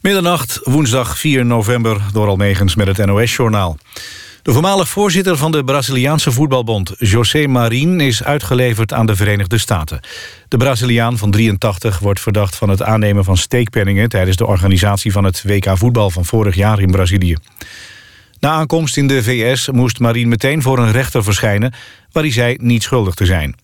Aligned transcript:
Middernacht, 0.00 0.60
woensdag 0.64 1.18
4 1.18 1.46
november, 1.46 2.00
door 2.12 2.28
Almegens 2.28 2.74
met 2.74 2.86
het 2.86 3.06
NOS-journaal. 3.06 3.78
De 4.42 4.52
voormalig 4.52 4.88
voorzitter 4.88 5.36
van 5.36 5.52
de 5.52 5.64
Braziliaanse 5.64 6.32
voetbalbond, 6.32 6.94
José 6.98 7.46
Marin, 7.46 8.00
is 8.00 8.24
uitgeleverd 8.24 8.92
aan 8.92 9.06
de 9.06 9.16
Verenigde 9.16 9.58
Staten. 9.58 10.00
De 10.48 10.56
Braziliaan 10.56 11.18
van 11.18 11.30
83 11.30 11.98
wordt 11.98 12.20
verdacht 12.20 12.56
van 12.56 12.68
het 12.68 12.82
aannemen 12.82 13.24
van 13.24 13.36
steekpenningen... 13.36 14.08
tijdens 14.08 14.36
de 14.36 14.46
organisatie 14.46 15.12
van 15.12 15.24
het 15.24 15.42
WK 15.42 15.76
voetbal 15.76 16.10
van 16.10 16.24
vorig 16.24 16.54
jaar 16.54 16.80
in 16.80 16.90
Brazilië. 16.90 17.36
Na 18.38 18.50
aankomst 18.50 18.96
in 18.96 19.06
de 19.06 19.22
VS 19.22 19.68
moest 19.70 19.98
Marin 19.98 20.28
meteen 20.28 20.62
voor 20.62 20.78
een 20.78 20.92
rechter 20.92 21.24
verschijnen... 21.24 21.74
waar 22.12 22.22
hij 22.22 22.32
zei 22.32 22.56
niet 22.60 22.82
schuldig 22.82 23.14
te 23.14 23.26
zijn. 23.26 23.56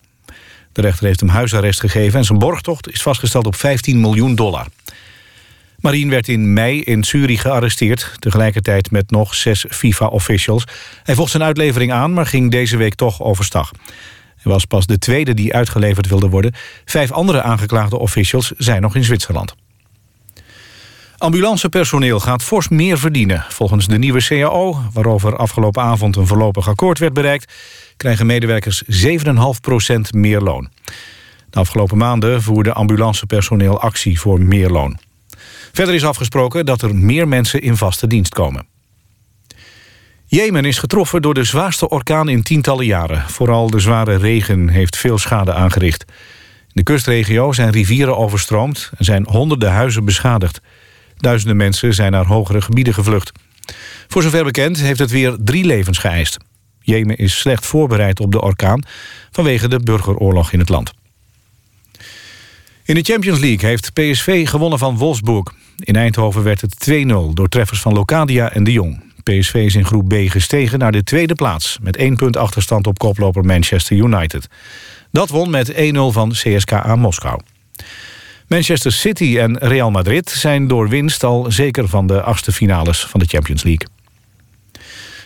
De 0.71 0.81
rechter 0.81 1.05
heeft 1.05 1.19
hem 1.19 1.29
huisarrest 1.29 1.79
gegeven 1.79 2.19
en 2.19 2.25
zijn 2.25 2.39
borgtocht 2.39 2.91
is 2.91 3.01
vastgesteld 3.01 3.45
op 3.45 3.55
15 3.55 3.99
miljoen 3.99 4.35
dollar. 4.35 4.67
Marien 5.79 6.09
werd 6.09 6.27
in 6.27 6.53
mei 6.53 6.81
in 6.81 7.03
Zurich 7.03 7.41
gearresteerd... 7.41 8.15
tegelijkertijd 8.19 8.91
met 8.91 9.11
nog 9.11 9.35
zes 9.35 9.65
FIFA-officials. 9.69 10.63
Hij 11.03 11.15
vocht 11.15 11.31
zijn 11.31 11.43
uitlevering 11.43 11.91
aan, 11.91 12.13
maar 12.13 12.25
ging 12.25 12.51
deze 12.51 12.77
week 12.77 12.95
toch 12.95 13.21
overstag. 13.21 13.71
Hij 14.37 14.51
was 14.51 14.65
pas 14.65 14.85
de 14.85 14.97
tweede 14.97 15.33
die 15.33 15.53
uitgeleverd 15.53 16.07
wilde 16.07 16.29
worden. 16.29 16.53
Vijf 16.85 17.11
andere 17.11 17.41
aangeklaagde 17.41 17.97
officials 17.97 18.51
zijn 18.57 18.81
nog 18.81 18.95
in 18.95 19.03
Zwitserland. 19.03 19.55
Ambulancepersoneel 21.17 22.19
gaat 22.19 22.43
fors 22.43 22.67
meer 22.67 22.97
verdienen. 22.97 23.45
Volgens 23.49 23.87
de 23.87 23.97
nieuwe 23.97 24.23
CAO, 24.23 24.81
waarover 24.93 25.35
afgelopen 25.35 25.83
avond 25.83 26.15
een 26.15 26.27
voorlopig 26.27 26.67
akkoord 26.67 26.99
werd 26.99 27.13
bereikt... 27.13 27.53
krijgen 27.97 28.25
medewerkers 28.25 28.83
7,5% 28.83 29.99
meer 30.09 30.39
loon. 30.39 30.69
De 31.49 31.59
afgelopen 31.59 31.97
maanden 31.97 32.41
voerde 32.41 32.73
ambulancepersoneel 32.73 33.81
actie 33.81 34.19
voor 34.19 34.41
meer 34.41 34.69
loon. 34.69 35.06
Verder 35.71 35.93
is 35.93 36.05
afgesproken 36.05 36.65
dat 36.65 36.81
er 36.81 36.95
meer 36.95 37.27
mensen 37.27 37.61
in 37.61 37.77
vaste 37.77 38.07
dienst 38.07 38.33
komen. 38.33 38.67
Jemen 40.25 40.65
is 40.65 40.79
getroffen 40.79 41.21
door 41.21 41.33
de 41.33 41.43
zwaarste 41.43 41.89
orkaan 41.89 42.29
in 42.29 42.43
tientallen 42.43 42.85
jaren. 42.85 43.29
Vooral 43.29 43.69
de 43.69 43.79
zware 43.79 44.15
regen 44.15 44.69
heeft 44.69 44.97
veel 44.97 45.17
schade 45.17 45.53
aangericht. 45.53 46.05
In 46.61 46.73
de 46.73 46.83
kustregio 46.83 47.51
zijn 47.51 47.71
rivieren 47.71 48.17
overstroomd 48.17 48.91
en 48.97 49.05
zijn 49.05 49.25
honderden 49.29 49.71
huizen 49.71 50.05
beschadigd. 50.05 50.61
Duizenden 51.17 51.57
mensen 51.57 51.93
zijn 51.93 52.11
naar 52.11 52.25
hogere 52.25 52.61
gebieden 52.61 52.93
gevlucht. 52.93 53.31
Voor 54.07 54.21
zover 54.21 54.43
bekend 54.43 54.79
heeft 54.79 54.99
het 54.99 55.11
weer 55.11 55.35
drie 55.39 55.65
levens 55.65 55.97
geëist. 55.97 56.37
Jemen 56.79 57.17
is 57.17 57.39
slecht 57.39 57.65
voorbereid 57.65 58.19
op 58.19 58.31
de 58.31 58.41
orkaan 58.41 58.83
vanwege 59.31 59.67
de 59.67 59.79
burgeroorlog 59.79 60.51
in 60.51 60.59
het 60.59 60.69
land. 60.69 60.93
In 62.87 62.95
de 62.95 63.01
Champions 63.01 63.39
League 63.39 63.69
heeft 63.69 63.93
PSV 63.93 64.49
gewonnen 64.49 64.79
van 64.79 64.97
Wolfsburg. 64.97 65.53
In 65.79 65.95
Eindhoven 65.95 66.43
werd 66.43 66.61
het 66.61 66.89
2-0 66.89 66.93
door 67.33 67.47
treffers 67.49 67.81
van 67.81 67.93
Locadia 67.93 68.51
en 68.51 68.63
de 68.63 68.71
Jong. 68.71 69.03
PSV 69.23 69.53
is 69.53 69.75
in 69.75 69.85
groep 69.85 70.07
B 70.07 70.13
gestegen 70.25 70.79
naar 70.79 70.91
de 70.91 71.03
tweede 71.03 71.35
plaats... 71.35 71.77
met 71.81 71.97
één 71.97 72.15
punt 72.15 72.37
achterstand 72.37 72.87
op 72.87 72.97
koploper 72.97 73.45
Manchester 73.45 73.97
United. 73.97 74.47
Dat 75.11 75.29
won 75.29 75.49
met 75.49 75.73
1-0 75.73 75.75
van 75.93 76.29
CSKA 76.29 76.95
Moskou. 76.95 77.39
Manchester 78.47 78.91
City 78.91 79.37
en 79.39 79.57
Real 79.57 79.91
Madrid 79.91 80.29
zijn 80.29 80.67
door 80.67 80.89
winst 80.89 81.23
al 81.23 81.45
zeker 81.51 81.87
van 81.87 82.07
de 82.07 82.21
achtste 82.21 82.51
finales 82.51 83.05
van 83.05 83.19
de 83.19 83.25
Champions 83.25 83.63
League. 83.63 83.87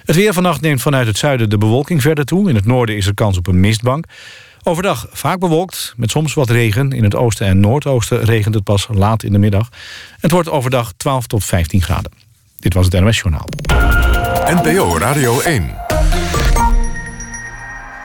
Het 0.06 0.16
weer 0.16 0.34
vannacht 0.34 0.62
neemt 0.62 0.82
vanuit 0.82 1.08
het 1.08 1.18
zuiden 1.18 1.50
de 1.50 1.58
bewolking 1.58 2.02
verder 2.02 2.26
toe. 2.26 2.50
In 2.50 2.56
het 2.56 2.66
noorden 2.66 2.96
is 2.96 3.08
er 3.08 3.14
kans 3.14 3.38
op 3.38 3.48
een 3.48 3.60
mistbank. 3.60 4.06
Overdag 4.64 5.08
vaak 5.12 5.40
bewolkt, 5.40 5.94
met 5.98 6.12
soms 6.12 6.34
wat 6.34 6.50
regen. 6.50 6.92
In 6.92 7.04
het 7.04 7.16
oosten 7.16 7.48
en 7.48 7.60
noordoosten 7.60 8.24
regent 8.24 8.56
het 8.56 8.64
pas 8.64 8.88
laat 8.92 9.24
in 9.24 9.32
de 9.32 9.38
middag. 9.38 9.70
Het 10.20 10.32
wordt 10.32 10.50
overdag 10.50 10.94
12 10.98 11.28
tot 11.28 11.46
15 11.46 11.82
graden. 11.82 12.12
Dit 12.60 12.74
was 12.74 12.86
het 12.86 13.02
NOS 13.02 13.18
Journaal. 13.18 13.48
NPO 14.46 14.98
Radio 14.98 15.40
1. 15.40 15.76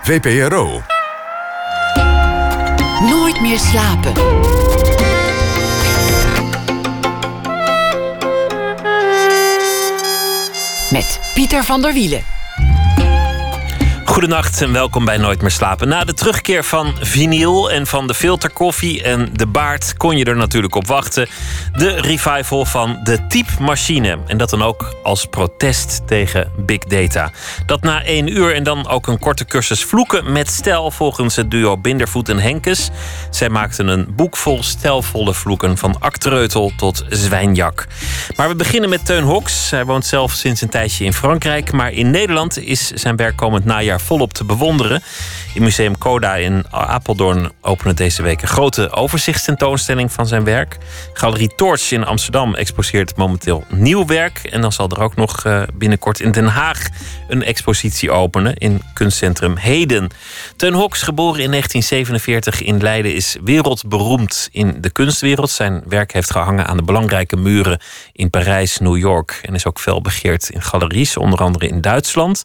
VPRO. 0.02 0.82
Nooit 3.00 3.40
meer 3.40 3.58
slapen. 3.58 4.12
Met 10.90 11.20
Pieter 11.34 11.64
van 11.64 11.82
der 11.82 11.92
Wielen. 11.92 12.35
Goedenacht 14.16 14.62
en 14.62 14.72
welkom 14.72 15.04
bij 15.04 15.16
Nooit 15.16 15.40
meer 15.40 15.50
slapen. 15.50 15.88
Na 15.88 16.04
de 16.04 16.14
terugkeer 16.14 16.64
van 16.64 16.94
vinyl 17.00 17.70
en 17.70 17.86
van 17.86 18.06
de 18.06 18.14
filterkoffie 18.14 19.02
en 19.02 19.28
de 19.32 19.46
baard 19.46 19.96
kon 19.96 20.16
je 20.16 20.24
er 20.24 20.36
natuurlijk 20.36 20.74
op 20.74 20.86
wachten. 20.86 21.28
De 21.72 22.00
revival 22.00 22.64
van 22.64 23.00
de 23.02 23.26
typemachine. 23.26 24.18
En 24.26 24.38
dat 24.38 24.50
dan 24.50 24.62
ook 24.62 24.96
als 25.02 25.26
protest 25.26 26.00
tegen 26.06 26.52
big 26.56 26.78
data. 26.78 27.30
Dat 27.66 27.82
na 27.82 28.04
één 28.04 28.36
uur 28.36 28.54
en 28.54 28.62
dan 28.62 28.88
ook 28.88 29.06
een 29.06 29.18
korte 29.18 29.44
cursus 29.44 29.84
vloeken 29.84 30.32
met 30.32 30.50
stijl 30.50 30.90
volgens 30.90 31.36
het 31.36 31.50
duo 31.50 31.76
Bindervoet 31.76 32.28
en 32.28 32.38
Henkes. 32.38 32.90
Zij 33.30 33.48
maakten 33.48 33.88
een 33.88 34.06
boek 34.14 34.36
vol 34.36 34.62
stijlvolle 34.62 35.34
vloeken 35.34 35.78
van 35.78 36.00
aktereutel 36.00 36.72
tot 36.76 37.04
zwijnjak. 37.08 37.86
Maar 38.36 38.48
we 38.48 38.54
beginnen 38.54 38.90
met 38.90 39.06
Teun 39.06 39.24
Hoks. 39.24 39.70
Hij 39.70 39.84
woont 39.84 40.06
zelf 40.06 40.32
sinds 40.32 40.60
een 40.60 40.68
tijdje 40.68 41.04
in 41.04 41.12
Frankrijk. 41.12 41.72
Maar 41.72 41.92
in 41.92 42.10
Nederland 42.10 42.58
is 42.58 42.90
zijn 42.90 43.16
werk 43.16 43.36
komend 43.36 43.64
najaar 43.64 44.04
volop 44.06 44.32
te 44.32 44.44
bewonderen. 44.44 45.02
In 45.54 45.62
Museum 45.62 45.98
Coda 45.98 46.34
in 46.34 46.64
Apeldoorn 46.70 47.50
openen 47.60 47.96
deze 47.96 48.22
week 48.22 48.42
een 48.42 48.48
grote 48.48 48.90
overzichtstentoonstelling 48.90 50.12
van 50.12 50.26
zijn 50.26 50.44
werk. 50.44 50.78
Galerie 51.12 51.54
Torch 51.56 51.90
in 51.90 52.04
Amsterdam 52.04 52.54
exposeert 52.54 53.16
momenteel 53.16 53.64
nieuw 53.68 54.06
werk. 54.06 54.38
En 54.38 54.60
dan 54.60 54.72
zal 54.72 54.88
er 54.88 55.00
ook 55.00 55.16
nog 55.16 55.44
eh, 55.44 55.62
binnenkort 55.74 56.20
in 56.20 56.32
Den 56.32 56.46
Haag 56.46 56.88
een 57.28 57.42
expositie 57.42 58.10
openen 58.10 58.54
in 58.54 58.82
kunstcentrum 58.94 59.56
Heden. 59.56 60.08
Teun 60.56 60.74
Hoks, 60.74 61.02
geboren 61.02 61.42
in 61.42 61.50
1947 61.50 62.62
in 62.62 62.82
Leiden, 62.82 63.14
is 63.14 63.36
wereldberoemd 63.44 64.48
in 64.52 64.80
de 64.80 64.90
kunstwereld. 64.90 65.50
Zijn 65.50 65.82
werk 65.88 66.12
heeft 66.12 66.30
gehangen 66.30 66.66
aan 66.66 66.76
de 66.76 66.82
belangrijke 66.82 67.36
muren 67.36 67.80
in 68.12 68.30
Parijs, 68.30 68.78
New 68.78 68.96
York 68.96 69.40
en 69.42 69.54
is 69.54 69.66
ook 69.66 69.80
fel 69.80 70.00
begeerd 70.00 70.50
in 70.50 70.62
galeries, 70.62 71.16
onder 71.16 71.38
andere 71.38 71.68
in 71.68 71.80
Duitsland. 71.80 72.42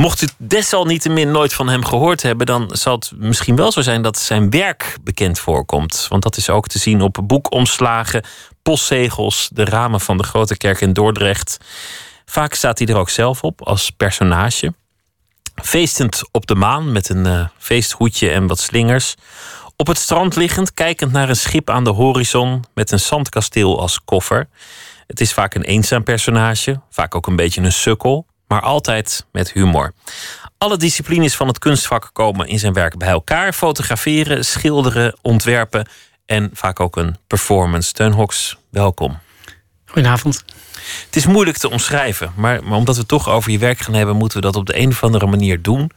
Mocht 0.00 0.22
u 0.22 0.28
desalniettemin 0.36 1.30
nooit 1.30 1.54
van 1.54 1.68
hem 1.68 1.84
gehoord 1.84 2.22
hebben, 2.22 2.46
dan 2.46 2.70
zal 2.72 2.94
het 2.94 3.12
misschien 3.16 3.56
wel 3.56 3.72
zo 3.72 3.80
zijn 3.80 4.02
dat 4.02 4.18
zijn 4.18 4.50
werk 4.50 4.96
bekend 5.02 5.38
voorkomt. 5.38 6.06
Want 6.08 6.22
dat 6.22 6.36
is 6.36 6.50
ook 6.50 6.66
te 6.66 6.78
zien 6.78 7.00
op 7.00 7.18
boekomslagen, 7.24 8.24
postzegels, 8.62 9.48
de 9.52 9.64
ramen 9.64 10.00
van 10.00 10.16
de 10.16 10.22
Grote 10.22 10.56
Kerk 10.56 10.80
in 10.80 10.92
Dordrecht. 10.92 11.58
Vaak 12.24 12.54
staat 12.54 12.78
hij 12.78 12.86
er 12.88 12.96
ook 12.96 13.10
zelf 13.10 13.42
op 13.42 13.62
als 13.62 13.90
personage. 13.90 14.74
Feestend 15.54 16.22
op 16.30 16.46
de 16.46 16.54
maan 16.54 16.92
met 16.92 17.08
een 17.08 17.26
uh, 17.26 17.46
feesthoedje 17.58 18.30
en 18.30 18.46
wat 18.46 18.58
slingers. 18.58 19.14
Op 19.76 19.86
het 19.86 19.98
strand 19.98 20.36
liggend, 20.36 20.74
kijkend 20.74 21.12
naar 21.12 21.28
een 21.28 21.36
schip 21.36 21.70
aan 21.70 21.84
de 21.84 21.90
horizon 21.90 22.64
met 22.74 22.90
een 22.90 23.00
zandkasteel 23.00 23.80
als 23.80 24.00
koffer. 24.04 24.48
Het 25.06 25.20
is 25.20 25.32
vaak 25.32 25.54
een 25.54 25.64
eenzaam 25.64 26.02
personage, 26.02 26.80
vaak 26.90 27.14
ook 27.14 27.26
een 27.26 27.36
beetje 27.36 27.60
een 27.60 27.72
sukkel 27.72 28.28
maar 28.50 28.60
altijd 28.60 29.26
met 29.32 29.52
humor. 29.52 29.92
Alle 30.58 30.76
disciplines 30.76 31.36
van 31.36 31.46
het 31.46 31.58
kunstvak 31.58 32.10
komen 32.12 32.48
in 32.48 32.58
zijn 32.58 32.72
werk 32.72 32.98
bij 32.98 33.08
elkaar: 33.08 33.52
fotograferen, 33.52 34.44
schilderen, 34.44 35.16
ontwerpen 35.22 35.88
en 36.26 36.50
vaak 36.52 36.80
ook 36.80 36.96
een 36.96 37.16
performance. 37.26 37.92
Teun 37.92 38.12
Hoks, 38.12 38.56
welkom. 38.70 39.18
Goedenavond. 39.84 40.44
Het 41.06 41.16
is 41.16 41.26
moeilijk 41.26 41.56
te 41.56 41.70
omschrijven, 41.70 42.32
maar, 42.36 42.64
maar 42.64 42.78
omdat 42.78 42.94
we 42.94 43.00
het 43.00 43.10
toch 43.10 43.28
over 43.28 43.50
je 43.50 43.58
werk 43.58 43.78
gaan 43.78 43.94
hebben, 43.94 44.16
moeten 44.16 44.38
we 44.38 44.44
dat 44.44 44.56
op 44.56 44.66
de 44.66 44.78
een 44.78 44.88
of 44.88 45.02
andere 45.02 45.26
manier 45.26 45.62
doen. 45.62 45.90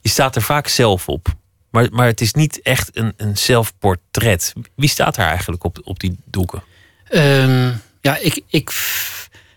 Je 0.00 0.08
staat 0.08 0.36
er 0.36 0.42
vaak 0.42 0.68
zelf 0.68 1.08
op, 1.08 1.28
maar, 1.70 1.88
maar 1.92 2.06
het 2.06 2.20
is 2.20 2.32
niet 2.32 2.62
echt 2.62 2.96
een, 2.96 3.12
een 3.16 3.36
zelfportret. 3.36 4.52
Wie 4.74 4.88
staat 4.88 5.16
er 5.16 5.24
eigenlijk 5.24 5.64
op, 5.64 5.78
op 5.84 6.00
die 6.00 6.18
doeken? 6.24 6.62
Um, 7.10 7.82
ja, 8.00 8.16
ik, 8.16 8.40
ik, 8.48 8.72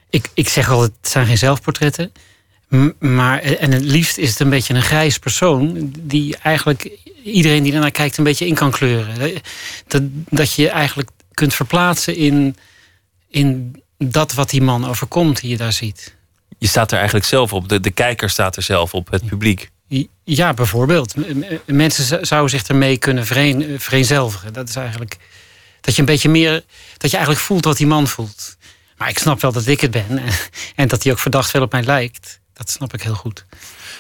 ik, 0.10 0.30
ik 0.34 0.50
zeg 0.50 0.70
altijd, 0.70 0.92
het 1.02 1.10
zijn 1.12 1.26
geen 1.26 1.38
zelfportretten. 1.38 2.12
Maar, 3.00 3.40
en 3.40 3.72
het 3.72 3.84
liefst 3.84 4.18
is 4.18 4.30
het 4.30 4.40
een 4.40 4.50
beetje 4.50 4.74
een 4.74 4.82
grijs 4.82 5.20
persoon. 5.20 5.94
Die 6.00 6.38
eigenlijk 6.38 6.90
iedereen 7.24 7.64
die 7.64 7.74
ernaar 7.74 7.92
kijkt 7.92 8.18
een 8.18 8.24
beetje 8.24 8.48
in 8.48 8.56
kan 8.56 8.72
kleuren. 8.72 9.42
Dat, 9.88 10.02
dat 10.30 10.54
je 10.54 10.70
eigenlijk 10.70 11.10
kunt 11.34 11.54
verplaatsen 11.54 12.16
in, 12.16 12.58
in 13.30 13.76
dat 13.98 14.34
wat 14.34 14.50
die 14.50 14.62
man 14.62 14.88
overkomt 14.88 15.42
die 15.42 15.50
je 15.50 15.58
daar 15.58 15.74
ziet. 15.74 16.16
Je 16.58 16.68
staat 16.68 16.92
er 16.92 16.98
eigenlijk 16.98 17.28
zelf 17.28 17.54
op. 17.54 17.70
De, 17.70 17.80
de 17.80 17.92
kijker 17.92 18.30
staat 18.30 18.56
er 18.56 18.64
zelf 18.64 18.94
op, 18.94 19.12
het 19.12 19.26
publiek. 19.26 19.70
Ja, 20.24 20.54
bijvoorbeeld. 20.54 21.14
Mensen 21.66 22.28
zouden 22.28 22.50
zich 22.50 22.68
ermee 22.68 22.98
kunnen 22.98 23.26
vereenzelvigen. 23.80 24.54
Dat 24.54 24.70
is 24.70 24.76
eigenlijk. 24.76 25.18
Dat 25.82 25.94
je 25.94 26.00
een 26.00 26.08
beetje 26.08 26.30
meer. 26.30 26.64
Dat 26.98 27.10
je 27.10 27.18
eigenlijk 27.18 27.46
voelt 27.46 27.66
wat 27.66 27.78
die 27.78 27.88
man 27.88 28.08
voelt. 28.08 28.58
Maar 28.98 29.10
ik 29.10 29.18
snap 29.18 29.42
wel 29.42 29.52
dat 29.52 29.68
ik 29.68 29.82
het 29.82 29.92
ben. 29.92 30.20
En 30.76 30.88
dat 30.88 31.04
hij 31.04 31.12
ook 31.12 31.20
verdacht 31.20 31.50
veel 31.50 31.62
op 31.62 31.72
mij 31.72 31.84
lijkt. 31.84 32.40
Dat 32.60 32.70
snap 32.70 32.94
ik 32.94 33.02
heel 33.02 33.16
goed. 33.16 33.46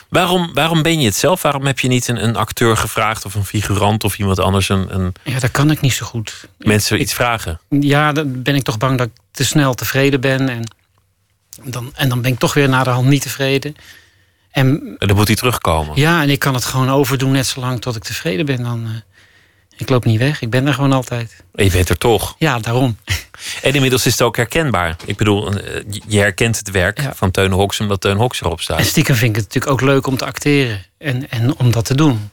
Waarom, 0.09 0.53
waarom 0.53 0.81
ben 0.81 0.99
je 0.99 1.05
het 1.05 1.15
zelf? 1.15 1.41
Waarom 1.41 1.65
heb 1.65 1.79
je 1.79 1.87
niet 1.87 2.07
een, 2.07 2.23
een 2.23 2.35
acteur 2.35 2.77
gevraagd 2.77 3.25
of 3.25 3.35
een 3.35 3.45
figurant 3.45 4.03
of 4.03 4.17
iemand 4.17 4.39
anders 4.39 4.69
een, 4.69 4.93
een 4.95 5.13
Ja, 5.23 5.39
dat 5.39 5.51
kan 5.51 5.71
ik 5.71 5.81
niet 5.81 5.93
zo 5.93 6.05
goed. 6.05 6.47
mensen 6.57 7.01
iets 7.01 7.13
vragen? 7.13 7.59
Ja, 7.69 8.11
dan 8.11 8.41
ben 8.41 8.55
ik 8.55 8.63
toch 8.63 8.77
bang 8.77 8.97
dat 8.97 9.07
ik 9.07 9.13
te 9.31 9.45
snel 9.45 9.73
tevreden 9.73 10.21
ben. 10.21 10.49
En 10.49 10.63
dan, 11.63 11.91
en 11.95 12.09
dan 12.09 12.21
ben 12.21 12.31
ik 12.31 12.39
toch 12.39 12.53
weer 12.53 12.69
na 12.69 12.83
de 12.83 12.89
hand 12.89 13.07
niet 13.07 13.21
tevreden. 13.21 13.75
En 14.51 14.95
En 14.97 15.07
dan 15.07 15.15
moet 15.15 15.27
hij 15.27 15.35
terugkomen. 15.35 15.91
ja, 15.99 16.21
en 16.21 16.29
ik 16.29 16.39
kan 16.39 16.53
het 16.53 16.65
gewoon 16.65 16.89
overdoen 16.89 17.31
net 17.31 17.47
zolang 17.47 17.81
tot 17.81 17.95
ik 17.95 18.03
tevreden 18.03 18.45
ben. 18.45 18.63
Dan, 18.63 18.85
eh, 18.85 18.91
ik 19.79 19.89
loop 19.89 20.05
niet 20.05 20.19
weg. 20.19 20.41
Ik 20.41 20.49
ben 20.49 20.67
er 20.67 20.73
gewoon 20.73 20.91
altijd. 20.93 21.43
En 21.55 21.63
je 21.65 21.71
bent 21.71 21.89
er 21.89 21.97
toch. 21.97 22.35
Ja, 22.37 22.59
daarom. 22.59 22.97
En 23.61 23.73
inmiddels 23.73 24.05
is 24.05 24.11
het 24.11 24.21
ook 24.21 24.35
herkenbaar. 24.35 24.95
Ik 25.05 25.17
bedoel, 25.17 25.53
eh, 25.53 25.83
je 26.07 26.19
herkent 26.19 26.57
het 26.57 26.71
werk 26.71 27.01
Ja. 27.01 27.13
van 27.15 27.31
Teun 27.31 27.51
Hoks 27.51 27.79
omdat 27.79 28.01
Teun 28.01 28.17
Hoks 28.17 28.41
erop 28.41 28.57
En 28.57 28.63
staat. 28.63 28.85
stiekem 28.85 29.15
vind 29.15 29.29
ik 29.29 29.35
het 29.35 29.45
natuurlijk 29.45 29.71
ook 29.81 29.89
leuk 29.89 30.07
om 30.07 30.17
te 30.17 30.25
acteren. 30.25 30.85
En, 30.97 31.29
en 31.29 31.57
om 31.57 31.71
dat 31.71 31.85
te 31.85 31.95
doen. 31.95 32.29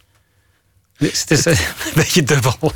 Dus 0.98 1.20
het 1.20 1.30
is 1.30 1.44
een 1.44 1.56
beetje 1.94 2.22
dubbel. 2.22 2.72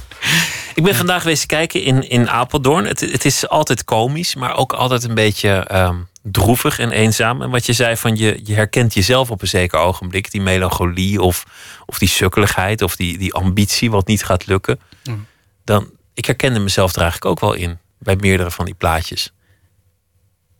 Ik 0.75 0.82
ben 0.82 0.94
vandaag 0.94 1.22
geweest 1.22 1.46
kijken 1.46 1.82
in, 1.82 2.08
in 2.11 2.31
Apeldoorn. 2.31 2.84
Het, 2.84 3.00
het 3.00 3.25
is 3.25 3.49
altijd 3.49 3.84
komisch, 3.84 4.34
maar 4.34 4.56
ook 4.56 4.72
altijd 4.72 5.05
een 5.05 5.14
beetje 5.14 5.50
ehm, 5.50 5.96
droevig 6.22 6.78
en 6.78 6.90
eenzaam. 6.90 7.43
En 7.43 7.50
wat 7.50 7.67
je 7.67 7.72
zei 7.72 7.96
van 7.96 8.17
je, 8.17 8.40
je 8.44 8.55
herkent 8.55 8.94
jezelf 8.94 9.31
op 9.31 9.43
een 9.43 9.49
zeker 9.49 9.78
ogenblik. 9.78 10.31
Die 10.31 10.40
melancholie 10.40 11.22
of, 11.22 11.46
of 11.87 11.99
die 11.99 12.08
sukkeligheid 12.08 12.82
of 12.82 12.96
die, 12.96 13.19
die 13.19 13.34
ambitie 13.34 13.90
wat 13.90 14.06
niet 14.06 14.25
gaat 14.25 14.46
lukken. 14.46 14.81
Mm. 15.05 15.26
Dan, 15.64 15.90
ik 16.14 16.25
herkende 16.25 16.58
mezelf 16.58 16.94
er 16.94 17.00
eigenlijk 17.00 17.31
ook 17.31 17.40
wel 17.40 17.55
in. 17.55 17.78
Bij 17.99 18.17
meerdere 18.17 18.50
van 18.50 18.64
die 18.64 18.75
plaatjes. 18.75 19.32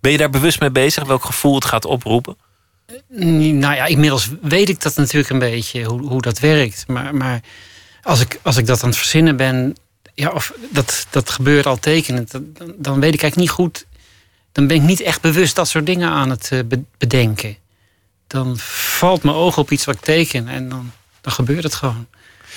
Ben 0.00 0.12
je 0.12 0.18
daar 0.18 0.30
bewust 0.30 0.60
mee 0.60 0.70
bezig? 0.70 1.04
Welk 1.04 1.24
gevoel 1.24 1.54
het 1.54 1.64
gaat 1.64 1.84
oproepen? 1.84 2.36
Nou 3.08 3.74
ja, 3.74 3.86
inmiddels 3.86 4.30
weet 4.42 4.68
ik 4.68 4.82
dat 4.82 4.96
natuurlijk 4.96 5.30
een 5.30 5.38
beetje, 5.38 5.84
hoe, 5.84 6.00
hoe 6.00 6.22
dat 6.22 6.38
werkt. 6.38 6.84
Maar, 6.86 7.14
maar 7.14 7.40
als, 8.02 8.20
ik, 8.20 8.40
als 8.42 8.56
ik 8.56 8.66
dat 8.66 8.82
aan 8.82 8.88
het 8.88 8.98
verzinnen 8.98 9.36
ben, 9.36 9.76
ja, 10.14 10.30
of 10.30 10.52
dat, 10.70 11.06
dat 11.10 11.30
gebeurt 11.30 11.66
al 11.66 11.78
tekenend, 11.78 12.30
dan, 12.30 12.52
dan 12.76 13.00
weet 13.00 13.14
ik 13.14 13.22
eigenlijk 13.22 13.36
niet 13.36 13.50
goed. 13.50 13.86
Dan 14.52 14.67
ben 14.67 14.76
ik 14.76 14.82
niet 14.82 15.00
echt 15.00 15.20
bewust 15.20 15.56
dat 15.56 15.69
soort 15.69 15.87
dingen 15.87 16.11
aan 16.11 16.31
het 16.31 16.49
eh, 16.52 16.58
be- 16.67 16.82
bedenken. 16.99 17.56
Dan 18.26 18.58
valt 18.58 19.23
mijn 19.23 19.37
oog 19.37 19.58
op 19.58 19.70
iets 19.70 19.85
wat 19.85 19.94
ik 19.94 20.00
teken 20.00 20.49
en 20.49 20.69
dan, 20.69 20.93
dan 21.20 21.32
gebeurt 21.32 21.62
het 21.62 21.75
gewoon. 21.75 22.06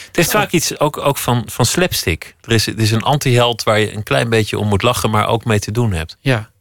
Het 0.08 0.16
heeft 0.16 0.32
vaak 0.32 0.52
iets 0.52 0.80
ook, 0.80 0.98
ook 0.98 1.18
van, 1.18 1.44
van 1.46 1.66
slapstick. 1.66 2.36
Er 2.42 2.52
is, 2.52 2.68
er 2.68 2.80
is 2.80 2.92
een 2.92 3.02
anti-held 3.02 3.64
waar 3.64 3.80
je 3.80 3.94
een 3.94 4.04
klein 4.04 4.30
beetje 4.30 4.58
om 4.58 4.68
moet 4.68 4.82
lachen, 4.82 5.10
maar 5.10 5.28
ook 5.28 5.46
mee 5.46 5.60
te 5.60 5.72
doen 5.72 5.94
hebt. 5.94 6.18
Ja. 6.20 6.52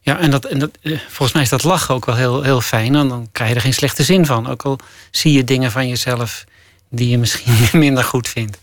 Ja, 0.00 0.18
en, 0.18 0.30
dat, 0.30 0.44
en 0.44 0.58
dat, 0.58 0.70
eh, 0.82 0.98
volgens 0.98 1.32
mij 1.32 1.42
is 1.42 1.48
dat 1.48 1.64
lachen 1.64 1.94
ook 1.94 2.06
wel 2.06 2.14
heel, 2.16 2.42
heel 2.42 2.60
fijn. 2.60 2.94
En 2.94 3.08
dan 3.08 3.28
krijg 3.32 3.50
je 3.50 3.56
er 3.56 3.62
geen 3.62 3.74
slechte 3.74 4.02
zin 4.02 4.26
van. 4.26 4.46
Ook 4.46 4.62
al 4.62 4.78
zie 5.10 5.32
je 5.32 5.44
dingen 5.44 5.70
van 5.70 5.88
jezelf 5.88 6.44
die 6.90 7.08
je 7.08 7.18
misschien 7.18 7.68
minder 7.78 8.04
goed 8.04 8.28
vindt. 8.28 8.58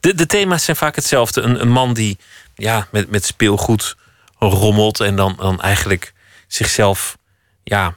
De, 0.00 0.14
de 0.14 0.26
thema's 0.26 0.64
zijn 0.64 0.76
vaak 0.76 0.94
hetzelfde. 0.94 1.40
Een, 1.40 1.60
een 1.60 1.70
man 1.70 1.94
die 1.94 2.18
ja, 2.54 2.88
met, 2.90 3.10
met 3.10 3.24
speelgoed 3.26 3.96
rommelt 4.38 5.00
en 5.00 5.16
dan, 5.16 5.34
dan 5.38 5.60
eigenlijk 5.60 6.12
zichzelf 6.46 7.16
ja, 7.64 7.94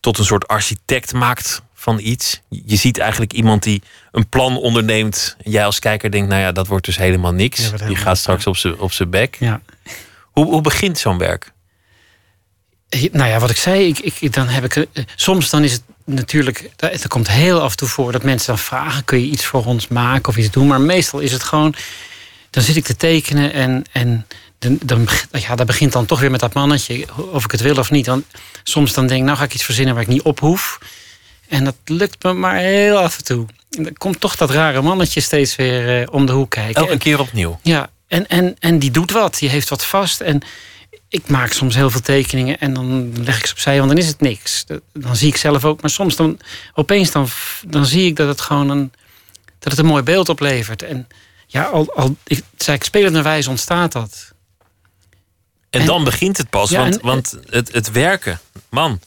tot 0.00 0.18
een 0.18 0.24
soort 0.24 0.48
architect 0.48 1.12
maakt 1.12 1.62
van 1.74 1.98
iets. 1.98 2.40
Je 2.48 2.76
ziet 2.76 2.98
eigenlijk 2.98 3.32
iemand 3.32 3.62
die 3.62 3.82
een 4.10 4.28
plan 4.28 4.56
onderneemt. 4.56 5.36
En 5.42 5.50
jij 5.50 5.64
als 5.64 5.78
kijker 5.78 6.10
denkt, 6.10 6.28
nou 6.28 6.40
ja, 6.40 6.52
dat 6.52 6.66
wordt 6.66 6.84
dus 6.84 6.96
helemaal 6.96 7.32
niks. 7.32 7.70
Ja, 7.70 7.86
die 7.86 7.96
gaat 7.96 8.18
straks 8.18 8.46
op 8.46 8.56
zijn 8.56 8.78
op 8.78 8.92
zijn 8.92 9.10
bek. 9.10 9.36
Ja. 9.40 9.60
Hoe, 10.22 10.44
hoe 10.44 10.60
begint 10.60 10.98
zo'n 10.98 11.18
werk? 11.18 11.52
Nou 13.12 13.28
ja, 13.30 13.38
wat 13.38 13.50
ik 13.50 13.56
zei, 13.56 13.88
ik, 13.88 13.98
ik, 14.20 14.32
dan 14.32 14.48
heb 14.48 14.64
ik. 14.64 14.76
eh, 14.76 15.04
Soms 15.16 15.50
dan 15.50 15.62
is 15.64 15.72
het 15.72 15.82
natuurlijk. 16.04 16.70
Het 16.76 17.06
komt 17.08 17.28
heel 17.28 17.60
af 17.60 17.70
en 17.70 17.76
toe 17.76 17.88
voor 17.88 18.12
dat 18.12 18.22
mensen 18.22 18.46
dan 18.46 18.58
vragen: 18.58 19.04
kun 19.04 19.20
je 19.20 19.26
iets 19.26 19.44
voor 19.44 19.64
ons 19.64 19.88
maken 19.88 20.28
of 20.28 20.36
iets 20.36 20.50
doen? 20.50 20.66
Maar 20.66 20.80
meestal 20.80 21.20
is 21.20 21.32
het 21.32 21.42
gewoon. 21.42 21.74
Dan 22.50 22.62
zit 22.62 22.76
ik 22.76 22.84
te 22.84 22.96
tekenen 22.96 23.52
en. 23.52 23.84
en 23.92 24.26
dan, 24.62 24.78
dan, 24.84 25.08
ja, 25.32 25.54
dat 25.54 25.66
begint 25.66 25.92
dan 25.92 26.06
toch 26.06 26.20
weer 26.20 26.30
met 26.30 26.40
dat 26.40 26.54
mannetje, 26.54 27.06
of 27.32 27.44
ik 27.44 27.50
het 27.50 27.60
wil 27.60 27.76
of 27.76 27.90
niet. 27.90 28.04
Dan, 28.04 28.24
soms 28.62 28.92
dan 28.92 29.06
denk 29.06 29.20
ik, 29.20 29.26
nou 29.26 29.38
ga 29.38 29.44
ik 29.44 29.54
iets 29.54 29.64
verzinnen 29.64 29.94
waar 29.94 30.02
ik 30.02 30.08
niet 30.08 30.22
op 30.22 30.40
hoef. 30.40 30.78
En 31.48 31.64
dat 31.64 31.76
lukt 31.84 32.22
me 32.22 32.32
maar 32.32 32.56
heel 32.56 32.98
af 32.98 33.16
en 33.18 33.24
toe. 33.24 33.46
En 33.70 33.82
dan 33.82 33.92
komt 33.92 34.20
toch 34.20 34.36
dat 34.36 34.50
rare 34.50 34.82
mannetje 34.82 35.20
steeds 35.20 35.56
weer 35.56 36.00
eh, 36.02 36.08
om 36.10 36.26
de 36.26 36.32
hoek 36.32 36.50
kijken. 36.50 36.74
Elke 36.74 36.92
En- 36.92 36.98
keer 36.98 37.20
opnieuw. 37.20 37.58
ja, 37.62 37.90
en, 38.08 38.26
en, 38.28 38.56
en 38.58 38.78
die 38.78 38.90
doet 38.90 39.10
wat. 39.10 39.38
Die 39.38 39.48
heeft 39.48 39.68
wat 39.68 39.84
vast. 39.84 40.20
En 40.20 40.40
ik 41.08 41.28
maak 41.28 41.52
soms 41.52 41.74
heel 41.74 41.90
veel 41.90 42.00
tekeningen 42.00 42.58
en 42.58 42.74
dan 42.74 43.12
leg 43.24 43.38
ik 43.38 43.46
ze 43.46 43.52
opzij, 43.52 43.76
want 43.76 43.88
dan 43.88 43.98
is 43.98 44.06
het 44.06 44.20
niks. 44.20 44.64
Dan 44.92 45.16
zie 45.16 45.28
ik 45.28 45.36
zelf 45.36 45.64
ook. 45.64 45.80
Maar 45.80 45.90
soms 45.90 46.16
dan 46.16 46.38
opeens 46.74 47.10
dan, 47.10 47.28
dan 47.66 47.86
zie 47.86 48.06
ik 48.06 48.16
dat 48.16 48.28
het 48.28 48.40
gewoon 48.40 48.68
een, 48.70 48.92
dat 49.58 49.72
het 49.72 49.78
een 49.80 49.86
mooi 49.86 50.02
beeld 50.02 50.28
oplevert. 50.28 50.82
En 50.82 51.08
ja, 51.46 51.62
al, 51.64 51.92
al 51.94 52.16
ik, 52.24 52.42
zei 52.56 52.76
ik, 52.76 52.84
spelenderwijs 52.84 53.46
ontstaat 53.46 53.92
dat. 53.92 54.31
En, 55.72 55.80
En- 55.80 55.86
dan 55.86 56.04
begint 56.04 56.36
het 56.36 56.50
pas. 56.50 56.70
Ja, 56.70 56.78
want 56.78 56.94
en- 57.00 57.06
want 57.06 57.36
het, 57.50 57.72
het 57.72 57.90
werken, 57.90 58.40
man. 58.68 59.00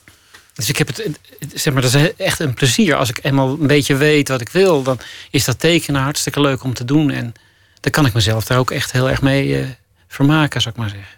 Dus 0.54 0.70
ik 0.70 0.78
heb 0.78 0.88
het, 0.88 1.10
zeg 1.54 1.74
maar, 1.74 1.82
dat 1.82 1.94
is 1.94 2.16
echt 2.16 2.40
een 2.40 2.54
plezier. 2.54 2.96
Als 2.96 3.10
ik 3.10 3.20
eenmaal 3.24 3.50
een 3.50 3.68
beetje 3.68 3.96
weet 3.96 4.28
wat 4.28 4.42
ik 4.42 4.50
wil, 4.50 4.84
dan 4.84 5.00
is 5.32 5.46
dat 5.46 5.60
tekenen 5.60 6.02
hartstikke 6.02 6.42
leuk 6.42 6.64
om 6.64 6.74
te 6.74 6.86
doen. 6.86 7.12
En 7.12 7.34
dan 7.80 7.92
kan 7.92 8.06
ik 8.06 8.14
mezelf 8.14 8.46
daar 8.46 8.58
ook 8.58 8.72
echt 8.72 8.92
heel 8.92 9.10
erg 9.10 9.22
mee 9.22 9.60
eh, 9.60 9.68
vermaken, 10.08 10.62
zou 10.62 10.74
ik 10.76 10.80
maar 10.82 10.90
zeggen. 10.90 11.18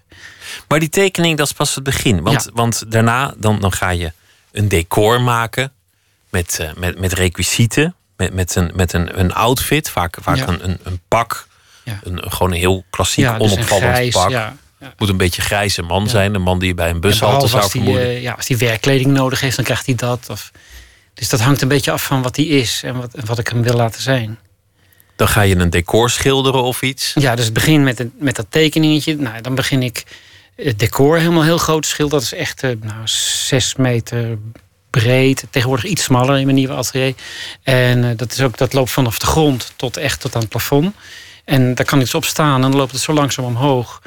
Maar 0.68 0.80
die 0.80 0.90
tekening, 0.90 1.38
dat 1.38 1.48
is 1.48 1.54
pas 1.54 1.76
het 1.76 1.84
begin. 1.84 2.22
Want, 2.22 2.44
Ja. 2.44 2.52
want 2.54 2.92
daarna 2.92 3.34
dan, 3.38 3.60
dan 3.60 3.72
ga 3.74 3.90
je 3.90 4.12
een 4.52 4.68
decor 4.68 5.22
maken 5.22 5.72
met, 6.30 6.60
eh, 6.60 6.70
met, 6.76 7.00
met 7.00 7.14
requisieten. 7.14 7.96
Met, 8.18 8.34
met, 8.34 8.56
een, 8.56 8.72
met 8.76 8.94
een, 8.94 9.20
een 9.20 9.34
outfit, 9.34 9.90
vaak, 9.90 10.18
vaak 10.22 10.36
Ja. 10.38 10.48
een, 10.48 10.64
een, 10.70 10.80
een 10.84 11.00
pak. 11.08 11.48
Ja. 11.84 12.00
Een, 12.04 12.32
gewoon 12.32 12.52
een 12.52 12.58
heel 12.58 12.84
klassiek, 12.90 13.26
dus 13.26 13.34
onopvallend 13.52 13.68
grijs, 13.94 14.14
pak. 14.14 14.32
Moet 14.98 15.10
een 15.10 15.18
beetje 15.18 15.42
grijze 15.42 15.82
man 15.82 16.10
zijn. 16.10 16.34
Een 16.36 16.42
man 16.42 16.60
die 16.60 16.68
je 16.68 16.74
bij 16.74 16.88
een 16.90 16.94
En 16.94 17.02
bushalte 17.02 17.48
zou 17.48 17.62
die, 17.62 17.72
vermoeden. 17.72 18.04
eh, 18.04 18.22
ja, 18.22 18.32
als 18.32 18.46
die 18.46 18.58
werkkleding 18.58 19.12
nodig 19.12 19.40
heeft, 19.42 19.56
dan 19.56 19.66
krijgt 19.66 19.86
hij 19.86 19.96
dat. 19.96 20.28
Of, 20.30 20.52
dus 21.14 21.30
dat 21.30 21.40
hangt 21.40 21.62
een 21.62 21.68
beetje 21.68 21.92
af 21.92 22.04
van 22.04 22.22
wat 22.22 22.36
hij 22.36 22.46
is 22.46 22.82
en 22.84 22.98
wat, 22.98 23.12
wat 23.26 23.40
ik 23.40 23.48
hem 23.48 23.64
wil 23.64 23.74
laten 23.76 24.02
zijn. 24.02 24.40
Dan 25.16 25.28
ga 25.28 25.42
je 25.42 25.56
een 25.56 25.70
decor 25.70 26.10
schilderen 26.10 26.64
of 26.64 26.82
iets. 26.82 27.12
Ja, 27.16 27.36
dus 27.36 27.46
het 27.46 27.54
begin 27.54 27.84
met, 27.84 27.98
het- 27.98 28.20
met 28.22 28.36
dat 28.36 28.46
tekeningetje. 28.50 29.16
Nou, 29.16 29.42
dan 29.42 29.56
begin 29.56 29.84
ik 29.84 30.04
het 30.56 30.80
decor 30.80 31.18
helemaal 31.18 31.44
heel 31.44 31.58
groot 31.58 31.86
schilderen. 31.86 32.20
Dat 32.24 32.32
is 32.34 32.40
echt 32.40 32.64
eh, 32.64 32.72
nou, 32.82 33.02
zes 33.48 33.76
meter 33.76 34.38
breed. 34.90 35.44
Tegenwoordig 35.50 35.86
iets 35.86 36.04
smaller 36.04 36.38
in 36.38 36.44
mijn 36.46 36.56
nieuwe 36.58 36.74
atelier. 36.74 37.14
En 37.64 38.04
eh, 38.10 38.18
dat, 38.18 38.32
is 38.32 38.42
ook, 38.42 38.58
dat 38.58 38.74
loopt 38.74 38.92
vanaf 38.92 39.20
de 39.20 39.26
grond 39.26 39.74
tot 39.76 39.98
echt 39.98 40.20
tot 40.22 40.36
aan 40.36 40.42
het 40.42 40.50
plafond. 40.50 40.96
En 41.46 41.76
daar 41.76 41.86
kan 41.86 42.02
iets 42.02 42.14
op 42.16 42.26
staan 42.26 42.56
en 42.56 42.62
dan 42.62 42.76
loopt 42.76 42.92
het 42.92 43.02
zo 43.02 43.14
langzaam 43.14 43.46
omhoog. 43.46 44.02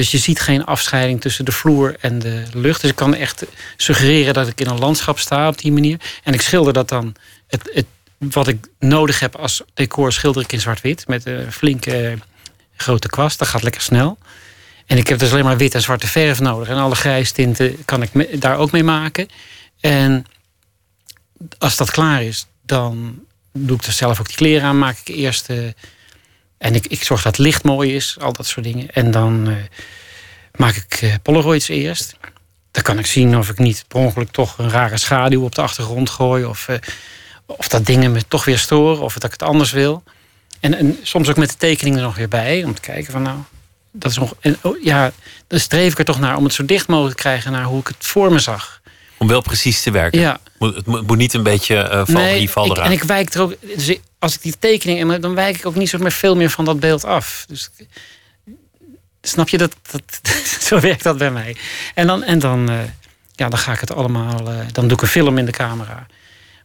Dus 0.00 0.10
je 0.10 0.18
ziet 0.18 0.40
geen 0.40 0.64
afscheiding 0.64 1.20
tussen 1.20 1.44
de 1.44 1.52
vloer 1.52 1.96
en 2.00 2.18
de 2.18 2.42
lucht. 2.52 2.80
Dus 2.80 2.90
ik 2.90 2.96
kan 2.96 3.14
echt 3.14 3.44
suggereren 3.76 4.34
dat 4.34 4.48
ik 4.48 4.60
in 4.60 4.66
een 4.66 4.78
landschap 4.78 5.18
sta 5.18 5.48
op 5.48 5.58
die 5.58 5.72
manier. 5.72 6.00
En 6.22 6.34
ik 6.34 6.40
schilder 6.40 6.72
dat 6.72 6.88
dan. 6.88 7.14
Het, 7.46 7.70
het, 7.72 7.86
wat 8.18 8.48
ik 8.48 8.66
nodig 8.78 9.20
heb 9.20 9.36
als 9.36 9.62
decor 9.74 10.12
schilder 10.12 10.42
ik 10.42 10.52
in 10.52 10.60
zwart-wit. 10.60 11.08
Met 11.08 11.26
een 11.26 11.52
flinke 11.52 12.08
eh, 12.08 12.12
grote 12.76 13.08
kwast. 13.08 13.38
Dat 13.38 13.48
gaat 13.48 13.62
lekker 13.62 13.80
snel. 13.80 14.18
En 14.86 14.96
ik 14.96 15.08
heb 15.08 15.18
dus 15.18 15.32
alleen 15.32 15.44
maar 15.44 15.56
wit 15.56 15.74
en 15.74 15.82
zwarte 15.82 16.06
verf 16.06 16.40
nodig. 16.40 16.68
En 16.68 16.76
alle 16.76 16.94
grijstinten 16.94 17.84
kan 17.84 18.02
ik 18.02 18.40
daar 18.40 18.56
ook 18.56 18.70
mee 18.70 18.84
maken. 18.84 19.28
En 19.80 20.24
als 21.58 21.76
dat 21.76 21.90
klaar 21.90 22.22
is, 22.22 22.46
dan 22.62 23.24
doe 23.52 23.76
ik 23.76 23.84
er 23.84 23.92
zelf 23.92 24.20
ook 24.20 24.26
die 24.26 24.36
kleren 24.36 24.68
aan. 24.68 24.78
Maak 24.78 24.98
ik 25.04 25.16
eerst. 25.16 25.48
eh, 25.48 25.58
en 26.60 26.74
ik, 26.74 26.86
ik 26.86 27.04
zorg 27.04 27.22
dat 27.22 27.36
het 27.36 27.46
licht 27.46 27.64
mooi 27.64 27.94
is, 27.94 28.16
al 28.20 28.32
dat 28.32 28.46
soort 28.46 28.64
dingen. 28.64 28.90
En 28.90 29.10
dan 29.10 29.48
eh, 29.48 29.54
maak 30.54 30.74
ik 30.74 30.98
eh, 31.02 31.14
Polaroids 31.22 31.68
eerst. 31.68 32.16
Dan 32.70 32.82
kan 32.82 32.98
ik 32.98 33.06
zien 33.06 33.38
of 33.38 33.48
ik 33.48 33.58
niet 33.58 33.84
per 33.88 33.98
ongeluk 33.98 34.30
toch 34.30 34.58
een 34.58 34.70
rare 34.70 34.98
schaduw 34.98 35.44
op 35.44 35.54
de 35.54 35.62
achtergrond 35.62 36.10
gooi. 36.10 36.44
Of, 36.44 36.68
eh, 36.68 36.76
of 37.46 37.68
dat 37.68 37.86
dingen 37.86 38.12
me 38.12 38.28
toch 38.28 38.44
weer 38.44 38.58
storen. 38.58 39.02
Of 39.02 39.12
dat 39.12 39.24
ik 39.24 39.30
het 39.30 39.42
anders 39.42 39.72
wil. 39.72 40.02
En, 40.60 40.74
en 40.74 40.98
soms 41.02 41.28
ook 41.28 41.36
met 41.36 41.50
de 41.50 41.56
tekeningen 41.56 41.98
er 41.98 42.04
nog 42.04 42.16
weer 42.16 42.28
bij. 42.28 42.64
Om 42.64 42.74
te 42.74 42.80
kijken 42.80 43.12
van 43.12 43.22
nou, 43.22 43.38
dat 43.90 44.10
is 44.10 44.18
nog. 44.18 44.34
Oh, 44.62 44.82
ja, 44.82 45.12
dan 45.46 45.60
streef 45.60 45.92
ik 45.92 45.98
er 45.98 46.04
toch 46.04 46.20
naar 46.20 46.36
om 46.36 46.44
het 46.44 46.54
zo 46.54 46.64
dicht 46.64 46.88
mogelijk 46.88 47.16
te 47.16 47.22
krijgen 47.22 47.52
naar 47.52 47.64
hoe 47.64 47.80
ik 47.80 47.86
het 47.86 48.06
voor 48.06 48.32
me 48.32 48.38
zag. 48.38 48.79
Om 49.20 49.28
wel 49.28 49.40
precies 49.40 49.82
te 49.82 49.90
werken. 49.90 50.20
Ja. 50.20 50.40
Het 50.58 50.86
moet 50.86 51.16
niet 51.16 51.34
een 51.34 51.42
beetje 51.42 51.76
eh 51.76 52.02
val 52.04 52.14
Nee, 52.20 52.38
hier, 52.38 52.48
val 52.48 52.64
ik, 52.66 52.72
eraan. 52.72 52.84
en 52.86 52.92
ik 52.92 53.02
wijk 53.02 53.34
er 53.34 53.40
ook. 53.40 53.54
Dus 53.76 53.96
als 54.18 54.34
ik 54.34 54.42
die 54.42 54.58
tekening 54.58 55.12
en 55.12 55.20
dan- 55.20 55.34
wijk 55.34 55.56
ik 55.56 55.66
ook 55.66 55.74
niet 55.74 55.88
zo 55.88 55.98
meer 55.98 56.12
veel 56.12 56.36
meer 56.36 56.50
van 56.50 56.64
dat 56.64 56.80
beeld 56.80 57.04
af. 57.04 57.44
Dus 57.48 57.70
snap 59.22 59.48
je 59.48 59.58
dat, 59.58 59.76
dat 59.90 60.02
zo 60.68 60.80
werkt 60.80 61.02
dat 61.02 61.18
bij 61.18 61.30
mij. 61.30 61.56
En 61.94 62.06
dan, 62.06 62.22
en 62.22 62.38
dan, 62.38 62.70
eh, 62.70 62.78
ja, 63.34 63.48
dan 63.48 63.58
ga 63.58 63.72
ik 63.72 63.80
het 63.80 63.94
allemaal. 63.94 64.50
eh, 64.50 64.58
dan 64.72 64.84
doe 64.88 64.96
ik 64.96 65.02
een 65.02 65.08
film 65.08 65.38
in 65.38 65.44
de 65.44 65.52
camera. 65.52 66.06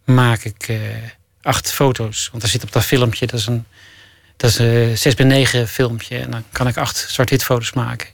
Maak 0.03 0.43
ik 0.43 0.71
acht 1.41 1.71
foto's. 1.71 2.29
Want 2.31 2.43
er 2.43 2.49
zit 2.49 2.63
op 2.63 2.71
dat 2.71 2.83
filmpje, 2.83 3.25
dat 3.27 3.39
is 3.39 3.45
een, 3.47 3.65
dat 4.37 4.49
is 4.49 4.57
een 4.57 4.97
6 4.97 5.13
bij 5.15 5.25
9 5.25 5.67
filmpje. 5.67 6.17
En 6.17 6.31
dan 6.31 6.43
kan 6.51 6.67
ik 6.67 6.77
acht 6.77 7.05
zwart-wit 7.09 7.43
foto's 7.43 7.73
maken. 7.73 8.07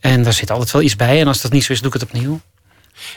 En 0.00 0.22
daar 0.22 0.32
zit 0.32 0.50
altijd 0.50 0.70
wel 0.70 0.82
iets 0.82 0.96
bij. 0.96 1.20
En 1.20 1.26
als 1.26 1.40
dat 1.40 1.52
niet 1.52 1.64
zo 1.64 1.72
is, 1.72 1.78
doe 1.78 1.86
ik 1.94 2.00
het 2.00 2.02
opnieuw. 2.02 2.40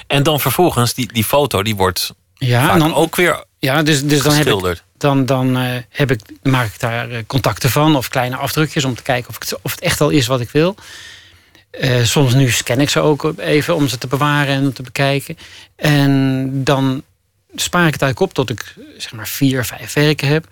En 0.08 0.24
dan 0.24 0.40
vervolgens, 0.40 0.94
die, 0.94 1.14
die 1.14 1.24
foto 1.24 1.64
die 1.64 1.76
wordt 1.76 2.14
Ja, 2.34 2.78
dan 2.78 2.94
ook 2.94 3.16
weer 3.16 3.44
Ja, 3.60 3.84
dus, 3.84 4.04
dus 4.04 4.22
dan, 4.22 4.34
heb 4.34 4.48
ik, 4.48 4.82
dan, 4.98 5.26
dan 5.26 5.58
eh, 5.58 5.82
heb 5.90 6.12
ik, 6.12 6.20
maak 6.44 6.66
ik 6.68 6.80
daar 6.80 7.10
eh, 7.10 7.18
contacten 7.28 7.70
van 7.70 7.96
of 7.96 8.08
kleine 8.10 8.36
afdrukjes 8.36 8.86
om 8.86 8.96
te 8.96 9.04
kijken 9.04 9.30
of, 9.30 9.36
ik 9.36 9.42
het, 9.42 9.60
of 9.62 9.72
het 9.72 9.80
echt 9.80 10.02
al 10.02 10.10
is 10.10 10.28
wat 10.28 10.42
ik 10.42 10.50
wil. 10.50 10.76
Eh, 11.72 12.04
soms 12.04 12.34
nu 12.34 12.50
scan 12.52 12.80
ik 12.80 12.90
ze 12.90 13.00
ook 13.00 13.34
even 13.38 13.76
om 13.76 13.88
ze 13.88 13.98
te 13.98 14.08
bewaren 14.08 14.56
en 14.56 14.74
te 14.74 14.84
bekijken. 14.84 15.38
En 15.76 16.50
dan 16.64 17.04
spaar 17.56 17.88
ik 17.88 17.94
het 17.94 18.02
eigenlijk 18.02 18.20
op 18.20 18.34
tot 18.34 18.50
ik 18.50 18.74
zeg 18.98 19.12
maar 19.14 19.28
vier, 19.28 19.66
vijf 19.66 19.94
werken 19.94 20.28
heb. 20.28 20.48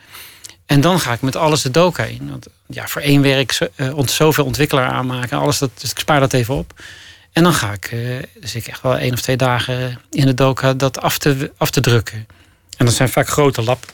En 0.66 0.82
dan 0.82 1.00
ga 1.00 1.14
ik 1.14 1.22
met 1.22 1.36
alles 1.36 1.62
de 1.62 1.72
doka 1.72 2.04
in. 2.04 2.30
Want 2.30 2.48
ja, 2.68 2.88
voor 2.88 3.02
één 3.02 3.22
werk 3.22 3.70
ont- 3.94 4.12
zoveel 4.12 4.46
ontwikkelaar 4.46 4.90
aanmaken. 4.90 5.38
Alles 5.38 5.58
dat, 5.58 5.70
dus 5.82 5.92
ik 5.92 6.00
spaar 6.00 6.20
dat 6.20 6.34
even 6.34 6.56
op. 6.56 6.74
En 7.32 7.44
dan 7.44 7.54
ga 7.54 7.72
ik, 7.72 7.86
eh, 7.86 8.00
dus 8.40 8.56
ik 8.56 8.68
echt 8.68 8.82
wel 8.82 8.98
één 8.98 9.14
of 9.14 9.22
twee 9.22 9.38
dagen 9.38 10.02
in 10.10 10.26
de 10.26 10.34
doka 10.34 10.74
dat 10.74 11.02
af 11.02 11.18
te, 11.18 11.52
af 11.58 11.70
te 11.70 11.82
drukken. 11.82 12.28
En 12.78 12.86
dat 12.86 12.96
zijn 12.96 13.10
vaak 13.10 13.28
grote 13.28 13.62
lab. 13.62 13.94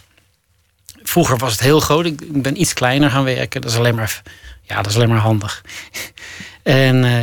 Vroeger 1.04 1.38
was 1.38 1.52
het 1.52 1.62
heel 1.62 1.80
groot. 1.80 2.06
Ik 2.06 2.42
ben 2.42 2.62
iets 2.62 2.74
kleiner 2.74 3.10
gaan 3.10 3.24
werken. 3.24 3.62
Dat 3.62 3.72
is 3.72 3.78
alleen 3.78 3.96
maar, 3.96 4.22
ja, 4.62 4.76
dat 4.76 4.86
is 4.86 4.96
alleen 4.96 5.10
maar 5.10 5.18
handig. 5.18 5.64
en 6.64 7.04
eh, 7.04 7.22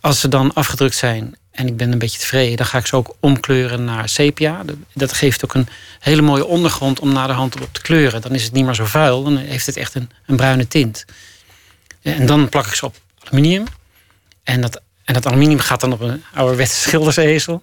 als 0.00 0.20
ze 0.20 0.28
dan 0.28 0.54
afgedrukt 0.54 0.96
zijn 0.96 1.36
en 1.50 1.66
ik 1.66 1.76
ben 1.76 1.92
een 1.92 1.98
beetje 1.98 2.18
tevreden, 2.18 2.56
dan 2.56 2.66
ga 2.66 2.78
ik 2.78 2.86
ze 2.86 2.96
ook 2.96 3.16
omkleuren 3.20 3.84
naar 3.84 4.08
sepia. 4.08 4.62
Dat, 4.64 4.76
dat 4.92 5.12
geeft 5.12 5.44
ook 5.44 5.54
een 5.54 5.68
hele 6.00 6.22
mooie 6.22 6.46
ondergrond 6.46 7.00
om 7.00 7.12
naar 7.12 7.26
de 7.26 7.32
hand 7.32 7.60
op 7.60 7.72
te 7.72 7.80
kleuren. 7.80 8.20
Dan 8.20 8.34
is 8.34 8.42
het 8.42 8.52
niet 8.52 8.64
meer 8.64 8.74
zo 8.74 8.84
vuil. 8.84 9.24
Dan 9.24 9.36
heeft 9.36 9.66
het 9.66 9.76
echt 9.76 9.94
een, 9.94 10.10
een 10.26 10.36
bruine 10.36 10.68
tint. 10.68 11.04
En 12.02 12.26
dan 12.26 12.48
plak 12.48 12.66
ik 12.66 12.74
ze 12.74 12.84
op 12.84 12.96
aluminium. 13.18 13.64
En 14.42 14.60
dat, 14.60 14.80
en 15.06 15.14
dat 15.14 15.26
aluminium 15.26 15.58
gaat 15.58 15.80
dan 15.80 15.92
op 15.92 16.00
een 16.00 16.24
ouderwetse 16.34 16.80
schildersezel. 16.80 17.62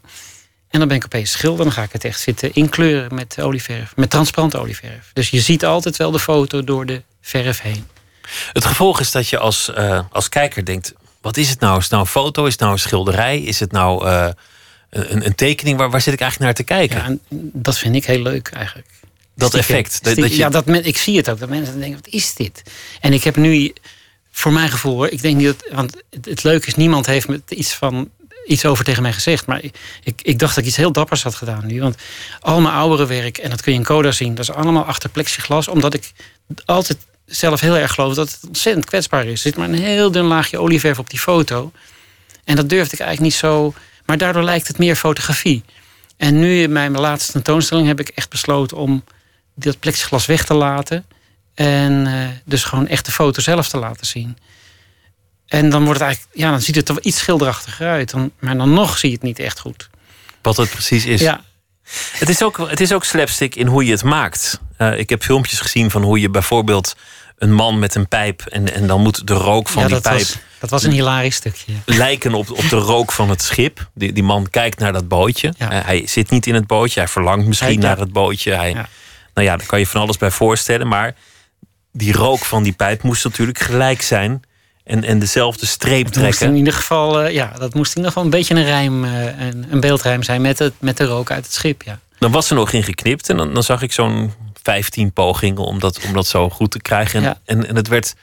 En 0.69 0.79
dan 0.79 0.87
ben 0.87 0.97
ik 0.97 1.05
opeens 1.05 1.31
schilder. 1.31 1.63
Dan 1.63 1.73
ga 1.73 1.83
ik 1.83 1.91
het 1.91 2.03
echt 2.03 2.19
zitten 2.19 2.53
inkleuren 2.53 3.15
met 3.15 3.41
olieverf. 3.41 3.95
Met 3.95 4.09
transparante 4.09 4.57
olieverf. 4.57 5.09
Dus 5.13 5.29
je 5.29 5.41
ziet 5.41 5.65
altijd 5.65 5.97
wel 5.97 6.11
de 6.11 6.19
foto 6.19 6.63
door 6.63 6.85
de 6.85 7.01
verf 7.21 7.61
heen. 7.61 7.87
Het 8.53 8.65
gevolg 8.65 8.99
is 8.99 9.11
dat 9.11 9.27
je 9.29 9.37
als, 9.37 9.73
eh, 9.73 9.99
als 10.11 10.29
kijker 10.29 10.65
denkt: 10.65 10.93
wat 11.21 11.37
is 11.37 11.49
het 11.49 11.59
nou? 11.59 11.77
Is 11.77 11.83
het 11.83 11.91
nou 11.91 12.03
een 12.03 12.09
foto? 12.09 12.45
Is 12.45 12.51
het 12.51 12.61
nou 12.61 12.71
een 12.73 12.79
schilderij? 12.79 13.41
Is 13.41 13.59
het 13.59 13.71
nou 13.71 14.07
eh, 14.07 14.29
een, 14.89 15.25
een 15.25 15.35
tekening? 15.35 15.77
Waar, 15.77 15.89
waar 15.89 16.01
zit 16.01 16.13
ik 16.13 16.21
eigenlijk 16.21 16.57
naar 16.57 16.65
te 16.65 16.73
kijken? 16.73 17.21
Ja, 17.29 17.37
dat 17.53 17.77
vind 17.77 17.95
ik 17.95 18.05
heel 18.05 18.21
leuk 18.21 18.47
eigenlijk. 18.47 18.87
dat 19.35 19.49
Stiekem. 19.49 19.75
effect. 19.75 20.03
Dat, 20.03 20.15
dat 20.15 20.31
je, 20.31 20.37
Ja, 20.37 20.49
dat 20.49 20.65
men, 20.65 20.85
ik 20.85 20.97
zie 20.97 21.17
het 21.17 21.29
ook. 21.29 21.39
Dat 21.39 21.49
mensen 21.49 21.79
denken, 21.79 21.99
wat 22.03 22.13
is 22.13 22.33
dit? 22.33 22.63
En 22.99 23.13
ik 23.13 23.23
heb 23.23 23.35
nu, 23.35 23.73
voor 24.35 24.53
mijn 24.53 24.69
gevoel 24.69 25.05
ik 25.05 25.21
denk 25.21 25.37
niet 25.37 25.45
dat, 25.45 25.67
want 25.71 26.03
het, 26.21 26.43
leuke 26.43 26.67
is, 26.67 26.75
niemand 26.75 27.05
heeft 27.05 27.27
me 27.27 27.41
iets 27.47 27.73
van 27.73 28.09
iets 28.45 28.65
over 28.65 28.83
tegen 28.83 29.01
mij 29.01 29.13
gezegd. 29.13 29.45
Maar 29.45 29.63
ik, 29.63 29.75
ik, 30.03 30.21
ik 30.21 30.39
dacht 30.39 30.55
dat 30.55 30.63
ik 30.63 30.69
iets 30.69 30.77
heel 30.77 30.91
dappers 30.91 31.23
had 31.23 31.35
gedaan 31.35 31.65
nu. 31.65 31.81
Want 31.81 31.95
al 32.39 32.61
mijn 32.61 32.75
oudere 32.75 33.05
werk, 33.05 33.37
en 33.37 33.49
dat 33.49 33.61
kun 33.61 33.71
je 33.71 33.77
in 33.77 33.85
Coda 33.85 34.11
zien, 34.11 34.35
dat 34.35 34.49
is 34.49 34.55
allemaal 34.55 34.85
achter 34.85 35.09
plexiglas, 35.09 35.67
omdat 35.67 35.93
ik 35.93 36.11
altijd 36.65 36.97
zelf 37.25 37.59
heel 37.59 37.77
erg 37.77 37.93
geloof 37.93 38.13
dat 38.13 38.31
het 38.31 38.39
ontzettend 38.47 38.85
kwetsbaar 38.85 39.25
is. 39.25 39.31
Er 39.31 39.37
zit 39.37 39.55
maar 39.55 39.69
een 39.69 39.75
heel 39.75 40.11
dun 40.11 40.25
laagje 40.25 40.59
olieverf 40.59 40.99
op 40.99 41.09
die 41.09 41.19
foto. 41.19 41.71
En 42.43 42.55
dat 42.55 42.69
durfde 42.69 42.93
ik 42.93 42.99
eigenlijk 42.99 43.31
niet 43.31 43.39
zo. 43.39 43.73
Maar 44.05 44.17
daardoor 44.17 44.43
lijkt 44.43 44.67
het 44.67 44.77
meer 44.77 44.95
fotografie. 44.95 45.63
En 46.17 46.39
nu 46.39 46.61
in 46.61 46.71
mijn 46.71 46.91
laatste 46.91 47.31
tentoonstelling 47.31 47.87
heb 47.87 47.99
ik 47.99 48.09
echt 48.09 48.29
besloten 48.29 48.77
om 48.77 49.03
dat 49.55 49.79
plexiglas 49.79 50.25
weg 50.25 50.45
te 50.45 50.53
laten. 50.53 51.05
En 51.53 52.07
eh, 52.07 52.27
dus 52.45 52.63
gewoon 52.63 52.87
echt 52.87 53.05
de 53.05 53.11
foto 53.11 53.41
zelf 53.41 53.67
te 53.69 53.77
laten 53.77 54.05
zien. 54.05 54.37
En 55.47 55.69
dan 55.69 55.83
wordt 55.85 55.99
het 55.99 56.07
eigenlijk, 56.07 56.37
ja, 56.37 56.49
dan 56.49 56.61
ziet 56.61 56.75
het 56.75 56.87
er 56.89 56.93
wel 56.95 57.03
iets 57.05 57.17
schilderachtiger 57.17 57.87
uit. 57.87 58.09
Dan, 58.11 58.31
maar 58.39 58.57
dan 58.57 58.73
nog 58.73 58.97
zie 58.97 59.09
je 59.09 59.15
het 59.15 59.23
niet 59.23 59.39
echt 59.39 59.59
goed. 59.59 59.89
wat 60.41 60.57
het 60.57 60.69
precies 60.69 61.05
is. 61.05 61.21
Ja, 61.21 61.41
Het, 62.17 62.29
is 62.29 62.43
ook, 62.43 62.57
het 62.69 62.79
is 62.79 62.93
ook 62.93 63.03
slapstick 63.03 63.55
in 63.55 63.67
hoe 63.67 63.85
je 63.85 63.91
het 63.91 64.03
maakt. 64.03 64.59
Eh, 64.77 64.97
ik 64.99 65.09
heb 65.09 65.23
filmpjes 65.23 65.59
gezien 65.59 65.91
van 65.91 66.01
hoe 66.03 66.19
je 66.19 66.29
bijvoorbeeld 66.29 66.95
een 67.37 67.53
man 67.53 67.79
met 67.79 67.95
een 67.95 68.07
pijp. 68.07 68.41
en, 68.41 68.73
en 68.73 68.87
dan 68.87 69.01
moet 69.01 69.27
de 69.27 69.33
rook 69.33 69.69
van 69.69 69.81
ja 69.81 69.87
die 69.87 69.95
dat, 69.95 70.03
pijp. 70.03 70.17
was, 70.19 70.37
dat 70.59 70.69
was 70.69 70.83
een 70.83 70.91
hilarisch 70.91 71.35
stukje. 71.35 71.73
lijken 71.85 72.33
op, 72.33 72.51
op 72.51 72.69
de 72.69 72.75
rook 72.75 73.11
van 73.11 73.29
het 73.29 73.41
schip. 73.41 73.89
Die, 73.93 74.13
die 74.13 74.23
man 74.23 74.49
kijkt 74.49 74.79
naar 74.79 74.93
dat 74.93 75.07
bootje. 75.07 75.53
Ja. 75.57 75.71
Eh, 75.71 75.85
hij 75.85 76.07
zit 76.07 76.29
niet 76.29 76.47
in 76.47 76.53
het 76.53 76.67
bootje. 76.67 76.99
Hij 76.99 77.09
verlangt 77.09 77.45
misschien 77.47 77.67
Hij- 77.79 77.81
ja. 77.81 77.87
naar 77.87 77.97
het 77.97 78.11
bootje. 78.13 78.51
Hij, 78.53 78.69
Ja. 78.69 78.89
Nou 79.33 79.47
ja, 79.47 79.57
daar 79.57 79.67
kan 79.67 79.79
je 79.79 79.87
van 79.87 80.01
alles 80.01 80.17
bij 80.17 80.31
voorstellen. 80.31 80.87
Maar 80.87 81.15
die 81.93 82.13
rook 82.13 82.39
van 82.45 82.63
die 82.63 82.73
pijp 82.73 83.03
moest 83.03 83.23
natuurlijk 83.23 83.59
gelijk 83.59 84.01
zijn. 84.01 84.41
En, 84.83 85.03
en 85.03 85.19
dezelfde 85.19 85.65
streep 85.65 86.03
moest 86.03 86.15
in 86.15 86.21
trekken. 86.21 86.55
ieder 86.55 86.73
geval, 86.73 87.21
eh, 87.21 87.33
ja, 87.33 87.53
dat 87.57 87.73
moest 87.73 87.89
in 87.91 87.95
ieder 87.95 88.11
geval 88.11 88.23
een 88.23 88.29
beetje 88.29 88.55
een 88.55 88.63
rijm, 88.63 89.03
eh, 89.05 89.25
een, 89.25 89.65
een 89.69 89.79
beeldrijm 89.79 90.23
zijn 90.23 90.41
met, 90.41 90.59
het, 90.59 90.73
met 90.79 90.97
de 90.97 91.03
rook 91.05 91.31
uit 91.31 91.43
het 91.45 91.53
schip. 91.53 91.81
Ja. 91.81 91.99
Dan 92.19 92.31
was 92.31 92.49
er 92.49 92.55
nog 92.55 92.71
in 92.71 92.83
geknipt. 92.83 93.29
En 93.29 93.37
dan, 93.37 93.53
dan 93.53 93.63
zag 93.63 93.81
ik 93.81 93.91
zo'n 93.91 94.33
15 94.63 95.11
pogingen 95.11 95.63
om 95.63 95.79
dat, 95.79 95.99
om 96.07 96.13
dat 96.13 96.27
zo 96.27 96.49
goed 96.49 96.71
te 96.71 96.81
krijgen. 96.81 97.19
En, 97.19 97.23
Ja. 97.25 97.39
en, 97.45 97.67
en 97.67 97.75
het 97.75 97.87
werd... 97.87 98.15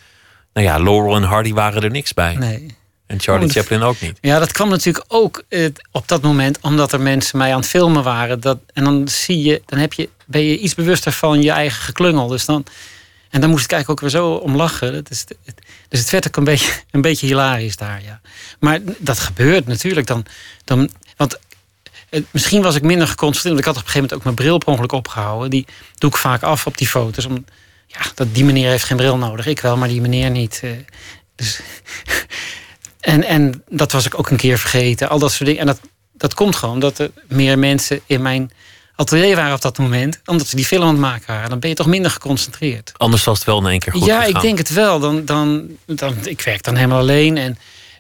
Nou 0.53 0.67
ja, 0.67 0.79
Laurel 0.79 1.17
en 1.17 1.23
Hardy 1.23 1.53
waren 1.53 1.83
er 1.83 1.91
niks 1.91 2.15
bij. 2.15 2.35
Nee. 2.35 2.77
En 3.07 3.21
Charlie 3.21 3.49
Chaplin 3.49 3.83
ook 3.83 4.01
niet. 4.01 4.19
Ja, 4.21 4.39
dat 4.39 4.53
kwam 4.53 4.69
natuurlijk 4.69 5.05
ook 5.09 5.43
eh, 5.49 5.69
op 5.93 6.09
dat 6.09 6.23
moment 6.23 6.59
omdat 6.61 6.93
er 6.93 7.01
mensen 7.01 7.39
mij 7.39 7.53
aan 7.53 7.61
het 7.61 7.69
filmen 7.69 8.03
waren. 8.03 8.41
Dat, 8.41 8.59
en 8.73 8.85
dan 8.85 9.09
zie 9.09 9.43
je, 9.43 9.63
dan 9.67 9.79
heb 9.79 9.93
je, 9.93 10.09
ben 10.27 10.45
je 10.45 10.59
iets 10.59 10.75
bewuster 10.75 11.13
van 11.13 11.43
je 11.43 11.51
eigen 11.51 11.83
geklungel. 11.83 12.27
Dus 12.27 12.45
dan, 12.45 12.65
en 13.31 13.41
dan 13.41 13.51
moest 13.51 13.65
ik 13.65 13.73
eigenlijk 13.73 14.03
ook 14.05 14.11
weer 14.11 14.21
zo 14.21 14.33
om 14.33 14.57
lachen. 14.57 14.95
Het- 14.95 15.27
dus 15.89 16.01
het 16.01 16.11
werd 16.11 16.27
ook 16.27 16.37
een 16.37 16.45
beetje, 16.45 16.73
een 16.91 17.01
beetje 17.01 17.27
hilarisch 17.27 17.77
daar, 17.77 18.03
ja. 18.03 18.21
Maar 18.59 18.79
dat 18.99 19.19
gebeurt 19.19 19.67
natuurlijk. 19.67 20.07
Dan, 20.07 20.25
dan, 20.65 20.91
want 21.17 21.39
misschien 22.31 22.63
was 22.63 22.75
ik 22.75 22.83
minder 22.83 23.09
geconcentreerd. 23.09 23.55
Want 23.55 23.59
ik 23.59 23.65
had 23.75 23.77
op 23.77 23.83
een 23.83 23.91
gegeven 23.91 24.01
moment 24.01 24.19
ook 24.19 24.25
mijn 24.25 24.35
bril 24.37 24.59
per 24.59 24.69
ongeluk 24.69 24.93
opgehouden. 24.93 25.51
Die 25.51 25.67
doe 25.99 26.11
ik 26.11 26.17
vaak 26.17 26.43
af 26.43 26.67
op 26.67 26.79
die 26.79 26.89
foto's. 26.89 27.25
Om, 27.25 27.45
ja, 27.87 28.01
dat, 28.15 28.35
die 28.35 28.45
meneer 28.45 28.71
heeft 28.71 28.85
geen 28.85 28.97
bril 28.97 29.17
nodig. 29.17 29.47
Ik 29.47 29.61
wel, 29.61 29.77
maar 29.77 29.89
die 29.89 30.01
meneer 30.01 30.31
niet. 30.31 30.61
eh. 30.63 30.71
dus, 31.37 31.61
en, 33.01 33.25
en 33.25 33.63
dat 33.69 33.93
was 33.93 34.07
ik 34.07 34.19
ook 34.19 34.31
een 34.31 34.37
keer 34.37 34.59
vergeten. 34.59 35.09
Al 35.09 35.19
dat 35.19 35.33
soort 35.33 35.45
dingen. 35.45 35.61
En 35.61 35.67
dat, 35.67 35.81
dat 36.13 36.35
komt 36.35 36.57
gewoon 36.57 36.75
omdat 36.75 36.99
er 36.99 37.11
meer 37.29 37.59
mensen 37.59 38.01
in 38.07 38.23
mijn 38.23 38.51
atelier 39.01 39.37
waren 39.37 39.55
op 39.55 39.61
dat 39.61 39.79
moment. 39.79 40.21
Omdat 40.25 40.47
ze 40.47 40.57
die 40.57 40.65
film 40.65 40.83
aan 40.83 40.89
het 40.89 40.99
maken 40.99 41.27
waren. 41.27 41.51
Dan 41.51 41.59
ben 41.59 41.69
je 41.69 41.75
toch 41.75 41.87
minder 41.87 42.11
geconcentreerd. 42.11 42.93
Anders 42.97 43.25
was 43.25 43.39
het 43.39 43.47
wel 43.47 43.59
in 43.59 43.67
één 43.67 43.79
keer 43.79 43.93
goed 43.93 44.05
ja, 44.05 44.21
gegaan. 44.21 44.35
ik 44.35 44.41
denk 44.41 44.59
het 44.59 44.69
wel. 44.69 45.01
Dan, 45.01 45.25
dan, 45.25 45.69
dan, 45.87 46.15
ik 46.25 46.41
werk 46.41 46.63
dan 46.63 46.75
helemaal 46.75 46.99
alleen. 46.99 47.37
En 47.37 47.59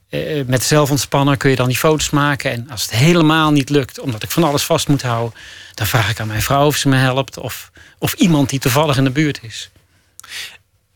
eh, 0.09 0.45
met 0.47 0.63
zelfontspanner 0.63 1.37
kun 1.37 1.51
je 1.51 1.57
dan 1.57 1.69
die 1.69 1.77
foto's 1.77 2.11
maken. 2.11 2.51
En 2.51 2.71
als 2.71 2.83
het 2.83 2.91
helemaal 2.91 3.51
niet 3.51 3.69
lukt, 3.69 4.01
omdat 4.01 4.23
ik 4.23 4.31
van 4.31 4.45
alles 4.45 4.63
vast 4.63 4.89
moet 4.89 5.03
houden... 5.03 5.39
dan 5.75 5.87
vraag 5.87 6.11
ik 6.11 6.21
aan 6.21 6.27
mijn 6.27 6.43
vrouw 6.43 6.67
of 6.67 6.77
ze 6.77 6.89
me 6.89 6.97
helpt. 6.97 7.39
Of, 7.39 7.71
of 7.99 8.13
iemand 8.13 8.49
die 8.49 8.59
toevallig 8.59 8.97
in 8.97 9.05
de 9.05 9.11
buurt 9.11 9.39
is. 9.43 9.71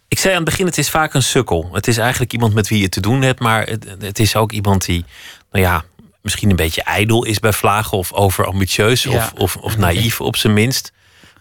Ik 0.08 0.18
zei 0.18 0.34
aan 0.34 0.40
het 0.40 0.50
begin, 0.50 0.66
het 0.66 0.78
is 0.78 0.90
vaak 0.90 1.14
een 1.14 1.22
sukkel. 1.22 1.68
Het 1.72 1.86
is 1.86 1.98
eigenlijk 1.98 2.32
iemand 2.32 2.54
met 2.54 2.68
wie 2.68 2.80
je 2.80 2.88
te 2.88 3.00
doen 3.00 3.22
hebt, 3.22 3.40
maar 3.40 3.66
het, 3.66 3.86
het 3.98 4.18
is 4.18 4.36
ook 4.36 4.52
iemand 4.52 4.84
die, 4.84 5.04
nou 5.50 5.64
ja, 5.64 5.84
misschien 6.24 6.50
een 6.50 6.56
beetje 6.56 6.82
ijdel 6.82 7.24
is 7.24 7.38
bij 7.38 7.52
vlagen 7.52 7.98
of 7.98 8.12
overambitieus 8.12 9.02
Ja. 9.02 9.10
of, 9.10 9.32
of, 9.32 9.56
of 9.56 9.76
naïef 9.76 10.20
op 10.20 10.36
zijn 10.36 10.52
minst. 10.52 10.92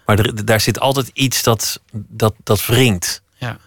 Maar 0.05 0.19
er, 0.19 0.45
daar 0.45 0.61
zit 0.61 0.79
altijd 0.79 1.09
iets 1.13 1.43
dat, 1.43 1.79
dat, 1.93 2.33
dat 2.43 2.65
wringt. 2.65 3.21
Ja. 3.37 3.57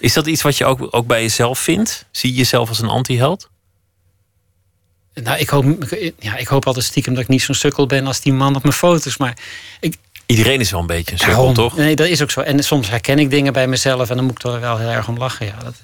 Is 0.00 0.12
dat 0.12 0.26
iets 0.26 0.42
wat 0.42 0.56
je 0.56 0.64
ook, 0.64 0.88
ook 0.90 1.06
bij 1.06 1.22
jezelf 1.22 1.58
vindt? 1.58 2.06
Zie 2.10 2.30
je 2.30 2.36
jezelf 2.36 2.68
als 2.68 2.78
een 2.78 2.88
anti-held? 2.88 3.50
Nou, 5.14 5.38
ik 5.38 5.48
hoop, 5.48 5.94
ja, 6.18 6.36
ik 6.36 6.46
hoop 6.46 6.66
altijd 6.66 6.84
stiekem 6.84 7.14
dat 7.14 7.22
ik 7.22 7.28
niet 7.28 7.42
zo'n 7.42 7.54
sukkel 7.54 7.86
ben 7.86 8.06
als 8.06 8.20
die 8.20 8.32
man 8.32 8.56
op 8.56 8.62
mijn 8.62 8.74
foto's. 8.74 9.16
Maar 9.16 9.38
ik, 9.80 9.96
Iedereen 10.26 10.60
is 10.60 10.70
wel 10.70 10.80
een 10.80 10.86
beetje 10.86 11.12
een 11.12 11.18
sukkel, 11.18 11.34
Daarom. 11.36 11.54
toch? 11.54 11.76
Nee, 11.76 11.96
dat 11.96 12.06
is 12.06 12.22
ook 12.22 12.30
zo. 12.30 12.40
En 12.40 12.64
soms 12.64 12.88
herken 12.90 13.18
ik 13.18 13.30
dingen 13.30 13.52
bij 13.52 13.66
mezelf 13.66 14.10
en 14.10 14.16
dan 14.16 14.24
moet 14.24 14.38
ik 14.38 14.42
er 14.52 14.60
wel 14.60 14.78
heel 14.78 14.88
erg 14.88 15.08
om 15.08 15.18
lachen. 15.18 15.46
Ja, 15.46 15.56
dat, 15.62 15.74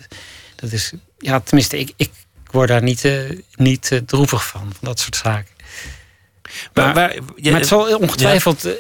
dat 0.55 0.73
is, 0.73 0.93
ja 1.19 1.41
tenminste, 1.41 1.79
ik, 1.79 1.93
ik 1.97 2.11
word 2.53 2.69
daar 2.69 2.83
niet, 2.83 3.05
eh, 3.05 3.13
niet 3.55 3.93
eh, 3.93 3.99
droevig 3.99 4.47
van, 4.47 4.61
van 4.61 4.89
dat 4.89 5.01
soort 5.01 5.17
zaken. 5.17 5.55
Maar, 6.75 6.85
Maar- 6.85 6.95
waar- 6.95 7.15
je- 7.37 7.51
maar 7.51 7.61
het 7.61 7.69
zal 7.69 7.97
ongetwijfeld, 7.97 8.65
eh, 8.65 8.73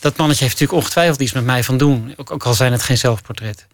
dat 0.00 0.16
mannetje 0.16 0.44
heeft 0.44 0.54
natuurlijk 0.60 0.82
ongetwijfeld 0.82 1.20
iets 1.20 1.32
met 1.32 1.44
mij 1.44 1.64
van 1.64 1.76
doen. 1.78 2.14
Ook, 2.16 2.30
ook 2.30 2.44
al 2.44 2.54
zijn 2.54 2.72
het 2.72 2.82
geen 2.82 2.98
zelfportretten. 2.98 3.66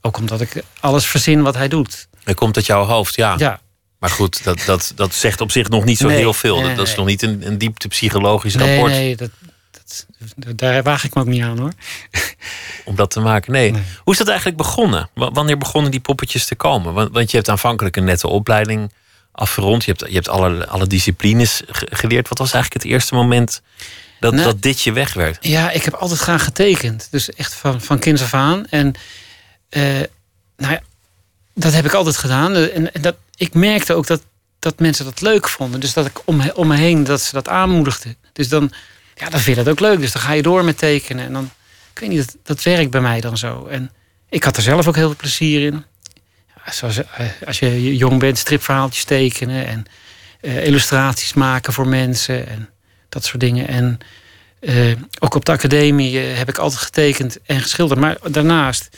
Ook 0.00 0.16
omdat 0.16 0.40
ik 0.40 0.62
alles 0.80 1.06
verzin 1.06 1.42
wat 1.42 1.54
hij 1.54 1.68
doet. 1.68 2.08
het 2.24 2.36
komt 2.36 2.56
uit 2.56 2.66
jouw 2.66 2.84
hoofd, 2.84 3.14
ja. 3.14 3.34
Ja, 3.38 3.60
Maar 3.98 4.10
goed, 4.10 4.44
dat, 4.44 4.62
dat, 4.66 4.92
dat 4.94 5.14
zegt 5.14 5.40
op 5.40 5.50
zich 5.50 5.68
nog 5.68 5.84
niet 5.84 5.98
zo 5.98 6.06
Nee, 6.06 6.16
heel 6.16 6.34
veel. 6.34 6.56
nee, 6.56 6.66
dat, 6.66 6.76
dat 6.76 6.86
is 6.88 6.94
nog 6.94 7.06
niet 7.06 7.22
een, 7.22 7.46
een 7.46 7.58
diepte 7.58 7.88
psychologisch 7.88 8.54
nee, 8.54 8.68
rapport. 8.68 8.92
nee, 8.92 9.16
dat, 9.16 9.30
dat, 10.36 10.58
daar 10.58 10.82
waag 10.82 11.04
ik 11.04 11.14
me 11.14 11.20
ook 11.20 11.26
niet 11.26 11.42
aan 11.42 11.58
hoor. 11.58 11.72
om 12.84 12.94
dat 12.96 13.10
te 13.10 13.20
maken. 13.20 13.52
Nee. 13.52 13.70
Nee. 13.72 13.82
Hoe 14.04 14.12
is 14.12 14.18
dat 14.18 14.28
eigenlijk 14.28 14.56
begonnen? 14.56 15.08
W- 15.14 15.28
Wanneer 15.32 15.58
begonnen 15.58 15.90
die 15.90 16.00
poppetjes 16.00 16.46
te 16.46 16.54
komen? 16.54 16.92
Want, 16.92 17.12
want 17.12 17.30
je 17.30 17.36
hebt 17.36 17.48
aanvankelijk 17.48 17.96
een 17.96 18.04
nette 18.04 18.28
opleiding 18.28 18.92
afgerond. 19.32 19.84
Je 19.84 19.90
hebt, 19.96 20.08
je 20.08 20.14
hebt 20.14 20.28
alle, 20.28 20.66
alle 20.66 20.86
disciplines 20.86 21.62
ge- 21.66 21.88
geleerd. 21.90 22.28
Wat 22.28 22.38
was 22.38 22.52
eigenlijk 22.52 22.82
het 22.84 22.92
eerste 22.92 23.14
moment 23.14 23.62
dat, 24.20 24.32
Nou, 24.32 24.44
dat 24.44 24.62
dit 24.62 24.80
je 24.82 24.92
weg 24.92 25.12
werd? 25.14 25.38
Ja, 25.40 25.70
ik 25.70 25.84
heb 25.84 25.94
altijd 25.94 26.20
graag 26.20 26.44
getekend. 26.44 27.08
Dus 27.10 27.30
echt 27.32 27.54
van, 27.54 27.80
van 27.80 27.98
kinds 27.98 28.22
af 28.22 28.34
aan. 28.34 28.66
En 28.66 28.94
eh, 29.68 29.82
nou 30.56 30.72
ja, 30.72 30.80
dat 31.54 31.72
heb 31.72 31.84
ik 31.84 31.92
altijd 31.92 32.16
gedaan. 32.16 32.54
En, 32.54 32.94
en 32.94 33.02
dat, 33.02 33.16
ik 33.36 33.54
merkte 33.54 33.94
ook 33.94 34.06
dat, 34.06 34.22
dat 34.58 34.78
mensen 34.78 35.04
dat 35.04 35.20
leuk 35.20 35.48
vonden. 35.48 35.80
Dus 35.80 35.92
dat 35.92 36.06
ik 36.06 36.20
om, 36.24 36.50
om 36.54 36.66
me 36.66 36.76
heen 36.76 37.04
dat 37.04 37.20
ze 37.20 37.32
dat 37.32 37.48
aanmoedigden. 37.48 38.16
Dus 38.32 38.48
dan, 38.48 38.72
ja, 39.14 39.28
dan 39.28 39.40
vind 39.40 39.56
je 39.56 39.62
dat 39.64 39.72
ook 39.72 39.80
leuk. 39.80 40.00
Dus 40.00 40.12
dan 40.12 40.22
ga 40.22 40.32
je 40.32 40.42
door 40.42 40.64
met 40.64 40.78
tekenen. 40.78 41.24
En 41.24 41.32
dan, 41.32 41.50
ik 41.92 41.98
weet 42.00 42.08
niet, 42.08 42.18
dat, 42.18 42.36
dat 42.42 42.62
werkt 42.62 42.90
bij 42.90 43.00
mij 43.00 43.20
dan 43.20 43.38
zo. 43.38 43.66
En 43.66 43.92
ik 44.28 44.44
had 44.44 44.56
er 44.56 44.62
zelf 44.62 44.88
ook 44.88 44.96
heel 44.96 45.06
veel 45.06 45.16
plezier 45.16 45.66
in. 45.66 45.84
Zoals, 46.70 46.96
eh, 46.96 47.26
als 47.46 47.58
je 47.58 47.96
jong 47.96 48.18
bent, 48.18 48.38
stripverhaaltjes 48.38 49.04
tekenen 49.04 49.66
en 49.66 49.86
uh, 50.40 50.66
illustraties 50.66 51.32
maken 51.32 51.72
voor 51.72 51.88
mensen 51.88 52.48
en 52.48 52.68
dat 53.08 53.24
soort 53.24 53.40
dingen. 53.40 53.68
En 53.68 53.98
uh, 54.60 54.92
ook 55.18 55.34
op 55.34 55.44
de 55.44 55.52
academie 55.52 56.18
heb 56.18 56.48
ik 56.48 56.58
altijd 56.58 56.80
getekend 56.80 57.38
en 57.46 57.60
geschilderd. 57.60 58.00
Maar 58.00 58.16
daarnaast, 58.30 58.88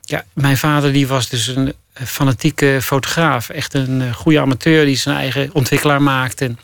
ja, 0.00 0.24
mijn 0.32 0.56
vader 0.56 0.92
die 0.92 1.06
was 1.06 1.28
dus 1.28 1.46
een 1.46 1.74
fanatieke 1.92 2.78
fotograaf. 2.82 3.48
Echt 3.48 3.74
een 3.74 4.14
goede 4.14 4.40
amateur 4.40 4.84
die 4.84 4.96
zijn 4.96 5.16
eigen 5.16 5.50
ontwikkelaar 5.52 6.02
maakte. 6.02 6.44
En 6.44 6.58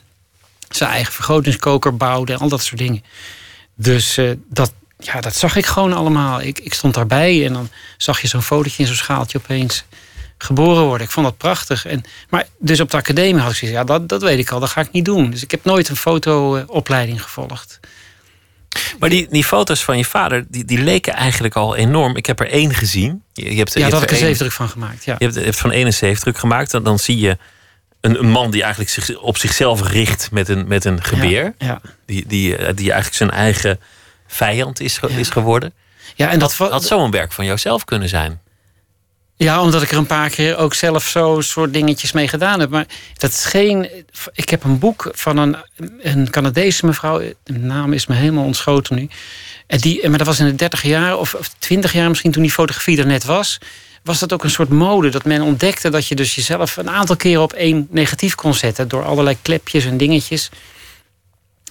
zijn 0.76 0.90
eigen 0.90 1.12
vergrotingskoker 1.12 1.96
bouwde 1.96 2.32
en 2.32 2.38
al 2.38 2.48
dat 2.48 2.62
soort 2.62 2.78
dingen. 2.78 3.04
Dus 3.74 4.18
uh, 4.18 4.30
dat, 4.48 4.72
ja, 4.98 5.20
dat 5.20 5.36
zag 5.36 5.56
ik 5.56 5.66
gewoon 5.66 5.92
allemaal. 5.92 6.40
Ik, 6.40 6.58
ik 6.58 6.74
stond 6.74 6.94
daarbij 6.94 7.46
en 7.46 7.52
dan 7.52 7.68
zag 7.96 8.20
je 8.20 8.28
zo'n 8.28 8.42
fotootje 8.42 8.82
in 8.82 8.88
zo'n 8.88 8.96
schaaltje 8.96 9.38
opeens 9.38 9.84
geboren 10.38 10.84
worden. 10.84 11.06
Ik 11.06 11.12
vond 11.12 11.26
dat 11.26 11.36
prachtig. 11.36 11.86
En, 11.86 12.02
maar 12.28 12.46
dus 12.58 12.80
op 12.80 12.90
de 12.90 12.96
academie 12.96 13.40
had 13.40 13.50
ik 13.50 13.56
gezegd, 13.56 13.76
ja, 13.76 13.84
dat, 13.84 14.08
dat 14.08 14.22
weet 14.22 14.38
ik 14.38 14.50
al, 14.50 14.60
dat 14.60 14.68
ga 14.68 14.80
ik 14.80 14.92
niet 14.92 15.04
doen. 15.04 15.30
Dus 15.30 15.42
ik 15.42 15.50
heb 15.50 15.64
nooit 15.64 15.88
een 15.88 15.96
fotoopleiding 15.96 17.22
gevolgd. 17.22 17.80
Maar 18.98 19.08
die, 19.08 19.26
die 19.30 19.44
foto's 19.44 19.84
van 19.84 19.96
je 19.96 20.04
vader, 20.04 20.44
die, 20.48 20.64
die 20.64 20.78
leken 20.78 21.14
eigenlijk 21.14 21.56
al 21.56 21.76
enorm. 21.76 22.16
Ik 22.16 22.26
heb 22.26 22.40
er 22.40 22.50
één 22.50 22.74
gezien. 22.74 23.22
Je, 23.32 23.50
je 23.50 23.56
hebt, 23.56 23.72
ja, 23.72 23.78
je 23.78 23.82
hebt 23.82 24.00
heb 24.00 24.02
ik 24.02 24.10
een 24.10 24.26
zeefdruk 24.26 24.52
van 24.52 24.68
gemaakt. 24.68 25.04
Ja. 25.04 25.14
Je 25.18 25.24
hebt, 25.24 25.36
je 25.36 25.44
hebt 25.44 25.56
van 25.56 25.72
één 25.72 25.86
een 25.86 25.92
zeefdruk 25.92 26.38
gemaakt. 26.38 26.70
Dan, 26.70 26.82
dan 26.82 26.98
zie 26.98 27.18
je 27.18 27.38
een, 28.00 28.18
een 28.18 28.30
man 28.30 28.50
die 28.50 28.62
eigenlijk 28.62 28.90
zich, 28.90 29.18
op 29.18 29.36
zichzelf 29.36 29.88
richt 29.88 30.30
met 30.30 30.48
een, 30.48 30.68
met 30.68 30.84
een 30.84 31.02
geweer. 31.02 31.54
Ja, 31.58 31.80
Die, 32.06 32.26
die, 32.26 32.56
eh, 32.56 32.66
die 32.74 32.86
eigenlijk 32.92 33.16
zijn 33.16 33.30
eigen 33.30 33.80
vijand 34.26 34.80
is, 34.80 35.00
is 35.08 35.30
geworden. 35.30 35.72
ja, 36.14 36.30
en 36.30 36.38
dat, 36.38 36.54
had 36.54 36.84
zo'n 36.84 37.10
werk 37.10 37.32
van 37.32 37.44
jouzelf 37.44 37.84
kunnen 37.84 38.08
zijn. 38.08 38.40
Ja, 39.36 39.60
omdat 39.62 39.82
ik 39.82 39.90
er 39.90 39.98
een 39.98 40.06
paar 40.06 40.30
keer 40.30 40.56
ook 40.56 40.74
zelf 40.74 41.08
zo 41.08 41.40
soort 41.40 41.72
dingetjes 41.72 42.12
mee 42.12 42.28
gedaan 42.28 42.60
heb. 42.60 42.70
Maar 42.70 42.86
dat 43.16 43.30
is 43.30 43.44
geen. 43.44 43.88
Ik 44.32 44.48
heb 44.48 44.64
een 44.64 44.78
boek 44.78 45.10
van 45.12 45.36
een, 45.36 45.56
een 46.02 46.30
Canadese 46.30 46.86
mevrouw. 46.86 47.18
De 47.44 47.58
naam 47.58 47.92
is 47.92 48.06
me 48.06 48.14
helemaal 48.14 48.44
ontschoten 48.44 48.96
nu. 48.96 49.08
En 49.66 49.78
die, 49.78 50.08
maar 50.08 50.18
dat 50.18 50.26
was 50.26 50.38
in 50.38 50.46
de 50.46 50.54
30 50.54 50.82
jaar 50.82 51.18
of, 51.18 51.34
of 51.34 51.48
20 51.58 51.92
jaar 51.92 52.08
misschien 52.08 52.30
toen 52.30 52.42
die 52.42 52.50
fotografie 52.52 52.98
er 52.98 53.06
net 53.06 53.24
was. 53.24 53.58
Was 54.02 54.18
dat 54.18 54.32
ook 54.32 54.44
een 54.44 54.50
soort 54.50 54.68
mode 54.68 55.08
dat 55.08 55.24
men 55.24 55.42
ontdekte 55.42 55.90
dat 55.90 56.06
je 56.06 56.14
dus 56.14 56.34
jezelf 56.34 56.76
een 56.76 56.90
aantal 56.90 57.16
keren 57.16 57.42
op 57.42 57.52
één 57.52 57.86
negatief 57.90 58.34
kon 58.34 58.54
zetten. 58.54 58.88
Door 58.88 59.04
allerlei 59.04 59.36
klepjes 59.42 59.84
en 59.84 59.96
dingetjes. 59.96 60.50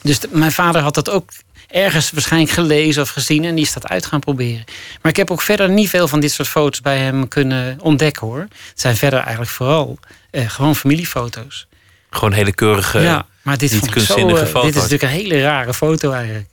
Dus 0.01 0.19
mijn 0.29 0.51
vader 0.51 0.81
had 0.81 0.93
dat 0.93 1.09
ook 1.09 1.29
ergens 1.67 2.12
waarschijnlijk 2.12 2.51
gelezen 2.51 3.01
of 3.01 3.09
gezien 3.09 3.45
en 3.45 3.55
die 3.55 3.63
is 3.63 3.74
dat 3.74 3.88
uit 3.88 4.05
gaan 4.05 4.19
proberen. 4.19 4.63
Maar 5.01 5.12
ik 5.12 5.17
heb 5.17 5.31
ook 5.31 5.41
verder 5.41 5.69
niet 5.69 5.89
veel 5.89 6.07
van 6.07 6.19
dit 6.19 6.31
soort 6.31 6.48
foto's 6.48 6.81
bij 6.81 6.98
hem 6.98 7.27
kunnen 7.27 7.77
ontdekken 7.81 8.27
hoor. 8.27 8.39
Het 8.39 8.79
zijn 8.81 8.95
verder 8.95 9.19
eigenlijk 9.19 9.51
vooral 9.51 10.00
eh, 10.31 10.50
gewoon 10.50 10.75
familiefoto's. 10.75 11.67
Gewoon 12.09 12.33
hele 12.33 12.53
keurige. 12.53 13.00
ja, 13.00 13.25
maar 13.41 13.57
dit, 13.57 13.71
niet 13.71 13.81
ik 13.81 13.88
zo, 13.88 13.93
kunstzinnige 13.93 14.45
eh, 14.45 14.53
dit 14.53 14.75
is 14.75 14.81
natuurlijk 14.81 15.03
een 15.03 15.09
hele 15.19 15.41
rare 15.41 15.74
foto 15.74 16.12
eigenlijk. 16.12 16.48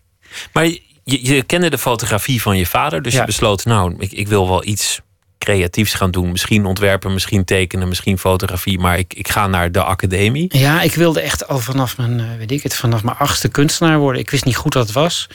Maar 0.52 0.64
je, 0.64 0.80
je 1.04 1.42
kende 1.42 1.70
de 1.70 1.78
fotografie 1.78 2.42
van 2.42 2.56
je 2.56 2.66
vader. 2.66 3.02
Dus 3.02 3.12
Ja. 3.12 3.20
je 3.20 3.26
besloot, 3.26 3.64
nou, 3.64 3.94
ik, 3.98 4.12
ik 4.12 4.28
wil 4.28 4.48
wel 4.48 4.64
iets 4.64 5.00
creatiefs 5.46 5.94
gaan 5.94 6.10
doen. 6.10 6.30
Misschien 6.30 6.64
ontwerpen, 6.66 7.12
misschien 7.12 7.44
tekenen, 7.44 7.88
misschien 7.88 8.18
fotografie. 8.18 8.78
Maar 8.78 8.98
ik, 8.98 9.14
ik 9.14 9.28
ga 9.28 9.46
naar 9.46 9.72
de 9.72 9.82
academie. 9.82 10.58
Ja, 10.58 10.82
ik 10.82 10.94
wilde 10.94 11.20
echt 11.20 11.48
al 11.48 11.58
vanaf 11.58 11.96
mijn, 11.96 12.20
eh, 12.20 12.26
weet 12.38 12.50
ik 12.50 12.62
het, 12.62 12.74
vanaf 12.74 13.02
mijn 13.02 13.16
achtste 13.16 13.48
kunstenaar 13.48 13.98
worden. 13.98 14.20
Ik 14.20 14.30
wist 14.30 14.44
niet 14.44 14.56
goed 14.56 14.74
wat 14.74 14.82
het 14.86 14.92
was. 14.94 15.26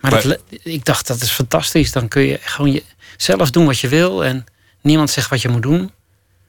Maar, 0.00 0.10
Maar- 0.10 0.22
dat 0.22 0.24
le- 0.50 0.58
ik 0.62 0.84
dacht, 0.84 1.06
dat 1.06 1.20
is 1.20 1.30
fantastisch. 1.30 1.92
Dan 1.92 2.08
kun 2.08 2.22
je 2.22 2.38
gewoon 2.42 2.72
je, 2.72 2.82
zelf 3.16 3.50
doen 3.50 3.66
wat 3.66 3.78
je 3.78 3.88
wil. 3.88 4.24
En 4.24 4.44
niemand 4.82 5.10
zegt 5.10 5.30
wat 5.30 5.42
je 5.42 5.48
moet 5.48 5.62
doen. 5.62 5.90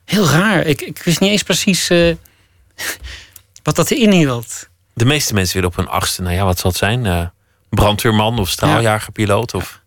Heel 0.05 0.27
raar. 0.29 0.65
Ik, 0.65 0.81
ik 0.81 1.01
wist 1.03 1.19
niet 1.19 1.31
eens 1.31 1.43
precies 1.43 1.89
eh, 1.89 2.15
wat 3.63 3.75
dat 3.75 3.91
inhield. 3.91 4.67
De 4.93 5.05
meeste 5.05 5.33
mensen 5.33 5.53
willen 5.55 5.69
op 5.69 5.75
hun 5.75 5.87
achtste, 5.87 6.21
nou 6.21 6.35
ja, 6.35 6.43
wat 6.45 6.59
zal 6.59 6.69
het 6.69 6.79
zijn? 6.79 7.05
Eh, 7.05 7.25
brandweerman 7.69 8.39
of 8.39 8.49
straaljagerpiloot? 8.49 9.53
Of... 9.53 9.81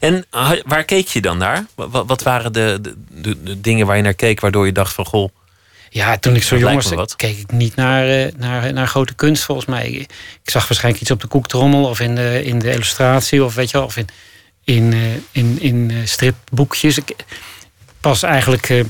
En 0.00 0.26
waar 0.64 0.84
keek 0.84 1.08
je 1.08 1.20
dan 1.20 1.38
naar? 1.38 1.66
Wat, 1.74 2.06
wat 2.06 2.22
waren 2.22 2.52
de, 2.52 2.80
de, 3.10 3.60
dingen 3.60 3.86
waar 3.86 3.96
je 3.96 4.02
naar 4.02 4.14
keek 4.14 4.40
waardoor 4.40 4.66
je 4.66 4.72
dacht 4.72 4.94
van 4.94 5.06
goh, 5.06 5.28
Ja, 5.90 6.18
toen 6.18 6.34
ik 6.34 6.42
zo 6.42 6.58
jong 6.58 6.94
was, 6.94 7.16
keek 7.16 7.38
ik 7.38 7.52
niet 7.52 7.74
naar, 7.74 8.08
eh, 8.08 8.32
naar, 8.36 8.72
naar 8.72 8.86
grote 8.86 9.14
kunst 9.14 9.44
volgens 9.44 9.66
mij. 9.66 9.88
Ik, 9.88 10.10
ik 10.42 10.50
zag 10.50 10.68
waarschijnlijk 10.68 11.02
iets 11.02 11.12
op 11.12 11.20
de 11.20 11.26
koektrommel 11.26 11.84
of 11.84 12.00
in 12.00 12.14
de, 12.14 12.44
in 12.44 12.58
de 12.58 12.72
illustratie 12.72 13.44
of 13.44 13.54
weet 13.54 13.70
je 13.70 13.76
wel, 13.76 13.86
of 13.86 13.96
in, 13.96 14.08
in, 14.64 14.92
eh, 14.92 15.14
in, 15.42 15.60
in 15.60 15.90
eh, 15.90 15.96
stripboekjes. 16.04 16.98
Ik, 16.98 17.14
pas 18.00 18.22
eigenlijk 18.22 18.84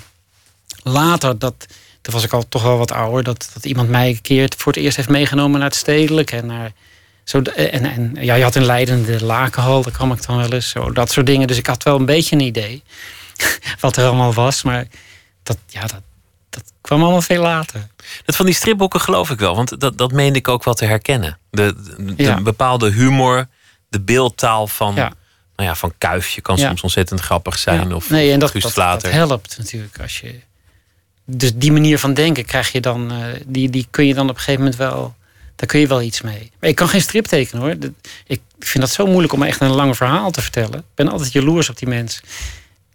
later, 0.82 1.38
dat, 1.38 1.66
toen 2.00 2.14
was 2.14 2.24
ik 2.24 2.32
al 2.32 2.48
toch 2.48 2.62
wel 2.62 2.78
wat 2.78 2.92
ouder, 2.92 3.24
dat, 3.24 3.50
dat 3.54 3.64
iemand 3.64 3.88
mij 3.88 4.08
een 4.08 4.20
keer 4.20 4.52
voor 4.56 4.72
het 4.72 4.82
eerst 4.82 4.96
heeft 4.96 5.08
meegenomen 5.08 5.58
naar 5.58 5.68
het 5.68 5.78
stedelijk 5.78 6.32
en 6.32 6.46
naar. 6.46 6.72
Zo, 7.26 7.40
en, 7.42 7.84
en 7.84 8.16
ja, 8.20 8.34
je 8.34 8.42
had 8.42 8.54
in 8.54 8.64
Leiden 8.64 9.04
de 9.04 9.24
Lakenhal, 9.24 9.82
daar 9.82 9.92
kwam 9.92 10.12
ik 10.12 10.26
dan 10.26 10.36
wel 10.36 10.52
eens. 10.52 10.68
Zo, 10.68 10.92
dat 10.92 11.10
soort 11.10 11.26
dingen. 11.26 11.46
Dus 11.46 11.56
ik 11.58 11.66
had 11.66 11.82
wel 11.82 11.96
een 11.98 12.04
beetje 12.06 12.36
een 12.36 12.42
idee 12.42 12.82
wat 13.80 13.96
er 13.96 14.04
allemaal 14.06 14.32
was. 14.34 14.62
Maar 14.62 14.86
dat, 15.42 15.58
ja, 15.66 15.80
dat, 15.80 16.00
dat 16.50 16.62
kwam 16.80 17.02
allemaal 17.02 17.22
veel 17.22 17.42
later. 17.42 17.86
Dat 18.24 18.36
van 18.36 18.46
die 18.46 18.54
stripboeken 18.54 19.00
geloof 19.00 19.30
ik 19.30 19.38
wel, 19.38 19.56
want 19.56 19.80
dat, 19.80 19.98
dat 19.98 20.12
meende 20.12 20.38
ik 20.38 20.48
ook 20.48 20.64
wel 20.64 20.74
te 20.74 20.84
herkennen. 20.84 21.38
De, 21.50 21.74
de, 21.96 22.14
de 22.14 22.22
Ja. 22.22 22.40
bepaalde 22.40 22.90
humor, 22.90 23.46
de 23.88 24.00
beeldtaal 24.00 24.66
van, 24.66 24.94
Ja. 24.94 25.12
nou 25.56 25.68
ja, 25.68 25.74
van 25.74 25.92
Kuifje 25.98 26.40
kan 26.40 26.56
Ja. 26.56 26.66
soms 26.66 26.82
ontzettend 26.82 27.20
grappig 27.20 27.58
zijn. 27.58 27.94
Of 27.94 28.10
nee, 28.10 28.32
en 28.32 28.38
dat, 28.38 28.52
dat 28.74 29.02
helpt 29.02 29.58
natuurlijk 29.58 30.00
als 30.00 30.20
je. 30.20 30.34
Dus 31.24 31.54
die 31.54 31.72
manier 31.72 31.98
van 31.98 32.14
denken 32.14 32.44
krijg 32.44 32.72
je 32.72 32.80
dan, 32.80 33.10
eh, 33.12 33.18
die, 33.46 33.70
die 33.70 33.86
kun 33.90 34.06
je 34.06 34.14
dan 34.14 34.28
op 34.28 34.34
een 34.34 34.40
gegeven 34.40 34.60
moment 34.60 34.78
wel. 34.78 35.14
Daar 35.56 35.68
kun 35.68 35.80
je 35.80 35.86
wel 35.86 36.02
iets 36.02 36.20
mee. 36.20 36.50
Maar 36.60 36.70
ik 36.70 36.76
kan 36.76 36.88
geen 36.88 37.00
strip 37.00 37.26
tekenen 37.26 37.62
hoor. 37.62 37.74
Ik 38.26 38.40
vind 38.58 38.84
dat 38.84 38.92
zo 38.92 39.06
moeilijk 39.06 39.32
om 39.32 39.42
echt 39.42 39.60
een 39.60 39.70
lang 39.70 39.96
verhaal 39.96 40.30
te 40.30 40.42
vertellen. 40.42 40.78
Ik 40.78 40.84
ben 40.94 41.08
altijd 41.08 41.32
jaloers 41.32 41.68
op 41.70 41.78
die 41.78 41.88
mensen. 41.88 42.22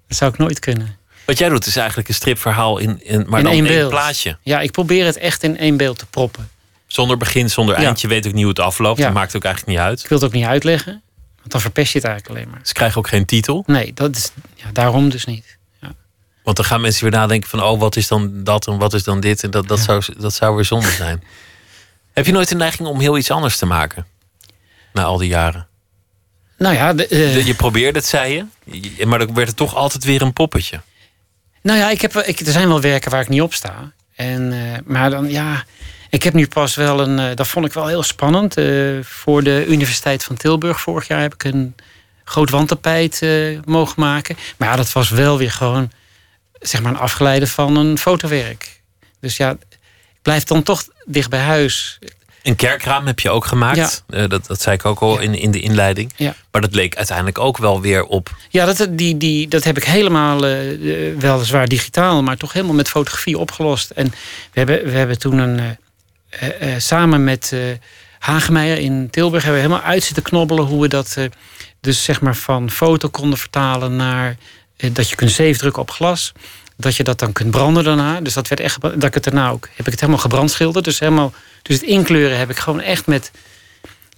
Dat 0.08 0.18
zou 0.18 0.32
ik 0.32 0.38
nooit 0.38 0.60
kunnen. 0.60 0.98
Wat 1.26 1.38
jij 1.38 1.50
doet 1.50 1.66
is 1.66 1.76
eigenlijk 1.76 2.08
een 2.08 2.14
stripverhaal 2.16 2.78
in, 2.78 3.00
in 3.06 3.26
maar 3.28 3.40
In 3.40 3.46
dan 3.46 3.54
één 3.54 3.66
één 3.66 3.90
plaatje. 3.90 4.38
Ja, 4.42 4.60
ik 4.60 4.72
probeer 4.72 5.06
het 5.06 5.18
echt 5.18 5.44
in 5.44 5.58
één 5.58 5.78
beeld 5.78 5.98
te 6.00 6.06
proppen. 6.06 6.50
Zonder 6.88 7.18
begin, 7.18 7.50
zonder 7.50 7.80
Ja. 7.80 7.86
eind. 7.86 8.02
Je 8.02 8.08
weet 8.08 8.28
ook 8.28 8.34
niet 8.34 8.42
hoe 8.42 8.50
het 8.52 8.60
afloopt. 8.60 8.98
Ja. 8.98 9.06
Dat 9.06 9.14
maakt 9.14 9.36
ook 9.36 9.44
eigenlijk 9.44 9.78
niet 9.78 9.86
uit. 9.88 10.00
Ik 10.04 10.08
wil 10.10 10.18
het 10.18 10.28
ook 10.28 10.34
niet 10.34 10.46
uitleggen. 10.46 11.02
Want 11.40 11.52
dan 11.52 11.62
verpest 11.62 11.92
je 11.94 11.98
het 12.00 12.08
eigenlijk 12.08 12.38
alleen 12.38 12.50
maar. 12.52 12.60
Ze 12.64 12.74
krijgen 12.74 12.98
ook 12.98 13.08
geen 13.08 13.26
titel. 13.26 13.64
Nee, 13.68 13.94
dat 13.94 14.16
is, 14.16 14.32
ja, 14.56 14.66
daarom 14.74 15.10
dus 15.10 15.26
niet. 15.26 15.60
Want 16.44 16.56
dan 16.56 16.66
gaan 16.66 16.82
mensen 16.82 17.04
weer 17.04 17.12
nadenken 17.12 17.50
van... 17.50 17.64
oh, 17.64 17.80
wat 17.80 17.96
is 17.96 18.08
dan 18.08 18.44
dat 18.44 18.68
en 18.68 18.78
wat 18.78 18.94
is 18.94 19.04
dan 19.04 19.20
dit? 19.20 19.44
En 19.44 19.52
dat, 19.52 19.68
dat, 19.68 19.78
Ja. 19.78 19.84
zou, 19.84 20.04
dat 20.18 20.34
zou 20.34 20.56
weer 20.56 20.66
zonde 20.66 20.90
zijn. 20.90 21.24
Heb 22.14 22.26
je 22.26 22.32
nooit 22.32 22.50
de 22.50 22.56
neiging 22.56 22.88
om 22.88 23.00
heel 23.00 23.18
iets 23.18 23.32
anders 23.32 23.58
te 23.58 23.66
maken? 23.66 24.06
Na 24.94 25.04
al 25.04 25.18
die 25.18 25.30
jaren. 25.30 25.68
Nou 26.58 26.76
ja, 26.76 26.94
de, 26.94 27.08
eh, 27.08 27.46
Je 27.46 27.54
probeerde 27.56 28.00
het, 28.00 28.08
zei 28.08 28.46
je. 28.66 29.06
Maar 29.06 29.20
dan 29.20 29.34
werd 29.34 29.48
het 29.48 29.58
toch 29.58 29.76
altijd 29.76 30.04
weer 30.04 30.22
een 30.22 30.34
poppetje. 30.34 30.82
Nou 31.62 31.80
ja, 31.80 31.90
ik 31.90 32.02
heb, 32.02 32.16
ik, 32.16 32.40
er 32.40 32.52
zijn 32.52 32.68
wel 32.68 32.82
werken 32.82 33.12
waar 33.12 33.22
ik 33.22 33.30
niet 33.30 33.42
op 33.42 33.54
sta. 33.54 33.92
En, 34.16 34.52
eh, 34.54 34.80
maar 34.86 35.10
dan, 35.10 35.30
ja, 35.30 35.64
ik 36.10 36.24
heb 36.24 36.34
nu 36.34 36.48
pas 36.48 36.76
wel 36.76 37.00
een. 37.02 37.20
eh, 37.20 37.36
dat 37.36 37.48
vond 37.48 37.66
ik 37.66 37.74
wel 37.74 37.88
heel 37.88 38.04
spannend. 38.04 38.54
voor 39.02 39.44
de 39.44 39.66
Universiteit 39.68 40.24
van 40.24 40.36
Tilburg 40.38 40.82
vorig 40.82 41.08
jaar 41.08 41.22
heb 41.22 41.34
ik 41.34 41.44
een 41.44 41.76
groot 42.24 42.50
wandtapijt 42.50 43.22
mogen 43.66 44.02
maken. 44.02 44.38
Maar 44.58 44.70
ja, 44.70 44.76
dat 44.76 44.92
was 44.92 45.10
wel 45.10 45.38
weer 45.38 45.52
gewoon, 45.52 45.92
zeg 46.60 46.82
maar, 46.82 46.92
een 46.92 46.98
afgeleide 47.00 47.48
van 47.48 47.76
een 47.76 47.98
fotowerk. 47.98 48.82
Dus 49.20 49.38
ja, 49.38 49.58
blijf 50.22 50.44
dan 50.44 50.64
toch 50.64 50.84
dicht 51.06 51.30
bij 51.30 51.40
huis. 51.40 52.00
Een 52.44 52.56
kerkraam 52.56 53.06
heb 53.06 53.20
je 53.20 53.30
ook 53.30 53.46
gemaakt. 53.46 54.04
Eh, 54.10 54.28
dat, 54.30 54.46
dat 54.48 54.62
zei 54.62 54.76
ik 54.76 54.86
ook 54.86 55.00
al 55.00 55.14
Ja. 55.16 55.22
in, 55.22 55.36
in 55.36 55.52
de 55.52 55.60
inleiding. 55.60 56.14
Ja. 56.16 56.36
Maar 56.52 56.62
dat 56.62 56.76
leek 56.76 56.96
uiteindelijk 56.96 57.38
ook 57.40 57.58
wel 57.58 57.82
weer 57.82 58.04
op... 58.04 58.36
Ja, 58.50 58.66
dat, 58.66 58.88
die, 58.90 59.18
die, 59.18 59.48
dat 59.48 59.64
heb 59.64 59.78
ik 59.78 59.84
helemaal, 59.84 60.46
eh, 60.46 60.58
weliswaar 61.18 61.68
digitaal, 61.68 62.24
maar 62.24 62.38
toch 62.38 62.54
helemaal 62.54 62.76
met 62.76 62.90
fotografie 62.90 63.38
opgelost. 63.38 63.90
En 63.90 64.08
we 64.52 64.60
hebben, 64.60 64.84
we 64.84 64.92
hebben 64.92 65.20
toen 65.20 65.38
een, 65.38 65.78
eh, 66.30 66.70
samen 66.78 67.24
met 67.24 67.56
Hagemeijer 68.20 68.78
in 68.78 69.10
Tilburg 69.10 69.44
hebben 69.44 69.62
we 69.62 69.68
helemaal 69.68 69.90
uit 69.90 70.04
zitten 70.04 70.24
knobbelen 70.24 70.66
hoe 70.66 70.82
we 70.82 70.88
dat 70.88 71.18
dus 71.82 72.04
zeg 72.04 72.22
maar 72.22 72.36
van 72.36 72.70
foto 72.72 73.10
konden 73.10 73.38
vertalen 73.40 73.96
naar 73.96 74.36
dat 74.92 75.10
je 75.10 75.16
kunt 75.16 75.32
zeefdrukken 75.32 75.82
op 75.82 75.92
glas. 75.92 76.32
Dat 76.82 76.96
je 76.96 77.04
dat 77.04 77.20
dan 77.20 77.34
kunt 77.34 77.52
branden 77.52 77.84
daarna. 77.84 78.22
Dus 78.22 78.34
dat 78.34 78.48
werd 78.48 78.62
echt, 78.62 78.82
dat 78.82 79.04
ik 79.04 79.14
het 79.14 79.24
daarna 79.24 79.50
ook, 79.50 79.68
heb 79.76 79.86
ik 79.86 79.92
het 79.92 80.00
helemaal 80.00 80.22
gebrandschilderd. 80.22 80.86
Dus 80.86 81.00
helemaal, 81.00 81.34
dus 81.62 81.76
het 81.76 81.86
inkleuren 81.86 82.38
heb 82.38 82.50
ik 82.50 82.58
gewoon 82.58 82.82
echt 82.82 83.06
met 83.08 83.32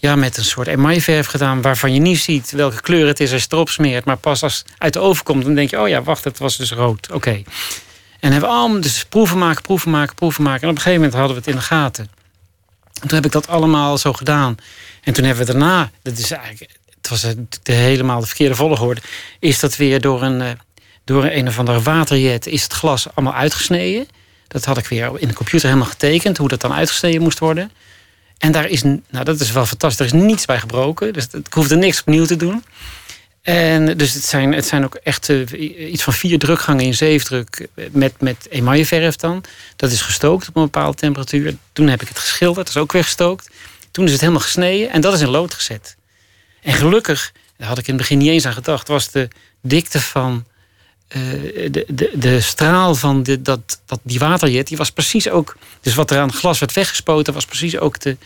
ja, 0.04 0.16
met 0.16 0.38
een 0.38 0.44
soort 0.44 0.68
emailleverf 0.68 1.28
gedaan... 1.28 1.62
waarvan 1.62 1.94
je 1.94 2.00
niet 2.00 2.20
ziet 2.20 2.52
welke 2.52 2.82
kleur 2.82 3.08
het 3.08 3.20
is 3.20 3.32
als 3.34 3.42
je 3.42 3.48
erop 3.50 3.70
smeert. 3.70 4.06
Maar 4.06 4.18
pas 4.18 4.44
als 4.44 4.58
het 4.58 4.74
uit 4.78 4.94
de 4.94 5.00
oven 5.00 5.24
komt, 5.24 5.44
dan 5.44 5.56
denk 5.56 5.70
je... 5.70 5.82
oh 5.82 5.88
ja, 5.88 6.04
wacht, 6.04 6.24
het 6.24 6.38
was 6.38 6.58
dus 6.58 6.72
rood. 6.72 7.12
Oké. 7.12 7.44
En 8.20 8.32
hebben 8.32 8.50
we 8.50 8.56
allemaal 8.56 8.82
dus 8.82 9.06
proeven 9.06 9.38
maken, 9.38 9.62
proeven 9.62 9.92
maken, 9.92 10.16
proeven 10.16 10.44
maken. 10.44 10.62
En 10.62 10.70
op 10.70 10.76
een 10.76 10.82
gegeven 10.82 11.02
moment 11.02 11.20
hadden 11.20 11.36
we 11.36 11.42
het 11.42 11.50
in 11.50 11.56
de 11.56 11.66
gaten. 11.66 12.10
En 13.02 13.08
toen 13.08 13.18
heb 13.18 13.26
ik 13.26 13.32
dat 13.32 13.48
allemaal 13.48 13.98
zo 13.98 14.14
gedaan. 14.14 14.56
En 15.04 15.14
toen 15.14 15.24
hebben 15.24 15.46
we 15.46 15.52
daarna, 15.52 15.92
dat 16.02 16.18
is 16.18 16.32
eigenlijk, 16.32 16.72
het 16.98 17.10
was 17.10 17.22
de 17.64 17.74
helemaal 17.74 18.20
de 18.20 18.26
verkeerde 18.26 18.56
volgorde, 18.56 19.02
is 19.40 19.60
dat 19.60 19.76
weer 19.76 20.02
door 20.02 20.22
een, 20.22 20.42
eh, 20.42 20.50
door 21.06 21.24
een 21.24 21.48
of 21.48 21.60
andere 21.60 21.82
waterjet 21.82 22.48
is 22.48 22.64
het 22.64 22.74
glas 22.74 23.08
allemaal 23.14 23.36
uitgesneden. 23.36 24.08
Dat 24.48 24.66
had 24.66 24.78
ik 24.78 24.86
weer 24.86 25.12
in 25.20 25.28
de 25.28 25.34
computer 25.34 25.68
helemaal 25.68 25.90
getekend, 25.90 26.38
hoe 26.38 26.48
dat 26.48 26.62
dan 26.62 26.74
uitgesneden 26.74 27.22
moest 27.22 27.40
worden. 27.40 27.72
En 28.38 28.52
daar 28.52 28.68
is, 28.68 28.82
nou 28.82 29.24
dat 29.24 29.40
is 29.40 29.52
wel 29.52 29.66
fantastisch, 29.66 30.00
er 30.00 30.16
is 30.16 30.22
niets 30.22 30.46
bij 30.46 30.60
gebroken. 30.60 31.14
Dus 31.14 31.28
ik 31.28 31.54
hoefde 31.54 31.76
niks 31.76 32.00
opnieuw 32.00 32.26
te 32.26 32.36
doen. 32.36 32.64
En 33.42 33.98
dus 33.98 34.14
het 34.14 34.26
zijn, 34.26 34.54
het 34.54 34.66
zijn 34.66 34.84
ook 34.84 34.96
echt 34.96 35.30
uh, 35.30 35.92
iets 35.92 36.04
van 36.04 36.14
vier 36.14 36.40
drukgangen 36.40 36.86
in 36.86 36.94
zeefdruk 36.94 37.68
met, 37.92 38.22
met 38.22 38.48
emailleverf 38.50 39.16
dan. 39.16 39.44
Dat 39.76 39.92
is 39.92 40.02
gestookt 40.02 40.48
op 40.48 40.56
een 40.56 40.64
bepaalde 40.64 40.98
temperatuur. 40.98 41.56
Toen 41.74 41.88
heb 41.88 42.02
ik 42.02 42.08
het 42.08 42.20
geschilderd, 42.20 42.66
dat 42.66 42.76
is 42.76 42.82
ook 42.82 42.92
weer 42.92 43.04
gestookt. 43.04 43.50
Toen 43.92 44.06
is 44.06 44.12
het 44.12 44.20
helemaal 44.22 44.42
gesneden 44.42 44.90
en 44.90 45.02
dat 45.02 45.14
is 45.14 45.22
in 45.22 45.30
lood 45.30 45.54
gezet. 45.54 45.96
En 46.62 46.74
gelukkig, 46.74 47.32
daar 47.58 47.68
had 47.68 47.78
ik 47.78 47.88
in 47.88 47.94
het 47.94 48.02
begin 48.02 48.18
niet 48.18 48.30
eens 48.30 48.46
aan 48.46 48.54
gedacht, 48.54 48.88
was 48.88 49.12
de 49.12 49.28
dikte 49.62 50.02
van 50.02 50.46
de, 51.14 51.86
de, 51.88 52.12
de 52.14 52.42
straal 52.42 52.96
van 52.96 53.24
de, 53.24 53.42
dat, 53.42 53.82
dat, 53.86 54.00
die 54.04 54.20
waterjet, 54.20 54.68
die 54.68 54.78
was 54.78 54.92
precies 54.92 55.30
ook. 55.30 55.56
Dus 55.82 55.96
wat 55.96 56.12
er 56.12 56.20
aan 56.20 56.28
het 56.28 56.38
glas 56.38 56.60
werd 56.60 56.74
weggespoten, 56.74 57.34
was 57.34 57.46
precies 57.46 57.78
ook 57.78 58.00
de 58.00 58.18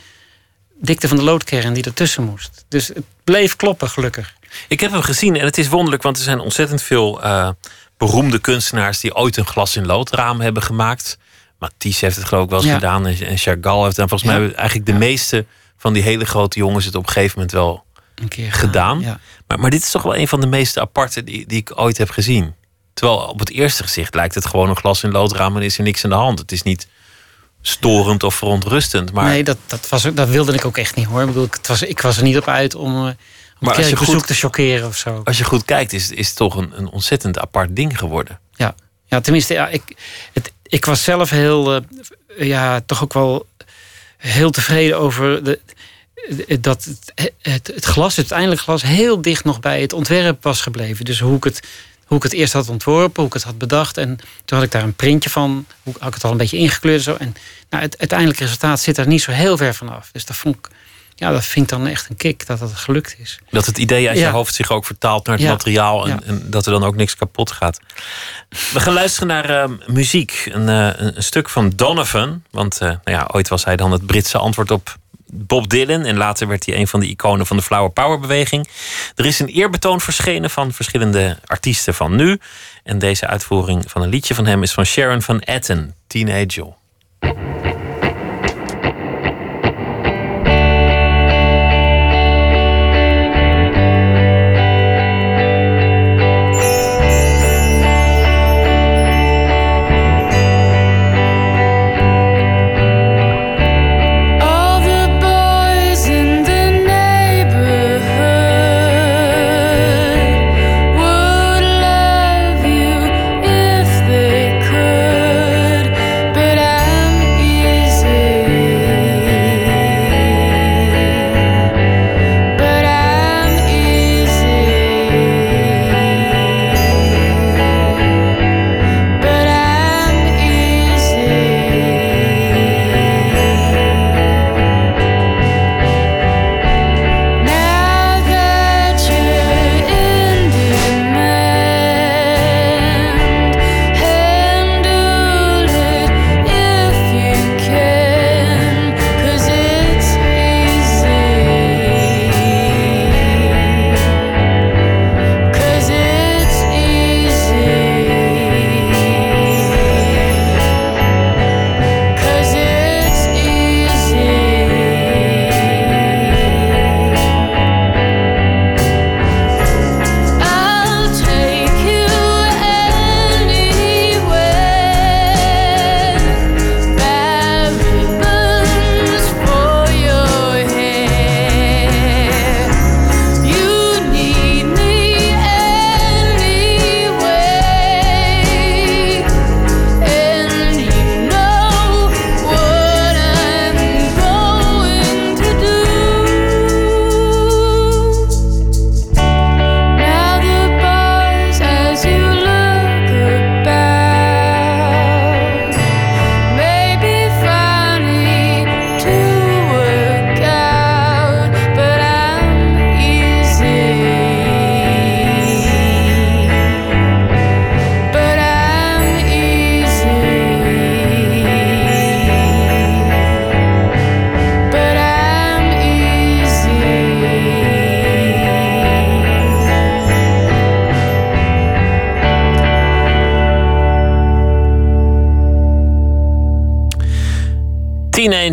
dikte 0.80 1.08
van 1.08 1.17
de 1.17 1.23
loodkern 1.23 1.73
die 1.73 1.84
ertussen 1.84 2.23
moest. 2.23 2.65
Dus 2.67 2.88
het 2.88 3.04
bleef 3.23 3.56
kloppen, 3.56 3.89
gelukkig. 3.89 4.34
Ik 4.67 4.80
heb 4.80 4.91
hem 4.91 5.02
gezien 5.02 5.36
en 5.36 5.45
het 5.45 5.58
is 5.58 5.67
wonderlijk, 5.67 6.04
want 6.04 6.17
er 6.17 6.23
zijn 6.23 6.39
ontzettend 6.39 6.82
veel 6.82 7.23
uh, 7.23 7.50
beroemde 7.97 8.39
kunstenaars 8.39 9.00
die 9.00 9.15
ooit 9.15 9.38
een 9.38 9.45
glas 9.45 9.76
in 9.76 9.86
loodraam 9.86 10.41
hebben 10.41 10.63
gemaakt. 10.63 11.17
Matisse 11.60 12.06
heeft 12.06 12.17
het 12.17 12.26
geloof 12.26 12.43
ik 12.43 12.50
wel 12.50 12.63
eens 12.63 12.73
gedaan 12.73 13.08
en 13.08 13.38
Chagall 13.38 13.84
heeft 13.84 13.97
en 13.97 14.10
volgens 14.10 14.30
mij 14.30 14.39
hebben 14.39 14.58
eigenlijk 14.58 14.89
de 14.89 14.93
meeste 14.93 15.45
van 15.78 15.93
die 15.93 16.04
hele 16.04 16.26
grote 16.26 16.60
jongens 16.60 16.86
het 16.86 16.95
op 16.95 17.08
een 17.08 17.12
gegeven 17.12 17.34
moment 17.36 17.52
wel 17.52 17.84
een 18.15 18.28
keer 18.28 18.54
gedaan. 18.54 18.97
gedaan. 18.97 19.19
Maar, 19.47 19.60
maar 19.60 19.69
dit 19.69 19.82
is 19.82 19.91
toch 19.91 20.04
wel 20.04 20.15
een 20.15 20.28
van 20.28 20.41
de 20.41 20.47
meest 20.47 20.78
aparte 20.78 21.23
die, 21.23 21.47
die 21.47 21.58
ik 21.58 21.80
ooit 21.80 21.97
heb 21.97 22.10
gezien. 22.10 22.56
Terwijl 22.98 23.20
op 23.20 23.40
het 23.40 23.50
eerste 23.50 23.84
gezicht 23.84 24.16
lijkt 24.16 24.36
het 24.36 24.46
gewoon 24.46 24.70
een 24.70 24.78
glas 24.78 25.04
in 25.04 25.12
loodraam 25.12 25.56
en 25.56 25.62
is 25.62 25.78
er 25.78 25.84
niks 25.84 26.04
aan 26.04 26.10
de 26.10 26.16
hand. 26.16 26.40
Het 26.40 26.52
is 26.52 26.64
niet 26.64 26.88
storend 27.62 28.24
of 28.24 28.36
verontrustend. 28.36 29.12
Maar... 29.12 29.26
Nee, 29.26 29.44
dat, 29.44 29.58
dat, 29.66 29.90
was, 29.90 30.04
dat 30.14 30.30
wilde 30.30 30.54
ik 30.54 30.66
ook 30.66 30.78
echt 30.78 30.96
niet 30.96 31.06
hoor. 31.06 31.22
Ik, 31.22 31.28
bedoel, 31.28 31.48
het 31.52 31.68
was, 31.68 31.82
ik 31.82 32.02
was 32.02 32.18
er 32.18 32.24
niet 32.24 32.38
op 32.38 32.48
uit 32.48 32.76
om, 32.76 32.96
eh, 32.96 33.14
om 33.60 33.68
als 33.68 33.90
je 33.90 33.96
goed, 33.96 34.28
te 34.28 34.34
chockeren 34.34 34.88
of 34.88 34.98
zo. 34.98 35.22
Als 35.24 35.38
je 35.38 35.44
goed 35.44 35.66
kijkt, 35.66 35.94
is, 35.94 36.12
is 36.12 36.28
het 36.28 36.36
toch 36.36 36.56
een, 36.56 36.72
een 36.76 36.90
ontzettend 36.90 37.40
apart 37.40 37.76
ding 37.76 37.98
geworden. 37.98 38.40
Ja, 38.56 38.76
ja 39.06 39.22
tenminste, 39.22 39.54
ja, 39.54 39.68
ik, 39.68 39.84
het, 40.34 40.52
ik 40.64 40.86
was 40.86 41.04
zelf 41.04 41.30
heel, 41.30 41.76
uh, 41.76 41.82
ja, 42.38 42.82
toch 42.86 43.04
ook 43.04 43.14
wel 43.14 43.48
heel 44.18 44.52
tevreden 44.52 45.00
over 45.00 45.44
de, 45.44 45.60
dat 46.60 46.84
het, 46.84 47.34
het, 47.42 47.72
het, 47.74 47.86
glas, 47.86 48.10
het 48.10 48.18
uiteindelijk 48.18 48.62
glas, 48.62 48.82
heel 48.82 49.22
dicht 49.22 49.44
nog 49.44 49.60
bij 49.60 49.82
het 49.82 49.94
ontwerp 49.94 50.44
was 50.44 50.62
gebleven. 50.62 51.06
Dus 51.06 51.20
hoe 51.20 51.38
ik 51.38 51.44
het 51.44 51.62
hoe 52.08 52.17
ik 52.17 52.24
het 52.24 52.34
eerst 52.34 52.54
had 52.54 52.70
ontworpen, 52.70 53.15
hoe 53.15 53.28
ik 53.28 53.34
het 53.34 53.43
had 53.43 53.58
bedacht. 53.58 53.98
En 53.98 54.20
toen 54.46 54.58
had 54.58 54.63
ik 54.63 54.72
daar 54.72 54.84
een 54.84 54.96
printje 54.96 55.30
van. 55.30 55.65
Hoe 55.84 55.93
had 56.00 56.08
ik 56.08 56.13
het 56.13 56.24
al 56.24 56.32
een 56.32 56.38
beetje 56.38 56.58
ingekleurd. 56.58 57.02
Zo. 57.02 57.15
En 57.15 57.36
nou, 57.70 57.84
het 57.84 57.98
uiteindelijke 58.00 58.43
resultaat 58.43 58.80
zit 58.80 58.98
er 58.98 59.08
niet 59.08 59.22
zo 59.22 59.32
heel 59.32 59.58
ver 59.58 59.76
vanaf. 59.76 60.10
Dus 60.12 60.26
dat 60.26 60.36
vond 60.36 60.56
ik, 60.56 60.67
ja, 61.15 61.32
dat 61.32 61.46
vind 61.46 61.72
ik 61.72 61.78
dan 61.78 61.88
echt 61.88 62.10
een 62.10 62.15
kick 62.15 62.46
dat 62.46 62.60
het 62.60 62.74
gelukt 62.74 63.15
is. 63.20 63.39
Dat 63.50 63.65
het 63.65 63.78
idee 63.78 64.08
uit 64.08 64.17
je 64.17 64.26
hoofd 64.26 64.56
zich 64.56 64.72
ook 64.72 64.86
vertaalt 64.86 65.26
naar 65.26 65.38
het 65.38 65.48
materiaal. 65.48 66.08
En, 66.08 66.24
en, 66.24 66.50
dat 66.50 66.65
er 66.65 66.72
dan 66.72 66.84
ook 66.84 66.96
niks 66.96 67.15
kapot 67.15 67.52
gaat. 67.52 67.80
We 68.74 68.80
gaan 68.80 68.93
luisteren 68.93 69.28
naar 69.28 69.50
uh, 69.50 69.78
muziek. 69.88 70.50
Een, 70.52 70.67
uh, 70.67 70.89
een, 70.96 71.24
stuk 71.24 71.50
van 71.50 71.72
Donovan. 71.76 72.43
Want 72.52 72.82
uh, 72.82 72.88
nou 72.88 73.00
ja, 73.04 73.30
ooit 73.32 73.48
was 73.48 73.65
hij 73.65 73.76
dan 73.76 73.91
het 73.91 74.06
Britse 74.06 74.38
antwoord 74.38 74.72
op 74.72 74.98
Bob 75.32 75.70
Dylan. 75.70 76.06
En 76.06 76.18
later 76.18 76.48
werd 76.48 76.66
hij 76.66 76.76
een 76.76 76.88
van 76.88 77.00
de 77.00 77.08
iconen 77.08 77.46
van 77.46 77.58
de 77.58 77.63
Flower 77.63 77.92
Power 77.92 78.20
beweging. 78.20 78.68
Er 79.16 79.26
is 79.26 79.40
een 79.40 79.48
eerbetoon 79.48 80.02
verschenen 80.02 80.50
van 80.50 80.72
verschillende 80.72 81.38
artiesten 81.46 81.94
van 81.94 82.16
nu. 82.16 82.40
En 82.84 83.00
deze 83.00 83.28
uitvoering 83.28 83.84
van 83.88 84.02
een 84.02 84.10
liedje 84.10 84.36
van 84.36 84.46
hem 84.46 84.63
is 84.63 84.74
van 84.74 84.86
Sharon 84.86 85.22
van 85.22 85.40
Etten, 85.40 85.96
Teen 86.08 87.67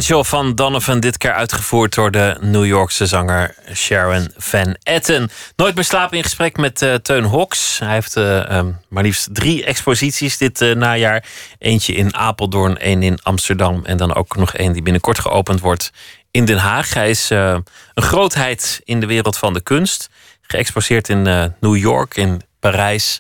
Angel 0.05 0.25
van 0.25 0.55
Donovan, 0.55 1.01
dit 1.01 1.17
keer 1.17 1.33
uitgevoerd 1.33 1.95
door 1.95 2.11
de 2.11 2.37
New 2.41 2.67
Yorkse 2.67 3.07
zanger 3.07 3.55
Sharon 3.75 4.29
Van 4.37 4.77
Etten. 4.83 5.31
Nooit 5.57 5.75
meer 5.75 5.85
slapen 5.85 6.17
in 6.17 6.23
gesprek 6.23 6.57
met 6.57 6.83
uh, 6.83 6.95
Teun 6.95 7.25
Hoks. 7.25 7.79
Hij 7.79 7.93
heeft 7.93 8.17
uh, 8.17 8.57
um, 8.57 8.81
maar 8.89 9.03
liefst 9.03 9.29
drie 9.33 9.65
exposities 9.65 10.37
dit 10.39 10.61
uh, 10.61 10.75
najaar. 10.75 11.25
Eentje 11.59 11.95
in 11.95 12.15
Apeldoorn, 12.15 12.79
één 12.79 13.03
in 13.03 13.19
Amsterdam 13.23 13.85
en 13.85 13.97
dan 13.97 14.15
ook 14.15 14.37
nog 14.37 14.55
één 14.55 14.73
die 14.73 14.83
binnenkort 14.83 15.19
geopend 15.19 15.61
wordt 15.61 15.93
in 16.31 16.45
Den 16.45 16.59
Haag. 16.59 16.95
Hij 16.95 17.11
is 17.11 17.31
een 17.31 17.65
grootheid 17.95 18.81
in 18.85 19.01
de 19.01 19.07
wereld 19.07 19.39
van 19.39 19.53
de 19.53 19.61
kunst. 19.61 20.09
Geëxposeerd 20.41 21.09
in 21.09 21.23
New 21.61 21.77
York, 21.77 22.17
in 22.17 22.43
Parijs, 22.61 23.19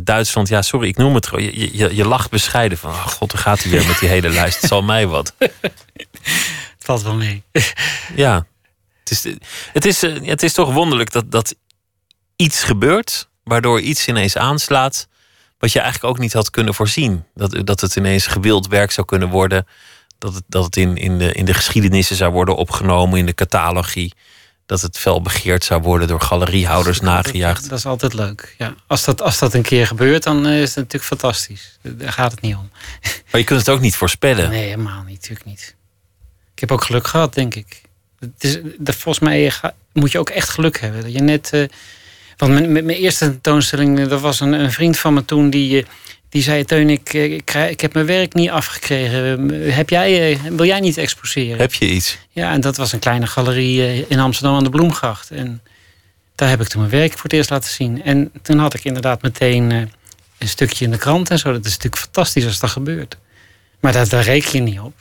Duitsland, 0.00 0.48
ja, 0.48 0.62
sorry, 0.62 0.88
ik 0.88 0.96
noem 0.96 1.14
het 1.14 1.26
gewoon. 1.26 1.44
Je, 1.44 1.76
je, 1.76 1.96
je 1.96 2.06
lacht 2.06 2.30
bescheiden 2.30 2.78
van. 2.78 2.90
Oh 2.90 3.06
god, 3.06 3.32
hoe 3.32 3.40
gaat 3.40 3.62
hij 3.62 3.70
weer 3.70 3.86
met 3.86 3.98
die 3.98 4.08
hele 4.08 4.28
lijst? 4.28 4.60
Het 4.60 4.70
zal 4.70 4.82
mij 4.82 5.06
wat. 5.06 5.34
Valt 6.84 7.02
wel 7.02 7.14
mee. 7.14 7.42
ja, 8.14 8.46
het 8.98 9.10
is, 9.10 9.24
het 9.72 9.84
is, 9.84 10.02
eh, 10.02 10.26
het 10.26 10.42
is 10.42 10.52
toch 10.52 10.72
wonderlijk 10.72 11.12
dat, 11.12 11.30
dat 11.30 11.54
iets 12.36 12.62
gebeurt. 12.62 13.28
waardoor 13.44 13.80
iets 13.80 14.08
ineens 14.08 14.36
aanslaat. 14.36 15.08
wat 15.58 15.72
je 15.72 15.80
eigenlijk 15.80 16.14
ook 16.14 16.20
niet 16.20 16.32
had 16.32 16.50
kunnen 16.50 16.74
voorzien. 16.74 17.24
Dat, 17.34 17.66
dat 17.66 17.80
het 17.80 17.96
ineens 17.96 18.26
gewild 18.26 18.66
werk 18.66 18.90
zou 18.90 19.06
kunnen 19.06 19.28
worden. 19.28 19.66
Dat 20.18 20.34
het, 20.34 20.42
dat 20.46 20.64
het 20.64 20.76
in, 20.76 20.96
in, 20.96 21.18
de, 21.18 21.32
in 21.32 21.44
de 21.44 21.54
geschiedenissen 21.54 22.16
zou 22.16 22.32
worden 22.32 22.56
opgenomen, 22.56 23.18
in 23.18 23.26
de 23.26 23.34
catalogie 23.34 24.14
dat 24.66 24.80
het 24.80 24.98
fel 24.98 25.22
begeerd 25.22 25.64
zou 25.64 25.82
worden 25.82 26.08
door 26.08 26.20
galeriehouders 26.20 27.00
nagejaagd. 27.00 27.68
Dat 27.68 27.78
is 27.78 27.86
altijd 27.86 28.14
leuk. 28.14 28.54
Ja. 28.58 28.74
Als, 28.86 29.04
dat, 29.04 29.22
als 29.22 29.38
dat 29.38 29.54
een 29.54 29.62
keer 29.62 29.86
gebeurt, 29.86 30.22
dan 30.22 30.46
is 30.46 30.68
het 30.68 30.76
natuurlijk 30.76 31.04
fantastisch. 31.04 31.78
Daar 31.82 32.12
gaat 32.12 32.30
het 32.30 32.40
niet 32.40 32.54
om. 32.54 32.70
Maar 33.30 33.40
je 33.40 33.44
kunt 33.46 33.60
het 33.60 33.68
ook 33.68 33.80
niet 33.80 33.96
voorspellen. 33.96 34.50
Nee, 34.50 34.64
helemaal 34.64 35.02
niet. 35.02 35.14
Natuurlijk 35.14 35.44
niet. 35.44 35.74
Ik 36.54 36.60
heb 36.60 36.72
ook 36.72 36.84
geluk 36.84 37.06
gehad, 37.06 37.34
denk 37.34 37.54
ik. 37.54 37.82
Het 38.18 38.44
is, 38.44 38.58
dat, 38.78 38.94
volgens 38.94 39.24
mij 39.24 39.52
moet 39.92 40.12
je 40.12 40.18
ook 40.18 40.30
echt 40.30 40.48
geluk 40.48 40.80
hebben. 40.80 41.02
Dat 41.02 41.12
je 41.12 41.20
net. 41.20 41.50
Uh, 41.54 41.64
want 42.36 42.52
met, 42.52 42.68
met, 42.68 42.84
mijn 42.84 42.98
eerste 42.98 43.24
tentoonstelling, 43.24 44.08
dat 44.08 44.20
was 44.20 44.40
een, 44.40 44.52
een 44.52 44.72
vriend 44.72 44.98
van 44.98 45.14
me 45.14 45.24
toen 45.24 45.50
die. 45.50 45.80
Uh, 45.80 45.86
die 46.34 46.42
zei, 46.42 46.64
Teun, 46.64 46.90
ik, 46.90 47.12
ik, 47.12 47.54
ik, 47.54 47.80
heb 47.80 47.92
mijn 47.92 48.06
werk 48.06 48.34
niet 48.34 48.50
afgekregen. 48.50 49.48
Heb 49.72 49.90
jij, 49.90 50.32
eh, 50.32 50.40
wil 50.40 50.66
jij 50.66 50.80
niet 50.80 50.98
exposeren? 50.98 51.58
Heb 51.58 51.74
je 51.74 51.88
iets? 51.88 52.18
Ja, 52.30 52.52
en 52.52 52.60
dat 52.60 52.76
was 52.76 52.92
een 52.92 52.98
kleine 52.98 53.26
galerie 53.26 53.82
eh, 53.82 54.10
in 54.10 54.18
Amsterdam 54.18 54.56
aan 54.56 54.64
de 54.64 54.70
Bloemgracht. 54.70 55.30
En 55.30 55.62
daar 56.34 56.48
heb 56.48 56.60
ik 56.60 56.68
toen 56.68 56.80
mijn 56.80 56.92
werk 56.92 57.12
voor 57.12 57.22
het 57.22 57.32
eerst 57.32 57.50
laten 57.50 57.70
zien. 57.70 58.02
En 58.02 58.30
toen 58.42 58.58
had 58.58 58.74
ik 58.74 58.84
inderdaad 58.84 59.22
meteen 59.22 59.72
eh, 59.72 59.78
een 60.38 60.48
stukje 60.48 60.84
in 60.84 60.90
de 60.90 60.98
krant 60.98 61.30
en 61.30 61.38
zo. 61.38 61.52
Dat 61.52 61.64
is 61.64 61.70
natuurlijk 61.70 62.02
fantastisch 62.02 62.46
als 62.46 62.58
dat 62.58 62.70
gebeurt. 62.70 63.16
Maar 63.80 63.92
daar, 63.92 64.08
daar 64.08 64.24
reken 64.24 64.52
je 64.52 64.70
niet 64.70 64.80
op. 64.80 64.94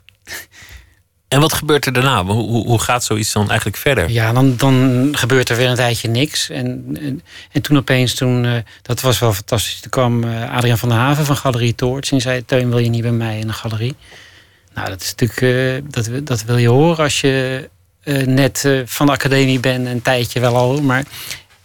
En 1.34 1.40
wat 1.40 1.54
gebeurt 1.54 1.86
er 1.86 1.94
daarna? 1.94 2.26
Hoe, 2.26 2.68
hoe 2.68 2.80
gaat 2.80 3.04
zoiets 3.04 3.34
dan 3.34 3.48
eigenlijk 3.48 3.78
verder? 3.78 4.10
Ja, 4.10 4.34
dan, 4.34 4.56
dan 4.58 5.10
gebeurt 5.12 5.50
er 5.50 5.58
weer 5.58 5.70
een 5.70 5.76
tijdje 5.76 6.08
niks. 6.08 6.50
En, 6.50 6.98
en, 7.02 7.22
en 7.52 7.62
toen 7.62 7.78
opeens, 7.78 8.14
toen, 8.16 8.44
uh, 8.44 8.58
dat 8.82 9.02
was 9.02 9.20
wel 9.20 9.34
fantastisch. 9.34 9.80
Toen 9.80 9.92
kwam 9.92 10.24
uh, 10.24 10.56
Adriaan 10.56 10.78
van 10.78 10.90
der 10.90 10.98
Haven 10.98 11.26
van 11.26 11.38
Galerie 11.38 11.76
Toorts. 11.76 12.12
En 12.12 12.22
zei, 12.22 12.46
Teun, 12.46 12.70
wil 12.70 12.78
je 12.78 12.90
niet 12.90 13.02
bij 13.02 13.12
mij 13.12 13.40
in 13.40 13.48
de 13.48 13.54
galerie? 13.54 13.96
Nou, 14.74 14.90
dat 14.90 15.02
is 15.02 15.16
natuurlijk, 15.16 15.42
uh, 15.42 15.92
dat, 15.92 16.28
dat 16.28 16.44
wil 16.44 16.58
je 16.58 16.68
horen 16.68 17.04
als 17.04 17.22
je 17.22 17.70
net 18.26 18.68
van 18.86 19.06
de 19.06 19.12
academie 19.12 19.60
bent. 19.60 19.88
Een 19.88 20.02
tijdje 20.02 20.40
wel 20.40 20.56
al, 20.56 20.82
maar... 20.82 21.04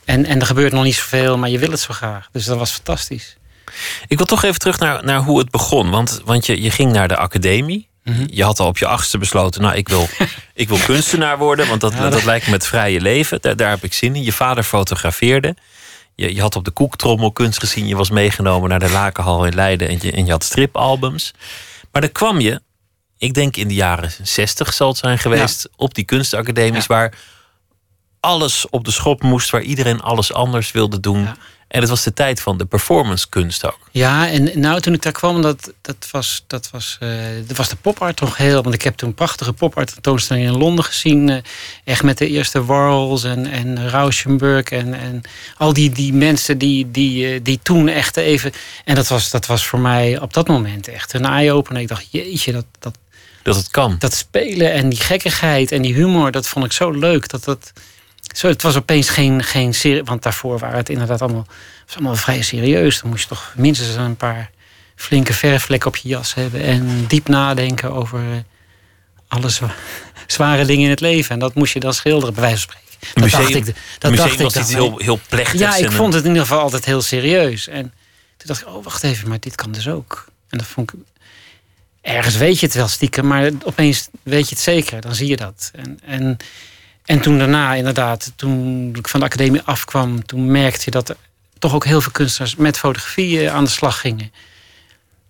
En, 0.04 0.24
en 0.24 0.40
er 0.40 0.46
gebeurt 0.46 0.72
nog 0.72 0.84
niet 0.84 0.94
zoveel, 0.94 1.38
maar 1.38 1.50
je 1.50 1.58
wil 1.58 1.70
het 1.70 1.80
zo 1.80 1.94
graag. 1.94 2.28
Dus 2.32 2.44
dat 2.44 2.58
was 2.58 2.70
fantastisch. 2.70 3.36
Ik 4.06 4.16
wil 4.16 4.26
toch 4.26 4.42
even 4.42 4.58
terug 4.58 4.78
naar, 4.78 5.04
naar 5.04 5.20
hoe 5.20 5.38
het 5.38 5.50
begon. 5.50 5.90
Want, 5.90 6.20
want 6.24 6.46
je, 6.46 6.62
je 6.62 6.70
ging 6.70 6.92
naar 6.92 7.08
de 7.08 7.16
academie. 7.16 7.87
Mhm. 8.08 8.26
Je 8.30 8.44
had 8.44 8.60
al 8.60 8.66
op 8.66 8.78
je 8.78 8.86
achtste 8.86 9.18
besloten, 9.18 9.62
nou, 9.62 9.76
ik 9.76 9.88
wil, 9.88 10.08
ik 10.54 10.68
wil 10.68 10.78
kunstenaar 10.78 11.38
worden, 11.38 11.68
want 11.68 11.80
dat, 11.80 11.92
dat, 11.96 12.24
lijkt 12.24 12.46
me 12.46 12.52
het 12.52 12.66
vrije 12.66 13.00
leven. 13.00 13.38
Daar, 13.40 13.56
daar 13.56 13.70
heb 13.70 13.84
ik 13.84 13.92
zin 13.92 14.16
in. 14.16 14.22
Je 14.22 14.32
vader 14.32 14.64
fotografeerde. 14.64 15.56
Je, 16.14 16.34
je 16.34 16.40
had 16.40 16.56
op 16.56 16.64
de 16.64 16.70
koektrommel 16.70 17.32
kunst 17.32 17.58
gezien. 17.58 17.86
Je 17.86 17.96
was 17.96 18.10
meegenomen 18.10 18.68
naar 18.68 18.78
de 18.78 18.90
Lakenhal 18.90 19.44
in 19.44 19.54
Leiden 19.54 19.88
en 19.88 19.98
je, 20.00 20.12
en 20.12 20.24
je 20.24 20.30
had 20.30 20.44
stripalbums. 20.44 21.32
Maar 21.92 22.02
dan 22.02 22.12
kwam 22.12 22.40
je, 22.40 22.60
ik 23.18 23.34
denk 23.34 23.56
in 23.56 23.68
de 23.68 23.74
jaren 23.74 24.12
zestig 24.22 24.72
zal 24.72 24.88
het 24.88 24.96
zijn 24.96 25.18
geweest, 25.18 25.68
op 25.76 25.94
die 25.94 26.04
kunstacademies 26.04 26.86
waar 26.86 27.14
alles 28.20 28.68
op 28.70 28.84
de 28.84 28.90
schop 28.90 29.22
moest, 29.22 29.50
waar 29.50 29.62
iedereen 29.62 30.00
alles 30.00 30.32
anders 30.32 30.70
wilde 30.70 31.00
doen. 31.00 31.28
En 31.68 31.80
het 31.80 31.88
was 31.88 32.02
de 32.04 32.12
tijd 32.12 32.40
van 32.40 32.58
de 32.58 32.64
performance 32.64 33.28
kunst 33.28 33.66
ook. 33.66 33.78
Ja, 33.90 34.28
en 34.28 34.60
nou 34.60 34.80
toen 34.80 34.94
ik 34.94 35.02
daar 35.02 35.12
kwam, 35.12 35.42
dat, 35.42 35.72
dat, 35.80 36.08
was, 36.10 36.44
dat, 36.46 36.70
was, 36.70 36.98
uh, 37.02 37.10
dat 37.46 37.56
was 37.56 37.68
de 37.68 37.76
popart 37.76 38.16
toch 38.16 38.36
heel. 38.36 38.62
Want 38.62 38.74
ik 38.74 38.82
heb 38.82 38.96
toen 38.96 39.14
prachtige 39.14 39.52
popart 39.52 39.92
tentoonstellingen 39.92 40.52
in 40.52 40.58
Londen 40.58 40.84
gezien. 40.84 41.28
Uh, 41.28 41.36
echt 41.84 42.02
met 42.02 42.18
de 42.18 42.28
eerste 42.28 42.64
Warhols 42.64 43.24
en, 43.24 43.46
en 43.46 43.88
Rauschenberg. 43.88 44.64
En, 44.64 44.94
en 44.94 45.22
al 45.56 45.72
die, 45.72 45.90
die 45.90 46.12
mensen 46.12 46.58
die, 46.58 46.90
die, 46.90 47.34
uh, 47.34 47.40
die 47.42 47.58
toen 47.62 47.88
echt 47.88 48.16
even. 48.16 48.52
En 48.84 48.94
dat 48.94 49.08
was, 49.08 49.30
dat 49.30 49.46
was 49.46 49.66
voor 49.66 49.80
mij 49.80 50.20
op 50.20 50.32
dat 50.34 50.48
moment 50.48 50.88
echt 50.88 51.12
een 51.12 51.24
eye-opener. 51.24 51.82
Ik 51.82 51.88
dacht, 51.88 52.08
jeetje, 52.10 52.52
dat, 52.52 52.66
dat, 52.78 52.98
dat 53.42 53.56
het 53.56 53.68
kan. 53.68 53.96
Dat 53.98 54.14
spelen 54.14 54.72
en 54.72 54.88
die 54.88 55.00
gekkigheid 55.00 55.72
en 55.72 55.82
die 55.82 55.94
humor, 55.94 56.30
dat 56.30 56.48
vond 56.48 56.64
ik 56.64 56.72
zo 56.72 56.90
leuk. 56.90 57.28
Dat 57.28 57.44
dat 57.44 57.72
zo, 58.38 58.48
het 58.48 58.62
was 58.62 58.76
opeens 58.76 59.08
geen, 59.08 59.42
geen 59.42 59.74
serie, 59.74 60.04
want 60.04 60.22
daarvoor 60.22 60.58
waren 60.58 60.76
het 60.76 60.88
inderdaad 60.88 61.22
allemaal, 61.22 61.46
was 61.86 61.94
allemaal 61.94 62.16
vrij 62.16 62.42
serieus. 62.42 63.00
Dan 63.00 63.10
moest 63.10 63.22
je 63.22 63.28
toch 63.28 63.52
minstens 63.56 63.94
een 63.94 64.16
paar 64.16 64.50
flinke 64.94 65.32
verfvlekken 65.32 65.88
op 65.88 65.96
je 65.96 66.08
jas 66.08 66.34
hebben 66.34 66.62
en 66.62 67.04
diep 67.06 67.28
nadenken 67.28 67.92
over 67.92 68.18
eh, 68.18 68.38
alle 69.28 69.50
zware 70.26 70.64
dingen 70.64 70.84
in 70.84 70.90
het 70.90 71.00
leven. 71.00 71.30
En 71.30 71.38
dat 71.38 71.54
moest 71.54 71.72
je 71.72 71.80
dan 71.80 71.94
schilderen, 71.94 72.34
bij 72.34 72.42
wijze 72.42 72.66
van 72.66 72.74
spreken. 72.74 72.88
Dat 73.14 73.24
museum, 73.24 73.40
dacht 73.40 73.68
ik, 73.68 73.74
dat 73.98 74.16
dacht 74.16 74.40
was 74.40 74.54
ik 74.54 74.60
iets 74.60 74.72
heel, 74.72 74.98
heel 74.98 75.20
plechtigs. 75.28 75.62
Ja, 75.62 75.76
ik 75.76 75.92
vond 75.92 76.14
het 76.14 76.22
in 76.22 76.28
ieder 76.28 76.46
geval 76.46 76.60
altijd 76.60 76.84
heel 76.84 77.02
serieus. 77.02 77.68
En 77.68 77.82
toen 78.36 78.46
dacht 78.46 78.60
ik, 78.60 78.68
oh 78.68 78.84
wacht 78.84 79.02
even, 79.02 79.28
maar 79.28 79.40
dit 79.40 79.54
kan 79.54 79.72
dus 79.72 79.88
ook. 79.88 80.24
En 80.48 80.58
dat 80.58 80.66
vond 80.66 80.92
ik. 80.92 80.98
Ergens 82.00 82.36
weet 82.36 82.60
je 82.60 82.66
het 82.66 82.74
wel 82.74 82.88
stiekem, 82.88 83.26
maar 83.26 83.50
opeens 83.64 84.08
weet 84.22 84.48
je 84.48 84.54
het 84.54 84.64
zeker. 84.64 85.00
Dan 85.00 85.14
zie 85.14 85.28
je 85.28 85.36
dat. 85.36 85.70
En, 85.74 85.98
en 86.04 86.36
en 87.08 87.20
toen 87.20 87.38
daarna, 87.38 87.74
inderdaad, 87.74 88.32
toen 88.36 88.88
ik 88.94 89.08
van 89.08 89.20
de 89.20 89.26
academie 89.26 89.62
afkwam, 89.62 90.26
toen 90.26 90.50
merkte 90.50 90.82
je 90.84 90.90
dat 90.90 91.08
er 91.08 91.16
toch 91.58 91.74
ook 91.74 91.84
heel 91.84 92.00
veel 92.00 92.12
kunstenaars 92.12 92.56
met 92.56 92.78
fotografie 92.78 93.40
eh, 93.40 93.54
aan 93.54 93.64
de 93.64 93.70
slag 93.70 94.00
gingen. 94.00 94.32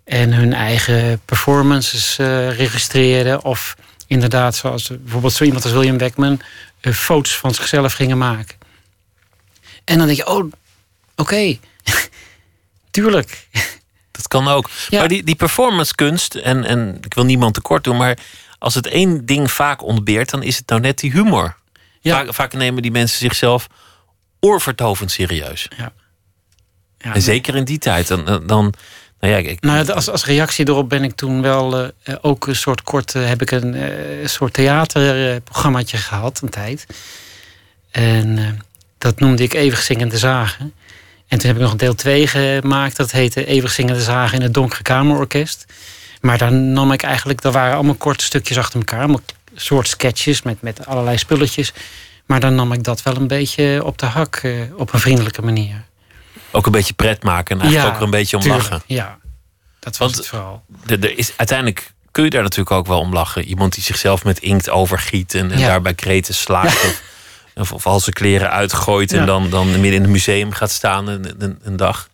En 0.05 0.33
hun 0.33 0.53
eigen 0.53 1.21
performances 1.25 2.19
uh, 2.19 2.57
registreerden. 2.57 3.45
Of 3.45 3.77
inderdaad, 4.07 4.57
zoals 4.57 4.89
bijvoorbeeld 4.89 5.33
zo 5.33 5.45
iemand 5.45 5.65
als 5.65 5.73
William 5.73 5.97
Beckman, 5.97 6.41
uh, 6.81 6.93
foto's 6.93 7.37
van 7.37 7.55
zichzelf 7.55 7.93
gingen 7.93 8.19
maken. 8.19 8.57
En 9.85 9.99
dan 9.99 10.07
denk 10.07 10.19
je, 10.19 10.27
oh, 10.27 10.37
oké, 10.37 10.51
okay. 11.17 11.61
tuurlijk. 12.91 13.49
Dat 14.11 14.29
kan 14.29 14.49
ook. 14.49 14.71
Ja. 14.89 14.99
Maar 14.99 15.09
die, 15.09 15.23
die 15.23 15.37
performance 15.37 15.95
kunst, 15.95 16.35
en, 16.35 16.65
en 16.65 16.99
ik 17.01 17.15
wil 17.15 17.25
niemand 17.25 17.55
tekort 17.55 17.85
doen, 17.85 17.97
maar 17.97 18.19
als 18.59 18.75
het 18.75 18.87
één 18.87 19.27
ding 19.27 19.51
vaak 19.51 19.83
ontbeert, 19.83 20.31
dan 20.31 20.43
is 20.43 20.57
het 20.57 20.69
nou 20.69 20.81
net 20.81 20.99
die 20.99 21.13
humor. 21.13 21.57
Ja. 22.09 22.33
Vaak, 22.33 22.53
nemen 22.53 22.83
die 22.83 22.91
mensen 22.91 23.19
zichzelf 23.19 23.67
oorvertovend 24.41 25.11
serieus. 25.11 25.69
Ja. 25.77 25.93
ja 26.99 27.15
en 27.15 27.23
zeker 27.23 27.57
in 27.57 27.65
die 27.65 27.79
tijd. 27.79 28.09
Dan, 28.09 28.25
dan, 28.47 28.75
nou 29.21 29.33
ja, 29.33 29.37
ik, 29.37 29.61
nou, 29.61 29.89
als, 29.89 30.11
als 30.11 30.25
reactie 30.25 30.69
erop 30.69 30.89
ben 30.89 31.05
ik 31.05 31.15
toen 31.15 31.43
wel 31.43 31.85
uh, 31.85 31.91
ook 32.21 32.47
een 32.47 32.57
soort 32.57 32.83
kort... 32.83 33.15
Uh, 33.15 33.27
heb 33.27 33.43
ik 33.43 33.51
een 33.51 33.75
uh, 33.75 34.27
soort 34.27 34.53
theaterprogrammaatje 34.53 35.97
gehad, 35.97 36.41
een 36.43 36.51
tijd. 36.51 36.87
En 37.91 38.59
dat 38.99 39.21
noemde 39.21 39.43
ik 39.43 39.55
Eeuwig 39.55 39.83
Zingende 39.83 40.19
Zagen. 40.19 40.73
En 41.29 41.39
toen 41.39 41.47
heb 41.47 41.57
ik 41.57 41.63
nog 41.63 41.73
een 41.73 41.79
deel 41.79 41.95
2 41.95 42.27
gemaakt. 42.27 42.97
Dat 42.97 43.11
heette 43.11 43.47
Eeuwig 43.47 43.73
Zingende 43.73 44.03
Zagen 44.03 44.37
in 44.37 44.43
het 44.43 44.55
Donkere 44.55 44.83
Kamerorkest. 44.83 45.65
Maar 46.21 46.39
daar 46.39 46.53
nam 46.53 46.93
ik 46.93 47.03
eigenlijk... 47.03 47.41
Dat 47.41 47.53
waren 47.53 47.75
allemaal 47.75 47.95
korte 47.95 48.25
stukjes 48.25 48.59
achter 48.59 48.79
elkaar. 48.79 48.99
Allemaal 48.99 49.21
soort 49.61 49.89
sketches 49.89 50.43
met, 50.43 50.63
met 50.63 50.87
allerlei 50.87 51.19
spulletjes. 51.19 51.73
Maar 52.27 52.41
dan 52.41 52.55
nam 52.55 52.73
ik 52.73 52.85
dat 52.85 53.03
wel 53.03 53.17
een 53.17 53.27
beetje 53.27 53.85
op 53.85 53.99
de 53.99 54.07
hak, 54.07 54.37
eh, 54.37 54.53
op 54.77 54.93
een 54.93 55.01
vriendelijke 55.01 55.43
manier. 55.43 55.85
Ook 56.51 56.67
een 56.67 56.73
beetje 56.73 56.95
pret 56.95 57.23
maken 57.23 57.57
en 57.57 57.63
eigenlijk 57.63 57.91
ook 57.91 57.97
er 57.97 58.05
een 58.05 58.11
beetje 58.11 58.37
om 58.37 58.47
lachen. 58.47 58.83
Ja, 58.87 59.19
dat 59.79 59.97
was 59.97 60.15
het 60.17 60.27
vooral. 60.27 60.63
Er 60.87 61.19
is, 61.19 61.33
uiteindelijk 61.37 61.93
kun 62.11 62.25
je 62.25 62.31
daar 62.31 62.43
natuurlijk 62.43 62.71
ook 62.71 62.87
wel 62.87 62.99
om 62.99 63.13
lachen. 63.13 63.45
Iemand 63.45 63.75
die 63.75 63.83
zichzelf 63.83 64.25
met 64.25 64.39
inkt 64.39 64.71
overgiet 64.71 65.35
en, 65.35 65.51
en 65.51 65.61
daarbij 65.61 65.95
kreten 65.95 66.35
slaat. 66.35 66.67
Of, 66.67 67.03
of, 67.55 67.73
of 67.73 67.87
al 67.87 68.01
zijn 68.01 68.15
kleren 68.15 68.51
uitgooit 68.51 69.13
en 69.13 69.27
dan, 69.27 69.51
dan 69.51 69.71
midden 69.71 69.93
in 69.93 70.03
het 70.03 70.11
museum 70.11 70.53
gaat 70.53 70.71
staan 70.71 71.09
een, 71.09 71.35
een, 71.39 71.59
een 71.63 71.77
dag. 71.77 72.09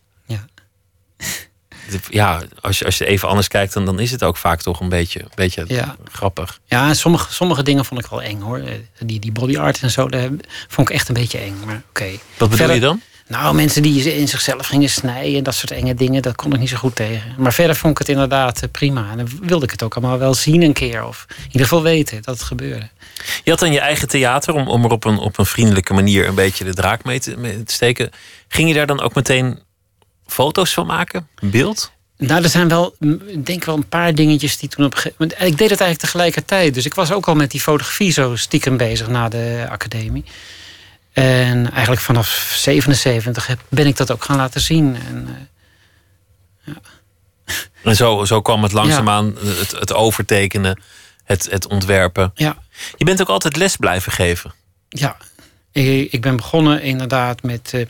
Ja 2.09 2.41
als 2.61 2.79
je, 2.79 2.85
als 2.85 2.97
je 2.97 3.05
even 3.05 3.27
anders 3.27 3.47
kijkt, 3.47 3.73
dan, 3.73 3.85
dan 3.85 3.99
is 3.99 4.11
het 4.11 4.23
ook 4.23 4.37
vaak 4.37 4.61
toch 4.61 4.79
een 4.79 4.89
beetje, 4.89 5.19
een 5.19 5.29
beetje 5.35 5.65
grappig. 6.11 6.59
Ja, 6.65 6.93
sommige, 6.93 7.33
sommige 7.33 7.63
dingen 7.63 7.85
vond 7.85 7.99
ik 8.03 8.09
wel 8.09 8.21
eng 8.21 8.41
hoor. 8.41 8.61
Die, 8.99 9.19
die 9.19 9.31
body 9.31 9.57
art 9.57 9.81
en 9.81 9.91
zo, 9.91 10.07
dat 10.07 10.29
vond 10.67 10.89
ik 10.89 10.95
echt 10.95 11.07
een 11.07 11.13
beetje 11.13 11.37
eng. 11.37 11.55
Maar 11.65 11.81
oké. 11.89 12.09
Wat 12.37 12.49
bedoel 12.49 12.71
je 12.71 12.79
dan? 12.79 13.01
Nou, 13.27 13.55
mensen 13.55 13.81
die 13.81 14.13
in 14.13 14.27
zichzelf 14.27 14.67
gingen 14.67 14.89
snijden 14.89 15.37
en 15.37 15.43
dat 15.43 15.55
soort 15.55 15.71
enge 15.71 15.93
dingen, 15.93 16.21
dat 16.21 16.35
kon 16.35 16.53
ik 16.53 16.59
niet 16.59 16.69
zo 16.69 16.77
goed 16.77 16.95
tegen. 16.95 17.35
Maar 17.37 17.53
verder 17.53 17.75
vond 17.75 17.91
ik 17.91 17.97
het 17.97 18.09
inderdaad 18.09 18.61
eh, 18.61 18.69
prima. 18.71 19.11
En 19.11 19.17
dan 19.17 19.29
wilde 19.41 19.65
ik 19.65 19.71
het 19.71 19.83
ook 19.83 19.95
allemaal 19.95 20.17
wel 20.17 20.33
zien 20.33 20.61
een 20.61 20.73
keer. 20.73 21.05
Of 21.05 21.25
in 21.29 21.45
ieder 21.45 21.61
geval 21.61 21.81
weten 21.81 22.21
dat 22.21 22.35
het 22.35 22.43
gebeurde. 22.43 22.89
Je 23.43 23.49
had 23.49 23.59
dan 23.59 23.71
je 23.71 23.79
eigen 23.79 24.07
theater 24.07 24.53
om, 24.53 24.67
om 24.67 24.83
er 24.83 24.91
op 24.91 25.05
een, 25.05 25.17
op 25.17 25.37
een 25.37 25.45
vriendelijke 25.45 25.93
manier 25.93 26.27
een 26.27 26.35
beetje 26.35 26.63
de 26.63 26.73
draak 26.73 27.03
mee 27.03 27.19
te, 27.19 27.37
mee 27.37 27.63
te 27.63 27.73
steken. 27.73 28.09
Ging 28.47 28.67
je 28.67 28.73
daar 28.73 28.87
dan 28.87 29.01
ook 29.01 29.15
meteen 29.15 29.59
foto's 30.27 30.73
van 30.73 30.85
maken? 30.85 31.27
Beeld? 31.41 31.91
Nou, 32.17 32.43
er 32.43 32.49
zijn 32.49 32.67
wel, 32.67 32.95
ik 33.27 33.45
denk 33.45 33.63
wel 33.63 33.75
een 33.75 33.87
paar 33.89 34.15
dingetjes 34.15 34.57
die 34.57 34.69
toen 34.69 34.85
op 34.85 34.91
een 34.91 34.97
gegeven 34.97 35.15
moment. 35.19 35.39
Ik 35.51 35.57
deed 35.57 35.69
het 35.69 35.79
eigenlijk 35.79 35.99
tegelijkertijd. 36.11 36.73
Dus 36.73 36.85
ik 36.85 36.93
was 36.93 37.11
ook 37.11 37.27
al 37.27 37.35
met 37.35 37.51
die 37.51 37.61
fotografie 37.61 38.11
zo 38.11 38.35
stiekem 38.35 38.77
bezig 38.77 39.07
na 39.07 39.29
de 39.29 39.65
academie. 39.69 40.23
En 41.13 41.71
eigenlijk 41.71 42.01
vanaf 42.01 42.53
77 42.57 43.47
heb- 43.47 43.59
ben 43.69 43.87
ik 43.87 43.97
dat 43.97 44.11
ook 44.11 44.23
gaan 44.23 44.37
laten 44.37 44.61
zien. 44.61 44.95
En, 45.07 45.49
eh, 46.65 46.73
En 47.83 47.95
zo, 47.95 48.25
zo 48.25 48.41
kwam 48.41 48.63
het 48.63 48.71
langzaamaan, 48.71 49.35
het, 49.43 49.71
het 49.71 49.93
overtekenen, 49.93 50.81
het, 51.23 51.47
het 51.51 51.67
ontwerpen. 51.67 52.31
ja, 52.35 52.57
Je 52.97 53.05
bent 53.05 53.21
ook 53.21 53.29
altijd 53.29 53.55
les 53.55 53.75
blijven 53.75 54.11
geven. 54.11 54.53
ja. 54.89 55.17
Ik, 55.71 56.11
ik 56.11 56.21
ben 56.21 56.35
begonnen 56.35 56.81
inderdaad 56.81 57.43
met. 57.43 57.71
eh, 57.73 57.85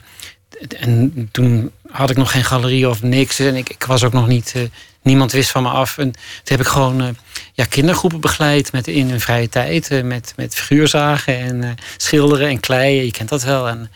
en 0.78 1.30
toen 1.32 1.72
had 1.91 2.10
ik 2.10 2.18
nog 2.18 2.32
geen 2.32 2.44
galerie 2.44 2.89
of 2.89 3.02
niks. 3.02 3.39
En 3.39 3.56
ik, 3.56 3.70
ik 3.70 3.84
was 3.84 4.04
ook 4.04 4.13
nog 4.13 4.28
niet. 4.28 4.52
eh, 4.56 4.62
niemand 5.02 5.32
wist 5.32 5.50
van 5.52 5.63
me 5.63 5.70
af. 5.70 5.98
En 5.98 6.12
toen 6.12 6.22
heb 6.44 6.60
ik 6.60 6.68
gewoon 6.68 7.02
eh, 7.02 7.08
ja, 7.54 7.65
kindergroepen 7.65 8.20
begeleid 8.20 8.72
met, 8.72 8.88
in 8.88 9.10
hun 9.10 9.20
vrije 9.22 9.50
tijd. 9.50 9.91
eh, 9.91 10.04
met, 10.04 10.34
met 10.36 10.56
figuurzagen 10.56 11.38
en 11.38 11.76
schilderen 11.98 12.48
en 12.50 12.60
kleien. 12.60 13.06
Je 13.06 13.12
kent 13.12 13.30
dat 13.30 13.44
wel. 13.44 13.68
En 13.68 13.91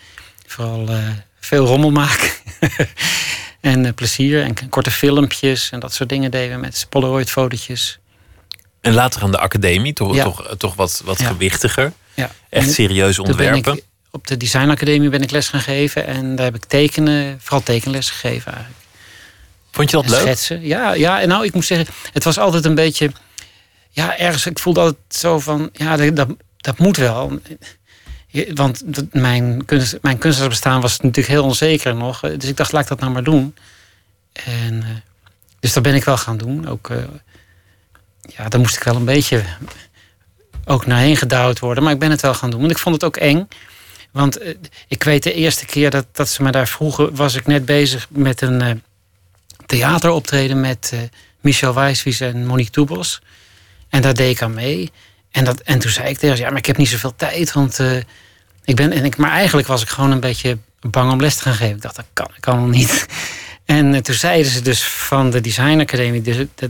vooral 0.47 0.89
veel 1.39 1.65
rommel 1.65 1.91
maken. 1.91 2.29
en 3.61 3.93
plezier. 3.93 4.43
En 4.43 4.69
korte 4.69 4.91
filmpjes 4.91 5.69
en 5.71 5.79
dat 5.79 5.93
soort 5.93 6.09
dingen 6.09 6.31
deden 6.31 6.55
we 6.55 6.61
met 6.61 6.85
Polaroid 6.89 7.29
fotootjes. 7.29 7.99
En 8.81 8.93
later 8.93 9.21
aan 9.21 9.31
de 9.31 9.39
academie, 9.39 9.93
toch, 9.93 10.15
Ja. 10.15 10.23
toch, 10.23 10.55
toch 10.57 10.75
wat, 10.75 11.01
wat 11.05 11.19
Ja. 11.19 11.27
gewichtiger. 11.27 11.93
Ja. 12.13 12.31
Echt 12.49 12.71
serieus 12.71 13.19
ontwerpen. 13.19 13.81
Op 14.11 14.27
de 14.27 14.37
designacademie 14.37 15.09
ben 15.09 15.21
ik 15.21 15.31
les 15.31 15.47
gaan 15.47 15.61
geven. 15.61 16.05
En 16.05 16.35
daar 16.35 16.45
heb 16.45 16.55
ik 16.55 16.65
tekenen, 16.65 17.37
vooral 17.41 17.63
tekenles 17.63 18.09
gegeven 18.09 18.53
eigenlijk. 18.53 18.83
Vond 19.71 19.89
je 19.89 19.95
dat 19.95 20.05
En 20.05 20.11
leuk? 20.11 20.21
Schetsen. 20.21 20.65
Ja, 20.65 20.93
ja, 20.93 21.21
en 21.21 21.27
nou, 21.27 21.45
ik 21.45 21.53
moet 21.53 21.65
zeggen, 21.65 21.93
het 22.13 22.23
was 22.23 22.37
altijd 22.37 22.65
een 22.65 22.75
beetje. 22.75 23.11
Ja, 23.89 24.17
ergens, 24.17 24.45
ik 24.45 24.59
voelde 24.59 24.79
altijd 24.79 24.97
zo 25.07 25.39
van. 25.39 25.69
Ja, 25.73 25.97
dat, 25.97 26.27
dat, 26.57 26.77
moet 26.77 26.97
wel. 26.97 27.39
Want 28.53 28.83
mijn, 29.11 29.65
kunst, 29.65 29.97
mijn 30.01 30.17
kunstenaarsbestaan 30.17 30.81
was 30.81 30.99
natuurlijk 30.99 31.27
heel 31.27 31.43
onzeker 31.43 31.95
nog. 31.95 32.19
Dus 32.19 32.49
ik 32.49 32.57
dacht, 32.57 32.71
laat 32.71 32.81
ik 32.81 32.87
dat 32.87 32.99
nou 32.99 33.11
maar 33.11 33.23
doen. 33.23 33.55
En, 34.33 34.83
eh, 34.83 34.89
dus 35.59 35.73
dat 35.73 35.83
ben 35.83 35.95
ik 35.95 36.03
wel 36.03 36.17
gaan 36.17 36.37
doen. 36.37 36.67
Ook, 36.67 36.89
eh, 36.89 36.97
ja, 38.21 38.47
daar 38.49 38.59
moest 38.59 38.75
ik 38.75 38.83
wel 38.83 38.95
een 38.95 39.05
beetje 39.05 39.43
ook 40.65 40.85
naarheen 40.85 41.17
gedouwd 41.17 41.59
worden. 41.59 41.83
Maar 41.83 41.93
ik 41.93 41.99
ben 41.99 42.11
het 42.11 42.21
wel 42.21 42.33
gaan 42.33 42.49
doen. 42.49 42.59
Want 42.59 42.71
ik 42.71 42.77
vond 42.77 42.95
het 42.95 43.03
ook 43.03 43.17
eng. 43.17 43.47
Want 44.11 44.37
eh, 44.37 44.55
ik 44.87 45.03
weet 45.03 45.23
de 45.23 45.33
eerste 45.33 45.65
keer 45.65 45.89
dat, 45.89 46.05
dat 46.11 46.29
ze 46.29 46.43
me 46.43 46.51
daar 46.51 46.67
vroegen... 46.67 47.15
was 47.15 47.35
ik 47.35 47.47
net 47.47 47.65
bezig 47.65 48.07
met 48.09 48.41
een 48.41 48.61
eh, 48.61 48.71
theateroptreden... 49.65 50.59
met 50.59 50.89
eh, 50.93 50.99
Michel 51.39 51.73
Wijswies 51.73 52.19
en 52.19 52.45
Monique 52.45 52.71
Toebos. 52.71 53.21
En 53.89 54.01
daar 54.01 54.13
deed 54.13 54.35
ik 54.35 54.41
aan 54.41 54.53
mee. 54.53 54.91
En, 55.31 55.43
dat, 55.43 55.59
en 55.59 55.79
toen 55.79 55.91
zei 55.91 56.09
ik 56.09 56.17
tegen 56.17 56.37
ze... 56.37 56.43
ja, 56.43 56.49
maar 56.49 56.57
ik 56.57 56.65
heb 56.65 56.77
niet 56.77 56.89
zoveel 56.89 57.15
tijd, 57.15 57.51
want... 57.51 57.79
ik 58.63 58.75
ben, 58.75 58.91
en 58.91 59.05
ik, 59.05 59.17
maar 59.17 59.31
eigenlijk 59.31 59.67
was 59.67 59.81
ik 59.81 59.89
gewoon 59.89 60.11
een 60.11 60.19
beetje 60.19 60.57
bang 60.79 61.11
om 61.11 61.21
les 61.21 61.35
te 61.35 61.41
gaan 61.41 61.53
geven. 61.53 61.75
Ik 61.75 61.81
dacht, 61.81 61.95
dat 61.95 62.05
kan 62.13 62.27
ik 62.37 62.47
allemaal 62.47 62.67
niet. 62.67 63.05
En 63.65 64.03
toen 64.03 64.15
zeiden 64.15 64.51
ze 64.51 64.61
dus 64.61 64.83
van 64.83 65.29
de 65.29 65.41
Design 65.41 65.79
Academie... 65.79 66.21
Dus, 66.21 66.45
dat, 66.55 66.69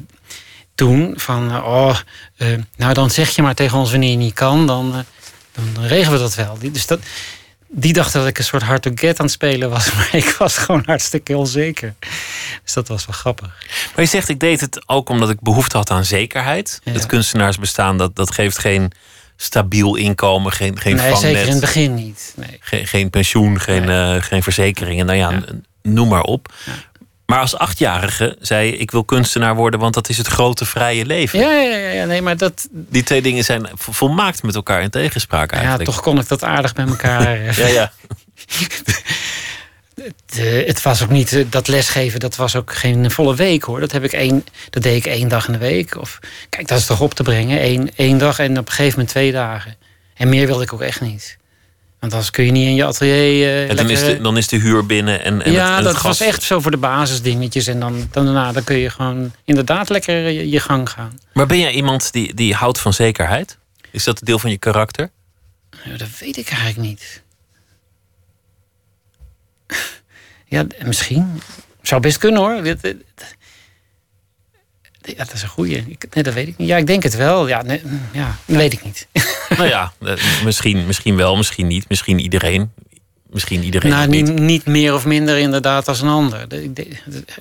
toen 0.75 1.13
van, 1.15 1.63
oh, 1.63 1.97
nou 2.75 2.93
dan 2.93 3.09
zeg 3.09 3.29
je 3.29 3.41
maar 3.41 3.55
tegen 3.55 3.77
ons 3.77 3.91
wanneer 3.91 4.09
je 4.09 4.15
niet 4.15 4.33
kan, 4.33 4.67
dan, 4.67 5.05
dan, 5.73 5.85
regelen 5.85 6.11
we 6.17 6.23
dat 6.23 6.35
wel. 6.35 6.57
Die, 6.59 6.71
dus 6.71 6.85
dat, 6.87 6.99
die 7.67 7.93
dachten 7.93 8.19
dat 8.19 8.29
ik 8.29 8.37
een 8.37 8.43
soort 8.43 8.63
hard 8.63 8.81
to 8.81 8.91
get 8.95 9.19
aan 9.19 9.25
het 9.25 9.33
spelen 9.33 9.69
was, 9.69 9.91
maar 9.93 10.09
ik 10.11 10.35
was 10.37 10.57
gewoon 10.57 10.83
hartstikke 10.85 11.37
onzeker. 11.37 11.93
Dus 12.63 12.73
dat 12.73 12.87
was 12.87 13.05
wel 13.05 13.15
grappig. 13.15 13.47
Maar 13.95 14.03
je 14.03 14.09
zegt, 14.09 14.29
ik 14.29 14.39
deed 14.39 14.61
het 14.61 14.87
ook 14.87 15.09
omdat 15.09 15.29
ik 15.29 15.41
behoefte 15.41 15.77
had 15.77 15.89
aan 15.89 16.05
zekerheid. 16.05 16.81
Ja. 16.83 16.91
Het 16.91 17.05
kunstenaarsbestaan, 17.05 17.97
dat, 17.97 18.15
dat 18.15 18.31
geeft 18.31 18.57
geen 18.57 18.91
stabiel 19.35 19.95
inkomen, 19.95 20.51
geen, 20.51 20.79
geen 20.79 20.95
nee, 20.95 21.15
zeker 21.15 21.41
in 21.41 21.51
het 21.51 21.59
begin 21.59 21.93
niet. 21.93 22.33
Nee. 22.35 22.57
Geen, 22.59 22.87
geen 22.87 23.09
pensioen, 23.09 23.59
geen, 23.59 23.89
eh, 23.89 24.15
geen 24.21 24.43
verzekeringen. 24.43 25.05
Nou 25.05 25.17
ja, 25.17 25.31
Ja. 25.31 25.41
noem 25.81 26.07
maar 26.07 26.21
op. 26.21 26.53
Maar 27.29 27.39
als 27.39 27.57
achtjarige 27.57 28.35
zei 28.39 28.65
je, 28.71 28.77
ik 28.77 28.91
wil 28.91 29.03
kunstenaar 29.03 29.55
worden... 29.55 29.79
want 29.79 29.93
dat 29.93 30.09
is 30.09 30.17
het 30.17 30.27
grote 30.27 30.65
vrije 30.65 31.05
leven. 31.05 31.39
Ja, 31.39 31.51
ja, 31.51 31.77
ja, 31.77 31.89
ja, 31.89 32.05
nee, 32.05 32.21
maar 32.21 32.37
dat, 32.37 32.67
Die 32.71 33.03
twee 33.03 33.21
dingen 33.21 33.43
zijn 33.43 33.69
vo- 33.75 33.91
volmaakt 33.91 34.43
met 34.43 34.55
elkaar 34.55 34.81
in 34.81 34.89
tegenspraak 34.89 35.51
ja, 35.51 35.57
eigenlijk. 35.57 35.89
toch 35.89 36.01
kon 36.01 36.19
ik 36.19 36.27
dat 36.27 36.43
aardig 36.43 36.73
bij 36.73 36.85
elkaar. 36.85 37.25
eh, 37.45 37.57
Ja, 37.57 37.67
ja. 37.67 37.91
de- 40.25 40.63
het 40.67 40.81
was 40.81 41.03
ook 41.03 41.09
niet, 41.09 41.33
eh, 41.33 41.45
dat 41.49 41.67
lesgeven, 41.67 42.19
dat 42.19 42.35
was 42.35 42.55
ook 42.55 42.73
geen 42.75 43.11
volle 43.11 43.35
week 43.35 43.63
hoor. 43.63 43.79
Dat, 43.79 43.91
heb 43.91 44.03
ik 44.03 44.13
één, 44.13 44.45
dat 44.69 44.83
deed 44.83 45.05
ik 45.05 45.11
één 45.11 45.27
dag 45.27 45.45
in 45.47 45.53
de 45.53 45.59
week. 45.59 45.97
Of, 45.97 46.19
kijk, 46.49 46.67
dat 46.67 46.79
is 46.79 46.85
toch 46.85 47.01
op 47.01 47.13
te 47.13 47.23
brengen. 47.23 47.63
Eén, 47.65 47.91
één 47.95 48.17
dag 48.17 48.39
en 48.39 48.51
op 48.57 48.65
een 48.65 48.71
gegeven 48.71 48.91
moment 48.91 49.09
twee 49.09 49.31
dagen. 49.31 49.75
En 50.15 50.29
meer 50.29 50.47
wilde 50.47 50.63
ik 50.63 50.73
ook 50.73 50.81
echt 50.81 51.01
niet. 51.01 51.37
Want 51.99 52.11
anders 52.13 52.31
kun 52.31 52.45
je 52.45 52.51
niet 52.51 52.65
in 52.67 52.75
je 52.75 52.85
atelier. 52.85 53.13
eh, 53.63 53.69
En 53.69 53.75
dan, 53.75 53.89
is 53.89 53.99
de, 53.99 54.21
dan 54.21 54.37
is 54.37 54.47
de 54.47 54.57
huur 54.57 54.85
binnen 54.85 55.23
en, 55.23 55.41
en 55.41 55.51
ja, 55.51 55.67
het, 55.69 55.77
en 55.77 55.83
dat 55.83 55.93
het 55.93 56.03
was 56.03 56.19
echt 56.21 56.43
zo 56.43 56.59
voor 56.59 56.71
de 56.71 56.77
basisdingetjes. 56.77 57.67
En 57.67 57.79
dan, 57.79 58.07
dan 58.11 58.25
daarna 58.25 58.51
dan 58.51 58.63
kun 58.63 58.77
je 58.77 58.89
gewoon 58.89 59.31
inderdaad 59.43 59.89
lekker 59.89 60.29
je, 60.29 60.49
je 60.49 60.59
gang 60.59 60.89
gaan. 60.89 61.19
Maar 61.33 61.45
ben 61.45 61.59
jij 61.59 61.71
iemand 61.71 62.11
die, 62.11 62.33
die 62.33 62.53
houdt 62.53 62.79
van 62.79 62.93
zekerheid? 62.93 63.57
Is 63.91 64.03
dat 64.03 64.19
deel 64.23 64.39
van 64.39 64.49
je 64.49 64.57
karakter? 64.57 65.09
Ja, 65.83 65.97
dat 65.97 66.07
weet 66.19 66.37
ik 66.37 66.49
eigenlijk 66.49 66.77
niet. 66.77 67.21
Ja, 70.45 70.65
misschien. 70.85 71.41
Zou 71.81 72.01
best 72.01 72.17
kunnen 72.17 72.41
hoor. 72.41 72.61
Ja, 75.17 75.23
dat 75.25 75.33
is 75.33 75.41
een 75.41 75.49
goeie. 75.49 75.85
Ik, 75.87 76.05
nee, 76.13 76.23
dat 76.23 76.33
weet 76.33 76.47
ik 76.47 76.57
niet. 76.57 76.67
Ja, 76.67 76.77
ik 76.77 76.87
denk 76.87 77.03
het 77.03 77.15
wel. 77.15 77.47
Ja, 77.47 77.61
nee, 77.61 77.81
ja 78.13 78.35
dat 78.45 78.55
weet 78.55 78.73
ik 78.73 78.83
niet. 78.83 79.07
nou 79.57 79.67
ja, 79.67 79.93
eh, 80.01 80.13
misschien, 80.43 80.85
misschien 80.85 81.15
wel, 81.15 81.35
misschien 81.37 81.67
niet. 81.67 81.89
Misschien 81.89 82.19
iedereen. 82.19 82.71
Misschien 83.29 83.63
iedereen 83.63 83.91
nou, 83.91 84.07
niet, 84.07 84.39
niet. 84.39 84.65
meer 84.65 84.93
of 84.93 85.05
minder 85.05 85.37
inderdaad 85.37 85.87
als 85.87 86.01
een 86.01 86.07
ander. 86.07 86.47
De- 86.47 86.71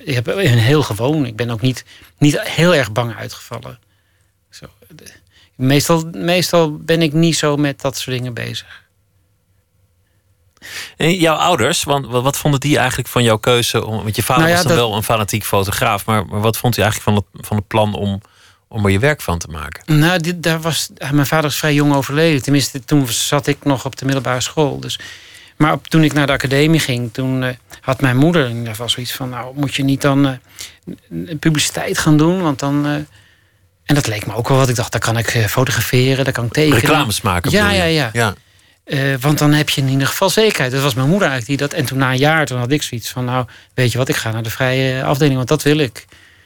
Ik, 0.04 0.14
heb 0.14 0.26
een 0.26 0.58
heel 0.58 0.82
gewoon. 0.82 1.26
Ik 1.26 1.36
ben 1.36 1.50
ook 1.50 1.60
niet, 1.60 1.84
niet 2.18 2.40
heel 2.40 2.74
erg 2.74 2.92
bang 2.92 3.16
uitgevallen. 3.16 3.78
Zo, 4.50 4.66
meestal, 5.54 6.08
meestal 6.12 6.76
ben 6.76 7.02
ik 7.02 7.12
niet 7.12 7.36
zo 7.36 7.56
met 7.56 7.80
dat 7.80 7.98
soort 7.98 8.16
dingen 8.16 8.34
bezig. 8.34 8.86
En 10.96 11.14
jouw 11.14 11.36
ouders, 11.36 11.84
want 11.84 12.06
wat, 12.06 12.36
vonden 12.36 12.60
die 12.60 12.78
eigenlijk 12.78 13.08
van 13.08 13.22
jouw 13.22 13.36
keuze? 13.38 13.84
Om, 13.86 13.96
want 14.02 14.16
je 14.16 14.22
vader 14.22 14.42
Nou 14.42 14.48
ja, 14.56 14.62
was 14.62 14.66
dan 14.66 14.76
dat- 14.76 14.86
wel 14.88 14.96
een 14.96 15.02
fanatiek 15.02 15.44
fotograaf. 15.44 16.06
Maar, 16.06 16.26
maar 16.26 16.40
wat 16.40 16.56
vond 16.56 16.76
hij 16.76 16.84
eigenlijk 16.84 17.16
van 17.16 17.24
het, 17.32 17.46
van 17.46 17.56
het 17.56 17.66
plan 17.66 17.94
om, 17.94 18.20
om 18.68 18.84
er 18.84 18.90
je 18.90 18.98
werk 18.98 19.20
van 19.20 19.38
te 19.38 19.48
maken? 19.50 19.98
Nou, 19.98 20.18
dit, 20.20 20.42
daar 20.42 20.60
was, 20.60 20.88
mijn 21.12 21.26
vader 21.26 21.50
is 21.50 21.56
vrij 21.56 21.74
jong 21.74 21.94
overleden. 21.94 22.42
Tenminste, 22.42 22.84
toen 22.84 23.08
zat 23.08 23.46
ik 23.46 23.56
nog 23.64 23.84
op 23.84 23.96
de 23.96 24.04
middelbare 24.04 24.40
school. 24.40 24.80
Dus, 24.80 24.98
maar 25.56 25.72
op, 25.72 25.86
toen 25.88 26.04
ik 26.04 26.12
naar 26.12 26.26
de 26.26 26.32
academie 26.32 26.80
ging, 26.80 27.12
toen 27.12 27.42
eh, 27.42 27.54
had 27.80 28.00
mijn 28.00 28.16
moeder... 28.16 28.64
daar 28.64 28.74
was 28.74 28.92
zoiets 28.92 29.12
van, 29.12 29.28
nou, 29.28 29.52
moet 29.54 29.74
je 29.74 29.82
niet 29.84 30.00
dan 30.02 30.26
eh, 30.26 31.36
publiciteit 31.40 31.98
gaan 31.98 32.16
doen? 32.16 32.42
Want 32.42 32.58
dan... 32.58 32.86
eh, 32.86 32.92
en 33.84 33.94
dat 33.94 34.06
leek 34.06 34.26
me 34.26 34.34
ook 34.34 34.48
wel 34.48 34.56
wat. 34.58 34.68
Ik 34.68 34.76
dacht, 34.76 34.92
daar 34.92 35.00
kan 35.00 35.18
ik 35.18 35.28
fotograferen, 35.48 36.24
daar 36.24 36.32
kan 36.32 36.44
ik 36.44 36.52
tekenen. 36.52 36.78
Reclames 36.78 37.20
maken 37.20 37.50
Ja, 37.50 37.70
ja, 37.70 37.84
ja. 37.84 38.10
ja. 38.12 38.34
Eh, 38.88 39.14
want 39.20 39.38
dan 39.38 39.52
heb 39.52 39.68
je 39.70 39.80
in 39.80 39.88
ieder 39.88 40.06
geval 40.06 40.30
zekerheid. 40.30 40.72
Dat 40.72 40.82
was 40.82 40.94
mijn 40.94 41.08
moeder 41.08 41.28
eigenlijk 41.28 41.58
die 41.58 41.68
dat... 41.68 41.78
En 41.78 41.86
toen 41.86 41.98
na 41.98 42.10
een 42.10 42.18
jaar, 42.18 42.46
toen 42.46 42.58
had 42.58 42.70
ik 42.70 42.82
zoiets 42.82 43.10
van... 43.10 43.24
nou, 43.24 43.46
weet 43.74 43.92
je 43.92 43.98
wat, 43.98 44.08
ik 44.08 44.16
ga 44.16 44.30
naar 44.30 44.42
de 44.42 44.50
vrije 44.50 45.02
afdeling, 45.04 45.36
want 45.36 45.48
dat 45.48 45.62
wil 45.62 45.78
ik. 45.78 46.04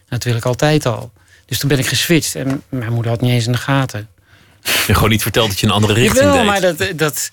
Dat 0.08 0.24
wil 0.24 0.36
ik 0.36 0.44
altijd 0.44 0.86
al. 0.86 1.12
Dus 1.46 1.58
toen 1.58 1.68
ben 1.68 1.78
ik 1.78 1.86
geswitcht. 1.86 2.34
En 2.34 2.62
mijn 2.68 2.92
moeder 2.92 3.10
had 3.10 3.20
niet 3.20 3.30
eens 3.30 3.46
in 3.46 3.52
de 3.52 3.58
gaten. 3.58 4.08
Je 4.86 4.94
gewoon 4.94 5.10
niet 5.10 5.22
verteld 5.22 5.48
dat 5.48 5.60
je 5.60 5.66
een 5.66 5.72
andere 5.72 5.92
richting 6.02 6.32
deed. 6.32 6.44
maar 6.44 6.60
dat, 6.60 6.84
dat... 6.96 7.30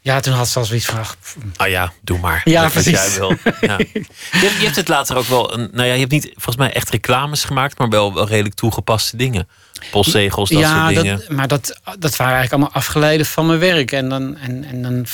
Ja, 0.00 0.20
toen 0.20 0.32
had 0.34 0.48
ze 0.48 0.58
al 0.58 0.64
zoiets 0.64 0.84
van... 0.86 0.98
ach, 0.98 1.16
Ah 1.56 1.68
ja, 1.68 1.92
doe 2.00 2.18
maar. 2.18 2.40
Ja, 2.44 2.62
Dat 2.62 2.72
precies. 2.72 2.92
jij 2.92 3.18
wel. 3.18 3.36
Ja. 3.60 3.78
Je, 3.78 4.06
hebt- 4.32 4.56
je 4.58 4.64
hebt 4.64 4.76
het 4.76 4.88
later 4.88 5.16
ook 5.16 5.26
wel... 5.26 5.46
Nou 5.72 5.86
ja, 5.88 5.92
je 5.92 5.98
hebt 6.00 6.10
niet 6.10 6.30
volgens 6.32 6.56
mij 6.56 6.72
echt 6.72 6.90
reclames 6.90 7.44
gemaakt... 7.44 7.78
maar 7.78 7.88
wel, 7.88 8.14
wel 8.14 8.28
redelijk 8.28 8.54
toegepaste 8.54 9.16
dingen. 9.16 9.48
Postzegels, 9.90 10.50
dat 10.50 10.58
ja, 10.58 10.90
soort 10.90 11.02
dingen. 11.02 11.18
dat, 11.18 11.28
maar 11.28 11.48
dat, 11.48 11.80
dat 11.98 12.16
waren 12.16 12.34
eigenlijk 12.34 12.52
allemaal 12.52 12.72
afgeleiden 12.72 13.26
van 13.26 13.46
mijn 13.46 13.58
werk. 13.58 13.92
En 13.92 14.08
dan, 14.08 14.36
en, 14.36 14.64
en 14.64 14.82
dan, 14.82 15.06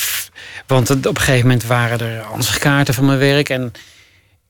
want 0.67 0.91
op 0.91 1.07
een 1.07 1.17
gegeven 1.17 1.47
moment 1.47 1.67
waren 1.67 2.01
er 2.01 2.23
ansichtkaarten 2.23 2.95
van 2.95 3.05
mijn 3.07 3.19
werk. 3.19 3.49
En, 3.49 3.73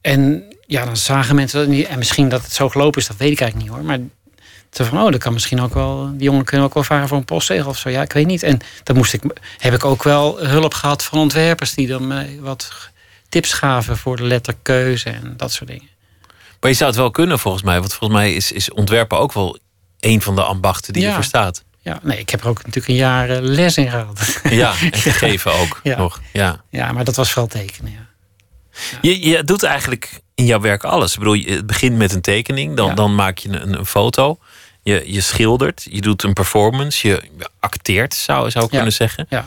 en 0.01 0.43
ja, 0.67 0.85
dan 0.85 0.97
zagen 0.97 1.35
mensen 1.35 1.59
dat 1.59 1.69
niet. 1.69 1.87
En 1.87 1.99
misschien 1.99 2.29
dat 2.29 2.43
het 2.43 2.53
zo 2.53 2.69
gelopen 2.69 3.01
is, 3.01 3.07
dat 3.07 3.17
weet 3.17 3.33
ik 3.33 3.41
eigenlijk 3.41 3.71
niet 3.71 3.79
hoor. 3.79 3.87
Maar 3.87 3.99
zo 4.71 4.85
van, 4.85 5.03
oh, 5.03 5.11
dat 5.11 5.21
kan 5.21 5.33
misschien 5.33 5.61
ook 5.61 5.75
wel... 5.75 6.11
Die 6.13 6.23
jongen 6.23 6.45
kunnen 6.45 6.67
ook 6.67 6.75
wel 6.75 6.83
vragen 6.83 7.09
voor 7.09 7.17
een 7.17 7.25
postzegel 7.25 7.71
of 7.71 7.79
zo. 7.79 7.89
Ja, 7.89 8.03
ik 8.03 8.13
weet 8.13 8.27
niet. 8.27 8.43
En 8.43 8.59
dan 8.83 8.97
moest 8.97 9.13
ik, 9.13 9.23
heb 9.59 9.75
ik 9.75 9.85
ook 9.85 10.03
wel 10.03 10.39
hulp 10.39 10.75
gehad 10.75 11.05
van 11.05 11.19
ontwerpers... 11.19 11.75
die 11.75 11.87
dan 11.87 12.07
mij 12.07 12.39
wat 12.41 12.91
tips 13.29 13.53
gaven 13.53 13.97
voor 13.97 14.17
de 14.17 14.23
letterkeuze 14.23 15.11
en 15.11 15.35
dat 15.37 15.53
soort 15.53 15.71
dingen. 15.71 15.89
Maar 16.61 16.71
je 16.71 16.77
zou 16.77 16.91
het 16.91 16.99
wel 16.99 17.11
kunnen 17.11 17.39
volgens 17.39 17.63
mij. 17.63 17.81
Want 17.81 17.95
volgens 17.95 18.21
mij 18.21 18.35
is, 18.35 18.53
is 18.53 18.73
ontwerpen 18.73 19.19
ook 19.19 19.33
wel 19.33 19.59
een 20.01 20.23
van 20.23 20.35
de 20.35 20.43
ambachten 20.43 20.93
die 20.93 21.03
Ja. 21.03 21.09
je 21.09 21.15
verstaat. 21.15 21.65
Ja, 21.81 21.99
nee, 22.03 22.19
ik 22.19 22.31
heb 22.31 22.41
er 22.43 22.49
ook 22.49 22.57
natuurlijk 22.57 22.89
een 22.89 22.95
jaar 22.95 23.31
eh, 23.31 23.39
les 23.41 23.77
in 23.77 23.91
gehad. 23.91 24.41
Ja, 24.51 24.71
en 24.91 24.99
gegeven 24.99 25.53
ook 25.53 25.81
Ja. 25.83 25.97
nog. 25.99 26.21
Ja. 26.33 26.61
ja, 26.71 26.93
maar 26.93 27.05
dat 27.05 27.17
was 27.17 27.29
vooral 27.33 27.49
tekenen. 27.51 27.93
Ja. 27.93 28.07
Je, 29.01 29.29
je 29.29 29.45
doet 29.45 29.63
eigenlijk 29.63 30.21
in 30.35 30.45
jouw 30.45 30.61
werk 30.61 30.85
alles. 30.85 31.13
Ik 31.13 31.19
bedoel, 31.19 31.35
je- 31.35 31.51
het 31.53 31.67
begint 31.67 31.97
met 31.97 32.13
een 32.13 32.21
tekening, 32.21 32.77
dan, 32.77 32.95
dan 32.95 33.15
maak 33.15 33.39
je 33.39 33.49
een, 33.49 33.79
een 33.79 33.87
foto. 33.87 34.39
Je, 34.83 35.03
je 35.07 35.21
schildert, 35.21 35.87
je 35.91 36.01
doet 36.01 36.23
een 36.23 36.33
performance, 36.33 37.09
je 37.09 37.23
acteert, 37.61 38.15
zou, 38.15 38.51
zou 38.51 38.65
ik 38.65 38.71
kunnen 38.71 38.93
zeggen. 38.93 39.27
Ja. 39.29 39.47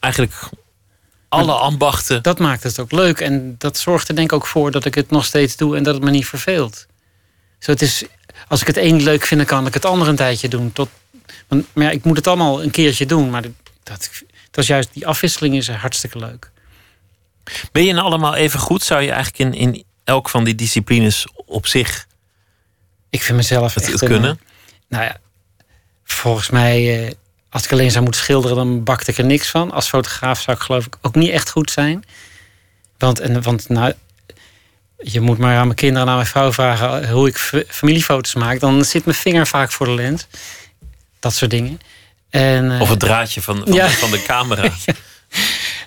Eigenlijk 0.00 0.34
alle 1.28 1.52
ambachten. 1.52 2.22
Dat 2.22 2.38
maakt 2.38 2.62
het 2.62 2.78
ook 2.78 2.92
leuk. 2.92 3.20
En 3.20 3.54
dat 3.58 3.78
zorgt 3.78 4.08
er 4.08 4.14
denk 4.14 4.30
ik 4.30 4.36
ook 4.36 4.46
voor 4.46 4.70
dat 4.70 4.84
ik 4.84 4.94
het 4.94 5.10
nog 5.10 5.24
steeds 5.24 5.56
doe 5.56 5.76
en 5.76 5.82
dat 5.82 5.94
het 5.94 6.02
me 6.04 6.10
niet 6.10 6.26
verveelt. 6.26 6.86
Zo, 7.58 7.70
het 7.70 7.82
is, 7.82 8.04
als 8.48 8.60
ik 8.60 8.66
het 8.66 8.76
een 8.76 9.02
leuk 9.02 9.26
vind, 9.26 9.40
dan 9.40 9.48
kan 9.48 9.66
ik 9.66 9.74
het 9.74 9.84
andere 9.84 10.10
een 10.10 10.16
tijdje 10.16 10.48
doen. 10.48 10.72
Tot, 10.72 10.88
want, 11.48 11.66
maar 11.72 11.84
ja, 11.84 11.90
ik 11.90 12.04
moet 12.04 12.16
het 12.16 12.26
allemaal 12.26 12.62
een 12.62 12.70
keertje 12.70 13.06
doen. 13.06 13.30
Maar 13.30 13.42
dat, 13.42 13.52
dat, 13.82 14.10
dat 14.50 14.64
is 14.64 14.66
juist, 14.66 14.88
die 14.92 15.06
afwisseling 15.06 15.54
is 15.54 15.68
hartstikke 15.68 16.18
leuk. 16.18 16.50
Ben 17.72 17.84
je 17.84 17.92
nou 17.92 18.06
allemaal 18.06 18.34
even 18.34 18.60
goed? 18.60 18.82
Zou 18.82 19.02
je 19.02 19.10
eigenlijk 19.10 19.38
in, 19.38 19.60
in 19.60 19.84
elk 20.04 20.28
van 20.28 20.44
die 20.44 20.54
disciplines 20.54 21.26
op 21.34 21.66
zich 21.66 22.06
Ik 23.10 23.22
vind 23.22 23.36
mezelf 23.36 23.74
het, 23.74 23.82
echt 23.82 23.92
het 23.92 24.02
een, 24.02 24.08
kunnen? 24.08 24.40
Nou 24.88 25.04
ja, 25.04 25.16
volgens 26.04 26.50
mij, 26.50 27.06
eh, 27.06 27.12
als 27.50 27.64
ik 27.64 27.72
alleen 27.72 27.90
zou 27.90 28.02
moeten 28.02 28.20
schilderen, 28.20 28.56
dan 28.56 28.84
bakte 28.84 29.10
ik 29.10 29.18
er 29.18 29.24
niks 29.24 29.48
van. 29.48 29.70
Als 29.70 29.88
fotograaf 29.88 30.40
zou 30.40 30.56
ik 30.56 30.62
geloof 30.62 30.86
ik 30.86 30.96
ook 31.00 31.14
niet 31.14 31.30
echt 31.30 31.50
goed 31.50 31.70
zijn. 31.70 32.04
Want, 32.98 33.20
en, 33.20 33.42
want 33.42 33.68
nou, 33.68 33.92
je 35.02 35.20
moet 35.20 35.38
maar 35.38 35.56
aan 35.56 35.64
mijn 35.64 35.74
kinderen 35.76 36.02
en 36.02 36.08
aan 36.08 36.16
mijn 36.18 36.28
vrouw 36.28 36.52
vragen 36.52 37.10
hoe 37.10 37.28
ik 37.28 37.36
familiefoto's 37.68 38.34
maak. 38.34 38.60
Dan 38.60 38.84
zit 38.84 39.04
mijn 39.04 39.16
vinger 39.16 39.46
vaak 39.46 39.72
voor 39.72 39.86
de 39.86 39.94
lens. 39.94 40.26
Dat 41.18 41.34
soort 41.34 41.50
dingen. 41.50 41.80
En, 42.30 42.72
eh, 42.72 42.80
Of 42.80 42.88
het 42.88 43.00
draadje 43.00 43.42
van, 43.42 43.58
van, 43.64 43.72
Ja. 43.72 43.86
de, 43.86 43.92
van 43.92 44.10
de 44.10 44.22
camera? 44.22 44.70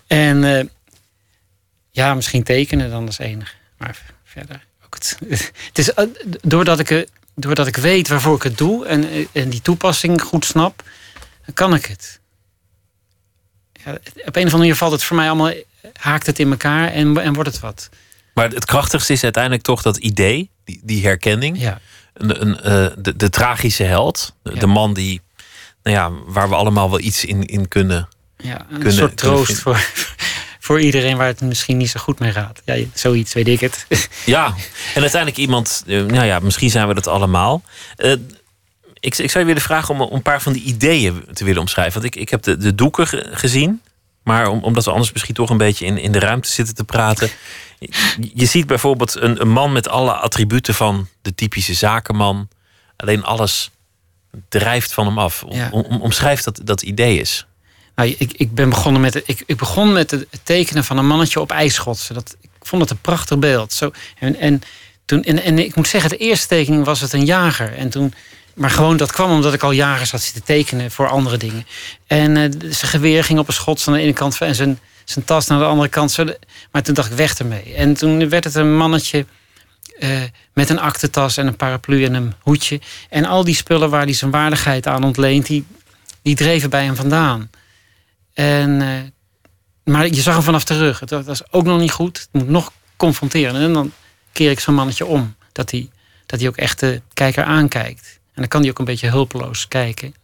En 0.08 0.58
eh, 0.58 0.66
ja, 1.92 2.14
misschien 2.14 2.44
tekenen 2.44 2.90
dan 2.90 3.06
als 3.06 3.18
enige. 3.18 3.54
Maar 3.78 3.98
verder 4.24 4.66
ook 4.86 4.94
het. 4.94 5.18
het 5.68 5.78
is, 5.78 5.94
eh, 5.94 6.06
doordat, 6.42 6.80
ik, 6.80 6.90
eh, 6.92 7.02
doordat 7.36 7.68
ik 7.68 7.76
weet 7.76 8.08
waarvoor 8.08 8.36
ik 8.36 8.44
het 8.44 8.58
doe 8.58 8.86
en, 8.86 9.10
eh, 9.10 9.26
en 9.32 9.50
die 9.50 9.62
toepassing 9.62 10.22
goed 10.22 10.46
snap, 10.46 10.84
dan 11.46 11.54
kan 11.54 11.74
ik 11.74 11.86
het. 11.86 12.20
Ja, 13.86 13.92
op 13.92 14.00
een 14.16 14.26
of 14.26 14.36
andere 14.36 14.58
manier 14.58 14.76
valt 14.76 14.92
het 14.92 15.04
voor 15.04 15.16
mij 15.16 15.28
allemaal, 15.28 15.50
eh, 15.50 15.64
haakt 15.94 16.26
het 16.26 16.40
in 16.40 16.50
elkaar 16.52 16.92
en, 16.92 17.18
en 17.22 17.34
wordt 17.34 17.50
het 17.52 17.60
wat. 17.60 17.90
Maar 18.36 18.50
het 18.50 18.66
krachtigste 18.66 19.14
is 19.14 19.24
uiteindelijk 19.24 19.64
toch 19.64 19.82
dat 19.82 19.98
idee, 19.98 20.50
die, 20.66 20.80
die 20.84 21.04
herkenning. 21.06 21.60
Ja, 21.60 21.80
Een, 22.14 22.42
een, 22.42 22.60
eh, 22.62 22.88
de, 22.98 23.16
de 23.16 23.30
tragische 23.30 23.84
held. 23.84 24.34
De, 24.44 24.52
Ja. 24.54 24.60
de 24.60 24.66
man 24.68 24.94
die, 24.94 25.22
nou 25.84 25.96
ja, 25.98 26.12
waar 26.32 26.50
we 26.50 26.56
allemaal 26.56 26.90
wel 26.90 27.00
iets 27.00 27.26
in, 27.26 27.44
in 27.46 27.68
kunnen. 27.68 28.08
ja 28.38 28.60
een 28.60 28.66
Kunnen- 28.76 28.94
soort 28.94 29.18
troost 29.18 29.60
voor, 29.60 29.86
voor 30.60 30.82
iedereen 30.82 31.18
waar 31.18 31.28
het 31.28 31.42
misschien 31.42 31.78
niet 31.78 31.90
zo 31.90 32.00
goed 32.00 32.20
mee 32.20 32.32
gaat. 32.32 32.62
Ja, 32.66 32.76
zoiets 32.94 33.34
weet 33.34 33.48
ik 33.48 33.60
het. 33.60 33.86
Ja, 34.26 34.46
en 34.96 35.02
uiteindelijk 35.02 35.38
iemand, 35.42 35.84
eh, 35.88 36.02
nou 36.04 36.26
ja, 36.26 36.40
misschien 36.40 36.70
zijn 36.70 36.88
we 36.88 36.94
dat 36.94 37.08
allemaal. 37.08 37.64
Eh, 37.96 38.12
ik, 39.00 39.18
ik 39.18 39.32
zou 39.32 39.40
je 39.40 39.46
willen 39.46 39.62
vragen 39.62 40.00
om, 40.00 40.14
een 40.14 40.22
paar 40.22 40.42
van 40.42 40.54
die 40.54 40.64
ideeën 40.64 41.24
te 41.34 41.44
willen 41.44 41.62
omschrijven. 41.62 42.02
Want 42.02 42.16
ik, 42.16 42.22
ik 42.22 42.30
heb 42.30 42.42
de, 42.44 42.58
de 42.58 42.76
doeken 42.76 43.08
ge- 43.08 43.28
gezien. 43.32 43.82
Maar 44.24 44.48
om, 44.48 44.64
omdat 44.64 44.86
we 44.86 44.92
anders 44.92 45.12
misschien 45.12 45.36
toch 45.36 45.50
een 45.50 45.58
beetje 45.58 45.86
in, 45.86 45.98
in 45.98 46.12
de 46.12 46.20
ruimte 46.20 46.50
zitten 46.50 46.76
te 46.76 46.84
praten. 46.84 47.30
Je, 48.34 48.46
ziet 48.46 48.68
bijvoorbeeld 48.68 49.16
een, 49.16 49.42
een 49.42 49.50
man 49.50 49.72
met 49.72 49.88
alle 49.90 50.12
attributen 50.14 50.74
van 50.74 51.08
de 51.22 51.36
typische 51.36 51.74
zakenman. 51.74 52.48
Alleen 52.96 53.24
alles 53.24 53.72
drijft 54.50 54.94
van 54.94 55.06
hem 55.06 55.20
af. 55.20 55.44
Ja. 55.50 55.70
om, 55.72 56.02
omschrijf 56.02 56.42
dat, 56.44 56.60
dat 56.64 56.82
idee 56.82 57.20
is. 57.20 57.46
Nou, 57.96 58.16
ik, 58.18 58.34
ik 58.34 58.54
ben 58.56 58.70
begonnen 58.70 59.02
met, 59.02 59.14
het- 59.14 59.24
ik, 59.28 59.44
ik 59.46 59.58
begon 59.58 59.94
met 59.94 60.12
het 60.12 60.28
tekenen 60.44 60.84
van 60.84 60.98
een 60.98 61.08
mannetje 61.08 61.40
op 61.40 61.52
ijsschotsen. 61.52 62.14
Dat, 62.16 62.36
ik 62.42 62.50
vond 62.62 62.82
het 62.82 62.92
een 62.92 63.02
prachtig 63.02 63.40
beeld. 63.40 63.74
Zo, 63.74 63.92
en, 64.20 64.36
en, 64.40 64.62
toen, 65.06 65.24
en, 65.24 65.44
en 65.44 65.60
ik 65.60 65.76
moet 65.76 65.88
zeggen, 65.88 66.10
de 66.10 66.18
eerste 66.18 66.48
tekening 66.48 66.86
was 66.86 67.02
het 67.02 67.14
een 67.14 67.26
jager. 67.26 67.74
En 67.78 67.90
toen, 67.90 68.14
maar 68.54 68.70
gewoon 68.70 68.98
dat 68.98 69.12
kwam 69.12 69.32
omdat 69.32 69.54
ik 69.54 69.64
al 69.64 69.72
jagers 69.72 70.12
had 70.12 70.22
zitten 70.22 70.44
tekenen 70.44 70.92
voor 70.92 71.10
andere 71.10 71.38
dingen. 71.38 71.68
En 72.08 72.38
eh, 72.38 72.50
zijn 72.60 72.92
geweer 72.92 73.24
ging 73.24 73.40
op 73.40 73.48
een 73.48 73.54
schots 73.54 73.88
aan 73.88 73.94
de 73.94 74.00
ene 74.00 74.14
kant 74.14 74.38
en 74.42 74.56
zijn, 74.56 74.80
zijn 75.06 75.26
tas 75.26 75.48
naar 75.48 75.60
de 75.60 75.66
andere 75.66 75.90
kant. 75.90 76.18
Maar 76.72 76.84
toen 76.84 76.94
dacht 76.94 77.12
ik 77.12 77.18
weg 77.18 77.38
ermee. 77.40 77.74
En 77.74 77.94
toen 77.94 78.30
werd 78.30 78.44
het 78.44 78.56
een 78.56 78.78
mannetje 78.78 79.26
eh, 80.00 80.22
met 80.54 80.70
een 80.70 80.80
aktentas 80.80 81.38
en 81.38 81.48
een 81.48 81.56
paraplu 81.56 82.06
en 82.06 82.14
een 82.14 82.34
hoedje. 82.40 82.80
En 83.10 83.26
al 83.26 83.44
die 83.44 83.56
spullen 83.56 83.90
waar 83.90 84.04
hij 84.04 84.14
zijn 84.14 84.32
waardigheid 84.32 84.88
aan 84.88 85.04
ontleent, 85.04 85.46
die, 85.46 85.66
die 86.22 86.36
dreven 86.36 86.70
bij 86.70 86.84
hem 86.84 86.96
vandaan. 86.96 87.50
En, 88.34 88.82
eh, 88.82 88.88
maar 89.94 90.06
je 90.08 90.22
zag 90.22 90.34
hem 90.34 90.44
vanaf 90.44 90.64
de 90.64 90.78
rug. 90.78 91.00
Het 91.00 91.10
was- 91.10 91.26
dat 91.26 91.36
is 91.36 91.52
ook 91.52 91.64
nog 91.64 91.80
niet 91.80 91.92
goed. 91.92 92.18
Het 92.18 92.28
moet 92.32 92.50
nog 92.50 92.72
confronteren. 92.96 93.62
En 93.62 93.74
dan 93.74 93.92
keer 94.32 94.52
ik 94.52 94.60
zo'n 94.60 94.74
mannetje 94.76 95.06
om. 95.06 95.36
Dat 95.52 95.72
hij, 95.72 95.90
dat 96.26 96.40
hij 96.40 96.48
ook 96.50 96.58
echt 96.58 96.80
de 96.80 97.02
kijker 97.14 97.44
aankijkt. 97.44 98.20
En 98.34 98.42
dan 98.42 98.48
kan 98.48 98.62
hij 98.62 98.70
ook 98.70 98.80
een 98.80 98.86
beetje 98.86 99.10
hulpeloos 99.10 99.68
kijken. 99.68 100.16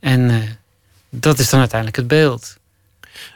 En 0.00 0.30
eh, 0.30 0.36
dat 1.10 1.38
is 1.38 1.48
dan 1.50 1.58
uiteindelijk 1.60 1.98
het 1.98 2.08
beeld. 2.08 2.58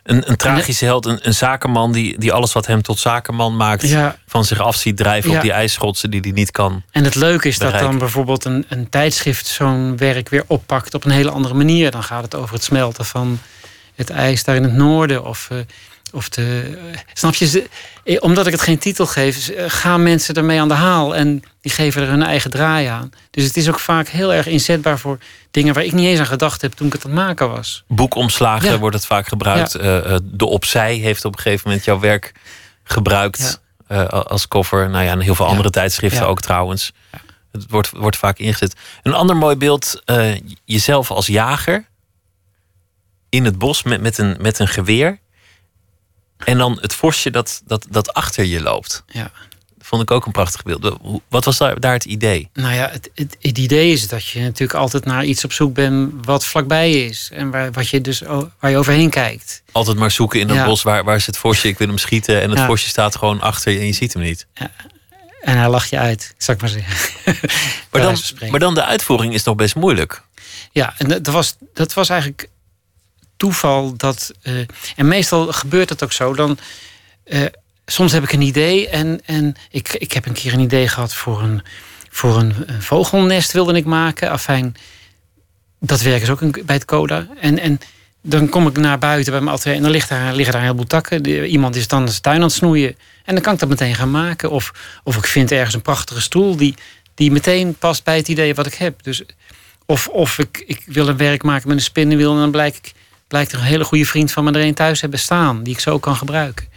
Een, 0.05 0.30
een 0.30 0.36
tragische 0.36 0.84
held, 0.84 1.07
een, 1.07 1.18
een 1.22 1.34
zakenman 1.34 1.92
die, 1.92 2.18
die 2.18 2.32
alles 2.32 2.52
wat 2.52 2.66
hem 2.66 2.82
tot 2.82 2.98
zakenman 2.98 3.57
maakt... 3.57 3.88
Ja, 3.88 4.16
van 4.26 4.44
zich 4.44 4.61
af 4.61 4.76
ziet 4.76 4.96
drijven 4.96 5.30
Ja. 5.30 5.36
op 5.36 5.42
die 5.42 5.52
ijsschotsen 5.52 6.11
die 6.11 6.20
hij 6.20 6.30
niet 6.30 6.50
kan. 6.50 6.82
en 6.90 7.05
het 7.05 7.14
leuke 7.14 7.48
is 7.48 7.59
dat 7.59 7.78
dan 7.78 7.98
bijvoorbeeld 7.98 8.44
een, 8.44 8.64
een 8.68 8.88
tijdschrift 8.90 9.46
zo'n 9.46 9.96
werk 9.96 10.28
weer 10.28 10.44
oppakt 10.46 10.94
op 10.94 11.05
een 11.05 11.11
hele 11.11 11.30
andere 11.30 11.55
manier. 11.55 11.90
Dan 11.90 12.02
gaat 12.02 12.22
het 12.22 12.34
over 12.34 12.55
het 12.55 12.64
smelten 12.64 13.05
van 13.05 13.38
het 13.94 14.11
ijs 14.11 14.44
daar 14.44 14.57
in 14.57 14.62
het 14.62 14.72
noorden. 14.72 15.24
Of, 15.24 15.48
eh, 15.50 15.59
of 16.14 16.28
de. 16.28 16.78
snap 17.12 17.34
je? 17.34 17.68
Eh, 18.04 18.16
Omdat 18.20 18.46
ik 18.46 18.52
het 18.52 18.62
geen 18.62 18.78
titel 18.78 19.06
geef, 19.06 19.48
eh, 19.48 19.64
gaan 19.68 20.02
mensen 20.02 20.34
ermee 20.34 20.60
aan 20.60 20.68
de 20.68 20.74
haal. 20.74 21.16
En 21.16 21.42
die 21.60 21.72
geven 21.72 22.02
er 22.02 22.08
hun 22.08 22.22
eigen 22.22 22.50
draai 22.50 22.86
aan. 22.86 23.10
Dus 23.30 23.44
het 23.44 23.56
is 23.56 23.68
ook 23.68 23.78
vaak 23.78 24.08
heel 24.08 24.34
erg 24.34 24.46
inzetbaar 24.46 24.98
voor 24.98 25.18
dingen 25.50 25.74
waar 25.74 25.84
ik 25.84 25.92
niet 25.92 26.06
eens 26.06 26.18
aan 26.18 26.26
gedacht 26.26 26.60
heb 26.62 26.72
toen 26.72 26.86
ik 26.86 26.92
het 26.92 27.04
aan 27.04 27.10
het 27.10 27.20
maken 27.20 27.50
was. 27.50 27.84
Boekomslagen 27.88 28.70
Ja. 28.70 28.78
wordt 28.78 28.96
het 28.96 29.06
vaak 29.06 29.26
gebruikt. 29.26 29.74
Eh, 29.74 30.16
de 30.22 30.46
Opzij 30.46 30.94
heeft 30.94 31.24
op 31.24 31.32
een 31.36 31.40
gegeven 31.40 31.62
moment 31.68 31.84
jouw 31.84 32.00
werk 32.00 32.32
gebruikt 32.84 33.60
als 34.08 34.48
cover. 34.48 34.90
Nou 34.90 35.04
ja, 35.04 35.10
en 35.10 35.20
heel 35.20 35.34
veel 35.34 35.46
andere 35.46 35.70
tijdschriften 35.70 36.26
ook 36.26 36.40
trouwens. 36.40 36.92
Het 37.52 37.64
wordt, 37.68 37.90
wordt 37.90 38.16
vaak 38.16 38.38
ingezet. 38.38 38.74
Een 39.02 39.14
ander 39.14 39.36
mooi 39.36 39.56
beeld, 39.56 40.02
jezelf 40.64 41.10
als 41.10 41.26
jager 41.26 41.86
in 43.28 43.44
het 43.44 43.58
bos 43.58 43.82
met, 43.82 44.00
met, 44.00 44.18
een, 44.18 44.36
met 44.40 44.58
een 44.58 44.68
geweer. 44.68 45.18
En 46.39 46.59
dan 46.59 46.78
het 46.80 46.95
vosje 46.95 47.30
dat, 47.30 47.62
dat, 47.66 47.87
dat 47.91 48.12
achter 48.12 48.45
je 48.45 48.61
loopt. 48.61 49.05
Ja. 49.07 49.30
Vond 49.80 50.03
ik 50.03 50.11
ook 50.11 50.26
een 50.26 50.32
prachtig 50.32 50.62
beeld. 50.62 50.97
Wat 51.28 51.45
was 51.45 51.59
daar, 51.59 51.80
daar 51.80 51.93
het 51.93 52.05
idee? 52.05 52.49
Nou 52.53 52.74
ja, 52.74 52.89
het, 52.91 53.11
het, 53.14 53.37
het 53.41 53.59
idee 53.59 53.93
is 53.93 54.09
dat 54.09 54.26
je 54.26 54.41
natuurlijk 54.41 54.78
altijd 54.78 55.05
naar 55.05 55.24
iets 55.24 55.45
op 55.45 55.53
zoek 55.53 55.74
bent 55.74 56.26
wat 56.26 56.45
vlakbij 56.45 56.93
is. 57.05 57.30
En 57.32 57.51
waar, 57.51 57.72
wat 57.72 57.89
je 57.89 58.01
dus, 58.01 58.24
o- 58.24 58.51
waar 58.61 58.70
je 58.70 58.76
overheen 58.76 59.11
kijkt. 59.11 59.62
Altijd 59.72 59.97
maar 59.97 60.11
zoeken 60.11 60.41
in 60.41 60.49
een 60.49 60.55
Ja. 60.55 60.64
bos. 60.64 60.82
Waar, 60.82 61.05
waar 61.05 61.16
is 61.16 61.26
het 61.26 61.37
vosje? 61.39 61.68
Ik 61.68 61.78
wil 61.78 61.87
hem 61.89 61.99
schieten. 61.99 62.41
En 62.43 62.51
het 62.51 62.59
Ja. 62.59 62.66
vosje 62.66 62.89
staat 62.89 63.16
gewoon 63.16 63.41
achter 63.41 63.72
je 63.72 63.78
en 63.78 63.87
je 63.87 63.93
ziet 63.93 64.12
hem 64.12 64.22
niet. 64.22 64.47
En 65.41 65.59
hij 65.59 65.68
lacht 65.68 65.91
je 65.91 65.99
uit, 65.99 66.35
zal 66.39 66.55
ik 66.55 66.61
maar 66.61 66.70
zeggen. 66.70 67.12
Maar 67.91 68.01
dan, 68.03 68.16
maar 68.51 68.61
dan 68.61 68.74
de 68.74 68.85
uitvoering 68.85 69.35
is 69.35 69.43
nog 69.43 69.55
best 69.57 69.74
moeilijk. 69.74 70.22
Ja, 70.72 70.95
en 70.99 71.09
dat 71.09 71.26
was, 71.26 71.57
dat 71.74 71.95
was 71.95 72.09
eigenlijk 72.09 72.49
toeval. 73.37 73.97
Dat, 73.97 74.32
eh, 74.43 74.59
en 74.97 75.09
meestal 75.09 75.53
gebeurt 75.53 75.89
het 75.89 76.05
ook 76.05 76.12
zo. 76.12 76.35
Dan, 76.35 76.59
eh, 77.24 77.45
soms 77.87 78.12
heb 78.12 78.22
ik 78.22 78.32
een 78.32 78.41
idee 78.41 78.89
en, 78.89 79.20
en 79.24 79.55
ik, 79.70 79.93
ik 79.93 80.12
heb 80.12 80.26
een 80.26 80.32
keer 80.32 80.53
een 80.53 80.61
idee 80.61 80.89
gehad 80.89 81.14
voor 81.14 81.43
een, 81.43 81.62
voor 82.11 82.37
een, 82.37 82.55
een 82.66 82.82
vogelnest 82.82 83.53
wilde 83.53 83.74
ik 83.74 83.85
maken. 83.85 84.30
Afijn, 84.30 84.76
dat 85.80 86.01
werk 86.01 86.22
is 86.22 86.30
ook 86.30 86.64
bij 86.66 86.74
het 86.74 86.85
Coda. 86.85 87.26
En, 87.41 87.59
en 87.59 87.80
dan 88.22 88.49
kom 88.49 88.66
ik 88.66 88.76
naar 88.76 88.99
buiten 88.99 89.32
bij 89.32 89.41
mijn 89.41 89.57
atelier 89.57 89.76
en 89.76 89.82
dan 89.82 89.91
ligt 89.91 90.09
daar, 90.09 90.35
liggen 90.35 90.53
daar 90.53 90.62
een 90.62 90.68
heleboel 90.68 90.87
takken. 90.87 91.26
Iemand 91.47 91.76
is 91.76 91.89
dan 91.89 92.09
zijn 92.09 92.22
tuin 92.22 92.37
aan 92.37 92.43
het 92.43 92.53
snoeien. 92.53 92.97
En 93.24 93.35
dan 93.35 93.43
kan 93.43 93.53
ik 93.53 93.59
dat 93.59 93.68
meteen 93.68 93.95
gaan 93.95 94.11
maken. 94.11 94.51
Of, 94.51 94.72
of 95.05 95.16
ik 95.16 95.26
vind 95.26 95.53
ergens 95.53 95.74
een 95.74 95.82
prachtige 95.82 96.20
stoel 96.20 96.57
die, 96.57 96.74
die 97.14 97.30
meteen 97.30 97.74
past 97.74 98.05
bij 98.05 98.16
het 98.16 98.28
idee 98.28 98.55
wat 98.55 98.66
ik 98.66 98.74
heb. 98.74 99.03
Dus, 99.03 99.22
of 99.87 100.09
of 100.09 100.39
ik, 100.39 100.64
ik 100.66 100.82
wil 100.87 101.09
een 101.09 101.16
werk 101.16 101.43
maken 101.43 101.68
met 101.68 101.76
een 101.76 101.82
spinnenwiel 101.82 102.32
en 102.32 102.39
dan 102.39 102.51
blijkt, 102.51 102.76
ik, 102.76 102.93
blijkt 103.35 103.53
er 103.53 103.59
een 103.59 103.64
hele 103.64 103.85
goede 103.85 104.07
vriend 104.07 104.32
van 104.32 104.45
me 104.45 104.53
er 104.53 104.64
een 104.64 104.74
thuis 104.74 105.01
hebben 105.01 105.18
staan 105.18 105.62
die 105.62 105.74
ik 105.74 105.80
zo 105.80 105.99
kan 105.99 106.16
gebruiken. 106.16 106.68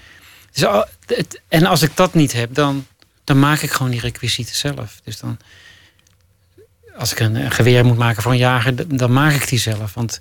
Dus, 0.51 0.65
al- 0.65 0.85
het, 1.05 1.41
en 1.47 1.65
als 1.65 1.81
ik 1.81 1.91
dat 1.95 2.13
niet 2.13 2.33
heb, 2.33 2.53
dan, 2.53 2.87
dan 3.23 3.39
maak 3.39 3.61
ik 3.61 3.71
gewoon 3.71 3.91
die 3.91 3.99
requisieten 3.99 4.55
zelf. 4.55 4.99
Dus 5.03 5.19
dan, 5.19 5.37
als 6.97 7.11
ik 7.11 7.19
een, 7.19 7.35
een 7.35 7.51
geweer 7.51 7.85
moet 7.85 7.97
maken 7.97 8.23
voor 8.23 8.31
een 8.31 8.37
jager, 8.37 8.97
dan, 8.97 9.13
maak 9.13 9.33
ik 9.33 9.47
die 9.47 9.59
zelf. 9.59 9.93
Want 9.93 10.19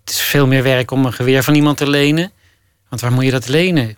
het 0.00 0.10
is 0.14 0.20
veel 0.20 0.46
meer 0.46 0.62
werk 0.62 0.90
om 0.90 1.04
een 1.06 1.12
geweer 1.12 1.42
van 1.42 1.54
iemand 1.54 1.76
te 1.76 1.88
lenen. 1.88 2.32
Want 2.88 3.00
waar 3.00 3.12
moet 3.12 3.24
je 3.24 3.30
dat 3.30 3.48
lenen? 3.48 3.96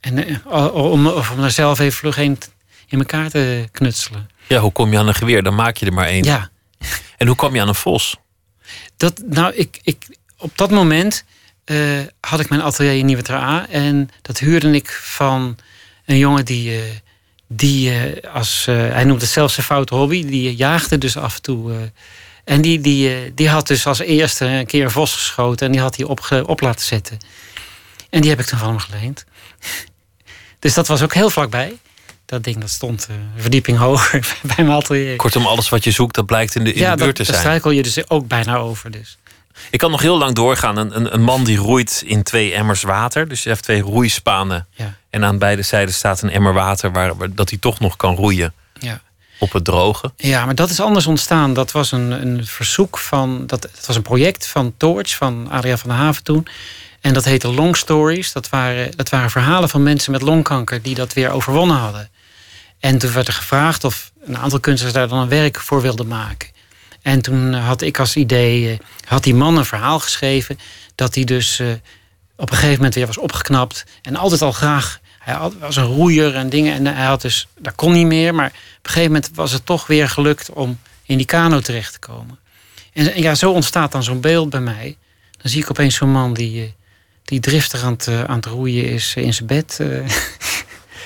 En 0.00 0.30
uh, 0.30 0.74
om, 0.74 1.06
of 1.06 1.30
om 1.30 1.40
daar 1.40 1.50
zelf 1.50 1.78
even 1.78 1.98
vlug 1.98 2.16
heen 2.16 2.38
in 2.86 2.98
elkaar 2.98 3.30
te 3.30 3.68
knutselen. 3.72 4.30
Ja, 4.48 4.60
hoe 4.60 4.72
kom 4.72 4.92
je 4.92 4.98
aan 4.98 5.08
een 5.08 5.14
geweer? 5.14 5.42
Dan 5.42 5.54
maak 5.54 5.76
je 5.76 5.86
er 5.86 5.92
maar 5.92 6.06
één. 6.06 6.24
Ja. 6.24 6.50
En 7.16 7.26
hoe 7.26 7.36
kwam 7.36 7.54
je 7.54 7.60
aan 7.60 7.68
een 7.68 7.74
vos? 7.74 8.16
Dat, 8.96 9.22
nou, 9.26 9.54
ik, 9.54 9.80
ik, 9.82 10.06
op 10.44 10.58
dat 10.58 10.70
moment 10.70 11.24
uh, 11.66 12.00
had 12.20 12.40
ik 12.40 12.48
mijn 12.48 12.62
atelier 12.62 12.98
in 12.98 13.06
Nieuwe 13.06 13.32
A. 13.32 13.68
En 13.68 14.10
dat 14.22 14.38
huurde 14.38 14.70
ik 14.70 14.90
van 14.90 15.56
een 16.04 16.18
jongen 16.18 16.44
die, 16.44 16.76
uh, 16.76 16.82
die 17.48 17.90
uh, 17.90 18.34
als, 18.34 18.64
hij 18.64 19.04
noemt 19.04 19.20
het 19.20 19.30
zelfs 19.30 19.54
zijn 19.54 19.66
foute 19.66 19.94
hobby, 19.94 20.26
die 20.26 20.54
jaagde 20.54 20.98
dus 20.98 21.16
af 21.16 21.34
en 21.34 21.42
toe. 21.42 21.90
en 22.44 22.60
die, 22.60 22.80
die, 22.80 23.34
die 23.34 23.48
had 23.48 23.66
dus 23.66 23.86
als 23.86 23.98
eerste 23.98 24.44
een 24.44 24.66
keer 24.66 24.84
een 24.84 24.90
vos 24.90 25.12
geschoten 25.12 25.66
en 25.66 25.72
die 25.72 25.80
had 25.80 25.96
hij 25.96 26.06
op, 26.06 26.44
op 26.46 26.60
laten 26.60 26.84
zetten. 26.84 27.18
En 28.10 28.20
die 28.20 28.30
heb 28.30 28.40
ik 28.40 28.46
toen 28.46 28.58
van 28.58 28.68
hem 28.68 28.78
geleend. 28.78 29.24
dus 30.58 30.74
dat 30.74 30.86
was 30.86 31.02
ook 31.02 31.14
heel 31.14 31.30
vlakbij. 31.30 31.78
Dat 32.26 32.44
ding 32.44 32.58
dat 32.58 32.70
stond 32.70 33.06
een 33.10 33.30
verdieping 33.36 33.78
hoger 33.78 34.36
bij 34.56 34.64
mijn 34.64 34.78
atelier. 34.78 35.16
Kortom, 35.16 35.46
alles 35.46 35.68
wat 35.68 35.84
je 35.84 35.90
zoekt, 35.90 36.14
dat 36.14 36.26
blijkt 36.26 36.54
in 36.54 36.64
de, 36.64 36.72
in 36.72 36.80
ja, 36.80 36.96
de 36.96 37.02
buurt 37.02 37.16
te 37.16 37.24
zijn. 37.24 37.36
Ja, 37.36 37.42
daar 37.42 37.52
struikel 37.52 37.70
je 37.70 37.82
dus 37.82 38.10
ook 38.10 38.28
bijna 38.28 38.56
over. 38.56 38.90
Dus. 38.90 39.18
Ik 39.70 39.78
kan 39.78 39.90
nog 39.90 40.00
heel 40.00 40.18
lang 40.18 40.34
doorgaan. 40.34 40.76
Een, 40.76 40.96
een, 40.96 41.14
een, 41.14 41.22
man 41.22 41.44
die 41.44 41.56
roeit 41.56 42.02
in 42.06 42.22
twee 42.22 42.54
emmers 42.54 42.82
water. 42.82 43.28
Dus 43.28 43.42
je 43.42 43.48
hebt 43.48 43.62
twee 43.62 43.80
roeispanen. 43.80 44.66
Ja. 44.70 44.94
En 45.10 45.24
aan 45.24 45.38
beide 45.38 45.62
zijden 45.62 45.94
staat 45.94 46.22
een 46.22 46.30
emmer 46.30 46.52
water... 46.52 46.92
Waar, 46.92 47.16
waar, 47.16 47.34
dat 47.34 47.50
hij 47.50 47.58
toch 47.58 47.80
nog 47.80 47.96
kan 47.96 48.14
roeien 48.14 48.52
ja. 48.80 49.00
op 49.38 49.52
het 49.52 49.64
droge. 49.64 50.12
Ja, 50.16 50.44
maar 50.44 50.54
dat 50.54 50.70
is 50.70 50.80
anders 50.80 51.06
ontstaan. 51.06 51.54
Dat 51.54 51.72
was 51.72 51.92
een, 51.92 52.10
een 52.10 52.46
verzoek 52.46 52.98
van... 52.98 53.46
Dat, 53.46 53.62
dat 53.62 53.86
was 53.86 53.96
een 53.96 54.02
project 54.02 54.46
van 54.46 54.74
Torch, 54.76 55.14
van 55.14 55.50
Adriaan 55.50 55.78
van 55.78 55.88
der 55.88 55.98
Haven 55.98 56.22
toen. 56.22 56.46
En 57.00 57.12
dat 57.12 57.24
heette 57.24 57.48
Long 57.48 57.76
Stories. 57.76 58.32
Dat 58.32 58.48
waren, 58.48 58.96
dat 58.96 59.08
waren 59.08 59.30
verhalen 59.30 59.68
van 59.68 59.82
mensen 59.82 60.12
met 60.12 60.22
longkanker... 60.22 60.82
die 60.82 60.94
dat 60.94 61.12
weer 61.12 61.30
overwonnen 61.30 61.76
hadden. 61.76 62.08
En 62.78 62.98
toen 62.98 63.12
werd 63.12 63.28
er 63.28 63.34
gevraagd 63.34 63.84
of 63.84 64.12
een 64.24 64.38
aantal 64.38 64.60
kunstenaars 64.60 64.96
daar 64.96 65.08
dan 65.08 65.18
een 65.18 65.28
werk 65.28 65.60
voor 65.60 65.82
wilden 65.82 66.06
maken. 66.06 66.48
En 67.04 67.20
toen 67.20 67.52
had 67.52 67.82
ik 67.82 67.98
als 67.98 68.16
idee, 68.16 68.70
eh, 68.70 68.78
had 69.04 69.22
die 69.22 69.34
man 69.34 69.56
een 69.56 69.64
verhaal 69.64 69.98
geschreven... 69.98 70.58
dat 70.94 71.14
hij 71.14 71.24
dus 71.24 71.60
uh, 71.60 71.68
op 72.36 72.50
een 72.50 72.56
gegeven 72.56 72.76
moment 72.76 72.94
weer 72.94 73.06
was 73.06 73.18
opgeknapt... 73.18 73.84
en 74.02 74.16
altijd 74.16 74.42
al 74.42 74.52
graag, 74.52 75.00
hij 75.18 75.38
was 75.58 75.76
een 75.76 75.84
roeier 75.84 76.34
en 76.34 76.48
dingen... 76.48 76.74
en 76.74 76.96
hij 76.96 77.04
had 77.04 77.20
dus, 77.20 77.48
dat 77.58 77.74
kon 77.74 77.92
niet 77.92 78.06
meer... 78.06 78.34
maar 78.34 78.46
op 78.46 78.52
een 78.82 78.90
gegeven 78.90 79.12
moment 79.12 79.30
was 79.34 79.52
het 79.52 79.66
toch 79.66 79.86
weer 79.86 80.08
gelukt 80.08 80.50
om 80.50 80.78
in 81.02 81.16
die 81.16 81.26
kano 81.26 81.60
terecht 81.60 81.92
te 81.92 81.98
komen. 81.98 82.38
En, 82.92 83.20
ja, 83.22 83.34
zo 83.34 83.52
ontstaat 83.52 83.92
dan 83.92 84.02
zo'n 84.02 84.20
beeld 84.20 84.50
bij 84.50 84.60
mij. 84.60 84.96
Dan 85.42 85.50
zie 85.50 85.62
ik 85.62 85.70
opeens 85.70 85.94
zo'n 85.94 86.12
man 86.12 86.34
die, 86.34 86.62
uh, 86.62 86.68
die 87.24 87.40
driftig 87.40 87.82
aan 87.82 87.92
het, 87.92 88.08
aan 88.08 88.36
het 88.36 88.46
roeien 88.46 88.84
is 88.84 89.14
in 89.14 89.34
zijn 89.34 89.46
bed... 89.46 89.80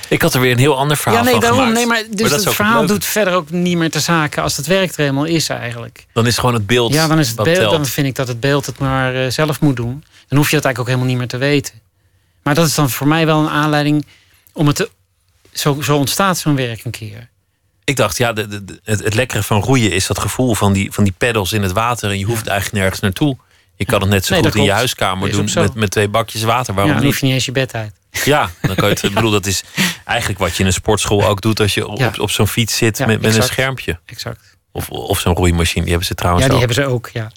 Ik 0.08 0.22
had 0.22 0.34
er 0.34 0.40
weer 0.40 0.52
een 0.52 0.58
heel 0.58 0.76
ander 0.76 0.96
verhaal 0.96 1.18
ja, 1.18 1.22
nee, 1.24 1.32
van 1.32 1.40
daarom, 1.40 1.58
gemaakt. 1.58 1.78
Nee, 1.78 1.86
maar 1.86 2.02
dus 2.10 2.30
maar 2.30 2.38
het 2.38 2.54
verhaal 2.54 2.86
doet 2.86 3.04
verder 3.04 3.34
ook 3.34 3.50
niet 3.50 3.76
meer 3.76 3.90
te 3.90 4.00
zaken 4.00 4.42
als 4.42 4.56
het 4.56 4.66
werk 4.66 4.90
er 4.90 4.96
helemaal 4.96 5.24
is 5.24 5.48
eigenlijk. 5.48 6.06
Dan 6.12 6.26
is 6.26 6.38
gewoon 6.38 6.54
het 6.54 6.66
beeld. 6.66 6.92
Ja, 6.92 7.06
dan 7.06 7.18
is 7.18 7.28
het 7.28 7.36
beeld. 7.36 7.56
Telt. 7.56 7.70
Dan 7.70 7.86
vind 7.86 8.06
ik 8.06 8.14
dat 8.14 8.28
het 8.28 8.40
beeld 8.40 8.66
het 8.66 8.78
maar 8.78 9.14
uh, 9.14 9.30
zelf 9.30 9.60
moet 9.60 9.76
doen. 9.76 10.04
Dan 10.28 10.38
hoef 10.38 10.50
je 10.50 10.56
dat 10.56 10.64
eigenlijk 10.64 10.78
ook 10.78 10.86
helemaal 10.86 11.06
niet 11.06 11.16
meer 11.16 11.28
te 11.28 11.36
weten. 11.36 11.74
Maar 12.42 12.54
dat 12.54 12.66
is 12.66 12.74
dan 12.74 12.90
voor 12.90 13.06
mij 13.06 13.26
wel 13.26 13.40
een 13.40 13.48
aanleiding 13.48 14.06
om 14.52 14.66
het 14.66 14.76
te. 14.76 14.90
Zo, 15.52 15.80
zo 15.82 15.96
ontstaat 15.96 16.38
zo'n 16.38 16.56
werk 16.56 16.84
een 16.84 16.90
keer. 16.90 17.28
Ik 17.84 17.96
dacht, 17.96 18.16
ja, 18.16 18.32
de, 18.32 18.64
de, 18.64 18.80
het, 18.84 19.04
het 19.04 19.14
lekkere 19.14 19.42
van 19.42 19.60
roeien 19.60 19.92
is 19.92 20.06
dat 20.06 20.18
gevoel 20.18 20.54
van 20.54 20.72
die, 20.72 20.92
van 20.92 21.04
die 21.04 21.14
pedals 21.18 21.52
in 21.52 21.62
het 21.62 21.72
water. 21.72 22.10
En 22.10 22.18
je 22.18 22.24
hoeft 22.24 22.44
ja. 22.44 22.50
eigenlijk 22.50 22.80
nergens 22.80 23.00
naartoe. 23.00 23.36
Je 23.76 23.84
kan 23.84 24.00
het 24.00 24.10
net 24.10 24.24
zo 24.24 24.34
nee, 24.34 24.42
goed 24.42 24.54
in 24.54 24.62
je 24.62 24.72
huiskamer 24.72 25.30
doen 25.30 25.48
met, 25.54 25.74
met 25.74 25.90
twee 25.90 26.08
bakjes 26.08 26.42
water. 26.42 26.74
Waarom 26.74 26.92
ja, 26.92 26.98
dan 26.98 27.06
niet? 27.06 27.12
hoef 27.12 27.20
je 27.20 27.26
niet 27.26 27.34
eens 27.34 27.44
je 27.44 27.52
bed 27.52 27.74
uit. 27.74 27.92
Ja, 28.24 28.50
dan 28.62 28.74
kan 28.74 28.88
je 28.88 28.94
het. 28.94 29.02
Ik 29.02 29.14
bedoel, 29.14 29.30
dat 29.30 29.46
is 29.46 29.62
eigenlijk 30.08 30.38
wat 30.38 30.54
je 30.54 30.60
in 30.60 30.66
een 30.66 30.72
sportschool 30.72 31.24
ook 31.26 31.40
doet 31.40 31.60
als 31.60 31.74
je 31.74 31.86
op, 31.86 31.98
Ja. 31.98 32.12
op, 32.18 32.30
zo'n 32.30 32.48
fiets 32.48 32.76
zit 32.76 32.98
Ja, 32.98 33.06
met, 33.06 33.20
met 33.20 33.36
een 33.36 33.42
schermpje. 33.42 33.98
Exact. 34.06 34.56
Of, 34.72 34.88
of 34.90 35.20
zo'n 35.20 35.34
roeimachine. 35.34 35.80
Die 35.80 35.90
hebben 35.90 36.06
ze 36.08 36.14
trouwens 36.14 36.46
Ja, 36.46 36.52
die 36.52 36.62
ook. 36.62 36.66
hebben 36.68 36.84
ze 36.84 36.90
ook. 36.92 37.08
Ja. 37.12 37.30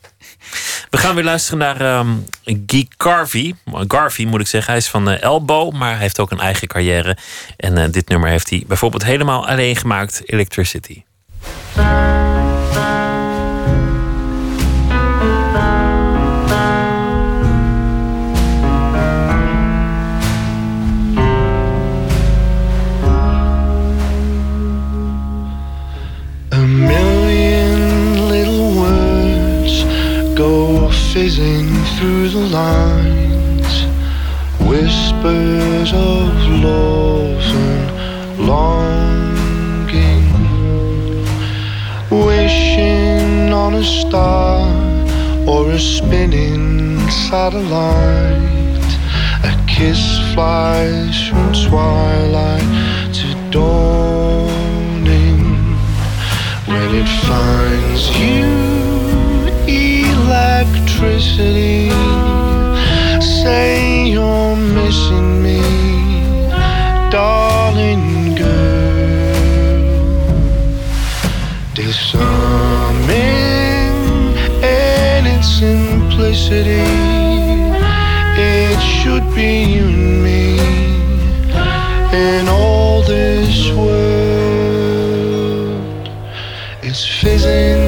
We 0.89 0.97
gaan 0.97 1.15
weer 1.15 1.23
luisteren 1.23 1.59
naar 1.59 1.81
ehm 1.81 2.09
Guy 2.65 2.87
Garvey. 2.97 3.55
Garvey 3.87 4.25
moet 4.25 4.39
ik 4.41 4.47
zeggen. 4.47 4.71
Hij 4.71 4.81
is 4.81 4.87
van 4.87 5.09
eh, 5.09 5.21
Elbow, 5.21 5.73
maar 5.73 5.91
hij 5.91 5.99
heeft 5.99 6.19
ook 6.19 6.31
een 6.31 6.39
eigen 6.39 6.67
carrière. 6.67 7.17
En 7.57 7.77
eh, 7.77 7.91
dit 7.91 8.07
nummer 8.09 8.29
heeft 8.29 8.49
hij 8.49 8.63
bijvoorbeeld 8.67 9.03
helemaal 9.03 9.47
alleen 9.47 9.75
gemaakt: 9.75 10.21
Electricity. 10.25 11.03
Fizzing 31.13 31.67
through 31.97 32.29
the 32.29 32.39
lines. 32.39 33.83
Whispers 34.61 35.91
of 35.91 36.31
love 36.63 37.43
and 37.67 38.39
longing. 38.47 40.27
Wishing 42.09 43.51
on 43.51 43.73
a 43.73 43.83
star 43.83 44.69
or 45.45 45.71
a 45.71 45.79
spinning 45.79 46.97
satellite. 47.09 48.91
A 49.43 49.53
kiss 49.67 50.01
flies 50.33 51.27
from 51.27 51.51
twilight 51.67 52.71
to 53.15 53.27
dawning 53.51 55.43
when 56.67 56.95
it 56.95 57.09
finds 57.27 58.17
you 58.17 58.71
electricity. 60.31 61.91
Say 63.19 64.07
you're 64.13 64.55
missing 64.55 65.31
me 65.43 65.61
darling 67.11 68.35
girl. 68.35 69.51
Disarming 71.73 73.11
in 74.79 75.21
its 75.35 75.47
simplicity. 75.59 76.87
It 78.53 78.79
should 78.95 79.25
be 79.35 79.51
you 79.75 79.85
and 79.97 80.23
me 80.23 80.45
in 82.27 82.43
all 82.47 82.97
this 83.03 83.69
world. 83.81 85.01
It's 86.81 87.03
fizzing 87.19 87.80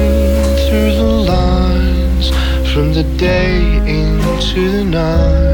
the 2.94 3.02
day 3.18 3.58
into 3.88 4.70
the 4.70 4.84
night. 4.84 5.53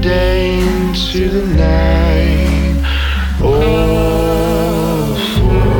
Day 0.00 0.60
the 1.12 1.46
night. 1.56 2.76
All 3.40 5.14
for 5.36 5.74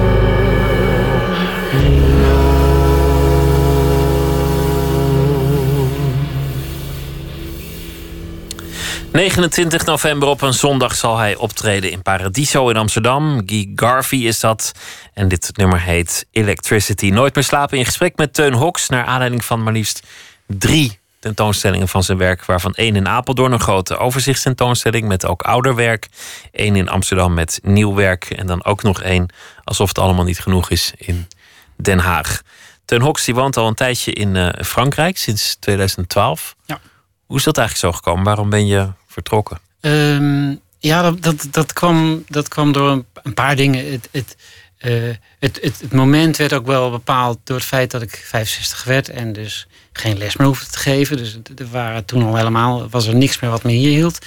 29 9.12 9.84
november 9.84 10.28
op 10.28 10.42
een 10.42 10.54
zondag 10.54 10.94
zal 10.94 11.16
hij 11.16 11.36
optreden 11.36 11.90
in 11.90 12.02
Paradiso 12.02 12.68
in 12.68 12.76
Amsterdam. 12.76 13.42
Guy 13.46 13.72
Garvey 13.74 14.18
is 14.18 14.40
dat. 14.40 14.72
En 15.12 15.28
dit 15.28 15.50
nummer 15.56 15.80
heet 15.80 16.26
Electricity. 16.30 17.10
Nooit 17.10 17.34
meer 17.34 17.44
slapen 17.44 17.78
in 17.78 17.84
gesprek 17.84 18.16
met 18.16 18.34
Teun 18.34 18.52
Hoks. 18.52 18.88
Naar 18.88 19.04
aanleiding 19.04 19.44
van 19.44 19.62
maar 19.62 19.72
liefst 19.72 20.06
drie 20.46 21.02
tentoonstellingen 21.24 21.88
van 21.88 22.02
zijn 22.02 22.18
werk. 22.18 22.44
Waarvan 22.44 22.74
één 22.74 22.96
in 22.96 23.08
Apeldoorn, 23.08 23.52
een 23.52 23.60
grote 23.60 23.96
overzichtstentoonstelling 23.96 25.08
met 25.08 25.26
ook 25.26 25.42
ouder 25.42 25.74
werk. 25.74 26.08
Eén 26.52 26.76
in 26.76 26.88
Amsterdam 26.88 27.34
met 27.34 27.60
nieuw 27.62 27.94
werk. 27.94 28.30
En 28.30 28.46
dan 28.46 28.64
ook 28.64 28.82
nog 28.82 29.02
één, 29.02 29.28
alsof 29.64 29.88
het 29.88 29.98
allemaal 29.98 30.24
niet 30.24 30.40
genoeg 30.40 30.70
is, 30.70 30.92
in 30.96 31.28
Den 31.76 31.98
Haag. 31.98 32.42
Teun 32.84 33.00
Hoks 33.00 33.24
die 33.24 33.34
woont 33.34 33.56
al 33.56 33.66
een 33.66 33.74
tijdje 33.74 34.12
in 34.12 34.36
eh, 34.36 34.64
Frankrijk, 34.64 35.18
sinds 35.18 35.56
2012. 35.60 36.54
Ja. 36.64 36.80
Hoe 37.26 37.36
is 37.36 37.44
dat 37.44 37.58
eigenlijk 37.58 37.94
zo 37.94 37.98
gekomen? 37.98 38.24
Waarom 38.24 38.50
ben 38.50 38.66
je 38.66 38.88
vertrokken? 39.06 39.58
Ehm, 39.80 40.54
ja, 40.78 41.02
dat, 41.02 41.22
dat, 41.22 41.46
dat, 41.50 41.72
kwam, 41.72 42.24
dat 42.28 42.48
kwam 42.48 42.72
door 42.72 43.04
een, 43.22 43.34
paar 43.34 43.56
dingen. 43.56 43.92
Het, 43.92 44.08
het, 44.12 44.36
eh, 44.78 44.92
het, 45.38 45.58
het, 45.62 45.80
het 45.80 45.92
moment 45.92 46.36
werd 46.36 46.52
ook 46.52 46.66
wel 46.66 46.90
bepaald 46.90 47.38
door 47.44 47.56
het 47.56 47.66
feit 47.66 47.90
dat 47.90 48.02
ik 48.02 48.24
65 48.26 48.84
werd 48.84 49.08
en 49.08 49.32
dus 49.32 49.66
geen 49.98 50.18
les 50.18 50.36
meer 50.36 50.46
hoefde 50.46 50.70
te 50.70 50.78
geven. 50.78 51.16
Dus 51.16 51.38
er 51.56 51.68
waren 51.70 52.04
toen 52.04 52.22
al 52.22 52.36
helemaal, 52.36 52.88
was 52.88 53.06
er 53.06 53.14
niks 53.14 53.40
meer 53.40 53.50
wat 53.50 53.62
me 53.62 53.72
hier 53.72 53.90
hield. 53.90 54.18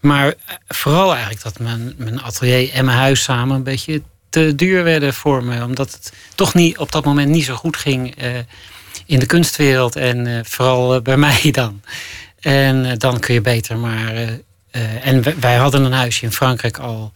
Maar 0.00 0.26
eh, 0.26 0.34
vooral 0.68 1.12
eigenlijk 1.12 1.42
dat 1.42 1.58
mijn, 1.58 1.94
mijn 1.96 2.22
atelier 2.22 2.72
en 2.72 2.84
mijn 2.84 2.98
huis 2.98 3.22
samen 3.22 3.56
een 3.56 3.62
beetje 3.62 4.02
te 4.28 4.54
duur 4.54 4.84
werden 4.84 5.14
voor 5.14 5.44
me. 5.44 5.64
Omdat 5.64 5.92
het 5.92 6.12
toch 6.34 6.54
niet, 6.54 6.78
op 6.78 6.92
dat 6.92 7.04
moment 7.04 7.28
niet 7.28 7.44
zo 7.44 7.54
goed 7.54 7.76
ging 7.76 8.16
eh, 8.16 8.30
in 9.06 9.18
de 9.18 9.26
kunstwereld. 9.26 9.96
En 9.96 10.26
eh, 10.26 10.44
vooral 10.44 11.00
bij 11.00 11.16
mij 11.26 11.48
dan. 11.50 11.82
En 12.40 12.98
dan 12.98 13.18
kun 13.18 13.34
je 13.34 13.40
beter 13.40 13.78
maar. 13.78 14.14
en 15.02 15.40
wij, 15.40 15.56
hadden 15.56 15.84
een 15.84 15.92
huisje 15.92 16.24
in 16.24 16.32
Frankrijk 16.32 16.78
al, 16.78 17.12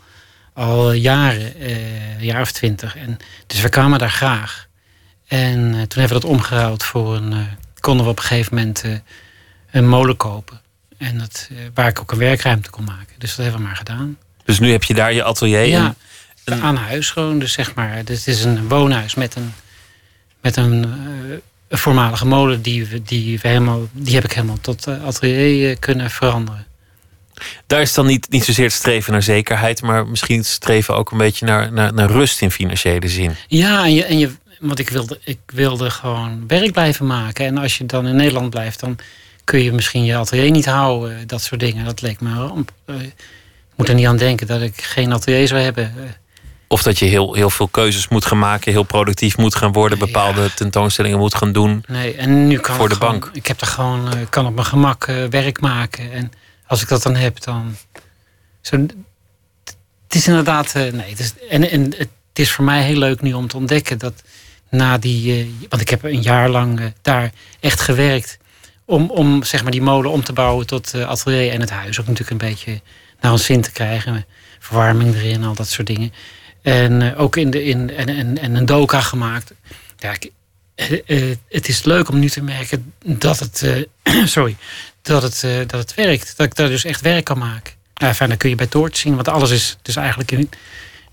al 0.53 0.93
jaren, 0.93 1.53
een 2.19 2.25
jaar 2.25 2.41
of 2.41 2.53
twintig. 2.53 2.97
En, 2.97 3.17
dus 3.47 3.61
we 3.61 3.69
kwamen 3.69 3.99
daar 3.99 4.11
graag. 4.11 4.67
En 5.27 5.71
toen 5.71 6.01
hebben 6.01 6.21
we 6.21 6.23
dat 6.23 6.25
omgeruild 6.25 6.85
voor 6.85 7.17
een. 7.17 7.35
Konden 7.87 8.05
we 8.05 8.11
op 8.11 8.19
een 8.19 8.25
gegeven 8.25 8.55
moment 8.55 8.83
eh, 8.85 8.91
een 9.71 9.89
molen 9.89 10.17
kopen. 10.17 10.61
En 10.99 11.19
dat, 11.19 11.49
eh, 11.51 11.57
waar 11.75 11.89
ik 11.89 12.01
ook 12.01 12.13
een 12.13 12.19
werkruimte 12.19 12.71
kon 12.71 12.85
maken. 12.85 13.15
Dus 13.19 13.29
dat 13.35 13.45
hebben 13.45 13.61
we 13.63 13.67
maar 13.67 13.77
gedaan. 13.77 14.19
Dus 14.45 14.59
nu 14.59 14.71
heb 14.71 14.83
je 14.85 14.95
daar 14.95 15.13
je 15.13 15.25
atelier. 15.25 15.65
Ja, 15.67 15.95
en- 16.45 16.63
aan 16.63 16.77
huis 16.77 17.11
gewoon. 17.11 17.39
Dus 17.39 17.53
zeg 17.53 17.75
maar, 17.75 18.05
dus 18.05 18.19
het 18.19 18.27
is 18.35 18.45
een 18.45 18.69
woonhuis 18.69 19.15
met 19.15 19.35
een, 19.35 19.53
met 20.41 20.57
een, 20.57 20.85
eh, 20.85 21.37
een 21.69 21.79
voormalige 21.79 22.27
molen. 22.27 22.63
Die, 22.63 22.87
we- 22.87 23.03
die, 23.03 23.39
we 23.41 23.49
helemaal, 23.49 23.89
die 23.93 24.15
heb 24.15 24.25
ik 24.25 24.33
helemaal 24.33 24.61
tot 24.61 24.89
atelier 24.89 25.79
kunnen 25.79 26.11
veranderen. 26.11 26.67
daar 27.67 27.81
is 27.81 27.95
dan 27.95 28.07
niet, 28.07 28.31
niet 28.31 28.45
zozeer 28.45 28.65
het 28.65 28.75
streven 28.75 29.13
naar 29.13 29.23
zekerheid, 29.23 29.83
maar 29.83 30.07
misschien 30.07 30.37
het 30.39 30.47
streven 30.47 30.95
ook 30.97 31.11
een 31.11 31.19
beetje 31.19 31.47
naar, 31.47 31.73
naar, 31.73 31.95
naar 31.95 32.11
rust 32.11 32.41
in 32.43 32.51
financiële 32.51 33.09
zin. 33.09 33.35
Ja, 33.49 33.85
en 33.85 33.95
je, 33.95 34.05
en 34.05 34.19
je, 34.19 34.31
want 34.61 34.79
ik 34.79 34.89
wilde, 34.91 35.19
ik 35.25 35.39
wilde 35.47 35.91
gewoon 35.91 36.45
werk 36.47 36.73
blijven 36.73 37.07
maken. 37.07 37.47
En 37.47 37.59
als 37.59 37.79
je 37.79 37.87
dan 37.87 38.07
in 38.07 38.17
Nederland 38.17 38.51
blijft, 38.51 38.81
dan 38.81 38.99
kun 39.45 39.63
je 39.63 39.73
misschien 39.73 40.05
je 40.05 40.17
atelier 40.17 40.51
niet 40.51 40.67
houden. 40.67 41.27
Dat 41.27 41.43
soort 41.43 41.61
dingen. 41.61 41.85
Dat 41.85 42.01
leek 42.01 42.21
me 42.21 42.31
een 42.31 42.47
ramp. 42.49 42.73
Eh, 42.85 43.01
Ik 43.01 43.83
moet 43.83 43.89
er 43.89 43.95
niet 43.95 44.07
aan 44.07 44.17
denken 44.17 44.47
dat 44.47 44.61
ik 44.61 44.83
geen 44.83 45.13
atelier 45.13 45.47
zou 45.49 45.61
hebben. 45.61 45.85
Eh, 45.85 46.03
Of 46.69 46.83
dat 46.83 46.99
je 46.99 47.05
heel, 47.05 47.35
heel 47.35 47.51
veel 47.51 47.69
keuzes 47.69 48.09
moet 48.09 48.25
gaan 48.25 48.39
maken, 48.39 48.73
heel 48.73 48.83
productief 48.83 49.37
moet 49.37 49.55
gaan 49.55 49.73
worden, 49.73 49.99
bepaalde 49.99 50.55
tentoonstellingen 50.55 51.19
moet 51.19 51.35
gaan 51.35 51.53
doen. 51.53 51.85
Nee, 51.89 52.15
en 52.15 52.47
nu 52.47 52.59
kan 52.59 52.75
Voor 52.77 52.85
ik 52.85 52.91
de 52.91 52.97
gewoon- 52.97 53.19
bank. 53.21 53.31
Ik 53.33 53.47
heb 53.47 53.61
er 53.61 53.67
gewoon, 53.67 54.13
eh, 54.13 54.19
kan 54.31 54.47
op 54.47 54.55
mijn 54.55 54.67
gemak 54.67 55.05
werk 55.31 55.61
maken. 55.61 56.13
En 56.13 56.33
als 56.67 56.83
ik 56.83 56.89
dat 56.89 57.03
dan 57.03 57.15
heb, 57.15 57.43
dan. 57.45 57.77
Zo, 58.61 58.77
het 58.77 60.15
is 60.15 60.27
inderdaad. 60.27 60.73
nee, 60.75 60.91
het 61.11 61.19
is, 61.19 61.35
en, 61.51 61.71
en 61.71 61.95
het 61.99 62.09
is 62.33 62.51
voor 62.53 62.65
mij 62.65 62.83
heel 62.83 62.99
leuk 62.99 63.21
nu 63.21 63.33
om 63.33 63.49
te 63.49 63.57
ontdekken 63.57 63.99
dat 63.99 64.23
na 64.71 64.99
die. 64.99 65.41
eh, 65.41 65.47
want 65.69 65.83
ik 65.83 65.89
heb 65.89 66.03
een 66.05 66.23
jaar 66.23 66.49
lang 66.49 66.81
eh, 66.81 66.87
daar 67.03 67.33
echt 67.61 67.81
gewerkt. 67.81 68.39
Om, 68.85 69.11
om 69.11 69.43
zeg 69.43 69.63
maar 69.63 69.73
die 69.73 69.83
molen 69.83 70.11
om 70.11 70.25
te 70.25 70.33
bouwen 70.33 70.67
tot 70.67 70.95
eh, 70.95 71.09
atelier 71.09 71.53
en 71.53 71.61
het 71.61 71.71
huis 71.71 72.01
ook 72.01 72.07
natuurlijk 72.07 72.43
een 72.43 72.49
beetje 72.49 72.81
naar 73.21 73.33
ons 73.33 73.45
zin 73.45 73.61
te 73.61 73.73
krijgen. 73.73 74.27
Verwarming 74.59 75.15
erin, 75.15 75.45
al 75.45 75.55
dat 75.55 75.69
soort 75.69 75.87
dingen. 75.87 76.13
En 76.63 77.17
ook 77.17 77.37
in 77.37 77.51
de, 77.51 77.65
in, 77.65 77.97
en, 77.97 78.09
en, 78.09 78.39
en 78.39 78.55
een 78.55 78.67
doka 78.67 79.01
gemaakt. 79.01 79.53
Ja, 79.99 80.13
ik, 80.13 80.31
het 81.49 81.69
is 81.69 81.85
leuk 81.85 82.09
om 82.09 82.19
nu 82.19 82.29
te 82.29 82.43
merken 82.43 82.93
dat 83.05 83.39
het, 83.39 83.87
sorry, 84.25 84.57
dat 85.03 85.23
het, 85.23 85.41
dat 85.69 85.81
het 85.81 85.95
werkt. 85.95 86.37
Dat 86.37 86.47
ik 86.47 86.55
daar 86.55 86.69
dus 86.69 86.85
echt 86.85 87.01
werk 87.01 87.25
kan 87.25 87.39
maken. 87.39 87.73
Nou, 87.95 88.15
fijn, 88.15 88.29
dan 88.29 88.39
kun 88.39 88.51
je 88.51 88.55
bij 88.55 88.67
Toort 88.67 88.97
zien, 88.97 89.15
want 89.15 89.29
alles 89.29 89.51
is 89.51 89.77
dus 89.83 89.97
eigenlijk 89.97 90.31
in, 90.33 90.51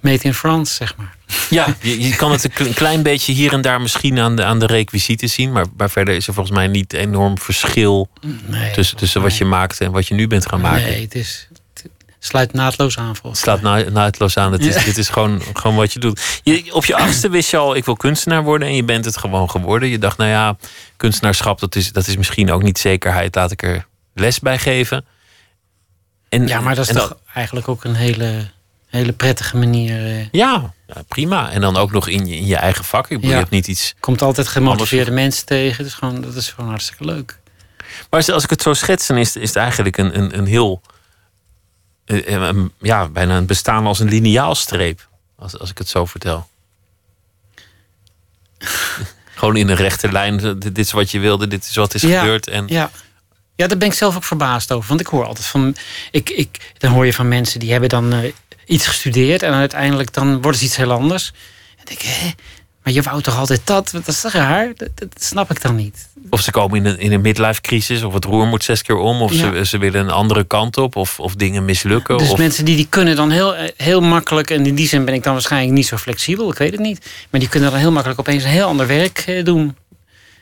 made 0.04 0.24
in 0.24 0.34
France, 0.34 0.74
zeg 0.74 0.96
maar. 0.98 1.16
Ja, 1.50 1.76
je, 1.82 2.02
je 2.02 2.16
kan 2.16 2.32
het 2.32 2.60
een 2.60 2.74
klein 2.74 3.04
beetje 3.04 3.34
hier 3.34 3.54
en 3.54 3.62
daar 3.62 3.82
misschien 3.82 4.20
aan 4.20 4.36
de, 4.36 4.44
aan 4.44 4.60
de 4.60 4.66
requisieten 4.66 5.30
zien, 5.30 5.52
maar, 5.52 5.66
maar 5.78 5.90
verder 5.90 6.16
is 6.16 6.28
er 6.28 6.34
volgens 6.34 6.56
mij 6.56 6.68
niet 6.68 6.94
enorm 6.94 7.38
verschil 7.38 8.10
Nee, 8.46 8.72
tussen, 8.72 8.98
tussen 8.98 9.22
wat 9.22 9.38
je 9.38 9.46
maakte 9.46 9.84
en 9.86 9.92
wat 9.92 10.08
je 10.08 10.14
nu 10.14 10.28
bent 10.28 10.48
gaan 10.48 10.62
maken. 10.62 10.84
Nee, 10.84 11.02
het 11.02 11.16
is 11.16 11.48
het 11.74 12.32
sluit 12.32 12.54
naadloos 12.54 12.98
aan 12.98 13.16
volgens 13.16 13.46
Het 13.46 13.62
mij. 13.62 13.84
na, 13.84 13.90
naadloos 13.90 14.38
aan. 14.38 14.52
Het 14.52 14.66
is, 14.66 14.76
Ja. 14.76 14.84
Dit 14.84 14.98
is 14.98 15.10
gewoon, 15.10 15.42
gewoon 15.54 15.76
wat 15.76 15.94
je 15.94 16.00
doet. 16.00 16.40
Je, 16.44 16.74
op 16.74 16.86
je 16.86 16.96
achtste 16.96 17.30
wist 17.30 17.50
je 17.50 17.58
al, 17.58 17.76
ik 17.76 17.86
wil 17.86 17.96
kunstenaar 17.96 18.44
worden. 18.44 18.68
En 18.68 18.76
je 18.76 18.84
bent 18.84 19.06
het 19.06 19.18
gewoon 19.18 19.50
geworden. 19.50 19.90
Je 19.90 20.00
dacht, 20.00 20.18
nou 20.18 20.30
ja, 20.30 20.58
kunstenaarschap, 20.98 21.60
dat 21.60 21.76
is, 21.76 21.92
dat 21.92 22.08
is 22.08 22.18
misschien 22.18 22.52
ook 22.52 22.64
niet 22.64 22.78
zekerheid. 22.78 23.36
Laat 23.36 23.52
ik 23.52 23.64
er 23.64 23.86
les 24.14 24.40
bij 24.40 24.58
geven. 24.60 25.06
En, 26.30 26.48
Ja, 26.48 26.60
maar 26.62 26.76
dat 26.76 26.90
is 26.90 26.96
toch 26.96 27.18
eigenlijk 27.34 27.68
ook 27.68 27.84
een 27.84 27.96
hele, 27.96 28.50
hele 29.00 29.14
prettige 29.14 29.58
manier. 29.58 30.06
eh. 30.06 30.28
ja, 30.32 30.74
ja, 30.88 30.96
prima. 31.08 31.52
En 31.52 31.62
dan 31.62 31.78
ook 31.78 31.92
nog 31.92 32.08
in 32.08 32.26
je, 32.28 32.36
in 32.36 32.46
je 32.46 32.56
eigen 32.56 32.84
vak. 32.86 33.04
Ik 33.04 33.10
bedoel, 33.10 33.26
Ja. 33.30 33.32
Je 33.36 33.40
hebt 33.42 33.52
niet 33.52 33.68
iets... 33.68 33.96
komt 34.00 34.22
altijd 34.22 34.48
gemotiveerde 34.48 35.12
mensen 35.12 35.46
tegen. 35.46 35.84
Dus 35.84 35.94
gewoon, 35.94 36.22
dat 36.22 36.36
is 36.36 36.50
gewoon 36.50 36.70
hartstikke 36.70 37.06
leuk. 37.06 37.40
Maar 38.10 38.32
als- 38.32 38.44
ik 38.44 38.50
het 38.50 38.62
zo 38.62 38.74
schets, 38.74 39.08
dan 39.08 39.18
is, 39.18 39.36
is 39.36 39.48
het 39.48 39.58
eigenlijk 39.58 39.98
een, 39.98 40.18
een, 40.18 40.38
een 40.38 40.46
heel... 40.46 40.82
eh, 42.06 42.26
een- 42.28 42.72
ja, 42.82 43.08
bijna 43.08 43.38
een 43.38 43.46
bestaan 43.46 43.86
als 43.86 44.00
een 44.00 44.10
lineaalstreep. 44.10 45.08
Als, 45.38 45.60
als 45.60 45.70
ik 45.70 45.78
het 45.78 45.90
zo 45.90 46.06
vertel. 46.06 46.48
Gewoon 49.36 49.56
in 49.56 49.70
een 49.70 49.76
rechte 49.76 50.12
lijn. 50.12 50.60
Dit 50.60 50.78
is 50.78 50.92
wat 50.92 51.12
je 51.12 51.20
wilde, 51.20 51.48
dit 51.48 51.66
is 51.66 51.76
wat 51.76 51.94
is 51.94 52.02
Ja, 52.02 52.20
gebeurd. 52.20 52.48
En 52.48 52.68
Ja. 52.68 52.92
ja, 53.56 53.68
daar 53.68 53.78
ben 53.78 53.88
ik 53.88 53.94
zelf 53.94 54.16
ook 54.16 54.24
verbaasd 54.24 54.72
over. 54.72 54.88
Want 54.88 55.00
ik 55.00 55.08
hoor 55.08 55.26
altijd 55.26 55.46
van. 55.46 55.76
Ik, 56.12 56.30
ik, 56.30 56.74
dan 56.78 56.92
hoor 56.92 57.06
je 57.06 57.14
van 57.14 57.28
mensen 57.28 57.60
die 57.60 57.72
hebben 57.72 57.90
dan 57.90 58.14
eh, 58.14 58.32
iets 58.66 58.88
gestudeerd. 58.88 59.44
En 59.44 59.54
uiteindelijk 59.54 60.14
dan 60.14 60.42
worden 60.42 60.60
ze 60.60 60.66
iets 60.66 60.76
heel 60.76 60.92
anders. 60.92 61.32
En 61.78 61.84
denk 61.86 62.00
ik, 62.00 62.06
hè? 62.10 62.30
Maar 62.84 62.94
je 62.94 63.02
wou 63.02 63.22
toch 63.22 63.38
altijd 63.38 63.62
dat? 63.64 63.90
Dat 63.92 64.08
is 64.08 64.22
toch 64.22 64.32
raar? 64.32 64.72
Dat, 64.76 64.90
dat 64.96 65.08
snap 65.24 65.52
ik 65.52 65.62
dan 65.62 65.76
niet. 65.76 66.10
Of 66.30 66.42
ze 66.42 66.52
komen 66.52 66.78
in 66.78 66.86
een, 66.86 67.00
in 67.00 67.12
een 67.12 67.22
midlife 67.22 67.62
crisis, 67.62 68.04
of 68.04 68.14
het 68.14 68.26
roer 68.26 68.46
moet 68.48 68.64
zes 68.64 68.82
keer 68.82 68.96
om, 68.96 69.22
of 69.22 69.34
Ja. 69.34 69.54
ze, 69.54 69.66
ze 69.66 69.78
willen 69.78 70.02
een 70.02 70.10
andere 70.10 70.44
kant 70.44 70.78
op, 70.78 70.96
of, 70.96 71.20
of 71.20 71.36
dingen 71.36 71.66
mislukken. 71.66 72.18
Dus 72.18 72.30
of, 72.30 72.38
mensen 72.38 72.66
die, 72.66 72.76
die 72.76 72.88
kunnen 72.90 73.16
dan 73.16 73.30
heel, 73.32 73.56
eh, 73.56 73.70
heel 73.78 74.02
makkelijk. 74.02 74.50
En 74.50 74.66
in 74.66 74.76
die 74.76 74.88
zin 74.88 75.06
ben 75.06 75.14
ik 75.14 75.24
dan 75.24 75.34
waarschijnlijk 75.34 75.74
niet 75.74 75.88
zo 75.88 75.98
flexibel. 75.98 76.52
Ik 76.52 76.58
weet 76.58 76.72
het 76.72 76.80
niet. 76.80 77.06
Maar 77.30 77.40
die 77.40 77.50
kunnen 77.50 77.72
dan 77.72 77.80
heel 77.80 77.92
makkelijk 77.92 78.20
opeens 78.20 78.44
een 78.44 78.50
heel 78.50 78.68
ander 78.68 78.88
werk 78.88 79.18
eh, 79.28 79.44
doen. 79.46 79.76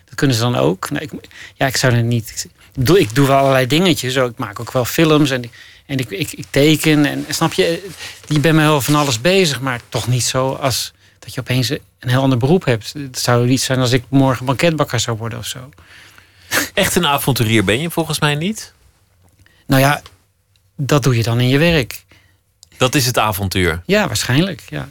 Dat 0.06 0.16
kunnen 0.16 0.36
ze 0.36 0.42
dan 0.42 0.56
ook. 0.56 0.90
Nou, 0.90 1.04
ik, 1.04 1.12
ja, 1.54 1.68
ik 1.68 1.78
zou 1.78 1.94
er 1.94 2.04
niet. 2.04 2.48
Ik 2.74 2.86
doe, 2.86 3.00
ik 3.00 3.16
doe 3.16 3.28
wel 3.28 3.38
allerlei 3.38 3.68
dingetjes. 3.68 4.16
Ik 4.16 4.38
maak 4.38 4.60
ook 4.60 4.72
wel 4.72 4.86
films 4.86 5.30
en, 5.30 5.44
ik- 5.44 5.52
en 5.92 5.98
ik, 5.98 6.10
ik, 6.10 6.32
ik 6.32 6.46
teken. 6.50 7.06
En 7.06 7.26
snap 7.30 7.54
je, 7.54 7.90
je 8.28 8.40
bent 8.40 8.56
me 8.56 8.62
wel 8.62 8.82
van 8.82 8.96
alles 8.96 9.22
bezig, 9.22 9.62
maar 9.62 9.80
toch 9.90 10.08
niet 10.08 10.24
zo 10.24 10.54
als 10.54 10.94
dat 11.20 11.34
je 11.34 11.40
opeens 11.40 11.70
een 11.70 11.80
heel 12.10 12.22
ander 12.22 12.38
beroep 12.38 12.66
hebt. 12.66 12.94
Het 12.94 13.20
zou 13.20 13.48
niet 13.48 13.62
zijn 13.62 13.80
als 13.80 13.92
ik 13.92 14.04
morgen 14.10 14.46
banketbakker 14.46 15.00
zou 15.00 15.18
worden 15.18 15.40
of 15.40 15.46
zo. 15.46 15.70
Echt 16.74 16.96
een 16.96 17.06
avonturier 17.08 17.64
ben 17.64 17.82
je 17.82 17.90
volgens 17.90 18.20
mij 18.20 18.36
niet. 18.36 18.74
Nou 19.68 19.82
ja, 19.82 20.02
dat 20.76 21.04
doe 21.04 21.16
je 21.18 21.24
dan 21.24 21.40
in 21.40 21.48
je 21.48 21.58
werk. 21.58 22.06
Dat 22.78 22.96
is 22.96 23.06
het 23.06 23.18
avontuur. 23.18 23.82
Ja, 23.86 24.08
waarschijnlijk. 24.08 24.64
Ja. 24.70 24.90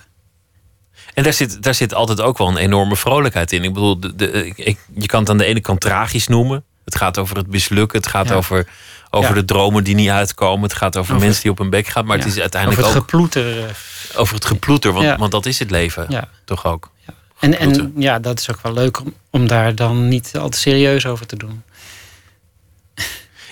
En 1.15 1.23
daar 1.23 1.33
zit, 1.33 1.63
daar 1.63 1.75
zit 1.75 1.95
altijd 1.95 2.21
ook 2.21 2.39
wel 2.39 2.49
een 2.49 2.57
enorme 2.57 2.97
vrolijkheid 2.97 3.53
in. 3.53 3.65
Ik 3.65 3.73
bedoel, 3.73 4.01
de, 4.01 4.15
de, 4.17 4.47
ik, 4.55 4.79
je 4.95 5.07
kan 5.07 5.21
het 5.21 5.31
aan 5.31 5.39
de 5.39 5.45
ene 5.45 5.61
kant 5.61 5.81
tragisch 5.81 6.27
noemen. 6.29 6.65
Het 6.85 6.97
gaat 6.97 7.19
over 7.19 7.37
het 7.37 7.47
mislukken. 7.47 7.99
Het 7.99 8.07
gaat 8.09 8.29
Ja. 8.29 8.35
over, 8.35 8.67
over 9.11 9.29
Ja. 9.29 9.35
de 9.41 9.45
dromen 9.45 9.85
die 9.85 9.95
niet 9.95 10.09
uitkomen. 10.09 10.63
Het 10.63 10.73
gaat 10.79 10.97
over, 10.97 11.13
Over- 11.15 11.25
mensen 11.27 11.43
die 11.43 11.51
op 11.51 11.59
hun 11.59 11.71
bek 11.71 11.87
gaan. 11.87 12.07
Maar 12.07 12.17
Ja. 12.19 12.23
het 12.25 12.33
is 12.33 12.41
uiteindelijk 12.41 12.81
Over 12.83 12.95
het 12.95 13.03
ook 13.03 13.11
geploeter. 13.11 13.65
eh, 13.65 13.75
over 14.21 14.35
het 14.35 14.45
geploeter. 14.45 14.93
Want, 14.93 15.19
want 15.19 15.33
dat 15.33 15.47
is 15.47 15.59
het 15.59 15.71
leven. 15.71 16.29
Toch 16.45 16.65
ook. 16.65 16.91
En, 17.39 17.59
en 17.59 17.93
ja, 17.97 18.19
dat 18.19 18.39
is 18.39 18.51
ook 18.51 18.61
wel 18.63 18.73
leuk 18.73 19.01
om, 19.01 19.15
om 19.31 19.47
daar 19.47 19.75
dan 19.75 20.09
niet 20.09 20.37
al 20.39 20.49
te 20.49 20.59
serieus 20.59 21.07
over 21.07 21.27
te 21.27 21.37
doen. 21.37 21.63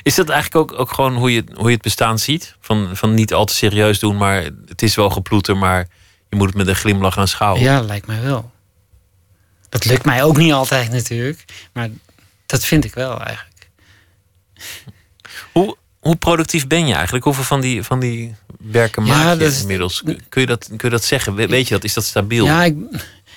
Is 0.02 0.14
dat 0.14 0.28
eigenlijk 0.28 0.72
ook, 0.72 0.80
ook 0.80 0.92
gewoon 0.92 1.16
hoe 1.16 1.32
je, 1.32 1.44
hoe 1.54 1.66
je 1.68 1.74
het 1.74 1.82
bestaan 1.82 2.18
ziet? 2.18 2.56
Van, 2.60 2.88
van 2.92 3.14
niet 3.14 3.32
al 3.34 3.44
te 3.44 3.54
serieus 3.54 3.98
doen, 3.98 4.16
maar 4.16 4.42
het 4.66 4.82
is 4.82 4.94
wel 4.94 5.10
geploeter, 5.10 5.56
maar 5.56 5.88
je 6.28 6.36
moet 6.36 6.46
het 6.46 6.56
met 6.56 6.66
een 6.68 6.74
glimlach 6.74 7.18
aanschouwen. 7.18 7.62
Ja, 7.62 7.80
lijkt 7.80 8.06
mij 8.06 8.22
wel. 8.22 8.50
Dat 9.68 9.84
lukt 9.84 10.04
mij 10.04 10.22
ook 10.22 10.36
niet 10.36 10.52
altijd 10.52 10.90
natuurlijk. 10.90 11.44
Maar 11.72 11.88
dat 12.46 12.64
vind 12.64 12.84
ik 12.84 12.94
wel 12.94 13.20
eigenlijk. 13.22 13.68
Hoe, 15.58 15.76
hoe 16.00 16.16
productief 16.16 16.66
ben 16.66 16.86
je 16.86 16.94
eigenlijk? 16.94 17.24
Hoeveel 17.24 17.44
van 17.44 17.60
die, 17.60 17.82
van 17.82 18.00
die 18.00 18.34
werken 18.58 19.04
Ja, 19.06 19.16
maak 19.24 19.32
je 19.38 19.44
dat 19.44 19.60
inmiddels? 19.60 20.02
Kun 20.28 20.40
je, 20.40 20.46
dat, 20.46 20.64
kun 20.66 20.78
je 20.82 20.88
dat 20.90 21.04
zeggen? 21.04 21.34
We- 21.34 21.46
Weet 21.46 21.68
je 21.68 21.74
dat? 21.74 21.84
Is 21.84 21.94
dat 21.94 22.04
stabiel? 22.04 22.44
Ja, 22.44 22.64
ik, 22.64 22.76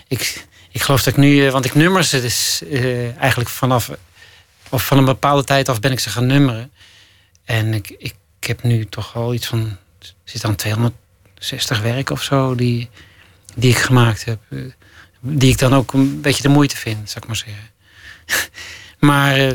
ik, 0.08 0.46
ik 0.72 0.82
geloof 0.82 1.04
dat 1.04 1.14
ik 1.14 1.20
nu... 1.20 1.46
eh, 1.46 1.52
Want 1.52 1.66
ik 1.66 1.76
nummer 1.76 2.04
ze 2.04 2.22
dus 2.22 2.62
eh, 2.72 3.18
eigenlijk 3.18 3.50
vanaf... 3.50 3.92
Of 4.70 4.86
van 4.86 4.98
een 4.98 5.06
bepaalde 5.06 5.44
tijd 5.44 5.70
af 5.70 5.80
ben 5.80 5.92
ik 5.92 6.00
ze 6.00 6.10
gaan 6.10 6.26
nummeren. 6.26 6.72
En 7.46 7.74
ik, 7.74 7.90
ik, 7.90 8.16
ik 8.40 8.48
heb 8.48 8.64
nu 8.64 8.86
toch 8.86 9.16
al 9.16 9.34
iets 9.34 9.48
van... 9.48 9.78
zit 10.24 10.44
aan 10.44 10.56
260 10.56 11.82
werken 11.82 12.16
of 12.16 12.24
zo 12.24 12.56
die, 12.56 12.90
die 13.56 13.70
ik 13.72 13.78
gemaakt 13.78 14.26
heb. 14.26 14.40
eh, 14.50 14.60
Die 15.20 15.52
ik 15.52 15.58
dan 15.58 15.74
ook 15.74 15.94
een 15.94 16.22
beetje 16.22 16.42
de 16.42 16.50
moeite 16.50 16.78
vind, 16.78 17.10
zou 17.10 17.20
ik 17.24 17.28
maar 17.28 17.36
zeggen. 17.46 17.70
maar 19.10 19.54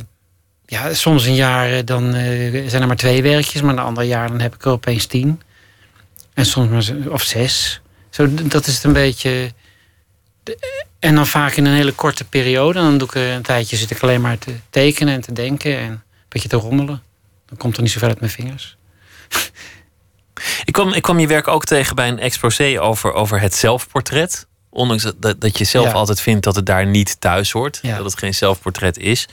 ja, 0.67 0.95
soms 0.95 1.25
een 1.25 1.35
jaar 1.35 1.71
eh, 1.73 1.79
dan 1.85 2.14
eh, 2.14 2.69
zijn 2.69 2.83
er 2.83 2.87
maar 2.87 2.97
twee 2.97 3.23
werkjes. 3.23 3.62
Maar 3.62 3.73
een 3.73 3.79
ander 3.79 4.05
jaar 4.05 4.29
dan 4.29 4.41
heb 4.41 4.55
ik 4.55 4.64
er 4.64 4.71
opeens 4.71 5.07
tien. 5.07 5.43
En 6.35 6.47
soms 6.47 6.91
maar 6.91 7.11
of 7.12 7.23
zes. 7.23 7.81
Zo, 8.11 8.35
dat 8.35 8.67
is 8.67 8.75
het 8.75 8.85
een 8.85 8.93
beetje... 8.93 9.53
de- 10.43 10.59
En 10.99 11.14
dan 11.14 11.27
vaak 11.27 11.53
in 11.53 11.64
een 11.67 11.75
hele 11.75 11.93
korte 11.93 12.25
periode. 12.25 12.79
Dan 12.81 12.99
doe 12.99 13.09
ik 13.09 13.14
een 13.14 13.43
tijdje 13.43 13.77
zit 13.77 13.91
ik 13.91 14.03
alleen 14.03 14.21
maar 14.21 14.39
te 14.39 14.55
tekenen 14.71 15.14
en 15.14 15.21
te 15.21 15.33
denken. 15.33 15.79
En 15.79 15.91
een 15.91 16.03
beetje 16.29 16.49
te 16.49 16.57
rommelen. 16.57 17.03
Dan 17.47 17.57
komt 17.59 17.77
er 17.77 17.83
niet 17.83 17.91
zoveel 17.93 18.09
uit 18.09 18.21
mijn 18.21 18.33
vingers. 18.33 18.77
Ik, 20.64 20.73
kwam, 20.73 20.93
ik 20.93 21.03
kwam 21.03 21.19
je 21.19 21.27
werk 21.27 21.49
ook 21.49 21.64
tegen 21.64 21.97
bij 21.97 22.09
een 22.09 22.19
exposé 22.19 22.81
over, 22.81 23.12
over 23.12 23.41
het 23.41 23.55
zelfportret. 23.55 24.47
Ondanks 24.71 25.03
dat, 25.03 25.23
dat, 25.23 25.41
dat 25.41 25.59
je 25.59 25.64
zelf 25.64 25.87
Ja. 25.87 25.93
altijd 25.93 26.21
vindt 26.21 26.45
dat 26.45 26.57
het 26.57 26.67
daar 26.67 26.87
niet 26.87 27.21
thuis 27.21 27.51
hoort. 27.51 27.79
Ja. 27.83 27.97
Dat 27.97 28.05
het 28.05 28.19
geen 28.19 28.35
zelfportret 28.35 28.99
is. 28.99 29.29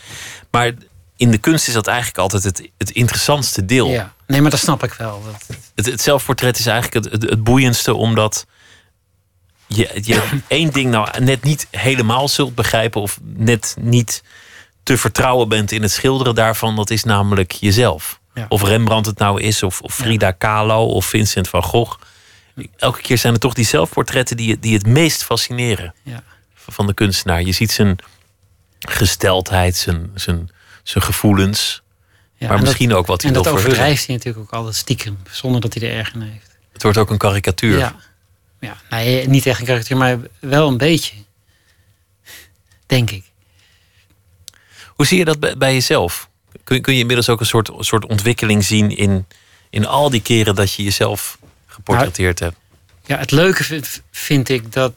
Maar 0.51 0.71
in 1.15 1.31
de 1.31 1.37
kunst 1.37 1.67
is 1.67 1.73
dat 1.73 1.87
eigenlijk 1.87 2.17
altijd 2.17 2.43
het, 2.43 2.69
het 2.77 2.89
interessantste 2.89 3.65
deel. 3.65 3.87
Ja. 3.87 4.13
Nee, 4.27 4.41
maar 4.41 4.51
dat 4.51 4.59
snap 4.59 4.83
ik 4.83 4.93
wel. 4.93 5.23
Dat, 5.23 5.57
Het, 5.75 5.85
het 5.85 6.01
zelfportret 6.01 6.59
is 6.59 6.65
eigenlijk 6.65 7.05
het, 7.05 7.13
het, 7.13 7.29
het 7.29 7.43
boeiendste, 7.43 7.93
omdat 7.93 8.45
je, 9.67 9.99
je 10.01 10.21
één 10.47 10.71
ding 10.71 10.91
nou 10.91 11.23
net 11.23 11.43
niet 11.43 11.67
helemaal 11.71 12.27
zult 12.27 12.55
begrijpen 12.55 13.01
of 13.01 13.19
net 13.23 13.75
niet 13.79 14.23
te 14.83 14.97
vertrouwen 14.97 15.49
bent 15.49 15.71
in 15.71 15.81
het 15.81 15.91
schilderen 15.91 16.35
daarvan. 16.35 16.75
Dat 16.75 16.89
is 16.89 17.03
namelijk 17.03 17.51
jezelf. 17.51 18.19
Ja. 18.33 18.45
Of 18.49 18.63
Rembrandt 18.63 19.07
het 19.07 19.17
nou 19.17 19.41
is, 19.41 19.63
of, 19.63 19.81
of 19.81 19.93
Frida 19.93 20.31
Kahlo, 20.31 20.85
of 20.85 21.05
Vincent 21.05 21.49
van 21.49 21.63
Gogh. 21.63 21.99
Elke 22.77 23.01
keer 23.01 23.17
zijn 23.17 23.33
het 23.33 23.41
toch 23.41 23.53
die 23.53 23.65
zelfportretten 23.65 24.37
die, 24.37 24.59
die 24.59 24.73
het 24.73 24.85
meest 24.85 25.23
fascineren 25.23 25.93
ja. 26.03 26.23
van 26.55 26.87
de 26.87 26.93
kunstenaar. 26.93 27.41
Je 27.41 27.51
ziet 27.51 27.71
zijn 27.71 27.97
gesteldheid, 28.79 29.75
zijn, 29.75 30.11
zijn, 30.15 30.49
zijn 30.83 31.03
gevoelens, 31.03 31.81
Ja, 32.37 32.47
maar 32.47 32.57
en 32.57 32.63
misschien 32.63 32.93
ook 32.93 33.07
wat 33.07 33.21
hij 33.21 33.29
En 33.29 33.35
dat 33.35 33.45
wil 33.45 33.53
overdrijft 33.53 34.05
hij 34.05 34.15
natuurlijk 34.15 34.45
ook 34.45 34.51
altijd 34.53 34.75
stiekem. 34.75 35.17
Zonder 35.31 35.61
dat 35.61 35.73
hij 35.73 35.89
er 35.89 35.97
erg 35.97 36.13
in 36.13 36.21
heeft. 36.21 36.57
Het 36.73 36.83
wordt 36.83 36.97
ook 36.97 37.09
een 37.09 37.17
karikatuur. 37.17 37.77
Ja. 37.77 37.95
ja. 38.59 38.77
Nee, 38.89 39.27
niet 39.27 39.45
echt 39.45 39.59
een 39.59 39.65
karakter, 39.65 39.97
maar 39.97 40.19
wel 40.39 40.67
een 40.67 40.77
beetje. 40.77 41.15
Denk 42.85 43.11
ik. 43.11 43.23
Hoe 44.87 45.05
zie 45.05 45.17
je 45.17 45.25
dat 45.25 45.39
bij, 45.39 45.57
bij 45.57 45.73
jezelf? 45.73 46.29
Kun, 46.63 46.81
kun 46.81 46.93
je 46.93 46.99
inmiddels 46.99 47.29
ook 47.29 47.39
een 47.39 47.45
soort, 47.45 47.71
soort 47.79 48.05
ontwikkeling 48.05 48.63
zien 48.63 48.97
in, 48.97 49.27
in 49.69 49.85
al 49.85 50.09
die 50.09 50.21
keren 50.21 50.55
dat 50.55 50.73
je 50.73 50.83
jezelf 50.83 51.37
geportretteerd 51.65 52.39
hebt? 52.39 52.55
Ja, 53.05 53.17
het 53.17 53.31
leuke 53.31 53.63
vind, 53.63 54.01
vind 54.11 54.49
ik 54.49 54.71
dat, 54.71 54.93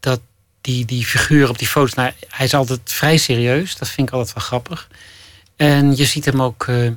dat 0.00 0.20
die, 0.62 0.84
die 0.84 1.06
figuur 1.06 1.48
op 1.48 1.58
die 1.58 1.66
foto's... 1.66 1.94
Nou, 1.94 2.12
hij 2.28 2.46
is 2.46 2.54
altijd 2.54 2.80
vrij 2.84 3.16
serieus. 3.16 3.76
Dat 3.76 3.88
vind 3.88 4.08
ik 4.08 4.14
altijd 4.14 4.34
wel 4.34 4.44
grappig. 4.44 4.88
En 5.56 5.96
je 5.96 6.04
ziet 6.04 6.24
hem 6.24 6.42
ook 6.42 6.66
eh, 6.66 6.90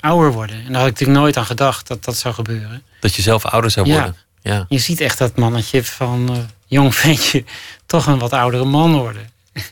ouder 0.00 0.32
worden. 0.32 0.56
En 0.56 0.72
daar 0.72 0.80
had 0.80 0.90
ik 0.90 0.92
natuurlijk 0.92 1.18
nooit 1.18 1.36
aan 1.36 1.46
gedacht 1.46 1.86
dat 1.86 2.04
dat 2.04 2.16
zou 2.16 2.34
gebeuren. 2.34 2.82
Dat 3.00 3.14
je 3.14 3.22
zelf 3.22 3.44
ouder 3.44 3.70
zou 3.70 3.92
worden? 3.92 4.16
Ja. 4.42 4.66
Je 4.68 4.78
ziet 4.78 5.00
echt 5.00 5.18
dat 5.18 5.36
mannetje 5.36 5.84
van 5.84 6.28
eh, 6.30 6.38
jong 6.66 6.94
ventje... 6.94 7.44
toch 7.86 8.06
een 8.06 8.18
wat 8.18 8.32
oudere 8.32 8.64
man 8.64 8.98
worden. 8.98 9.28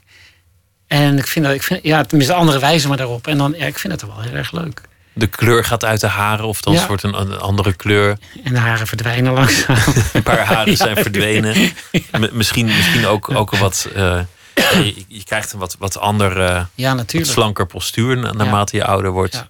En 0.86 1.18
ik 1.18 1.26
vind 1.26 1.44
dat, 1.44 1.54
ik 1.54 1.62
vind, 1.62 1.80
ja, 1.82 2.04
tenminste 2.04 2.34
anderen 2.34 2.60
wijzen 2.60 2.90
me 2.90 2.96
daarop. 2.96 3.26
En 3.26 3.38
dan, 3.38 3.54
ja, 3.56 3.66
ik 3.66 3.78
vind 3.78 3.92
het 3.92 4.02
wel 4.02 4.20
heel 4.20 4.34
erg 4.34 4.52
leuk. 4.52 4.80
De 5.18 5.26
kleur 5.26 5.64
gaat 5.64 5.84
uit 5.84 6.00
de 6.00 6.06
haren 6.06 6.44
of 6.46 6.60
dan 6.60 6.72
Ja. 6.72 6.86
wordt 6.86 7.02
een, 7.02 7.20
een 7.20 7.38
andere 7.38 7.72
kleur. 7.72 8.18
En 8.44 8.52
de 8.54 8.58
haren 8.60 8.86
verdwijnen 8.86 9.32
langzaam. 9.32 9.76
Een 10.12 10.22
paar 10.22 10.44
haren 10.44 10.70
Ja, 10.70 10.76
zijn 10.76 10.96
verdwenen. 10.96 11.72
Misschien, 12.32 12.66
misschien 12.66 13.06
ook, 13.06 13.30
ook 13.34 13.56
wat. 13.56 13.88
eh, 13.94 14.20
je, 14.54 15.04
je 15.08 15.24
krijgt 15.24 15.52
een 15.52 15.58
wat, 15.58 15.76
wat 15.78 15.98
ander, 15.98 16.40
Ja, 16.74 16.88
wat 16.88 16.96
natuurlijk. 16.96 17.32
slanker 17.32 17.66
postuur 17.66 18.16
na- 18.16 18.32
naarmate 18.32 18.76
je 18.76 18.84
ouder 18.84 19.10
wordt. 19.10 19.34
Ja. 19.34 19.48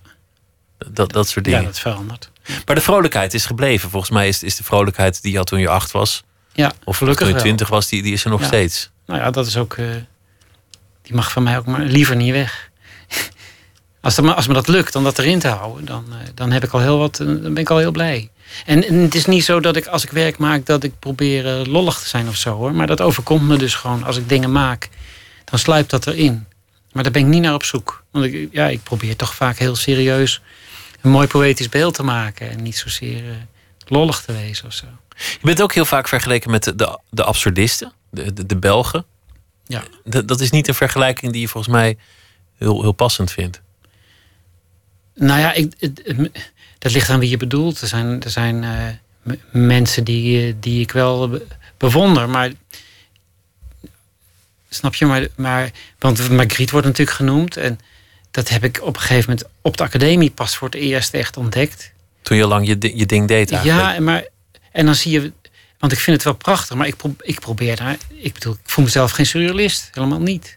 Dat, 0.91 1.13
dat 1.13 1.29
soort 1.29 1.45
Ja, 1.47 1.51
dingen. 1.53 1.67
dat 1.67 1.79
verandert. 1.79 2.31
Maar 2.67 2.75
de 2.75 2.81
vrolijkheid 2.81 3.35
is 3.35 3.47
gebleven. 3.47 3.91
Volgens 3.91 4.13
mij 4.13 4.29
is, 4.29 4.43
is 4.43 4.57
de 4.57 4.65
vrolijkheid 4.65 5.23
die 5.23 5.31
je 5.33 5.39
had 5.39 5.47
toen 5.47 5.61
je 5.61 5.69
acht 5.69 5.91
was. 5.91 6.23
Ja, 6.53 6.73
Of 6.85 6.97
gelukkig 6.97 7.27
toen 7.27 7.35
je 7.37 7.41
twintig 7.43 7.69
was, 7.69 7.89
die, 7.89 8.03
die 8.03 8.13
is 8.13 8.25
er 8.25 8.31
nog 8.31 8.41
Ja. 8.41 8.47
steeds. 8.47 8.91
Nou 9.07 9.21
ja, 9.21 9.31
dat 9.31 9.47
is 9.47 9.57
ook. 9.57 9.75
eh, 9.75 9.87
die 11.03 11.15
mag 11.15 11.33
van 11.33 11.43
mij 11.43 11.59
ook 11.59 11.67
maar 11.67 11.81
liever 11.81 12.17
niet 12.17 12.33
weg. 12.33 12.68
Als, 14.01 14.15
dat, 14.15 14.35
als 14.37 14.47
me 14.47 14.55
dat 14.55 14.69
lukt 14.69 14.95
om 14.95 15.05
dat 15.05 15.19
erin 15.19 15.39
te 15.39 15.49
houden, 15.49 15.85
dan, 15.85 16.05
eh, 16.11 16.17
dan 16.35 16.51
heb 16.51 16.65
ik 16.65 16.71
al 16.73 16.81
heel 16.81 16.99
wat. 16.99 17.21
eh, 17.21 17.27
Dan 17.27 17.41
ben 17.43 17.57
ik 17.57 17.71
al 17.71 17.79
heel 17.79 17.91
blij. 17.91 18.31
En, 18.67 18.85
en 18.85 18.95
het 18.95 19.15
is 19.15 19.27
niet 19.27 19.45
zo 19.45 19.61
dat 19.61 19.77
ik 19.77 19.87
als 19.87 20.05
ik 20.05 20.11
werk 20.11 20.39
maak, 20.39 20.67
dat 20.67 20.83
ik 20.85 20.99
probeer 20.99 21.47
eh, 21.61 21.67
lollig 21.67 21.99
te 21.99 22.09
zijn 22.09 22.29
of 22.29 22.37
zo 22.37 22.55
hoor. 22.57 22.75
Maar 22.75 22.87
dat 22.87 23.01
overkomt 23.01 23.43
me 23.43 23.57
dus 23.57 23.75
gewoon. 23.75 24.05
Als 24.05 24.17
ik 24.17 24.29
dingen 24.29 24.53
maak, 24.53 24.89
dan 25.45 25.59
sluipt 25.59 25.91
dat 25.91 26.07
erin. 26.07 26.47
Maar 26.93 27.03
daar 27.03 27.13
ben 27.13 27.23
ik 27.23 27.29
niet 27.29 27.43
naar 27.43 27.55
op 27.55 27.65
zoek. 27.65 28.03
Want 28.11 28.25
ik, 28.25 28.49
ja, 28.53 28.67
ik 28.69 28.83
probeer 28.83 29.17
toch 29.17 29.35
vaak 29.35 29.59
heel 29.59 29.77
serieus 29.77 30.41
een 31.01 31.11
mooi 31.11 31.27
poëtisch 31.27 31.69
beeld 31.69 31.95
te 31.95 32.03
maken. 32.03 32.51
En 32.51 32.63
niet 32.63 32.77
zozeer 32.77 33.23
lollig 33.87 34.21
te 34.21 34.33
wezen 34.33 34.67
of 34.67 34.73
zo. 34.73 34.87
Je 35.17 35.39
bent 35.43 35.63
ook 35.63 35.73
heel 35.75 35.85
vaak 35.85 36.09
vergeleken 36.09 36.51
met 36.51 36.65
de, 36.65 36.75
de, 36.77 36.99
de 37.11 37.25
absurdisten, 37.25 37.93
de, 38.11 38.33
de, 38.33 38.47
de 38.47 38.57
Belgen. 38.57 39.05
Ja. 39.67 39.83
Dat, 40.05 40.29
dat 40.29 40.41
is 40.41 40.51
niet 40.51 40.69
een 40.69 40.75
vergelijking 40.75 41.33
die 41.33 41.41
je 41.41 41.49
volgens 41.49 41.73
mij 41.75 41.97
heel, 42.59 42.81
heel 42.83 42.93
passend 42.93 43.31
vindt. 43.33 43.61
Nou 45.19 45.41
ja, 45.41 45.53
ik, 45.53 45.73
dat 46.79 46.93
ligt 46.93 47.11
aan 47.11 47.19
wie 47.21 47.31
je 47.31 47.37
bedoelt. 47.37 47.81
Er 47.81 47.89
zijn, 47.89 48.23
er 48.23 48.31
zijn 48.31 48.65
eh, 48.65 49.35
mensen 49.53 50.05
die, 50.05 50.47
eh, 50.49 50.55
die 50.61 50.81
ik 50.81 50.93
wel 50.93 51.29
be- 51.29 51.47
bewonder, 51.77 52.29
maar. 52.29 52.53
Snap 54.69 54.95
je? 54.95 55.07
Maar, 55.07 55.27
maar, 55.37 55.71
want 55.99 56.29
Magritte 56.31 56.73
wordt 56.73 56.87
natuurlijk 56.87 57.17
genoemd. 57.17 57.57
En 57.57 57.79
dat 58.31 58.49
heb 58.49 58.65
ik 58.65 58.83
op 58.83 58.95
een 58.95 59.01
gegeven 59.01 59.31
moment 59.31 59.49
op 59.63 59.77
de 59.77 59.83
academie 59.83 60.31
pas 60.31 60.57
voor 60.57 60.69
het 60.69 60.77
eerst 60.77 61.15
echt 61.15 61.37
ontdekt. 61.37 61.93
Toen 62.23 62.37
je 62.37 62.47
lang 62.47 62.67
je, 62.67 62.79
di- 62.79 62.93
je 62.97 63.07
ding 63.07 63.29
deed 63.29 63.51
eigenlijk. 63.53 63.95
Ja, 63.95 64.01
maar, 64.01 64.25
en 64.73 64.87
dan 64.87 64.95
zie 64.95 65.13
je. 65.13 65.33
Want 65.79 65.93
ik 65.93 65.99
vind 65.99 66.17
het 66.17 66.25
wel 66.25 66.35
prachtig, 66.35 66.77
maar 66.77 66.87
ik, 66.87 66.97
pro, 66.97 67.15
ik 67.21 67.41
probeer 67.41 67.77
daar. 67.77 67.97
Ik 68.15 68.33
bedoel, 68.35 68.53
ik 68.53 68.59
voel 68.71 68.85
mezelf 68.85 69.11
geen 69.11 69.27
surrealist. 69.27 69.89
Helemaal 69.93 70.21
niet. 70.21 70.57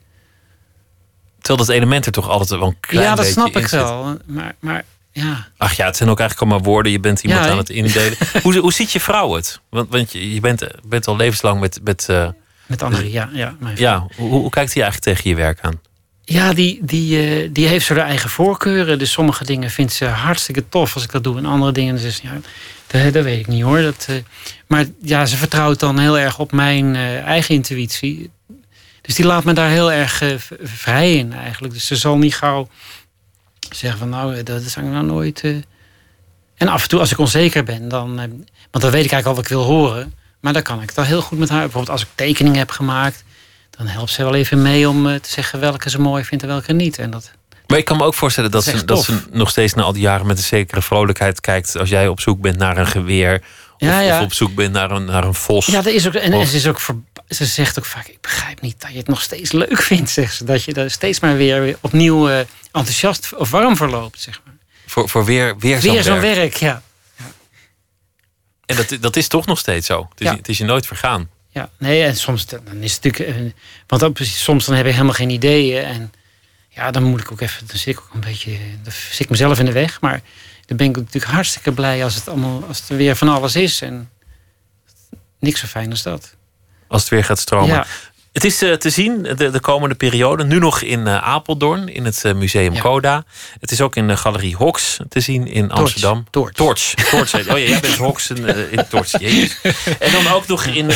Terwijl 1.42 1.68
dat 1.68 1.76
element 1.76 2.06
er 2.06 2.12
toch 2.12 2.30
altijd 2.30 2.50
wel 2.50 2.68
een 2.68 2.80
klein 2.80 3.06
ja, 3.06 3.16
dat 3.16 3.26
snap 3.26 3.58
ik 3.58 3.68
wel. 3.68 4.18
Maar, 4.26 4.56
maar 4.60 4.84
ja. 5.12 5.48
Ach 5.58 5.74
ja, 5.74 5.86
het 5.86 5.98
zijn 5.98 6.10
ook 6.10 6.20
eigenlijk 6.20 6.52
allemaal 6.52 6.72
woorden. 6.72 6.92
Je 6.92 7.00
bent 7.00 7.24
iemand 7.24 7.46
Ja, 7.46 7.52
aan 7.52 7.58
het 7.58 7.70
indelen. 7.70 8.18
hoe, 8.44 8.58
hoe 8.58 8.74
ziet 8.74 8.92
je 8.92 9.00
vrouw 9.00 9.34
het? 9.34 9.60
Want, 9.70 9.90
want 9.90 10.12
je, 10.12 10.34
je 10.34 10.40
bent, 10.40 10.68
bent 10.86 11.08
al 11.08 11.16
levenslang 11.16 11.60
met... 11.60 11.80
met 11.84 12.10
eh, 12.10 12.28
Met 12.66 12.82
anderen, 12.82 13.12
ja. 13.12 13.30
ja, 13.34 13.56
ja, 13.76 14.08
hoe, 14.16 14.30
hoe 14.30 14.50
kijkt 14.50 14.74
hij 14.74 14.84
eigenlijk 14.84 15.16
tegen 15.18 15.30
je 15.30 15.36
werk 15.36 15.60
aan? 15.62 15.80
Ja, 16.24 16.54
die, 16.54 16.80
die, 16.82 17.28
eh, 17.28 17.50
die 17.52 17.68
heeft 17.68 17.86
zo 17.86 17.96
haar 17.96 18.06
eigen 18.06 18.30
voorkeuren. 18.30 19.00
Dus 19.00 19.12
sommige 19.12 19.46
dingen 19.46 19.70
vindt 19.70 19.94
ze 19.94 20.06
hartstikke 20.06 20.70
tof 20.70 20.94
als 20.94 21.04
ik 21.04 21.12
dat 21.12 21.24
doe. 21.24 21.38
En 21.38 21.46
andere 21.46 21.72
dingen, 21.72 21.96
dus 21.96 22.20
ja, 22.24 22.32
dat, 22.88 23.14
dat 23.14 23.24
weet 23.24 23.40
ik 23.40 23.48
niet 23.48 23.64
hoor. 23.64 23.82
Dat, 23.82 24.06
eh, 24.10 24.16
maar 24.68 24.86
ja, 25.02 25.26
ze 25.26 25.38
vertrouwt 25.38 25.80
dan 25.80 26.00
heel 26.00 26.20
erg 26.20 26.40
op 26.40 26.52
mijn 26.52 26.96
eigen 27.26 27.56
intuïtie. 27.56 28.30
Dus 29.02 29.16
die 29.16 29.26
laat 29.26 29.44
me 29.44 29.54
daar 29.54 29.70
heel 29.70 29.92
erg 29.92 30.22
eh, 30.22 30.34
vrij 30.62 31.14
in 31.14 31.34
eigenlijk. 31.34 31.74
Dus 31.74 31.86
ze 31.86 31.96
zal 31.96 32.18
niet 32.18 32.36
gauw 32.36 32.68
zeggen 33.70 34.00
van 34.00 34.10
nou, 34.10 34.36
eh, 34.36 34.46
dat 34.46 34.62
zou 34.62 34.86
ik 34.86 34.92
nou 34.92 35.06
nooit... 35.06 35.42
eh. 35.42 35.56
En 36.56 36.68
af 36.68 36.84
en 36.84 36.90
toe 36.90 37.00
als 37.00 37.12
ik 37.12 37.18
onzeker 37.18 37.64
ben, 37.64 37.88
dan... 37.88 38.16
want 38.16 38.84
dan 38.84 38.92
weet 38.92 39.06
ik 39.06 39.12
eigenlijk 39.12 39.26
al 39.26 39.34
wat 39.36 39.44
ik 39.44 39.50
wil 39.50 39.64
horen. 39.64 40.14
Maar 40.40 40.54
dan 40.54 40.62
kan 40.62 40.82
ik 40.82 40.92
al 40.96 41.04
heel 41.04 41.22
goed 41.22 41.40
met 41.40 41.50
haar. 41.50 41.60
Bijvoorbeeld 41.62 41.90
als 41.92 42.02
ik 42.02 42.08
tekeningen 42.16 42.58
heb 42.60 42.70
gemaakt... 42.72 43.24
dan 43.70 43.88
helpt 43.88 44.12
ze 44.12 44.24
wel 44.24 44.36
even 44.36 44.62
mee 44.62 44.90
om 44.90 45.04
te 45.04 45.30
zeggen 45.30 45.60
welke 45.60 45.90
ze 45.90 46.00
mooi 46.02 46.24
vindt 46.24 46.44
en 46.44 46.50
welke 46.50 46.74
niet. 46.74 46.98
En 47.00 47.10
dat, 47.12 47.32
Maar 47.68 47.78
ik 47.78 47.86
kan 47.86 47.98
me 47.98 48.04
ook 48.04 48.14
voorstellen 48.14 48.52
dat, 48.52 48.66
Dat 48.66 48.78
ze, 48.80 48.86
dat 48.86 49.04
ze 49.04 49.20
nog 49.32 49.50
steeds 49.50 49.74
na 49.74 49.82
al 49.84 49.94
die 49.94 50.02
jaren 50.02 50.28
met 50.28 50.38
een 50.38 50.44
zekere 50.44 50.82
vrolijkheid 50.82 51.42
kijkt. 51.42 51.78
als 51.78 51.90
jij 51.90 52.08
op 52.08 52.20
zoek 52.20 52.42
bent 52.42 52.58
naar 52.58 52.78
een 52.78 52.88
geweer. 52.88 53.42
Of, 53.82 53.88
Ja, 53.88 54.00
ja. 54.00 54.18
of 54.18 54.24
op 54.24 54.34
zoek 54.34 54.56
bent 54.56 54.74
naar 54.74 54.92
een, 54.92 55.06
naar 55.06 55.24
een 55.24 55.34
vos. 55.34 55.66
Ja, 55.66 55.82
dat 55.82 55.94
is 55.94 56.08
ook, 56.08 56.14
en 56.14 56.34
Of- 56.34 56.48
ze, 56.48 56.56
is 56.56 56.68
ook 56.68 56.80
ver- 56.80 56.96
ze 57.30 57.46
zegt 57.46 57.80
ook 57.80 57.86
vaak: 57.86 58.08
Ik 58.08 58.22
begrijp 58.22 58.62
niet 58.62 58.82
dat 58.82 58.92
je 58.92 58.98
het 58.98 59.08
nog 59.08 59.22
steeds 59.22 59.52
leuk 59.52 59.82
vindt. 59.82 60.10
Zegt 60.10 60.36
ze. 60.36 60.44
Dat 60.44 60.64
je 60.64 60.74
er 60.74 60.92
steeds 60.92 61.20
maar 61.20 61.36
weer 61.38 61.78
opnieuw 61.82 62.30
eh, 62.30 62.40
enthousiast 62.72 63.34
of 63.36 63.50
warm 63.52 63.78
voor 63.78 63.90
loopt. 63.90 64.22
Zeg 64.22 64.42
maar. 64.46 64.54
Voor, 64.86 65.10
voor 65.10 65.26
weer, 65.26 65.58
weer 65.60 65.82
zo'n 65.82 65.94
Weer 65.94 66.04
werk. 66.04 66.22
werk, 66.36 66.56
ja. 66.56 66.82
En 68.66 68.76
dat, 68.76 68.98
dat 69.02 69.16
is 69.16 69.28
toch 69.28 69.46
nog 69.46 69.60
steeds 69.60 69.88
zo. 69.88 70.08
Het 70.10 70.22
is, 70.22 70.28
Ja. 70.28 70.36
het 70.36 70.48
is 70.50 70.58
je 70.58 70.64
nooit 70.64 70.88
vergaan. 70.88 71.30
ja. 71.50 71.70
Nee, 71.78 72.04
en 72.04 72.16
soms 72.16 72.46
dan 72.46 72.62
is 72.80 72.94
het 72.94 73.04
natuurlijk. 73.04 73.38
eh, 73.38 73.52
Want 73.88 74.02
dan, 74.02 74.26
soms 74.26 74.66
dan 74.66 74.76
heb 74.76 74.86
ik 74.86 74.92
helemaal 74.92 75.14
geen 75.14 75.30
ideeën. 75.30 75.84
En 75.84 76.14
ja, 76.70 76.92
dan 76.92 77.04
moet 77.04 77.20
ik 77.22 77.32
ook 77.32 77.42
even. 77.42 77.68
Dan 77.68 77.78
zit 77.78 77.88
ik 77.98 78.00
ook 78.00 78.14
een 78.14 78.20
beetje. 78.20 78.52
Dan 78.84 78.94
zit 79.12 79.20
ik 79.20 79.30
mezelf 79.30 79.60
in 79.60 79.66
de 79.66 79.72
weg. 79.72 80.02
Maar 80.02 80.22
dan 80.78 80.80
ben 80.80 80.90
ik 80.90 80.96
natuurlijk 80.96 81.32
hartstikke 81.34 81.72
blij 81.72 82.04
als 82.04 82.16
het 82.16 82.28
allemaal. 82.28 82.64
Als 82.68 82.90
er 82.90 82.96
weer 82.96 83.16
van 83.16 83.28
alles 83.30 83.56
is. 83.56 83.82
En 83.82 84.10
niks 85.40 85.60
zo 85.60 85.68
fijn 85.68 85.90
als 85.90 86.04
dat. 86.04 86.36
Als 86.88 87.02
het 87.02 87.10
weer 87.10 87.24
gaat 87.24 87.40
stromen. 87.40 87.68
Ja. 87.68 87.86
Het 88.32 88.44
is 88.44 88.62
eh, 88.62 88.74
te 88.74 88.90
zien 88.90 89.24
de, 89.24 89.50
de 89.50 89.60
komende 89.60 89.96
periode. 89.96 90.44
Nu 90.44 90.60
nog 90.60 90.82
in 90.82 91.08
eh, 91.08 91.24
Apeldoorn, 91.24 91.88
in 91.88 92.06
het 92.06 92.26
eh, 92.26 92.34
Museum 92.34 92.74
Ja. 92.74 92.82
Coda. 92.82 93.24
Het 93.60 93.72
is 93.72 93.82
ook 93.82 93.96
in 93.96 94.08
de 94.08 94.18
Galerie 94.18 94.56
Hox 94.56 95.00
te 95.10 95.20
zien 95.20 95.48
in 95.48 95.72
Amsterdam. 95.72 96.26
Torch. 96.30 96.52
Torch. 96.52 96.94
Torch. 96.94 97.34
Oh 97.34 97.46
ja, 97.46 97.58
jij 97.58 97.80
bent 97.80 97.96
Hox 97.96 98.30
en, 98.30 98.46
eh, 98.46 98.72
in 98.72 98.88
Torch. 98.90 99.20
Jezus. 99.20 99.62
En 100.00 100.12
dan 100.12 100.28
ook 100.28 100.48
nog 100.48 100.66
in, 100.66 100.90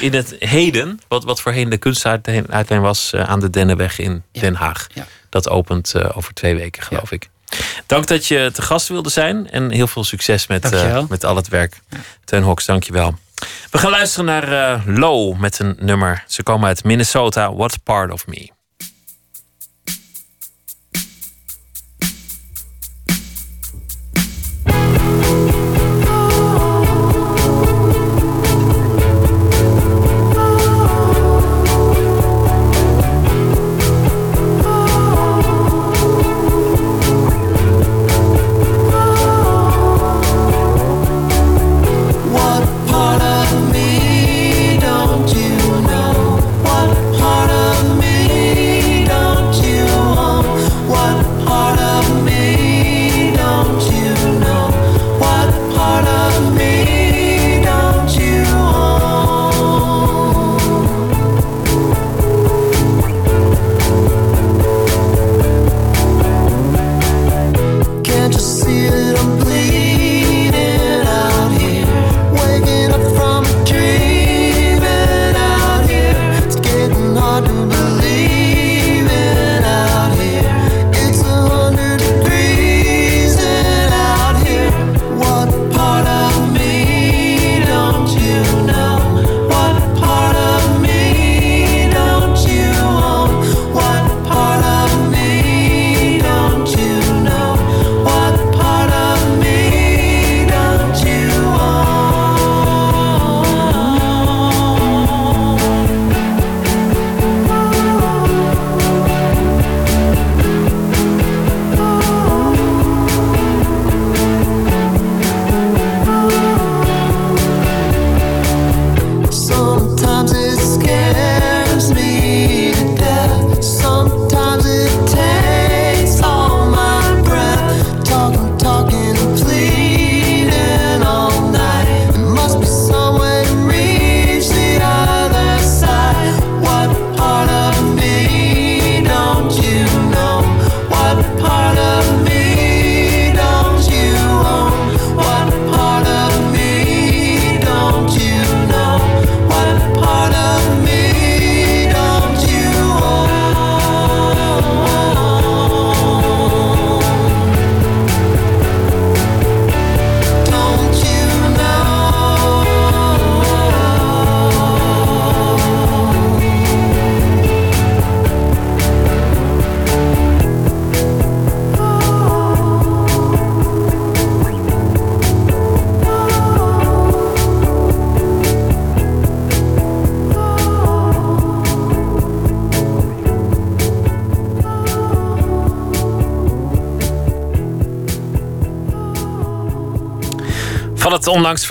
in 0.00 0.14
het 0.14 0.36
Heden. 0.38 1.00
Wat, 1.08 1.24
wat 1.24 1.40
voorheen 1.40 1.68
de 1.68 1.78
kunstuitlijn 1.78 2.80
was 2.80 3.14
aan 3.14 3.40
de 3.40 3.50
Dennenweg 3.50 3.98
in. 3.98 4.22
Den 4.32 4.54
Haag. 4.54 4.86
Ja. 4.94 5.06
Dat 5.28 5.48
opent 5.48 6.14
over 6.14 6.34
twee 6.34 6.54
weken, 6.54 6.82
geloof 6.82 7.12
ik. 7.12 7.30
Dank 7.86 8.06
dat 8.06 8.26
je 8.26 8.50
te 8.52 8.62
gast 8.62 8.88
wilde 8.88 9.10
zijn. 9.10 9.50
En 9.50 9.70
heel 9.70 9.86
veel 9.86 10.04
succes 10.04 10.46
met, 10.46 10.72
eh, 10.72 11.02
met 11.08 11.24
al 11.24 11.36
het 11.36 11.48
werk. 11.48 11.80
Teun 12.24 12.42
Hox, 12.42 12.66
dankjewel. 12.66 13.14
We 13.70 13.78
gaan 13.78 13.90
luisteren 13.90 14.24
naar 14.24 14.52
eh, 14.52 14.86
Low 14.86 15.38
met 15.38 15.58
een 15.58 15.76
nummer. 15.78 16.24
Ze 16.26 16.42
komen 16.42 16.68
uit 16.68 16.84
Minnesota. 16.84 17.54
What 17.54 17.82
part 17.82 18.12
of 18.12 18.26
me? 18.26 18.50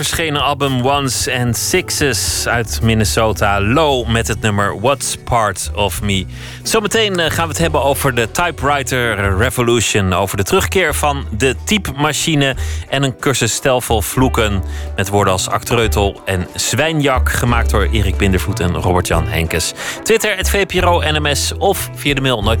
Verschenen 0.08 0.42
album 0.42 0.86
Ones 0.86 1.28
and 1.28 1.56
Sixes 1.56 2.46
uit 2.48 2.80
Minnesota. 2.82 3.60
Low 3.60 4.08
met 4.08 4.28
het 4.28 4.40
nummer 4.40 4.80
What's 4.80 5.16
Part 5.16 5.70
of 5.74 6.02
Me. 6.02 6.26
Zometeen 6.62 7.20
eh, 7.20 7.30
gaan 7.30 7.44
we 7.44 7.48
het 7.48 7.58
hebben 7.58 7.82
over 7.82 8.14
de 8.14 8.30
Typewriter 8.30 9.36
Revolution. 9.36 10.12
Over 10.12 10.36
de 10.36 10.42
terugkeer 10.42 10.94
van 10.94 11.26
de 11.36 11.54
typemachine. 11.64 12.56
En 12.88 13.02
een 13.02 13.16
cursus 13.18 13.52
stijlvol 13.54 14.02
vloeken. 14.02 14.62
Met 14.96 15.08
woorden 15.08 15.32
als 15.32 15.48
actreutel 15.48 16.20
en 16.24 16.46
zwijnjak. 16.54 17.30
Gemaakt 17.30 17.70
door 17.70 17.88
Erik 17.92 18.16
Bindervoet 18.16 18.60
en 18.60 18.74
Robert-Jan 18.74 19.26
Henkes. 19.26 19.72
Twitter, 20.02 20.36
het 20.36 20.50
VPRO 20.50 21.00
NMS. 21.00 21.52
Of 21.58 21.90
via 21.94 22.14
de 22.14 22.20
mail 22.20 22.42
nooit 22.42 22.60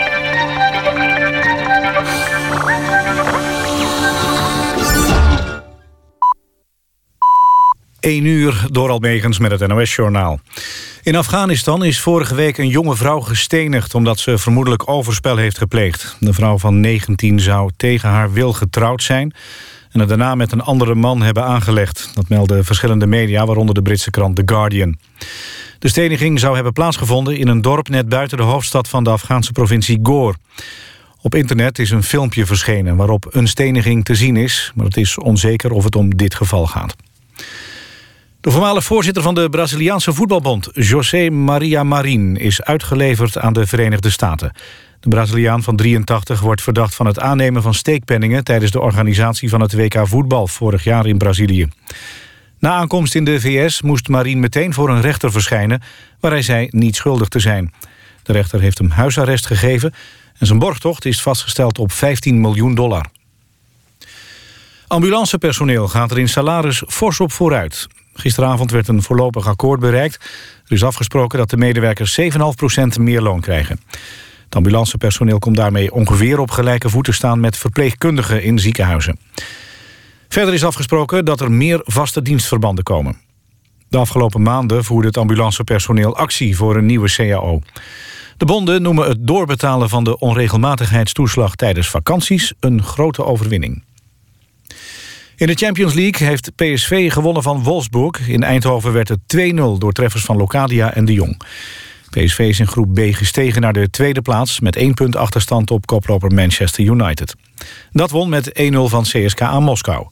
1 8.01 8.25
uur 8.25 8.65
door 8.71 8.89
Almegens 8.89 9.39
met 9.39 9.51
het 9.51 9.67
NOS-journaal. 9.67 10.39
In 11.03 11.15
Afghanistan 11.15 11.83
is 11.83 11.99
vorige 11.99 12.35
week 12.35 12.57
een 12.57 12.67
jonge 12.67 12.95
vrouw 12.95 13.19
gestenigd... 13.19 13.95
omdat 13.95 14.19
ze 14.19 14.37
vermoedelijk 14.37 14.89
overspel 14.89 15.37
heeft 15.37 15.57
gepleegd. 15.57 16.15
De 16.19 16.33
vrouw 16.33 16.57
van 16.57 16.79
19 16.79 17.39
zou 17.39 17.71
tegen 17.77 18.09
haar 18.09 18.33
wil 18.33 18.53
getrouwd 18.53 19.03
zijn... 19.03 19.33
en 19.91 19.99
het 19.99 20.09
daarna 20.09 20.35
met 20.35 20.51
een 20.51 20.61
andere 20.61 20.95
man 20.95 21.21
hebben 21.21 21.43
aangelegd. 21.43 22.11
Dat 22.13 22.29
melden 22.29 22.65
verschillende 22.65 23.07
media, 23.07 23.45
waaronder 23.45 23.75
de 23.75 23.81
Britse 23.81 24.09
krant 24.09 24.35
The 24.35 24.43
Guardian. 24.45 24.97
De 25.79 25.87
steniging 25.87 26.39
zou 26.39 26.55
hebben 26.55 26.73
plaatsgevonden 26.73 27.37
in 27.37 27.47
een 27.47 27.61
dorp... 27.61 27.89
net 27.89 28.09
buiten 28.09 28.37
de 28.37 28.43
hoofdstad 28.43 28.87
van 28.87 29.03
de 29.03 29.09
Afghaanse 29.09 29.51
provincie 29.51 29.99
Gore. 30.03 30.37
Op 31.21 31.35
internet 31.35 31.79
is 31.79 31.89
een 31.89 32.03
filmpje 32.03 32.45
verschenen 32.45 32.95
waarop 32.95 33.27
een 33.29 33.47
steniging 33.47 34.05
te 34.05 34.15
zien 34.15 34.35
is... 34.35 34.71
maar 34.75 34.85
het 34.85 34.97
is 34.97 35.17
onzeker 35.17 35.71
of 35.71 35.83
het 35.83 35.95
om 35.95 36.15
dit 36.15 36.35
geval 36.35 36.67
gaat. 36.67 36.95
De 38.41 38.51
voormalig 38.51 38.83
voorzitter 38.83 39.23
van 39.23 39.35
de 39.35 39.49
Braziliaanse 39.49 40.13
voetbalbond, 40.13 40.69
José 40.73 41.29
Maria 41.29 41.83
Marin, 41.83 42.37
is 42.37 42.61
uitgeleverd 42.61 43.37
aan 43.37 43.53
de 43.53 43.67
Verenigde 43.67 44.09
Staten. 44.09 44.51
De 44.99 45.09
Braziliaan 45.09 45.63
van 45.63 45.75
83 45.75 46.39
wordt 46.39 46.61
verdacht 46.61 46.95
van 46.95 47.05
het 47.05 47.19
aannemen 47.19 47.61
van 47.61 47.73
steekpenningen... 47.73 48.43
tijdens 48.43 48.71
de 48.71 48.79
organisatie 48.79 49.49
van 49.49 49.61
het 49.61 49.73
WK 49.73 50.07
voetbal 50.07 50.47
vorig 50.47 50.83
jaar 50.83 51.05
in 51.05 51.17
Brazilië. 51.17 51.67
Na 52.59 52.71
aankomst 52.71 53.15
in 53.15 53.23
de 53.23 53.41
VS 53.41 53.81
moest 53.81 54.07
Marin 54.07 54.39
meteen 54.39 54.73
voor 54.73 54.89
een 54.89 55.01
rechter 55.01 55.31
verschijnen... 55.31 55.81
waar 56.19 56.31
hij 56.31 56.41
zei 56.41 56.67
niet 56.69 56.95
schuldig 56.95 57.27
te 57.27 57.39
zijn. 57.39 57.73
De 58.23 58.33
rechter 58.33 58.61
heeft 58.61 58.77
hem 58.77 58.89
huisarrest 58.89 59.45
gegeven... 59.45 59.93
en 60.37 60.45
zijn 60.45 60.59
borgtocht 60.59 61.05
is 61.05 61.21
vastgesteld 61.21 61.79
op 61.79 61.91
15 61.91 62.41
miljoen 62.41 62.75
dollar. 62.75 63.05
Ambulancepersoneel 64.87 65.87
gaat 65.87 66.11
er 66.11 66.19
in 66.19 66.29
salaris 66.29 66.83
fors 66.87 67.19
op 67.19 67.31
vooruit. 67.31 67.87
Gisteravond 68.13 68.71
werd 68.71 68.87
een 68.87 69.01
voorlopig 69.01 69.47
akkoord 69.47 69.79
bereikt. 69.79 70.15
Er 70.65 70.71
is 70.71 70.83
afgesproken 70.83 71.37
dat 71.37 71.49
de 71.49 71.57
medewerkers 71.57 72.19
7,5% 72.21 72.99
meer 72.99 73.21
loon 73.21 73.41
krijgen. 73.41 73.79
Het 74.43 74.55
ambulancepersoneel 74.55 75.39
komt 75.39 75.55
daarmee 75.55 75.93
ongeveer 75.93 76.39
op 76.39 76.51
gelijke 76.51 76.89
voeten 76.89 77.13
staan... 77.13 77.39
met 77.39 77.57
verpleegkundigen 77.57 78.43
in 78.43 78.59
ziekenhuizen. 78.59 79.19
Verder 80.29 80.53
is 80.53 80.63
afgesproken 80.63 81.25
dat 81.25 81.41
er 81.41 81.51
meer 81.51 81.81
vaste 81.83 82.21
dienstverbanden 82.21 82.83
komen. 82.83 83.17
De 83.89 83.97
afgelopen 83.97 84.41
maanden 84.41 84.83
voerde 84.83 85.07
het 85.07 85.17
ambulancepersoneel 85.17 86.15
actie 86.15 86.55
voor 86.55 86.75
een 86.75 86.85
nieuwe 86.85 87.09
CAO. 87.09 87.61
De 88.37 88.45
bonden 88.45 88.81
noemen 88.81 89.07
het 89.07 89.27
doorbetalen 89.27 89.89
van 89.89 90.03
de 90.03 90.19
onregelmatigheidstoeslag 90.19 91.55
tijdens 91.55 91.89
vakanties 91.89 92.53
een 92.59 92.83
grote 92.83 93.25
overwinning. 93.25 93.83
In 95.41 95.47
de 95.47 95.53
Champions 95.53 95.93
League 95.93 96.27
heeft 96.27 96.55
PSV 96.55 97.11
gewonnen 97.11 97.43
van 97.43 97.63
Wolfsburg. 97.63 98.27
In 98.27 98.43
Eindhoven 98.43 98.93
werd 98.93 99.07
het 99.07 99.19
2-0 99.37 99.53
door 99.77 99.91
treffers 99.91 100.23
van 100.23 100.37
Locadia 100.37 100.93
en 100.93 101.05
de 101.05 101.13
Jong. 101.13 101.41
PSV 102.09 102.39
is 102.39 102.59
in 102.59 102.67
groep 102.67 102.93
B 102.93 102.99
gestegen 102.99 103.61
naar 103.61 103.73
de 103.73 103.89
tweede 103.89 104.21
plaats... 104.21 104.59
met 104.59 104.75
één 104.75 104.93
punt 104.93 105.15
achterstand 105.15 105.71
op 105.71 105.85
koploper 105.85 106.33
Manchester 106.33 106.83
United. 106.83 107.35
Dat 107.91 108.11
won 108.11 108.29
met 108.29 108.61
1-0 108.61 108.75
van 108.75 109.03
CSKA 109.03 109.59
Moskou. 109.59 110.07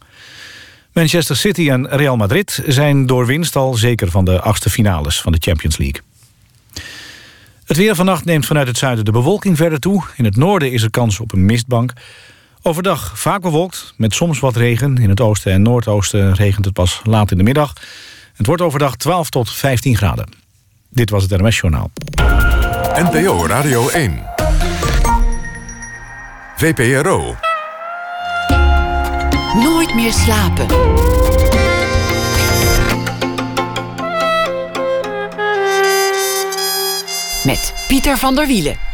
Manchester 0.94 1.36
City 1.36 1.70
en 1.70 1.90
Real 1.90 2.18
Madrid 2.18 2.64
zijn 2.68 3.06
door 3.06 3.26
winst 3.26 3.56
al 3.56 3.74
zeker 3.74 4.12
van 4.12 4.26
de 4.26 4.42
achtste 4.42 4.70
finales 4.70 5.22
van 5.22 5.32
de 5.32 5.40
Champions 5.42 5.78
League. 5.78 6.02
Het 7.66 7.78
weer 7.78 7.96
vannacht 7.96 8.26
neemt 8.26 8.46
vanuit 8.46 8.68
het 8.68 8.78
zuiden 8.78 9.06
de 9.06 9.12
bewolking 9.12 9.58
verder 9.58 9.80
toe. 9.80 10.04
In 10.16 10.26
het 10.26 10.36
noorden 10.36 10.72
is 10.72 10.84
er 10.84 10.92
kans 10.92 11.20
op 11.20 11.32
een 11.32 11.46
mistbank. 11.46 11.94
Overdag 12.62 13.20
vaak 13.20 13.41
bewolkt, 13.41 13.93
met 13.97 14.14
soms 14.14 14.39
wat 14.39 14.55
regen. 14.55 14.97
In 14.97 15.10
het 15.10 15.22
oosten 15.22 15.51
en 15.51 15.62
noordoosten 15.62 16.34
regent 16.34 16.66
het 16.66 16.74
pas 16.74 17.01
laat 17.03 17.32
in 17.32 17.38
de 17.38 17.43
middag. 17.43 17.74
Het 18.36 18.45
wordt 18.45 18.62
overdag 18.62 18.95
12 18.95 19.30
tot 19.30 19.51
15 19.51 19.97
graden. 19.97 20.30
Dit 20.89 21.10
was 21.10 21.24
het 21.24 21.41
NMS 21.41 21.60
Journaal. 21.60 21.91
NPO 22.93 23.45
Radio 23.45 23.89
1. 23.89 24.24
VPRO. 26.55 27.36
Nooit 29.53 29.95
meer 29.95 30.14
slapen. 30.14 30.66
Met 37.43 37.74
Pieter 37.88 38.18
van 38.18 38.36
der 38.36 38.47
Wielen. 38.47 38.89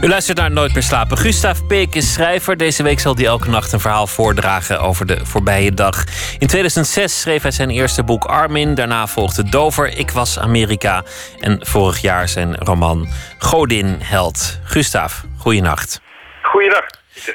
U 0.00 0.08
luistert 0.08 0.38
naar 0.38 0.50
Nooit 0.50 0.72
meer 0.74 0.82
slapen. 0.82 1.18
Gustav 1.18 1.58
Peek 1.68 1.94
is 1.94 2.12
schrijver. 2.12 2.56
Deze 2.56 2.82
week 2.82 3.00
zal 3.00 3.14
hij 3.14 3.24
elke 3.26 3.48
nacht 3.50 3.72
een 3.72 3.80
verhaal 3.80 4.06
voordragen 4.06 4.80
over 4.80 5.06
de 5.06 5.26
voorbije 5.26 5.74
dag. 5.74 6.04
In 6.38 6.46
2006 6.46 7.20
schreef 7.20 7.42
hij 7.42 7.50
zijn 7.50 7.70
eerste 7.70 8.02
boek 8.04 8.24
Armin. 8.24 8.74
Daarna 8.74 9.06
volgde 9.06 9.48
Dover, 9.48 9.98
Ik 9.98 10.10
was 10.10 10.38
Amerika. 10.38 11.02
En 11.40 11.66
vorig 11.66 11.98
jaar 12.00 12.28
zijn 12.28 12.56
roman 12.56 13.08
Godin 13.38 13.98
Held. 14.02 14.58
Gustav, 14.64 15.14
goeienacht. 15.38 16.00
Goeiedag. 16.42 16.84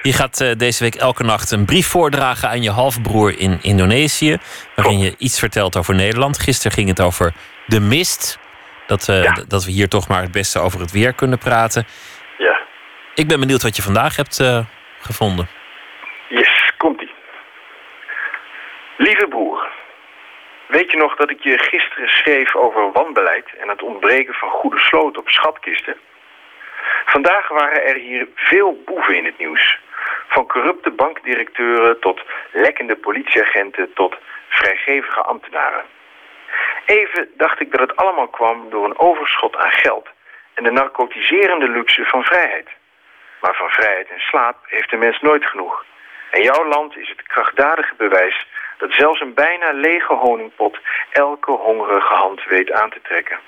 Je 0.02 0.14
gaat 0.14 0.42
eh, 0.42 0.56
deze 0.58 0.84
week 0.84 0.96
elke 0.96 1.24
nacht 1.24 1.52
een 1.52 1.66
brief 1.66 1.88
voordragen 1.88 2.50
aan 2.50 2.62
je 2.62 2.72
halfbroer 2.72 3.40
in 3.40 3.60
Indonesië. 3.62 4.38
Waarin 4.76 5.00
je 5.00 5.16
iets 5.18 5.40
vertelt 5.40 5.78
over 5.78 5.96
Nederland. 5.96 6.40
Gisteren 6.40 6.72
ging 6.72 6.88
het 6.88 7.02
over 7.02 7.34
de 7.68 7.80
mist. 7.80 8.38
Dat, 8.88 9.10
eh, 9.10 9.24
Ja. 9.24 9.38
dat 9.48 9.64
we 9.66 9.72
hier 9.72 9.90
toch 9.90 10.08
maar 10.08 10.22
het 10.22 10.32
beste 10.32 10.60
over 10.60 10.80
het 10.80 10.92
weer 10.92 11.14
kunnen 11.14 11.38
praten. 11.38 11.86
Ik 13.16 13.28
ben 13.28 13.40
benieuwd 13.40 13.62
wat 13.62 13.76
je 13.76 13.82
vandaag 13.82 14.16
hebt 14.16 14.40
eh, 14.40 14.60
gevonden. 15.00 15.48
Yes, 16.30 16.72
komt-ie. 16.78 17.12
Lieve 18.98 19.28
broer. 19.28 19.68
Weet 20.68 20.92
je 20.92 20.98
nog 20.98 21.16
dat 21.16 21.30
ik 21.30 21.44
je 21.44 21.58
gisteren 21.58 22.10
schreef 22.10 22.56
over 22.56 22.92
wanbeleid 22.92 23.56
en 23.60 23.70
het 23.70 23.82
ontbreken 23.82 24.34
van 24.34 24.50
goede 24.50 24.80
sloten 24.80 25.22
op 25.22 25.30
schatkisten? 25.30 25.96
Vandaag 27.06 27.48
waren 27.48 27.84
er 27.86 27.96
hier 27.96 28.28
veel 28.36 28.82
boeven 28.86 29.18
in 29.18 29.26
het 29.26 29.38
nieuws. 29.38 29.80
Van 30.28 30.48
corrupte 30.48 30.92
bankdirecteuren 30.92 32.00
tot 32.00 32.22
lekkende 32.52 32.96
politieagenten 32.96 33.94
tot 33.94 34.16
vrijgevige 34.50 35.22
ambtenaren. 35.22 35.84
Even 36.86 37.30
dacht 37.38 37.60
ik 37.60 37.72
dat 37.72 37.80
het 37.80 37.96
allemaal 37.96 38.28
kwam 38.28 38.70
door 38.70 38.86
een 38.86 39.00
overschot 39.00 39.56
aan 39.56 39.72
geld 39.72 40.08
en 40.54 40.64
de 40.64 40.72
narcotiserende 40.72 41.70
luxe 41.70 42.06
van 42.06 42.24
vrijheid. 42.24 42.70
Maar 43.44 43.56
van 43.56 43.70
vrijheid 43.70 44.10
en 44.10 44.20
slaap 44.20 44.58
heeft 44.66 44.90
de 44.90 44.98
mens 44.98 45.22
nooit 45.22 45.46
genoeg. 45.46 45.86
En 46.32 46.42
jouw 46.42 46.66
land 46.66 46.98
is 46.98 47.10
het 47.10 47.24
krachtdadige 47.24 47.96
bewijs 47.98 48.48
dat 48.78 48.92
zelfs 48.92 49.22
een 49.22 49.34
bijna 49.34 49.72
lege 49.72 50.14
honingpot 50.14 50.78
elke 51.10 51.52
hongerige 51.52 52.14
hand 52.14 52.44
weet 52.46 52.72
aan 52.72 52.90
te 52.90 53.02
trekken. 53.02 53.40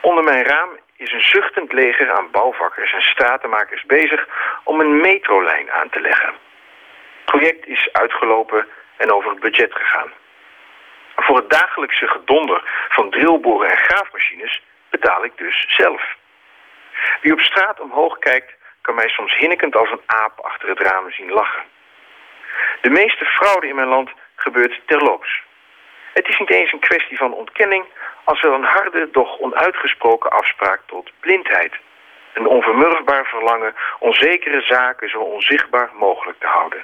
Onder 0.00 0.24
mijn 0.24 0.44
raam 0.44 0.68
is 0.96 1.12
een 1.12 1.22
zuchtend 1.22 1.72
leger 1.72 2.10
aan 2.10 2.30
bouwvakkers 2.30 2.92
en 2.92 3.02
stratenmakers 3.02 3.84
bezig 3.84 4.28
om 4.64 4.80
een 4.80 5.00
metrolijn 5.00 5.70
aan 5.70 5.88
te 5.88 6.00
leggen. 6.00 6.28
Het 6.28 7.24
project 7.24 7.66
is 7.66 7.88
uitgelopen 7.92 8.66
en 8.96 9.12
over 9.12 9.30
het 9.30 9.40
budget 9.40 9.74
gegaan. 9.74 10.12
Voor 11.16 11.36
het 11.36 11.50
dagelijkse 11.50 12.06
gedonder 12.06 12.62
van 12.88 13.10
drillboren 13.10 13.70
en 13.70 13.76
graafmachines 13.76 14.62
betaal 14.90 15.24
ik 15.24 15.32
dus 15.36 15.64
zelf. 15.68 16.16
Wie 17.20 17.32
op 17.32 17.40
straat 17.40 17.80
omhoog 17.80 18.18
kijkt, 18.18 18.56
kan 18.88 18.96
mij 18.96 19.08
soms 19.08 19.36
hinnikend 19.36 19.76
als 19.76 19.90
een 19.90 20.06
aap 20.06 20.40
achter 20.40 20.68
het 20.68 20.80
raam 20.80 21.10
zien 21.10 21.30
lachen. 21.30 21.62
De 22.80 22.90
meeste 22.90 23.24
fraude 23.24 23.68
in 23.68 23.74
mijn 23.74 23.88
land 23.88 24.10
gebeurt 24.34 24.80
terloops. 24.86 25.42
Het 26.12 26.28
is 26.28 26.38
niet 26.38 26.50
eens 26.50 26.72
een 26.72 26.88
kwestie 26.88 27.16
van 27.16 27.32
ontkenning 27.32 27.84
als 28.24 28.40
wel 28.40 28.52
een 28.52 28.64
harde, 28.64 29.08
doch 29.10 29.38
onuitgesproken 29.38 30.30
afspraak 30.30 30.80
tot 30.86 31.10
blindheid. 31.20 31.72
Een 32.34 32.46
onvermurfbaar 32.46 33.26
verlangen 33.26 33.74
onzekere 33.98 34.60
zaken 34.60 35.08
zo 35.10 35.18
onzichtbaar 35.18 35.90
mogelijk 35.94 36.38
te 36.40 36.46
houden. 36.46 36.82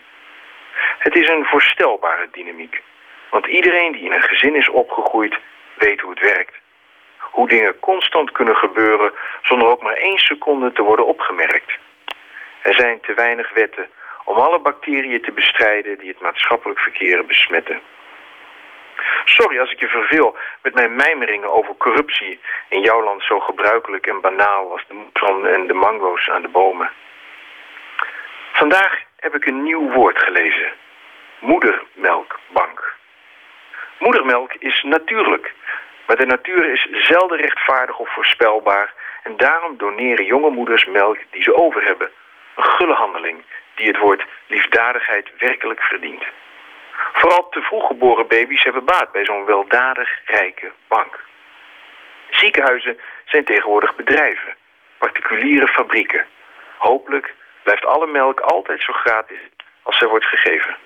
Het 0.98 1.14
is 1.14 1.28
een 1.28 1.44
voorstelbare 1.44 2.28
dynamiek. 2.32 2.82
Want 3.30 3.46
iedereen 3.46 3.92
die 3.92 4.04
in 4.04 4.12
een 4.12 4.22
gezin 4.22 4.56
is 4.56 4.68
opgegroeid, 4.68 5.38
weet 5.74 6.00
hoe 6.00 6.10
het 6.10 6.20
werkt. 6.34 6.54
Hoe 7.18 7.48
dingen 7.48 7.78
constant 7.80 8.32
kunnen 8.32 8.56
gebeuren 8.56 9.12
zonder 9.42 9.68
ook 9.68 9.82
maar 9.82 9.96
één 9.96 10.18
seconde 10.18 10.72
te 10.72 10.82
worden 10.82 11.06
opgemerkt. 11.06 11.82
Er 12.64 12.74
zijn 12.74 13.00
te 13.00 13.14
weinig 13.14 13.52
wetten 13.52 13.88
om 14.24 14.36
alle 14.36 14.58
bacteriën 14.58 15.22
te 15.22 15.32
bestrijden 15.32 15.98
die 15.98 16.08
het 16.08 16.20
maatschappelijk 16.20 16.80
verkeer 16.80 17.26
besmetten. 17.26 17.80
Sorry 19.24 19.58
als 19.60 19.72
ik 19.72 19.80
je 19.80 19.88
verveel 19.88 20.36
met 20.62 20.74
mijn 20.74 20.96
mijmeringen 20.96 21.52
over 21.52 21.76
corruptie 21.76 22.40
in 22.68 22.80
jouw 22.80 23.02
land 23.02 23.22
zo 23.22 23.40
gebruikelijk 23.40 24.06
en 24.06 24.20
banaal 24.20 24.70
als 24.70 24.84
de 24.88 24.94
moesson 24.94 25.46
en 25.46 25.66
de 25.66 25.72
mango's 25.72 26.28
aan 26.28 26.42
de 26.42 26.48
bomen. 26.48 26.90
Vandaag 28.52 29.02
heb 29.16 29.34
ik 29.34 29.46
een 29.46 29.62
nieuw 29.62 29.90
woord 29.90 30.18
gelezen. 30.18 30.72
Moedermelkbank. 31.38 32.94
Moedermelk 33.98 34.54
is 34.58 34.82
natuurlijk. 34.82 35.54
Maar 36.06 36.16
de 36.16 36.26
natuur 36.26 36.72
is 36.72 36.88
zelden 37.06 37.38
rechtvaardig 37.38 37.98
of 37.98 38.12
voorspelbaar 38.12 38.94
en 39.22 39.36
daarom 39.36 39.76
doneren 39.76 40.24
jonge 40.24 40.50
moeders 40.50 40.84
melk 40.84 41.18
die 41.30 41.42
ze 41.42 41.54
over 41.54 41.84
hebben. 41.84 42.10
Gulle 42.56 42.94
handeling 42.94 43.44
die 43.74 43.86
het 43.86 43.98
woord 43.98 44.24
liefdadigheid 44.46 45.30
werkelijk 45.38 45.82
verdient. 45.82 46.24
Vooral 47.12 47.48
te 47.48 47.62
vroeg 47.62 47.86
geboren 47.86 48.26
baby's 48.26 48.62
hebben 48.62 48.84
baat 48.84 49.12
bij 49.12 49.24
zo'n 49.24 49.44
weldadig 49.44 50.20
rijke 50.24 50.72
bank. 50.88 51.24
Ziekenhuizen 52.30 52.98
zijn 53.24 53.44
tegenwoordig 53.44 53.96
bedrijven, 53.96 54.56
particuliere 54.98 55.68
fabrieken. 55.68 56.26
Hopelijk 56.76 57.34
blijft 57.62 57.84
alle 57.84 58.06
melk 58.06 58.40
altijd 58.40 58.82
zo 58.82 58.92
gratis 58.92 59.38
als 59.82 59.98
zij 59.98 60.08
wordt 60.08 60.26
gegeven. 60.26 60.76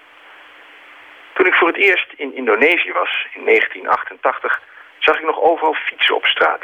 Toen 1.33 1.47
ik 1.47 1.55
voor 1.55 1.69
het 1.69 1.77
eerst 1.77 2.13
in 2.17 2.35
Indonesië 2.35 2.93
was, 2.93 3.27
in 3.35 3.45
1988, 3.45 4.63
zag 4.99 5.17
ik 5.17 5.25
nog 5.25 5.41
overal 5.41 5.75
fietsen 5.75 6.15
op 6.15 6.27
straat. 6.27 6.63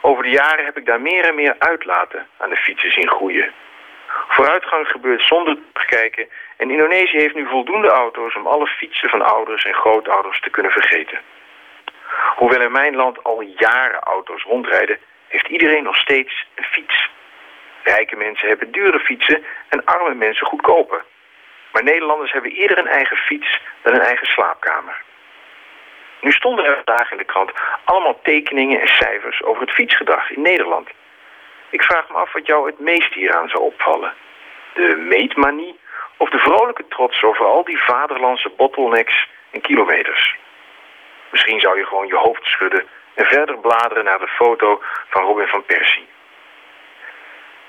Over 0.00 0.22
de 0.22 0.30
jaren 0.30 0.64
heb 0.64 0.76
ik 0.76 0.86
daar 0.86 1.00
meer 1.00 1.24
en 1.24 1.34
meer 1.34 1.54
uitlaten 1.58 2.28
aan 2.36 2.50
de 2.50 2.56
fietsen 2.56 2.92
zien 2.92 3.08
groeien. 3.08 3.52
Vooruitgang 4.28 4.88
gebeurt 4.88 5.22
zonder 5.22 5.58
terugkijken 5.72 6.28
en 6.56 6.70
Indonesië 6.70 7.18
heeft 7.18 7.34
nu 7.34 7.46
voldoende 7.46 7.88
auto's 7.88 8.36
om 8.36 8.46
alle 8.46 8.66
fietsen 8.66 9.10
van 9.10 9.22
ouders 9.22 9.64
en 9.64 9.74
grootouders 9.74 10.40
te 10.40 10.50
kunnen 10.50 10.72
vergeten. 10.72 11.18
Hoewel 12.36 12.60
in 12.60 12.72
mijn 12.72 12.96
land 12.96 13.24
al 13.24 13.40
jaren 13.40 14.00
auto's 14.00 14.42
rondrijden, 14.42 14.98
heeft 15.28 15.48
iedereen 15.48 15.82
nog 15.82 15.96
steeds 15.96 16.46
een 16.54 16.64
fiets. 16.64 17.10
Rijke 17.82 18.16
mensen 18.16 18.48
hebben 18.48 18.70
dure 18.70 18.98
fietsen 18.98 19.44
en 19.68 19.84
arme 19.84 20.14
mensen 20.14 20.46
goedkope. 20.46 21.02
Maar 21.72 21.82
Nederlanders 21.82 22.32
hebben 22.32 22.50
eerder 22.50 22.78
een 22.78 22.88
eigen 22.88 23.16
fiets 23.16 23.60
dan 23.82 23.94
een 23.94 24.00
eigen 24.00 24.26
slaapkamer. 24.26 25.02
Nu 26.20 26.32
stonden 26.32 26.64
er 26.64 26.82
vandaag 26.84 27.10
in 27.10 27.18
de 27.18 27.24
krant 27.24 27.52
allemaal 27.84 28.20
tekeningen 28.22 28.80
en 28.80 28.88
cijfers 28.88 29.42
over 29.42 29.62
het 29.62 29.70
fietsgedrag 29.70 30.30
in 30.30 30.42
Nederland. 30.42 30.88
Ik 31.70 31.82
vraag 31.82 32.08
me 32.08 32.14
af 32.14 32.32
wat 32.32 32.46
jou 32.46 32.66
het 32.66 32.78
meest 32.78 33.14
hieraan 33.14 33.48
zou 33.48 33.62
opvallen. 33.62 34.14
De 34.74 34.96
meetmanie 34.96 35.78
of 36.16 36.30
de 36.30 36.38
vrolijke 36.38 36.88
trots 36.88 37.22
over 37.22 37.46
al 37.46 37.64
die 37.64 37.82
vaderlandse 37.82 38.50
bottlenecks 38.56 39.28
en 39.50 39.60
kilometers. 39.60 40.36
Misschien 41.30 41.60
zou 41.60 41.78
je 41.78 41.86
gewoon 41.86 42.06
je 42.06 42.16
hoofd 42.16 42.44
schudden 42.44 42.86
en 43.14 43.24
verder 43.24 43.58
bladeren 43.58 44.04
naar 44.04 44.18
de 44.18 44.28
foto 44.28 44.82
van 45.08 45.22
Robin 45.22 45.46
van 45.46 45.64
Persie. 45.64 46.06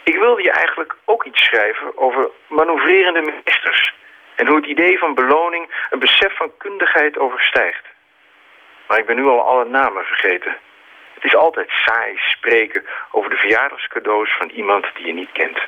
Ik 0.03 0.15
wilde 0.15 0.43
je 0.43 0.51
eigenlijk 0.51 0.95
ook 1.05 1.25
iets 1.25 1.43
schrijven 1.43 1.97
over 1.97 2.29
manoeuvrerende 2.47 3.21
ministers 3.21 3.93
en 4.35 4.47
hoe 4.47 4.55
het 4.55 4.65
idee 4.65 4.99
van 4.99 5.13
beloning 5.13 5.87
een 5.89 5.99
besef 5.99 6.35
van 6.35 6.57
kundigheid 6.57 7.17
overstijgt. 7.17 7.85
Maar 8.87 8.97
ik 8.97 9.05
ben 9.05 9.15
nu 9.15 9.25
al 9.25 9.41
alle 9.41 9.65
namen 9.65 10.05
vergeten. 10.05 10.57
Het 11.19 11.23
is 11.31 11.35
altijd 11.35 11.69
saai 11.85 12.17
spreken 12.17 12.85
over 13.11 13.29
de 13.29 13.35
verjaardagscadeaus 13.35 14.35
van 14.37 14.49
iemand 14.49 14.85
die 14.95 15.05
je 15.05 15.13
niet 15.13 15.31
kent. 15.31 15.59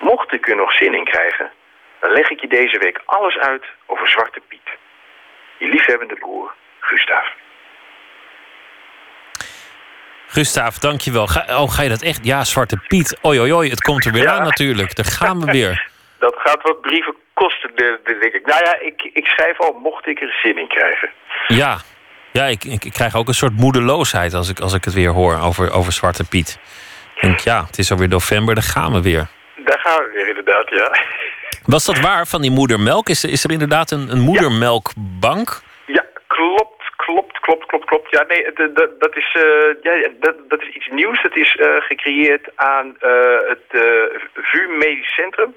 Mocht 0.00 0.32
ik 0.32 0.48
er 0.48 0.56
nog 0.56 0.72
zin 0.72 0.94
in 0.94 1.04
krijgen, 1.04 1.50
dan 2.00 2.10
leg 2.10 2.30
ik 2.30 2.40
je 2.40 2.48
deze 2.48 2.78
week 2.78 3.00
alles 3.04 3.36
uit 3.38 3.64
over 3.86 4.08
Zwarte 4.08 4.40
Piet. 4.48 4.68
Je 5.58 5.68
liefhebbende 5.68 6.14
broer, 6.14 6.52
Gustav. 6.80 7.26
Gustav, 10.26 10.76
dankjewel. 10.76 11.26
Ga, 11.26 11.60
oh, 11.62 11.70
ga 11.70 11.82
je 11.82 11.88
dat 11.88 12.02
echt? 12.02 12.24
Ja, 12.24 12.44
Zwarte 12.44 12.76
Piet. 12.88 13.18
Oi, 13.22 13.40
oi, 13.40 13.52
oi. 13.52 13.70
Het 13.70 13.82
komt 13.82 14.04
er 14.04 14.12
weer 14.12 14.22
Ja. 14.22 14.32
aan 14.32 14.42
natuurlijk. 14.42 14.94
Daar 14.96 15.04
gaan 15.04 15.40
we 15.40 15.52
weer. 15.52 15.86
Dat 16.18 16.34
gaat 16.38 16.62
wat 16.62 16.80
brieven 16.80 17.14
kosten, 17.34 17.70
de- 17.74 18.00
de- 18.04 18.18
denk 18.18 18.32
ik. 18.32 18.46
Nou 18.46 18.64
ja, 18.64 18.78
ik, 18.80 19.02
ik 19.12 19.26
schrijf 19.26 19.60
al, 19.60 19.72
mocht 19.72 20.06
ik 20.06 20.20
er 20.20 20.38
zin 20.42 20.58
in 20.58 20.68
krijgen. 20.68 21.10
Ja, 21.46 21.78
ja 22.32 22.44
ik, 22.44 22.64
ik, 22.64 22.84
ik 22.84 22.92
krijg 22.92 23.14
ook 23.16 23.28
een 23.28 23.34
soort 23.34 23.56
moedeloosheid 23.56 24.34
als 24.34 24.48
ik, 24.48 24.60
als 24.60 24.74
ik 24.74 24.84
het 24.84 24.94
weer 24.94 25.10
hoor 25.10 25.38
over, 25.40 25.72
over 25.72 25.92
Zwarte 25.92 26.24
Piet. 26.28 26.58
Ik 27.14 27.20
denk, 27.22 27.38
ja, 27.38 27.64
het 27.66 27.78
is 27.78 27.90
alweer 27.90 28.08
november, 28.08 28.54
daar 28.54 28.64
gaan 28.64 28.92
we 28.92 29.02
weer. 29.02 29.26
Daar 29.64 29.78
gaan 29.80 30.02
we 30.04 30.10
weer 30.14 30.28
inderdaad, 30.28 30.68
ja. 30.70 30.90
Was 31.66 31.84
dat 31.84 32.00
waar 32.00 32.26
van 32.26 32.40
die 32.42 32.50
moedermelk? 32.50 33.08
Is, 33.08 33.22
er- 33.24 33.30
is 33.30 33.44
er 33.44 33.50
inderdaad 33.50 33.90
een, 33.90 34.10
een 34.10 34.20
moedermelkbank? 34.20 35.60
Ja, 35.86 36.04
klopt, 36.26 36.82
klopt, 36.96 37.38
klopt, 37.40 37.66
klopt, 37.66 37.84
klopt. 37.84 38.10
Ja, 38.10 38.24
nee, 38.28 38.44
eh, 38.44 38.66
dat, 38.74 39.00
dat, 39.00 39.16
is, 39.16 39.36
eh, 39.36 39.42
ja, 39.82 40.08
dat, 40.20 40.34
dat 40.48 40.62
is 40.62 40.68
iets 40.74 40.88
nieuws. 40.90 41.22
Het 41.22 41.36
is 41.36 41.56
eh, 41.56 41.66
gecreëerd 41.78 42.50
aan 42.54 42.96
het 43.48 43.82
VU 44.34 44.68
Medisch 44.78 45.14
Centrum. 45.14 45.54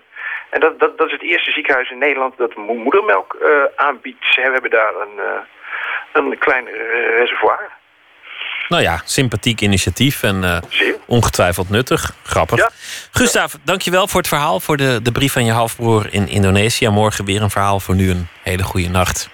En 0.49 0.59
dat, 0.59 0.79
dat, 0.79 0.97
dat 0.97 1.07
is 1.07 1.13
het 1.13 1.23
eerste 1.23 1.51
ziekenhuis 1.51 1.91
in 1.91 1.97
Nederland 1.97 2.37
dat 2.37 2.55
mo- 2.55 2.73
moedermelk 2.73 3.37
aanbiedt. 3.75 4.25
Ze 4.33 4.41
hebben 4.41 4.69
daar 4.71 4.93
een, 4.95 5.19
een 6.13 6.37
klein 6.39 6.67
eh, 6.67 6.73
reservoir. 7.17 7.79
Nou 8.67 8.83
ja, 8.83 9.01
sympathiek 9.05 9.61
initiatief 9.61 10.23
en 10.23 10.43
eh, 10.43 10.57
ongetwijfeld 11.05 11.69
nuttig. 11.69 12.15
Grappig. 12.23 12.57
Ja. 12.57 12.69
Gustav, 13.11 13.53
dankjewel 13.63 14.07
voor 14.07 14.19
het 14.19 14.29
verhaal, 14.29 14.59
voor 14.59 14.77
de, 14.77 14.99
de 15.01 15.11
brief 15.11 15.33
van 15.33 15.45
je 15.45 15.51
halfbroer 15.51 16.13
in 16.13 16.27
Indonesië. 16.27 16.89
Morgen 16.89 17.25
weer 17.25 17.41
een 17.41 17.49
verhaal 17.49 17.79
voor 17.79 17.95
nu 17.95 18.09
een 18.09 18.27
hele 18.43 18.63
goede 18.63 18.89
nacht. 18.89 19.29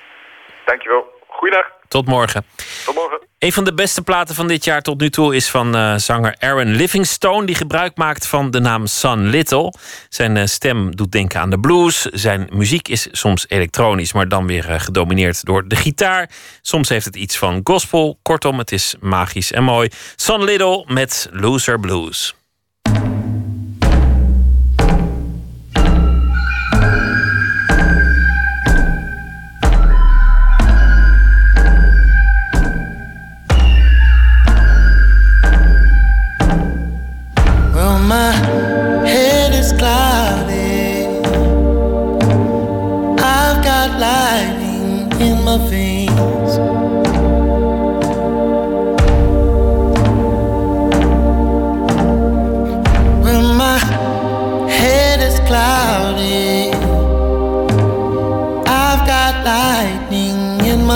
Dankjewel. 0.65 1.05
Goeiedag. 1.27 1.65
Tot 1.87 2.07
morgen. 2.07 2.45
Tot 2.85 2.95
morgen. 2.95 3.06
Een 3.39 3.53
van 3.53 3.63
de 3.63 3.73
beste 3.73 4.01
platen 4.01 4.35
van 4.35 4.47
dit 4.47 4.63
jaar 4.63 4.81
tot 4.81 4.99
nu 4.99 5.09
toe 5.09 5.35
is 5.35 5.49
van 5.49 5.75
eh, 5.75 5.95
zanger 5.95 6.35
Aaron 6.39 6.75
Livingstone, 6.75 7.45
die 7.45 7.55
gebruik 7.55 7.97
maakt 7.97 8.27
van 8.27 8.51
de 8.51 8.59
naam 8.59 8.87
Son 8.87 9.27
Little. 9.27 9.73
Zijn 10.09 10.37
eh, 10.37 10.45
stem 10.45 10.95
doet 10.95 11.11
denken 11.11 11.39
aan 11.39 11.49
de 11.49 11.59
blues. 11.59 12.01
Zijn 12.01 12.49
muziek 12.53 12.87
is 12.87 13.07
soms 13.11 13.45
elektronisch, 13.49 14.13
maar 14.13 14.27
dan 14.27 14.47
weer 14.47 14.69
eh, 14.69 14.79
gedomineerd 14.79 15.45
door 15.45 15.67
de 15.67 15.75
gitaar. 15.75 16.29
Soms 16.61 16.89
heeft 16.89 17.05
het 17.05 17.15
iets 17.15 17.37
van 17.37 17.61
gospel. 17.63 18.19
Kortom, 18.21 18.57
het 18.57 18.71
is 18.71 18.95
magisch 18.99 19.51
en 19.51 19.63
mooi. 19.63 19.89
Son 20.15 20.43
Little 20.43 20.83
met 20.87 21.29
Loser 21.31 21.79
Blues. 21.79 22.35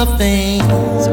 My 0.06 0.18
veins. 0.18 1.08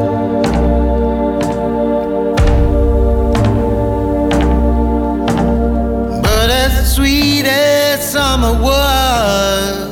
But 6.23 6.51
as 6.51 6.94
sweet 6.94 7.44
as 7.47 8.12
summer 8.12 8.52
was, 8.62 9.89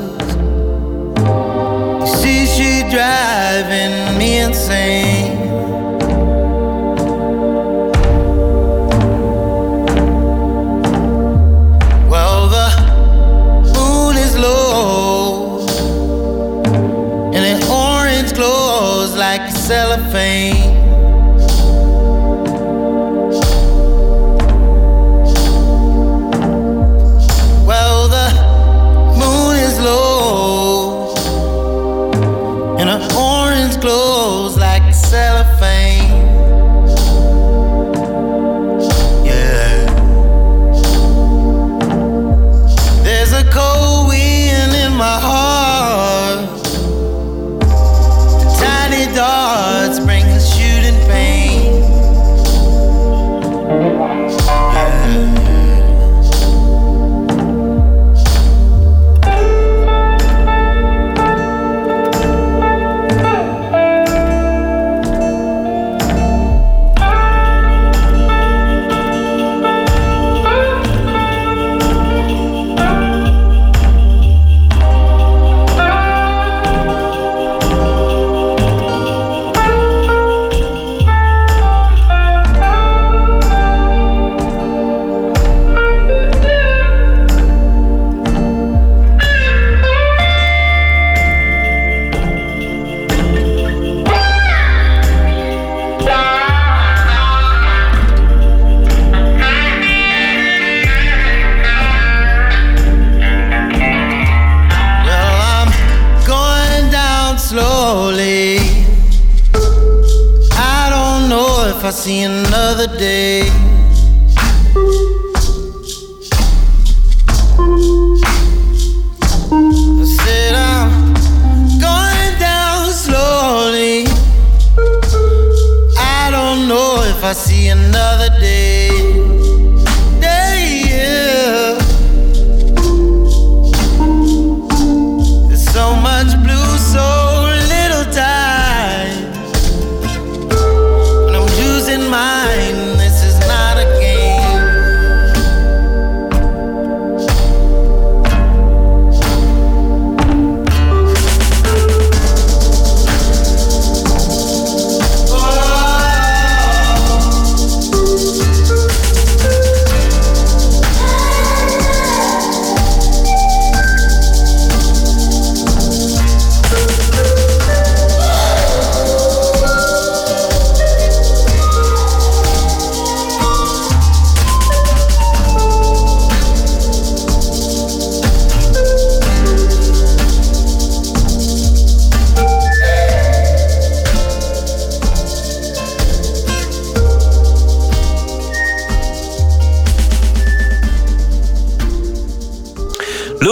you 2.01 2.17
see, 2.17 2.47
she 2.47 2.89
driving 2.91 4.19
me 4.19 4.39
insane. 4.39 5.06
fame. 20.17 20.66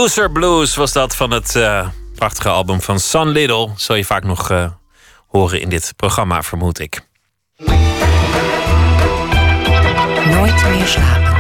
Loser 0.04 0.30
Blues 0.32 0.74
was 0.74 0.92
dat 0.92 1.16
van 1.16 1.30
het 1.30 1.56
eh, 1.56 1.88
prachtige 2.14 2.48
album 2.48 2.80
van 2.80 2.98
Sun 3.00 3.28
Little. 3.28 3.68
Zal 3.76 3.96
je 3.96 4.04
vaak 4.04 4.24
nog 4.24 4.50
eh, 4.50 4.66
horen 5.28 5.60
in 5.60 5.68
dit 5.68 5.92
programma, 5.96 6.42
vermoed 6.42 6.78
ik. 6.78 7.08
Nooit 10.26 10.64
meer 10.68 10.86
slapen. 10.86 11.34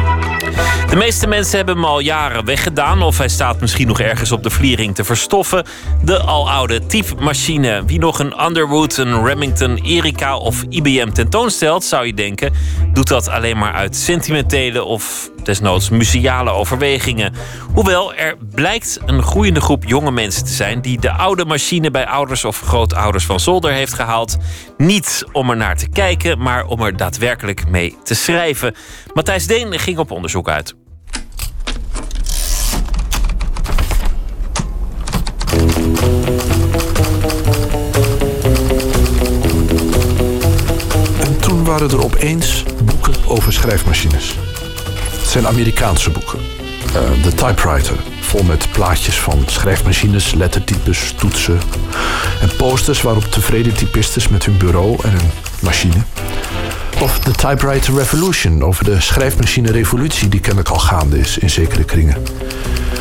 De 0.88 0.96
meeste 0.96 1.26
mensen 1.26 1.56
hebben 1.56 1.74
hem 1.74 1.84
al 1.84 1.98
jaren 1.98 2.44
weggedaan 2.44 3.02
of 3.02 3.18
hij 3.18 3.28
staat 3.28 3.60
misschien 3.60 3.86
nog 3.86 4.00
ergens 4.00 4.32
op 4.32 4.42
de 4.42 4.50
vliering 4.50 4.94
te 4.94 5.04
verstoffen. 5.04 5.66
De 6.02 6.22
aloude 6.22 6.86
typemachine. 6.86 7.84
Wie 7.84 7.98
nog 7.98 8.18
een 8.18 8.44
Underwood, 8.44 8.96
een 8.96 9.24
Remington, 9.24 9.76
Erika 9.76 10.36
of 10.36 10.62
IBM 10.68 11.10
tentoonstelt, 11.10 11.84
zou 11.84 12.06
je 12.06 12.14
denken, 12.14 12.52
doet 12.92 13.08
dat 13.08 13.28
alleen 13.28 13.58
maar 13.58 13.72
uit 13.72 13.96
sentimentele 13.96 14.84
of 14.84 15.30
desnoods 15.44 15.88
museale 15.88 16.50
overwegingen. 16.50 17.34
Hoewel 17.72 18.14
er 18.14 18.36
blijkt 18.54 18.98
een 19.06 19.22
groeiende 19.22 19.60
groep 19.60 19.84
jonge 19.84 20.10
mensen 20.10 20.44
te 20.44 20.52
zijn 20.52 20.80
die 20.80 21.00
de 21.00 21.10
oude 21.12 21.44
machine 21.44 21.90
bij 21.90 22.06
ouders 22.06 22.44
of 22.44 22.60
grootouders 22.60 23.24
van 23.24 23.40
zolder 23.40 23.72
heeft 23.72 23.92
gehaald. 23.92 24.36
Niet 24.76 25.24
om 25.32 25.50
er 25.50 25.56
naar 25.56 25.76
te 25.76 25.88
kijken, 25.88 26.38
maar 26.38 26.66
om 26.66 26.80
er 26.80 26.96
daadwerkelijk 26.96 27.68
mee 27.68 27.96
te 28.02 28.14
schrijven. 28.14 28.74
Matthijs 29.14 29.46
Deen 29.46 29.78
ging 29.78 29.98
op 29.98 30.10
onderzoek 30.10 30.48
uit. 30.48 30.74
En 41.20 41.40
toen 41.40 41.64
waren 41.64 41.90
er 41.90 42.04
opeens 42.04 42.62
boeken 42.84 43.14
over 43.26 43.52
schrijfmachines. 43.52 44.53
Zijn 45.34 45.46
Amerikaanse 45.46 46.10
boeken. 46.10 46.38
Eh, 46.86 47.22
De 47.22 47.34
typewriter, 47.34 47.96
vol 48.20 48.42
met 48.42 48.72
plaatjes 48.72 49.20
van 49.20 49.42
schrijfmachines, 49.46 50.34
lettertypes, 50.34 51.14
toetsen. 51.16 51.60
En 52.40 52.56
posters 52.56 53.02
waarop 53.02 53.24
tevreden 53.24 53.74
typistes 53.74 54.28
met 54.28 54.44
hun 54.44 54.56
bureau 54.56 54.96
en 55.02 55.10
hun 55.10 55.30
machine. 55.60 55.94
Of 57.00 57.18
de 57.18 57.30
Typewriter 57.30 57.94
Revolution, 57.94 58.62
over 58.62 58.84
de 58.84 59.00
schrijfmachine-revolutie 59.00 60.28
die 60.28 60.40
kennelijk 60.40 60.68
al 60.68 60.78
gaande 60.78 61.18
is 61.18 61.38
in 61.38 61.50
zekere 61.50 61.84
kringen. 61.84 62.16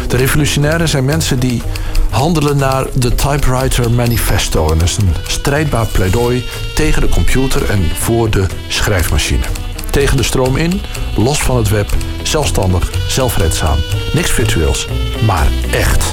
De 0.07 0.17
revolutionairen 0.17 0.87
zijn 0.87 1.05
mensen 1.05 1.39
die 1.39 1.61
handelen 2.09 2.57
naar 2.57 2.85
de 2.93 3.15
Typewriter 3.15 3.91
Manifesto. 3.91 4.71
En 4.71 4.77
dat 4.77 4.87
is 4.87 4.97
een 4.97 5.15
strijdbaar 5.27 5.85
pleidooi 5.85 6.45
tegen 6.75 7.01
de 7.01 7.09
computer 7.09 7.69
en 7.69 7.83
voor 7.99 8.29
de 8.29 8.45
schrijfmachine. 8.67 9.62
Tegen 9.93 10.17
de 10.17 10.23
stroom 10.23 10.57
in, 10.57 10.81
los 11.15 11.41
van 11.41 11.57
het 11.57 11.69
web, 11.69 11.89
zelfstandig, 12.23 12.91
zelfredzaam. 13.07 13.77
Niks 14.13 14.31
virtueels, 14.31 14.87
maar 15.25 15.47
echt. 15.71 16.11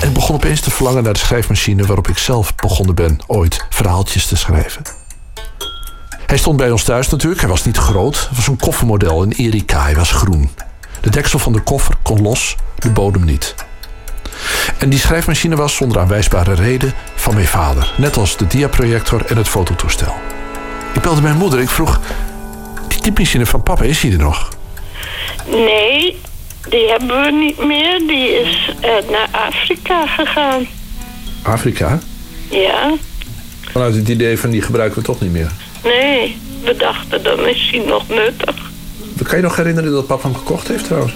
En 0.00 0.08
ik 0.08 0.12
begon 0.12 0.34
opeens 0.34 0.60
te 0.60 0.70
verlangen 0.70 1.02
naar 1.02 1.12
de 1.12 1.18
schrijfmachine 1.18 1.86
waarop 1.86 2.08
ik 2.08 2.18
zelf 2.18 2.54
begonnen 2.54 2.94
ben 2.94 3.18
ooit 3.26 3.64
verhaaltjes 3.70 4.26
te 4.26 4.36
schrijven. 4.36 4.82
Hij 6.26 6.38
stond 6.38 6.56
bij 6.56 6.70
ons 6.70 6.84
thuis 6.84 7.08
natuurlijk. 7.08 7.40
Hij 7.40 7.50
was 7.50 7.64
niet 7.64 7.76
groot. 7.76 8.26
Het 8.28 8.36
was 8.36 8.46
een 8.46 8.56
koffermodel, 8.56 9.22
een 9.22 9.32
Erika. 9.32 9.82
Hij 9.82 9.94
was 9.94 10.10
groen. 10.10 10.50
De 11.00 11.10
deksel 11.10 11.38
van 11.38 11.52
de 11.52 11.60
koffer 11.60 11.94
kon 12.02 12.22
los, 12.22 12.56
de 12.78 12.90
bodem 12.90 13.24
niet. 13.24 13.54
En 14.78 14.88
die 14.88 14.98
schrijfmachine 14.98 15.56
was 15.56 15.76
zonder 15.76 15.98
aanwijsbare 16.00 16.54
reden 16.54 16.94
van 17.14 17.34
mijn 17.34 17.46
vader. 17.46 17.92
Net 17.96 18.16
als 18.16 18.36
de 18.36 18.46
diaprojector 18.46 19.24
en 19.26 19.36
het 19.36 19.48
fototoestel. 19.48 20.14
Ik 20.94 21.00
belde 21.02 21.20
mijn 21.20 21.36
moeder. 21.36 21.60
Ik 21.60 21.68
vroeg, 21.68 22.00
die 22.88 23.00
typemachine 23.00 23.46
van 23.46 23.62
papa, 23.62 23.84
is 23.84 24.00
die 24.00 24.12
er 24.12 24.18
nog? 24.18 24.48
Nee, 25.46 26.18
die 26.68 26.88
hebben 26.88 27.22
we 27.22 27.30
niet 27.32 27.64
meer. 27.64 27.98
Die 27.98 28.28
is 28.40 28.70
eh, 28.80 28.90
naar 29.10 29.28
Afrika 29.48 30.06
gegaan. 30.06 30.66
Afrika? 31.42 31.98
Ja, 32.50 32.92
Vanuit 33.72 33.94
het 33.94 34.08
idee 34.08 34.38
van 34.38 34.50
die 34.50 34.62
gebruiken 34.62 34.98
we 34.98 35.04
toch 35.04 35.20
niet 35.20 35.32
meer. 35.32 35.50
nee. 35.84 36.38
We 36.64 36.76
dachten 36.76 37.22
dan 37.22 37.46
is 37.48 37.68
hij 37.70 37.84
nog 37.86 38.08
nuttig. 38.08 38.54
Kan 39.22 39.36
je 39.36 39.42
nog 39.42 39.56
herinneren 39.56 39.92
dat 39.92 40.06
papa 40.06 40.22
hem 40.28 40.36
gekocht 40.36 40.68
heeft 40.68 40.84
trouwens? 40.84 41.12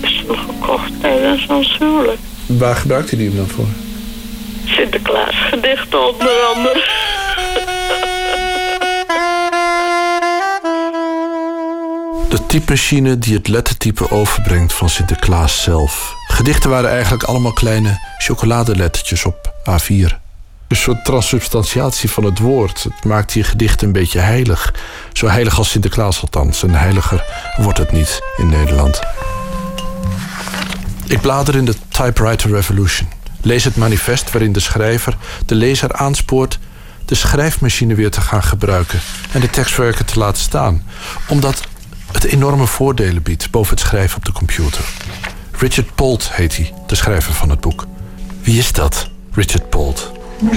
Is 0.00 0.22
hem 0.26 0.36
gekocht 0.36 0.90
tijdens 1.00 1.46
ons 1.46 1.76
huwelijk. 1.78 2.18
Waar 2.46 2.76
gebruikte 2.76 3.16
hij 3.16 3.24
hem 3.24 3.36
dan 3.36 3.46
voor? 3.48 3.66
Sinterklaas 4.64 5.34
gedichten 5.50 6.06
onder 6.12 6.30
andere. 6.54 6.84
Typemachine 12.58 13.18
die 13.18 13.34
het 13.34 13.48
lettertype 13.48 14.10
overbrengt 14.10 14.72
van 14.72 14.88
Sinterklaas 14.88 15.62
zelf. 15.62 16.14
Gedichten 16.26 16.70
waren 16.70 16.90
eigenlijk 16.90 17.22
allemaal 17.22 17.52
kleine 17.52 18.00
chocoladelettertjes 18.18 19.24
op 19.24 19.52
A4. 19.70 20.14
Een 20.68 20.76
soort 20.76 21.04
transubstantiatie 21.04 22.10
van 22.10 22.24
het 22.24 22.38
woord. 22.38 22.82
Het 22.82 23.04
maakt 23.04 23.32
die 23.32 23.44
gedichten 23.44 23.86
een 23.86 23.92
beetje 23.92 24.18
heilig. 24.18 24.74
Zo 25.12 25.26
heilig 25.26 25.58
als 25.58 25.70
Sinterklaas 25.70 26.20
althans. 26.20 26.62
En 26.62 26.74
heiliger 26.74 27.24
wordt 27.56 27.78
het 27.78 27.92
niet 27.92 28.20
in 28.36 28.48
Nederland. 28.48 29.00
Ik 31.06 31.20
blader 31.20 31.54
in 31.54 31.64
de 31.64 31.74
Typewriter 31.88 32.50
Revolution. 32.50 33.08
Lees 33.40 33.64
het 33.64 33.76
manifest 33.76 34.32
waarin 34.32 34.52
de 34.52 34.60
schrijver 34.60 35.16
de 35.46 35.54
lezer 35.54 35.92
aanspoort 35.92 36.58
de 37.04 37.14
schrijfmachine 37.14 37.94
weer 37.94 38.10
te 38.10 38.20
gaan 38.20 38.42
gebruiken 38.42 39.00
en 39.32 39.40
de 39.40 39.50
tekstwerken 39.50 40.06
te 40.06 40.18
laten 40.18 40.42
staan, 40.42 40.82
omdat 41.28 41.60
het 42.12 42.24
enorme 42.24 42.66
voordelen 42.66 43.22
biedt 43.22 43.50
boven 43.50 43.70
het 43.70 43.80
schrijven 43.80 44.16
op 44.16 44.24
de 44.24 44.32
computer. 44.32 44.84
Richard 45.52 45.94
Polt 45.94 46.32
heet 46.32 46.56
hij, 46.56 46.74
de 46.86 46.94
schrijver 46.94 47.32
van 47.32 47.50
het 47.50 47.60
boek. 47.60 47.86
Wie 48.42 48.58
is 48.58 48.72
dat, 48.72 49.08
Richard 49.32 49.68
Polt? 49.70 50.10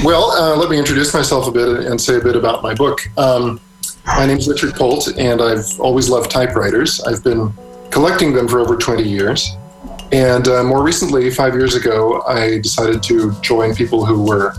Well, 0.03 0.13
uh, 0.13 0.57
let 0.57 0.69
me 0.69 0.75
introduce 0.75 1.17
myself 1.17 1.47
a 1.47 1.51
bit 1.51 1.85
and 1.87 2.01
say 2.01 2.15
a 2.15 2.21
bit 2.21 2.35
about 2.35 2.61
my 2.61 2.73
book. 2.73 3.09
Um, 3.15 3.59
my 4.05 4.25
name 4.25 4.37
is 4.37 4.47
Richard 4.47 4.75
Colt, 4.75 5.17
and 5.17 5.41
I've 5.41 5.79
always 5.79 6.07
loved 6.07 6.29
typewriters. 6.29 7.01
I've 7.05 7.21
been 7.23 7.51
collecting 7.89 8.33
them 8.33 8.47
for 8.47 8.59
over 8.59 8.77
20 8.77 9.03
years. 9.03 9.57
And 10.11 10.47
uh, 10.47 10.63
more 10.63 10.83
recently, 10.83 11.31
five 11.31 11.53
years 11.55 11.75
ago, 11.75 12.21
I 12.27 12.59
decided 12.59 13.01
to 13.03 13.31
join 13.41 13.73
people 13.73 14.05
who 14.05 14.21
were 14.21 14.53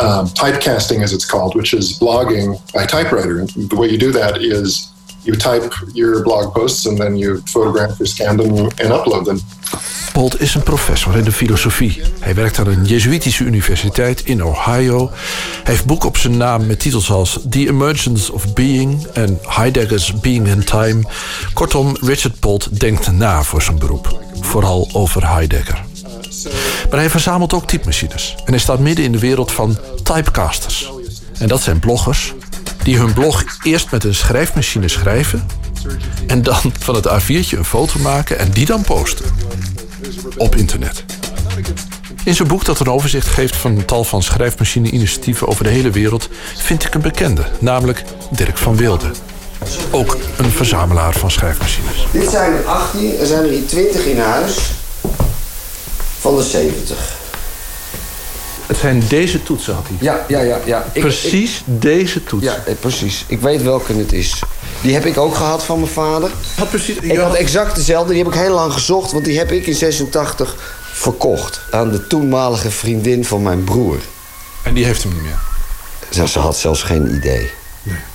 um, 0.00 0.26
typecasting, 0.28 1.02
as 1.02 1.12
it's 1.12 1.24
called, 1.24 1.54
which 1.54 1.74
is 1.74 1.98
blogging 1.98 2.58
by 2.72 2.86
typewriter. 2.86 3.38
And 3.40 3.48
the 3.50 3.76
way 3.76 3.88
you 3.88 3.98
do 3.98 4.12
that 4.12 4.42
is 4.42 4.92
you 5.24 5.36
type 5.36 5.74
your 5.92 6.22
blog 6.22 6.52
posts 6.52 6.88
and 6.88 6.96
then 6.98 7.16
you 7.16 7.40
photograph 7.44 7.96
scan 8.02 8.36
them 8.36 8.58
and 8.58 8.92
upload 8.92 9.24
them. 9.24 9.40
Polt 10.12 10.40
is 10.40 10.54
een 10.54 10.62
professor 10.62 11.16
in 11.16 11.24
de 11.24 11.32
filosofie. 11.32 12.02
Hij 12.20 12.34
werkt 12.34 12.58
aan 12.58 12.66
een 12.66 12.84
Jezuïtische 12.84 13.44
universiteit 13.44 14.24
in 14.24 14.44
Ohio. 14.44 15.10
Hij 15.10 15.72
heeft 15.72 15.86
boeken 15.86 16.08
op 16.08 16.16
zijn 16.16 16.36
naam 16.36 16.66
met 16.66 16.80
titels 16.80 17.10
als 17.10 17.38
The 17.50 17.68
Emergence 17.68 18.32
of 18.32 18.54
Being 18.54 19.06
en 19.12 19.38
Heidegger's 19.42 20.20
Being 20.20 20.48
in 20.48 20.64
Time. 20.64 21.02
Kortom, 21.52 21.96
Richard 22.00 22.40
Polt 22.40 22.80
denkt 22.80 23.12
na 23.12 23.42
voor 23.42 23.62
zijn 23.62 23.78
beroep. 23.78 24.20
Vooral 24.40 24.88
over 24.92 25.28
Heidegger. 25.28 25.84
Maar 26.90 26.98
hij 26.98 27.10
verzamelt 27.10 27.52
ook 27.52 27.66
typemachines. 27.66 28.34
En 28.44 28.52
hij 28.52 28.58
staat 28.58 28.78
midden 28.78 29.04
in 29.04 29.12
de 29.12 29.18
wereld 29.18 29.52
van 29.52 29.78
typecasters. 30.02 30.90
En 31.38 31.48
dat 31.48 31.62
zijn 31.62 31.78
bloggers 31.78 32.34
die 32.84 32.96
hun 32.96 33.12
blog 33.12 33.44
eerst 33.62 33.90
met 33.90 34.04
een 34.04 34.14
schrijfmachine 34.14 34.88
schrijven... 34.88 35.46
en 36.26 36.42
dan 36.42 36.72
van 36.78 36.94
het 36.94 37.08
A4'tje 37.08 37.58
een 37.58 37.64
foto 37.64 37.98
maken 38.00 38.38
en 38.38 38.50
die 38.50 38.66
dan 38.66 38.82
posten. 38.82 39.24
Op 40.36 40.56
internet. 40.56 41.04
In 42.24 42.34
zijn 42.34 42.48
boek 42.48 42.64
dat 42.64 42.80
een 42.80 42.88
overzicht 42.88 43.26
geeft 43.26 43.56
van 43.56 43.76
een 43.76 43.84
tal 43.84 44.04
van 44.04 44.22
schrijfmachine-initiatieven 44.22 45.48
over 45.48 45.64
de 45.64 45.70
hele 45.70 45.90
wereld... 45.90 46.28
vind 46.56 46.84
ik 46.84 46.94
een 46.94 47.00
bekende, 47.00 47.44
namelijk 47.58 48.04
Dirk 48.30 48.58
van 48.58 48.76
Wilde. 48.76 49.10
Ook 49.90 50.16
een 50.36 50.50
verzamelaar 50.50 51.14
van 51.14 51.30
schrijfmachines. 51.30 52.06
Dit 52.10 52.30
zijn 52.30 52.52
er 52.52 52.64
18, 52.64 53.18
er 53.18 53.26
zijn 53.26 53.44
er 53.44 53.50
hier 53.50 53.66
20 53.66 54.04
in 54.04 54.18
huis 54.18 54.58
van 56.20 56.36
de 56.36 56.42
70. 56.42 57.22
Het 58.66 58.76
zijn 58.76 59.02
deze 59.08 59.42
toetsen, 59.42 59.74
had 59.74 59.84
hij. 59.88 59.96
Ja, 60.00 60.24
ja, 60.28 60.40
ja. 60.40 60.58
ja. 60.64 60.84
Ik- 60.92 61.00
Precies 61.00 61.62
deze 61.66 62.24
toets. 62.24 62.44
Ja, 62.44 62.62
eh, 62.66 62.74
precies. 62.80 63.24
Ik 63.26 63.40
weet 63.40 63.62
welke 63.62 63.92
het 63.92 64.12
is. 64.12 64.42
Die 64.80 64.94
heb 64.94 65.04
ik 65.06 65.18
ook 65.18 65.34
gehad 65.34 65.64
van 65.64 65.78
mijn 65.80 65.90
vader. 65.90 66.30
Had 66.56 66.70
precies, 66.70 66.96
Ik 66.96 67.16
had 67.18 67.34
exact 67.34 67.74
dezelfde. 67.76 68.12
Die 68.14 68.22
heb 68.24 68.32
ik 68.32 68.38
heel 68.38 68.54
lang 68.54 68.72
gezocht, 68.72 69.12
want 69.12 69.24
die 69.24 69.38
heb 69.38 69.52
ik 69.52 69.66
in 69.66 69.74
86 69.74 70.56
verkocht 70.92 71.60
aan 71.70 71.90
de 71.90 72.06
toenmalige 72.06 72.70
vriendin 72.70 73.24
van 73.24 73.42
mijn 73.42 73.64
broer. 73.64 73.98
En 74.62 74.74
die 74.74 74.84
heeft 74.84 75.02
hem 75.02 75.12
niet 75.12 75.22
meer. 75.22 76.26
Ze 76.30 76.38
had 76.38 76.56
zelfs 76.56 76.82
geen 76.82 77.14
idee 77.14 77.50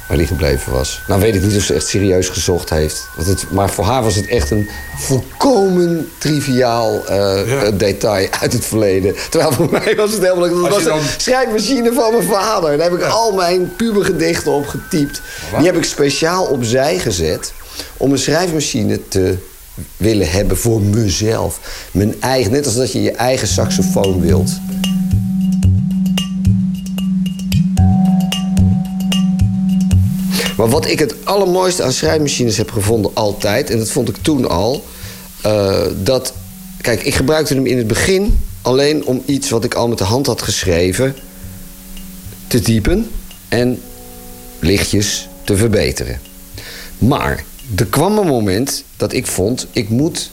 waar 0.08 0.18
die 0.18 0.28
gebleven 0.28 0.72
was. 0.72 1.02
Nou 1.08 1.22
weet 1.22 1.36
ik 1.36 1.41
niet 1.44 1.56
of 1.58 1.64
ze 1.64 1.74
echt 1.74 1.88
serieus 1.88 2.30
gezocht 2.30 2.70
heeft. 2.70 3.08
Want 3.16 3.28
het, 3.28 3.46
maar 3.52 3.70
voor 3.70 3.86
haar 3.86 4.04
was 4.04 4.16
het 4.16 4.28
echt 4.28 4.52
een 4.52 4.70
volkomen 4.98 6.10
triviaal 6.18 7.06
eh, 7.08 7.68
eh, 7.68 7.74
detail 7.78 8.28
uit 8.40 8.54
het 8.54 8.66
verleden. 8.66 9.16
Terwijl 9.30 9.52
voor 9.52 9.70
mij 9.72 9.96
was 9.96 10.12
het 10.12 10.22
helemaal... 10.22 10.50
Dat 10.50 10.64
Als 10.64 10.74
was 10.74 10.84
dan- 10.84 10.98
een 10.98 11.04
schrijfmachine 11.18 11.94
van 11.94 12.12
mijn 12.14 12.28
vader. 12.28 12.78
Daar 12.78 12.90
heb 12.90 13.00
ik 13.00 13.06
al 13.06 13.32
mijn 13.34 13.76
pubergedichten 13.76 14.52
op 14.52 14.68
getypt. 14.68 15.22
Die 15.58 15.66
heb 15.66 15.76
ik 15.78 15.84
speciaal 15.84 16.46
opzij 16.46 17.00
gezet 17.00 17.54
om 17.98 18.12
een 18.12 18.18
schrijfmachine 18.18 19.08
te 19.08 19.36
willen 19.98 20.30
hebben 20.32 20.58
voor 20.58 20.82
mezelf. 20.82 21.60
Mijn 21.91 22.16
eigen, 22.22 22.52
net 22.52 22.66
als 22.66 22.76
dat 22.76 22.91
je 22.91 23.02
je 23.02 23.12
eigen 23.12 23.48
saxofoon 23.48 24.22
wilt. 24.22 24.50
Maar 30.60 30.69
wat 30.69 30.88
ik 30.88 30.99
het 30.99 31.15
allermooiste 31.23 31.84
aan 31.84 31.91
schrijfmachines 31.91 32.57
heb 32.57 32.72
gevonden 32.72 33.11
altijd... 33.14 33.69
en 33.69 33.77
dat 33.77 33.90
vond 33.90 34.10
ik 34.10 34.18
toen 34.22 34.49
al... 34.49 34.84
eh, 35.41 35.86
dat... 36.03 36.34
Kijk, 36.81 37.03
ik 37.03 37.15
gebruikte 37.15 37.53
hem 37.53 37.65
in 37.65 37.77
het 37.77 37.88
begin 37.88 38.40
alleen 38.61 39.06
om 39.06 39.23
iets 39.26 39.49
wat 39.49 39.64
ik 39.64 39.73
al 39.73 39.88
met 39.88 39.98
de 39.98 40.03
hand 40.03 40.26
had 40.26 40.41
geschreven... 40.41 41.15
te 42.48 42.60
typen 42.60 43.10
en 43.49 43.81
lichtjes 44.60 45.27
te 45.44 45.57
verbeteren. 45.57 46.19
Maar 46.98 47.44
er 47.76 47.86
kwam 47.86 48.18
een 48.18 48.27
moment 48.27 48.84
dat 48.98 49.14
ik 49.14 49.27
vond... 49.27 49.68
ik 49.72 49.90
moet, 49.90 50.30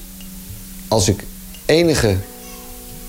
als 0.88 1.08
ik 1.08 1.20
enige... 1.66 2.16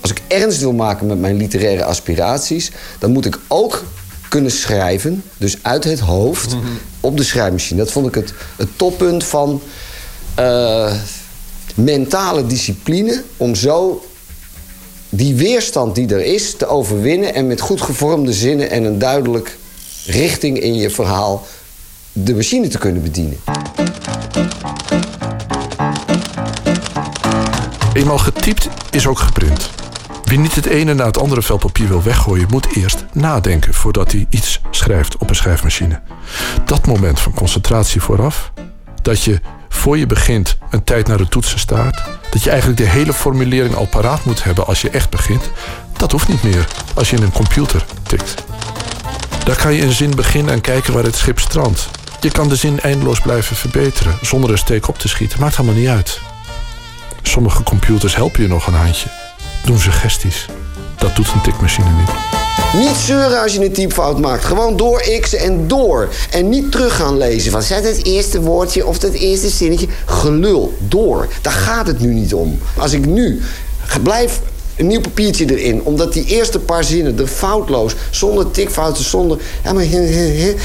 als 0.00 0.10
ik 0.10 0.22
ernst 0.28 0.60
wil 0.60 0.72
maken 0.72 1.06
met 1.06 1.20
mijn 1.20 1.36
literaire 1.36 1.84
aspiraties... 1.84 2.70
dan 2.98 3.10
moet 3.10 3.26
ik 3.26 3.38
ook 3.48 3.84
kunnen 4.28 4.50
schrijven, 4.50 5.22
dus 5.36 5.56
uit 5.62 5.84
het 5.84 6.00
hoofd, 6.00 6.56
op 7.00 7.16
de 7.16 7.22
schrijfmachine. 7.22 7.78
Dat 7.78 7.92
vond 7.92 8.06
ik 8.06 8.14
het, 8.14 8.32
het 8.56 8.68
toppunt 8.76 9.24
van 9.24 9.62
eh, 10.34 10.92
mentale 11.74 12.46
discipline... 12.46 13.22
om 13.36 13.54
zo 13.54 14.04
die 15.08 15.34
weerstand 15.34 15.94
die 15.94 16.08
er 16.08 16.24
is 16.24 16.54
te 16.56 16.66
overwinnen... 16.66 17.34
en 17.34 17.46
met 17.46 17.60
goed 17.60 17.80
gevormde 17.80 18.32
zinnen 18.32 18.70
en 18.70 18.84
een 18.84 18.98
duidelijk 18.98 19.56
richting 20.06 20.60
in 20.60 20.74
je 20.74 20.90
verhaal... 20.90 21.46
de 22.12 22.34
machine 22.34 22.68
te 22.68 22.78
kunnen 22.78 23.02
bedienen. 23.02 23.36
Eenmaal 27.92 28.18
getypt 28.18 28.68
is 28.90 29.06
ook 29.06 29.18
geprint. 29.18 29.77
Wie 30.28 30.38
niet 30.38 30.54
het 30.54 30.66
ene 30.66 30.94
na 30.94 31.04
het 31.04 31.18
andere 31.18 31.42
vel 31.42 31.56
papier 31.56 31.88
wil 31.88 32.02
weggooien, 32.02 32.46
moet 32.50 32.76
eerst 32.76 33.04
nadenken 33.12 33.74
voordat 33.74 34.12
hij 34.12 34.26
iets 34.30 34.60
schrijft 34.70 35.16
op 35.16 35.28
een 35.28 35.36
schrijfmachine. 35.36 36.00
Dat 36.64 36.86
moment 36.86 37.20
van 37.20 37.34
concentratie 37.34 38.00
vooraf, 38.00 38.52
dat 39.02 39.22
je 39.22 39.40
voor 39.68 39.98
je 39.98 40.06
begint 40.06 40.58
een 40.70 40.84
tijd 40.84 41.06
naar 41.06 41.16
de 41.16 41.28
toetsen 41.28 41.58
staat, 41.58 42.02
dat 42.30 42.42
je 42.42 42.50
eigenlijk 42.50 42.80
de 42.80 42.88
hele 42.88 43.12
formulering 43.12 43.74
al 43.74 43.86
paraat 43.86 44.24
moet 44.24 44.44
hebben 44.44 44.66
als 44.66 44.80
je 44.80 44.90
echt 44.90 45.10
begint, 45.10 45.50
dat 45.96 46.12
hoeft 46.12 46.28
niet 46.28 46.42
meer 46.42 46.68
als 46.94 47.10
je 47.10 47.16
in 47.16 47.22
een 47.22 47.32
computer 47.32 47.84
tikt. 48.02 48.34
Daar 49.44 49.56
kan 49.56 49.74
je 49.74 49.82
een 49.82 49.92
zin 49.92 50.10
beginnen 50.10 50.52
en 50.52 50.60
kijken 50.60 50.92
waar 50.92 51.04
het 51.04 51.16
schip 51.16 51.38
strandt. 51.38 51.88
Je 52.20 52.30
kan 52.30 52.48
de 52.48 52.56
zin 52.56 52.80
eindeloos 52.80 53.20
blijven 53.20 53.56
verbeteren 53.56 54.18
zonder 54.22 54.50
een 54.50 54.58
steek 54.58 54.88
op 54.88 54.98
te 54.98 55.08
schieten. 55.08 55.40
Maakt 55.40 55.56
allemaal 55.56 55.74
niet 55.74 55.88
uit. 55.88 56.20
Sommige 57.22 57.62
computers 57.62 58.16
helpen 58.16 58.42
je 58.42 58.48
nog 58.48 58.66
een 58.66 58.74
handje. 58.74 59.17
Doen 59.68 59.78
suggesties. 59.78 60.46
Dat 60.96 61.16
doet 61.16 61.32
een 61.32 61.40
tikmachine 61.40 61.90
niet. 61.90 62.10
Niet 62.86 62.96
zeuren 62.96 63.42
als 63.42 63.54
je 63.54 63.64
een 63.64 63.72
typfout 63.72 64.18
maakt. 64.18 64.44
Gewoon 64.44 64.76
door 64.76 65.00
xen 65.20 65.38
en 65.38 65.68
door. 65.68 66.08
En 66.30 66.48
niet 66.48 66.72
terug 66.72 66.96
gaan 66.96 67.16
lezen 67.16 67.52
van 67.52 67.62
zet 67.62 67.84
het 67.84 68.04
eerste 68.04 68.40
woordje 68.40 68.86
of 68.86 69.02
het 69.02 69.12
eerste 69.12 69.48
zinnetje. 69.48 69.86
Gelul, 70.06 70.76
door. 70.78 71.28
Daar 71.42 71.52
gaat 71.52 71.86
het 71.86 72.00
nu 72.00 72.14
niet 72.14 72.34
om. 72.34 72.58
Als 72.76 72.92
ik 72.92 73.06
nu 73.06 73.42
blijf 74.02 74.40
een 74.78 74.86
nieuw 74.86 75.00
papiertje 75.00 75.56
erin, 75.58 75.80
omdat 75.84 76.12
die 76.12 76.24
eerste 76.24 76.58
paar 76.58 76.84
zinnen 76.84 77.18
er 77.18 77.26
foutloos, 77.26 77.94
zonder 78.10 78.50
tikfouten, 78.50 79.04
zonder. 79.04 79.38
Ja, 79.64 79.72
maar, 79.72 79.84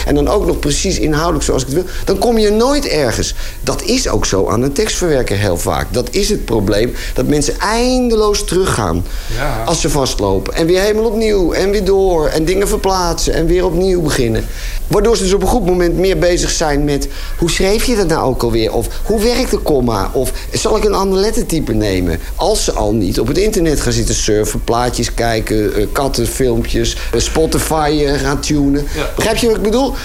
en 0.06 0.16
dan 0.16 0.28
ook 0.28 0.46
nog 0.46 0.60
precies 0.60 1.00
inhoudelijk 1.00 1.44
zoals 1.44 1.62
ik 1.62 1.68
het 1.68 1.76
wil, 1.76 1.86
dan 2.06 2.18
kom 2.18 2.38
je 2.38 2.50
nooit 2.50 2.88
ergens. 2.88 3.36
Dat 3.62 3.84
is 3.84 4.08
ook 4.08 4.26
zo 4.26 4.48
aan 4.48 4.62
een 4.62 4.74
tekstverwerker 4.74 5.38
heel 5.38 5.58
vaak. 5.58 5.94
Dat 5.94 6.08
is 6.12 6.30
het 6.30 6.46
probleem, 6.46 6.94
dat 7.14 7.28
mensen 7.28 7.60
eindeloos 7.60 8.46
teruggaan 8.46 9.06
als 9.66 9.82
ze 9.82 9.90
vastlopen. 9.90 10.54
En 10.54 10.66
weer 10.66 10.82
helemaal 10.82 11.06
opnieuw 11.06 11.52
en 11.54 11.72
weer 11.72 11.86
door 11.86 12.28
en 12.28 12.46
dingen 12.46 12.68
verplaatsen 12.68 13.34
en 13.34 13.46
weer 13.46 13.66
opnieuw 13.66 14.02
beginnen. 14.02 14.46
Waardoor 14.88 15.18
ze 15.18 15.24
dus 15.24 15.34
op 15.34 15.42
een 15.42 15.48
goed 15.48 15.66
moment 15.66 15.98
meer 15.98 16.18
bezig 16.18 16.50
zijn 16.50 16.84
met 16.84 17.08
hoe 17.38 17.52
schreef 17.52 17.84
je 17.84 17.96
dat 17.96 18.08
nou 18.08 18.24
ook 18.24 18.44
alweer? 18.44 18.74
Of 18.74 18.88
hoe 19.04 19.22
werkt 19.22 19.52
de 19.52 19.58
komma? 19.58 20.10
Of 20.14 20.32
zal 20.52 20.78
ik 20.78 20.84
een 20.84 20.94
ander 20.94 21.20
lettertype 21.20 21.74
nemen? 21.74 22.20
Als 22.36 22.64
ze 22.64 22.72
al 22.72 22.94
niet 22.94 23.20
op 23.20 23.28
het 23.28 23.38
internet 23.38 23.82
gaan 23.82 23.92
zitten 23.92 24.03
surfen, 24.10 24.64
plaatjes 24.64 25.14
kijken, 25.14 25.76
eh, 25.76 25.88
kattenfilmpjes, 25.92 26.98
eh, 27.14 27.20
Spotify 27.20 28.04
eh, 28.06 28.20
gaan 28.20 28.40
tunen. 28.40 28.88
Begrijp 29.16 29.38
je 29.38 29.48
wat 29.48 29.56
ik 29.56 29.62
bedoel? 29.62 29.96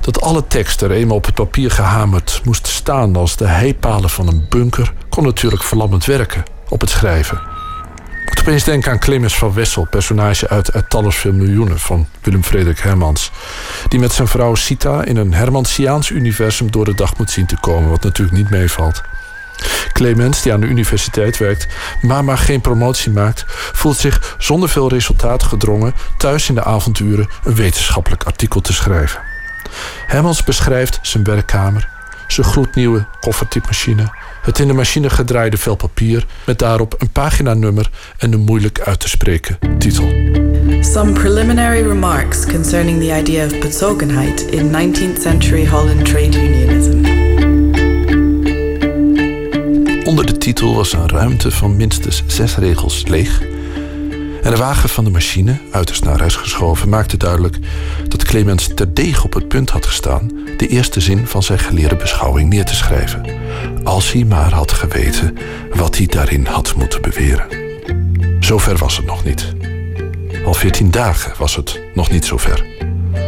Dat 0.00 0.20
alle 0.20 0.44
tekst 0.46 0.82
er 0.82 0.90
eenmaal 0.90 1.16
op 1.16 1.24
het 1.24 1.34
papier 1.34 1.70
gehamerd 1.70 2.40
moest 2.44 2.66
staan 2.66 3.16
als 3.16 3.36
de 3.36 3.46
heipalen 3.46 4.10
van 4.10 4.28
een 4.28 4.46
bunker, 4.48 4.92
kon 5.08 5.24
natuurlijk 5.24 5.62
verlammend 5.62 6.04
werken 6.04 6.42
op 6.68 6.80
het 6.80 6.90
schrijven. 6.90 7.40
Ik 8.22 8.28
moet 8.28 8.40
opeens 8.40 8.64
denken 8.64 8.90
aan 8.92 8.98
Clemens 8.98 9.34
van 9.34 9.52
Wessel, 9.54 9.86
personage 9.90 10.48
uit, 10.48 10.72
uit 10.72 10.90
Tallersfilm 10.90 11.36
Miljoenen 11.36 11.78
van 11.78 12.06
Willem 12.22 12.44
Frederik 12.44 12.78
Hermans. 12.78 13.30
Die 13.88 14.00
met 14.00 14.12
zijn 14.12 14.28
vrouw 14.28 14.54
Sita 14.54 15.04
in 15.04 15.16
een 15.16 15.34
Hermansiaans 15.34 16.10
universum 16.10 16.70
door 16.70 16.84
de 16.84 16.94
dag 16.94 17.18
moet 17.18 17.30
zien 17.30 17.46
te 17.46 17.56
komen, 17.60 17.90
wat 17.90 18.02
natuurlijk 18.02 18.36
niet 18.36 18.50
meevalt. 18.50 19.02
Clemens, 19.92 20.42
die 20.42 20.52
aan 20.52 20.60
de 20.60 20.66
universiteit 20.66 21.38
werkt, 21.38 21.66
maar 22.00 22.24
maar 22.24 22.38
geen 22.38 22.60
promotie 22.60 23.12
maakt, 23.12 23.44
voelt 23.72 23.96
zich 23.96 24.36
zonder 24.38 24.68
veel 24.68 24.88
resultaat 24.88 25.42
gedrongen 25.42 25.94
thuis 26.16 26.48
in 26.48 26.54
de 26.54 26.64
avonduren 26.64 27.28
een 27.44 27.54
wetenschappelijk 27.54 28.22
artikel 28.22 28.60
te 28.60 28.72
schrijven. 28.72 29.20
Hermans 30.06 30.44
beschrijft 30.44 30.98
zijn 31.02 31.24
werkkamer, 31.24 31.88
zijn 32.26 32.46
gloednieuwe 32.46 33.06
koffertypemachine, 33.20 34.10
het 34.42 34.58
in 34.58 34.66
de 34.66 34.72
machine 34.72 35.10
gedraaide 35.10 35.56
vel 35.56 35.74
papier 35.74 36.26
met 36.44 36.58
daarop 36.58 36.94
een 36.98 37.10
paginanummer 37.10 37.90
en 38.18 38.32
een 38.32 38.40
moeilijk 38.40 38.80
uit 38.80 39.00
te 39.00 39.08
spreken 39.08 39.58
titel. 39.78 40.08
Some 40.80 41.12
preliminary 41.12 41.82
remarks 41.82 42.46
concerning 42.46 43.00
the 43.00 43.18
idea 43.18 43.44
of 43.44 43.58
Bezogenheit 43.58 44.40
in 44.40 44.70
19th 44.70 45.20
century 45.20 45.66
Holland 45.66 46.04
trade 46.04 46.36
unionism. 46.36 47.01
Titel 50.42 50.74
was 50.74 50.92
een 50.92 51.08
ruimte 51.08 51.50
van 51.50 51.76
minstens 51.76 52.22
zes 52.26 52.56
regels 52.56 53.06
leeg. 53.06 53.40
En 54.42 54.50
de 54.50 54.56
wagen 54.56 54.88
van 54.88 55.04
de 55.04 55.10
machine, 55.10 55.58
uiterst 55.70 56.04
naar 56.04 56.16
rechts 56.16 56.36
geschoven, 56.36 56.88
maakte 56.88 57.16
duidelijk 57.16 57.56
dat 58.08 58.24
Clemens 58.24 58.68
terdege 58.74 59.24
op 59.24 59.34
het 59.34 59.48
punt 59.48 59.70
had 59.70 59.86
gestaan 59.86 60.30
de 60.56 60.66
eerste 60.66 61.00
zin 61.00 61.26
van 61.26 61.42
zijn 61.42 61.58
geleerde 61.58 61.96
beschouwing 61.96 62.48
neer 62.48 62.64
te 62.64 62.74
schrijven. 62.74 63.24
Als 63.84 64.12
hij 64.12 64.24
maar 64.24 64.52
had 64.52 64.72
geweten 64.72 65.36
wat 65.74 65.96
hij 65.96 66.06
daarin 66.06 66.46
had 66.46 66.74
moeten 66.76 67.02
beweren. 67.02 67.46
Zover 68.40 68.76
was 68.76 68.96
het 68.96 69.06
nog 69.06 69.24
niet. 69.24 69.54
Al 70.44 70.54
veertien 70.54 70.90
dagen 70.90 71.32
was 71.38 71.56
het 71.56 71.80
nog 71.94 72.10
niet 72.10 72.24
zover. 72.24 72.66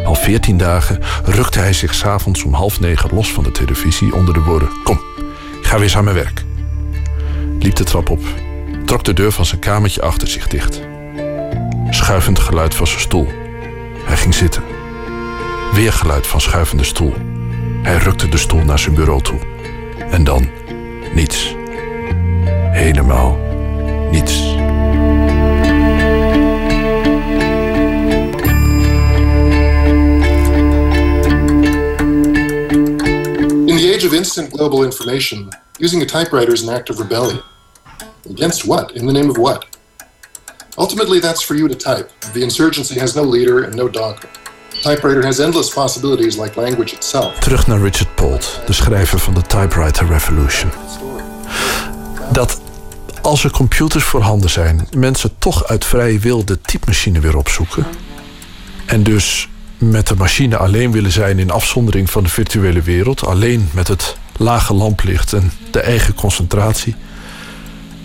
Al 0.05 0.15
veertien 0.15 0.57
dagen 0.57 1.01
rukte 1.25 1.59
hij 1.59 1.73
zich 1.73 1.95
s'avonds 1.95 2.45
om 2.45 2.55
half 2.55 2.81
negen 2.81 3.11
los 3.15 3.33
van 3.33 3.45
de 3.45 3.53
televisie 3.53 4.15
onder 4.15 4.35
de 4.35 4.41
woorden: 4.41 4.69
Kom, 4.85 5.01
ga 5.63 5.79
weer 5.79 5.97
aan 5.97 6.05
mijn 6.05 6.17
werk. 6.17 6.45
Liep 7.65 7.77
de 7.77 7.85
trap 7.85 8.11
op, 8.11 8.21
trok 8.85 9.05
de 9.05 9.13
deur 9.13 9.33
van 9.33 9.45
zijn 9.47 9.61
kamertje 9.61 10.03
achter 10.03 10.29
zich 10.29 10.47
dicht. 10.47 10.81
Schuivend 11.91 12.39
geluid 12.39 12.75
van 12.75 12.87
zijn 12.87 13.01
stoel. 13.01 13.27
Hij 14.05 14.17
ging 14.17 14.35
zitten. 14.35 14.63
Weer 15.73 15.93
geluid 15.93 16.27
van 16.27 16.41
schuivende 16.41 16.85
stoel. 16.85 17.15
Hij 17.83 17.97
rukte 17.97 18.29
de 18.29 18.37
stoel 18.37 18.65
naar 18.65 18.79
zijn 18.79 18.95
bureau 18.95 19.23
toe. 19.23 19.39
En 20.11 20.25
dan 20.25 20.49
niets. 21.15 21.55
Helemaal 22.71 23.39
niets. 24.11 24.43
In 33.67 33.77
the 33.77 33.95
age 33.97 34.07
of 34.07 34.13
instant 34.13 34.53
global 34.53 34.83
information, 34.83 35.49
using 35.79 36.03
a 36.03 36.19
typewriter 36.19 36.53
is 36.53 36.69
an 36.69 36.75
act 36.75 36.91
of 36.91 36.99
rebellion. 36.99 37.53
Against 38.31 38.65
what? 38.65 38.91
In 38.93 39.07
the 39.07 39.13
name 39.13 39.31
of 39.31 39.37
what? 39.37 39.67
Ultimately, 40.77 41.21
that's 41.21 41.45
for 41.45 41.57
you 41.57 41.69
to 41.69 41.77
type. 41.77 42.11
The 42.33 42.41
insurgency 42.41 42.99
has 42.99 43.15
no 43.15 43.23
leader 43.23 43.65
and 43.65 43.75
no 43.75 43.89
dogma. 43.89 44.29
Typewriter 44.83 45.25
has 45.25 45.39
endless 45.39 45.73
possibilities 45.73 46.37
like 46.37 46.61
language 46.61 46.95
itself. 46.95 47.39
Terug 47.39 47.67
naar 47.67 47.81
Richard 47.81 48.15
Polt, 48.15 48.61
de 48.67 48.73
schrijver 48.73 49.19
van 49.19 49.35
de 49.35 49.43
Typewriter 49.43 50.07
Revolution. 50.07 50.71
Dat 52.33 52.61
als 53.23 53.45
er 53.45 53.51
computers 53.51 54.05
voorhanden 54.05 54.51
zijn, 54.51 54.89
mensen 54.97 55.31
toch 55.39 55.67
uit 55.67 55.85
vrije 55.85 56.19
wil 56.19 56.45
de 56.45 56.61
typemachine 56.61 57.21
weer 57.21 57.37
opzoeken. 57.37 57.87
En 58.87 59.03
dus 59.03 59.49
met 59.79 60.07
de 60.07 60.15
machine 60.15 60.57
alleen 60.57 60.93
willen 60.93 61.13
zijn 61.13 61.39
in 61.39 61.51
afzondering 61.51 62.11
van 62.11 62.23
de 62.23 62.29
virtuele 62.29 62.83
wereld, 62.83 63.27
alleen 63.27 63.69
met 63.73 63.89
het 63.89 64.17
lage 64.37 64.75
lamplicht 64.75 65.33
en 65.33 65.53
de 65.71 65.81
eigen 65.81 66.15
concentratie. 66.15 66.97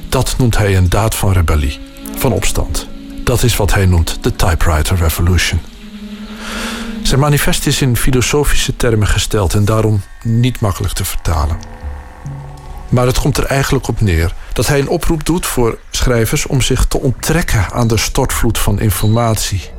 Dat 0.09 0.35
noemt 0.37 0.57
hij 0.57 0.77
een 0.77 0.89
daad 0.89 1.15
van 1.15 1.31
rebellie, 1.31 1.79
van 2.17 2.31
opstand. 2.31 2.87
Dat 3.23 3.43
is 3.43 3.55
wat 3.55 3.73
hij 3.73 3.85
noemt 3.85 4.23
de 4.23 4.35
Typewriter 4.35 4.97
Revolution. 4.97 5.59
Zijn 7.03 7.19
manifest 7.19 7.67
is 7.67 7.81
in 7.81 7.97
filosofische 7.97 8.75
termen 8.75 9.07
gesteld 9.07 9.53
en 9.53 9.65
daarom 9.65 10.01
niet 10.23 10.59
makkelijk 10.59 10.93
te 10.93 11.05
vertalen. 11.05 11.59
Maar 12.89 13.05
het 13.05 13.19
komt 13.19 13.37
er 13.37 13.45
eigenlijk 13.45 13.87
op 13.87 14.01
neer 14.01 14.33
dat 14.53 14.67
hij 14.67 14.79
een 14.79 14.89
oproep 14.89 15.25
doet 15.25 15.45
voor 15.45 15.77
schrijvers 15.89 16.45
om 16.45 16.61
zich 16.61 16.85
te 16.85 16.99
onttrekken 16.99 17.71
aan 17.71 17.87
de 17.87 17.97
stortvloed 17.97 18.57
van 18.57 18.79
informatie, 18.79 19.69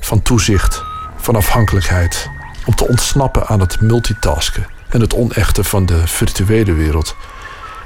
van 0.00 0.22
toezicht, 0.22 0.82
van 1.16 1.36
afhankelijkheid, 1.36 2.30
om 2.64 2.74
te 2.74 2.88
ontsnappen 2.88 3.46
aan 3.46 3.60
het 3.60 3.80
multitasken 3.80 4.66
en 4.88 5.00
het 5.00 5.14
onechte 5.14 5.64
van 5.64 5.86
de 5.86 6.06
virtuele 6.06 6.72
wereld 6.72 7.16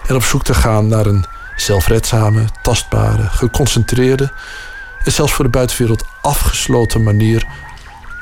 en 0.07 0.15
op 0.15 0.25
zoek 0.25 0.45
te 0.45 0.55
gaan 0.55 0.89
naar 0.89 1.07
een 1.07 1.25
zelfredzame, 1.57 2.45
tastbare, 2.63 3.29
geconcentreerde 3.29 4.33
en 5.05 5.13
zelfs 5.13 5.33
voor 5.33 5.45
de 5.45 5.51
buitenwereld 5.51 6.05
afgesloten 6.23 7.03
manier 7.03 7.47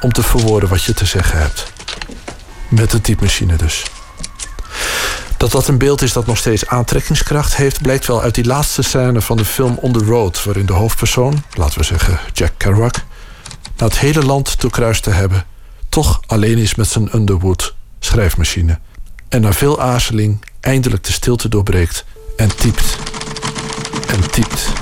om 0.01 0.13
te 0.13 0.23
verwoorden 0.23 0.69
wat 0.69 0.85
je 0.85 0.95
te 0.95 1.07
zeggen 1.07 1.39
hebt. 1.39 1.73
Met 2.69 2.91
de 2.91 3.01
typemachine 3.01 3.57
dus. 3.57 3.83
Dat 5.37 5.51
dat 5.51 5.69
een 5.69 5.79
beeld 5.79 6.03
is 6.03 6.13
dat 6.13 6.27
nog 6.27 6.39
steeds 6.39 6.67
aantrekkingskracht 6.67 7.57
heeft, 7.57 7.83
blijkt 7.83 8.07
wel 8.07 8.23
uit 8.23 8.35
die 8.35 8.45
laatste 8.45 8.83
scène 8.83 9.21
van 9.21 9.37
de 9.37 9.45
film 9.45 9.79
On 9.81 9.93
the 9.93 10.05
Road, 10.05 10.45
waarin 10.45 10.67
de 10.67 10.73
hoofdpersoon, 10.73 11.43
laten 11.55 11.79
we 11.79 11.85
zeggen 11.85 12.19
Jack 12.33 12.53
Kerouac, 12.57 12.95
na 13.77 13.87
het 13.87 13.99
hele 13.99 14.25
land 14.25 14.61
doorkruist 14.61 15.03
te 15.03 15.11
hebben, 15.11 15.45
toch 15.89 16.21
alleen 16.27 16.59
is 16.59 16.75
met 16.75 16.89
zijn 16.89 17.17
Underwood 17.17 17.75
schrijfmachine. 17.99 18.79
En 19.29 19.41
na 19.41 19.53
veel 19.53 19.81
aarzeling 19.81 20.45
eindelijk 20.61 21.05
de 21.05 21.13
stilte 21.13 21.49
doorbreekt 21.49 22.05
en 22.37 22.57
typt. 22.57 23.12
En 24.13 24.21
typt. 24.31 24.73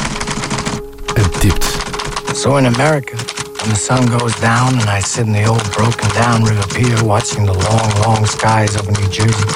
En 1.15 1.31
typt. 1.39 1.65
So 2.35 2.57
in 2.57 2.67
America, 2.67 3.17
when 3.61 3.71
the 3.71 3.77
sun 3.77 4.07
goes 4.07 4.35
down 4.41 4.79
and 4.81 4.89
I 4.91 5.01
sit 5.01 5.27
in 5.27 5.33
the 5.33 5.45
old 5.45 5.63
broken 5.73 6.09
down 6.11 6.43
river 6.43 6.67
pier 6.75 7.05
watching 7.05 7.47
the 7.47 7.53
long, 7.53 7.91
long 8.03 8.27
skies 8.27 8.77
over 8.77 8.91
New 8.91 9.09
Jersey, 9.09 9.49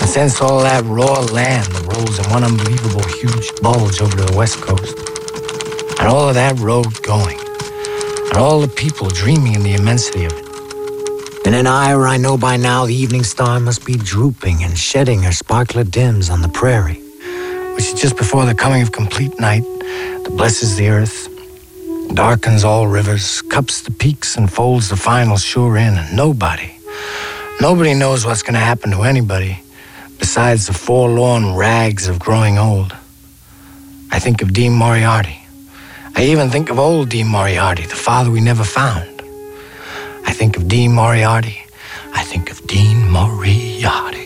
and 0.00 0.08
sense 0.08 0.40
all 0.40 0.60
that 0.60 0.82
raw 0.86 1.20
land 1.32 1.66
that 1.72 1.84
rolls 1.92 2.18
in 2.18 2.30
one 2.30 2.42
unbelievable 2.42 3.04
huge 3.20 3.52
bulge 3.60 4.00
over 4.00 4.16
to 4.16 4.24
the 4.24 4.36
west 4.36 4.60
coast, 4.62 4.96
and 5.98 6.08
all 6.08 6.28
of 6.28 6.34
that 6.34 6.58
road 6.58 7.02
going, 7.02 7.38
and 8.28 8.38
all 8.38 8.60
the 8.60 8.68
people 8.68 9.08
dreaming 9.08 9.54
in 9.54 9.62
the 9.62 9.74
immensity 9.74 10.24
of 10.24 10.32
it. 10.32 10.46
In 11.46 11.54
an 11.54 11.66
hour, 11.66 12.06
I 12.06 12.16
know 12.16 12.38
by 12.38 12.56
now 12.56 12.86
the 12.86 12.94
evening 12.94 13.24
star 13.24 13.60
must 13.60 13.84
be 13.84 13.96
drooping 13.96 14.64
and 14.64 14.76
shedding 14.76 15.22
her 15.22 15.32
sparkler 15.32 15.84
dims 15.84 16.30
on 16.30 16.40
the 16.40 16.48
prairie, 16.48 17.02
which 17.76 17.92
is 17.92 18.00
just 18.00 18.16
before 18.16 18.44
the 18.46 18.54
coming 18.54 18.82
of 18.82 18.90
complete 18.90 19.38
night 19.38 19.62
that 20.24 20.32
blesses 20.36 20.76
the 20.76 20.88
earth, 20.88 21.28
darkens 22.14 22.64
all 22.64 22.88
rivers, 22.88 23.42
cups 23.42 23.82
the 23.82 23.90
peaks, 23.90 24.36
and 24.36 24.50
folds 24.50 24.88
the 24.88 24.96
final 24.96 25.36
shore 25.36 25.76
in, 25.76 25.94
and 25.96 26.16
nobody, 26.16 26.70
nobody 27.60 27.94
knows 27.94 28.24
what's 28.26 28.42
going 28.42 28.54
to 28.54 28.60
happen 28.60 28.90
to 28.90 29.02
anybody 29.02 29.60
besides 30.18 30.66
the 30.66 30.72
forlorn 30.72 31.54
rags 31.54 32.08
of 32.08 32.18
growing 32.18 32.58
old. 32.58 32.96
I 34.10 34.18
think 34.18 34.42
of 34.42 34.52
Dean 34.52 34.72
Moriarty. 34.72 35.38
I 36.14 36.24
even 36.24 36.48
think 36.48 36.70
of 36.70 36.78
old 36.78 37.10
Dean 37.10 37.26
Moriarty, 37.26 37.82
the 37.82 37.94
father 37.94 38.30
we 38.30 38.40
never 38.40 38.64
found. 38.64 39.22
I 40.24 40.32
think 40.32 40.56
of 40.56 40.66
Dean 40.66 40.92
Moriarty. 40.92 41.58
I 42.14 42.22
think 42.22 42.50
of 42.50 42.66
Dean 42.66 43.10
Moriarty. 43.10 44.25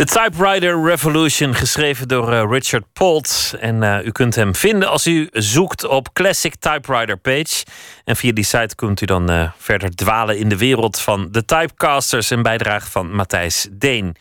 The 0.00 0.06
Typewriter 0.06 0.84
Revolution, 0.84 1.54
geschreven 1.54 2.08
door 2.08 2.32
eh, 2.32 2.50
Richard 2.50 2.84
Polt. 2.92 3.54
En 3.60 3.82
eh, 3.82 4.06
u 4.06 4.10
kunt 4.10 4.34
hem 4.34 4.54
vinden 4.54 4.88
als 4.88 5.06
u 5.06 5.28
zoekt 5.32 5.86
op 5.86 6.12
Classic 6.12 6.54
Typewriter 6.54 7.16
Page. 7.16 7.64
En 8.04 8.16
via 8.16 8.32
die 8.32 8.44
site 8.44 8.74
kunt 8.74 9.00
u 9.00 9.06
dan 9.06 9.30
eh, 9.30 9.50
verder 9.58 9.94
dwalen 9.94 10.38
in 10.38 10.48
de 10.48 10.56
wereld 10.56 11.00
van 11.00 11.28
de 11.30 11.44
typecasters. 11.44 12.30
en 12.30 12.42
bijdrage 12.42 12.90
van 12.90 13.14
Matthijs 13.14 13.68
Deen. 13.70 14.16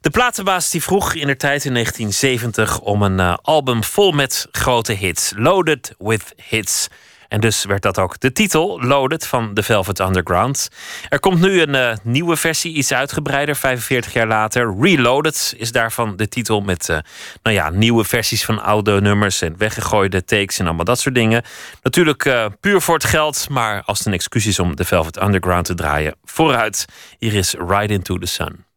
De 0.00 0.10
platenbaas 0.10 0.70
die 0.70 0.82
vroeg 0.82 1.14
in 1.14 1.26
de 1.26 1.36
tijd 1.36 1.64
in 1.64 1.72
1970 1.72 2.80
om 2.80 3.02
een 3.02 3.20
album 3.20 3.84
vol 3.84 4.12
met 4.12 4.48
grote 4.50 4.92
hits. 4.92 5.32
Loaded 5.36 5.94
with 5.98 6.34
Hits. 6.48 6.88
En 7.34 7.40
dus 7.40 7.64
werd 7.64 7.82
dat 7.82 7.98
ook 7.98 8.20
de 8.20 8.32
titel, 8.32 8.82
Loaded, 8.82 9.26
van 9.26 9.54
The 9.54 9.62
Velvet 9.62 9.98
Underground. 9.98 10.68
Er 11.08 11.20
komt 11.20 11.40
nu 11.40 11.60
een 11.60 11.74
uh, 11.74 11.92
nieuwe 12.02 12.36
versie, 12.36 12.74
iets 12.74 12.92
uitgebreider, 12.92 13.56
45 13.56 14.12
jaar 14.12 14.26
later. 14.26 14.74
Reloaded 14.80 15.54
is 15.56 15.72
daarvan 15.72 16.16
de 16.16 16.28
titel 16.28 16.60
met 16.60 16.88
uh, 16.88 16.98
nou 17.42 17.56
ja, 17.56 17.70
nieuwe 17.70 18.04
versies 18.04 18.44
van 18.44 18.62
oude 18.62 19.00
nummers 19.00 19.42
en 19.42 19.54
weggegooide 19.58 20.24
takes 20.24 20.58
en 20.58 20.66
allemaal 20.66 20.84
dat 20.84 21.00
soort 21.00 21.14
dingen. 21.14 21.42
Natuurlijk 21.82 22.24
uh, 22.24 22.46
puur 22.60 22.80
voor 22.80 22.94
het 22.94 23.04
geld, 23.04 23.48
maar 23.50 23.82
als 23.82 23.98
het 23.98 24.06
een 24.06 24.12
excuus 24.12 24.46
is 24.46 24.58
om 24.58 24.74
The 24.74 24.84
Velvet 24.84 25.22
Underground 25.22 25.64
te 25.64 25.74
draaien, 25.74 26.14
vooruit. 26.24 26.84
Hier 27.18 27.34
is 27.34 27.54
Ride 27.68 27.92
Into 27.92 28.18
the 28.18 28.26
Sun. 28.26 28.73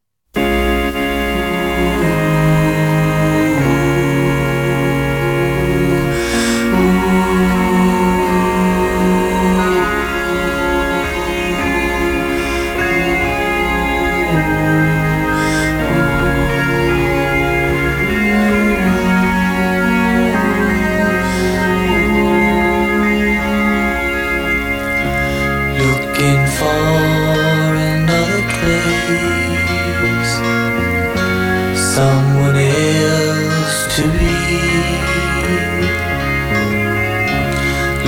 Someone 31.97 32.55
else 32.55 33.77
to 33.95 34.03
be. 34.19 34.37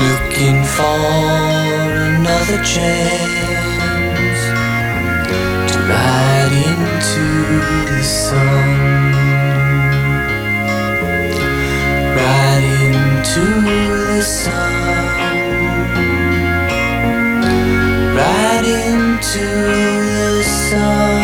Looking 0.05 0.59
for 0.75 1.01
another 2.11 2.59
chance 2.73 4.41
to 5.71 5.77
ride 5.91 6.53
in 6.67 6.79
the 7.97 8.03
sun. 8.03 8.69
Right 12.19 12.65
into 12.83 13.45
the 13.65 14.21
sun. 14.21 14.73
Right 18.19 18.65
into 18.83 19.45
the 20.27 20.43
sun. 20.43 21.18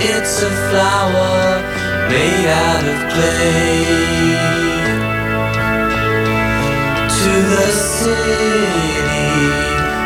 It's 0.00 0.42
a 0.42 0.50
flower 0.70 1.62
made 2.08 2.46
out 2.46 2.84
of 2.86 2.98
clay. 3.12 4.38
To 7.18 7.32
the 7.54 7.70
city 7.98 9.28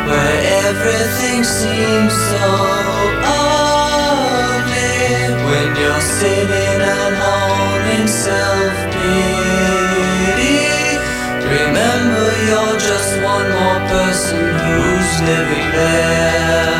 where 0.09 0.37
everything 0.65 1.43
seems 1.43 2.13
so 2.31 2.47
ugly 4.53 4.81
when 5.45 5.67
you're 5.77 6.05
sitting 6.19 6.81
alone 6.81 7.83
in 7.97 8.07
self 8.07 8.75
pity. 8.97 10.57
Remember, 11.53 12.27
you're 12.49 12.79
just 12.79 13.11
one 13.21 13.47
more 13.61 13.81
person 13.93 14.43
who's 14.65 15.11
living 15.21 15.67
there. 15.71 16.72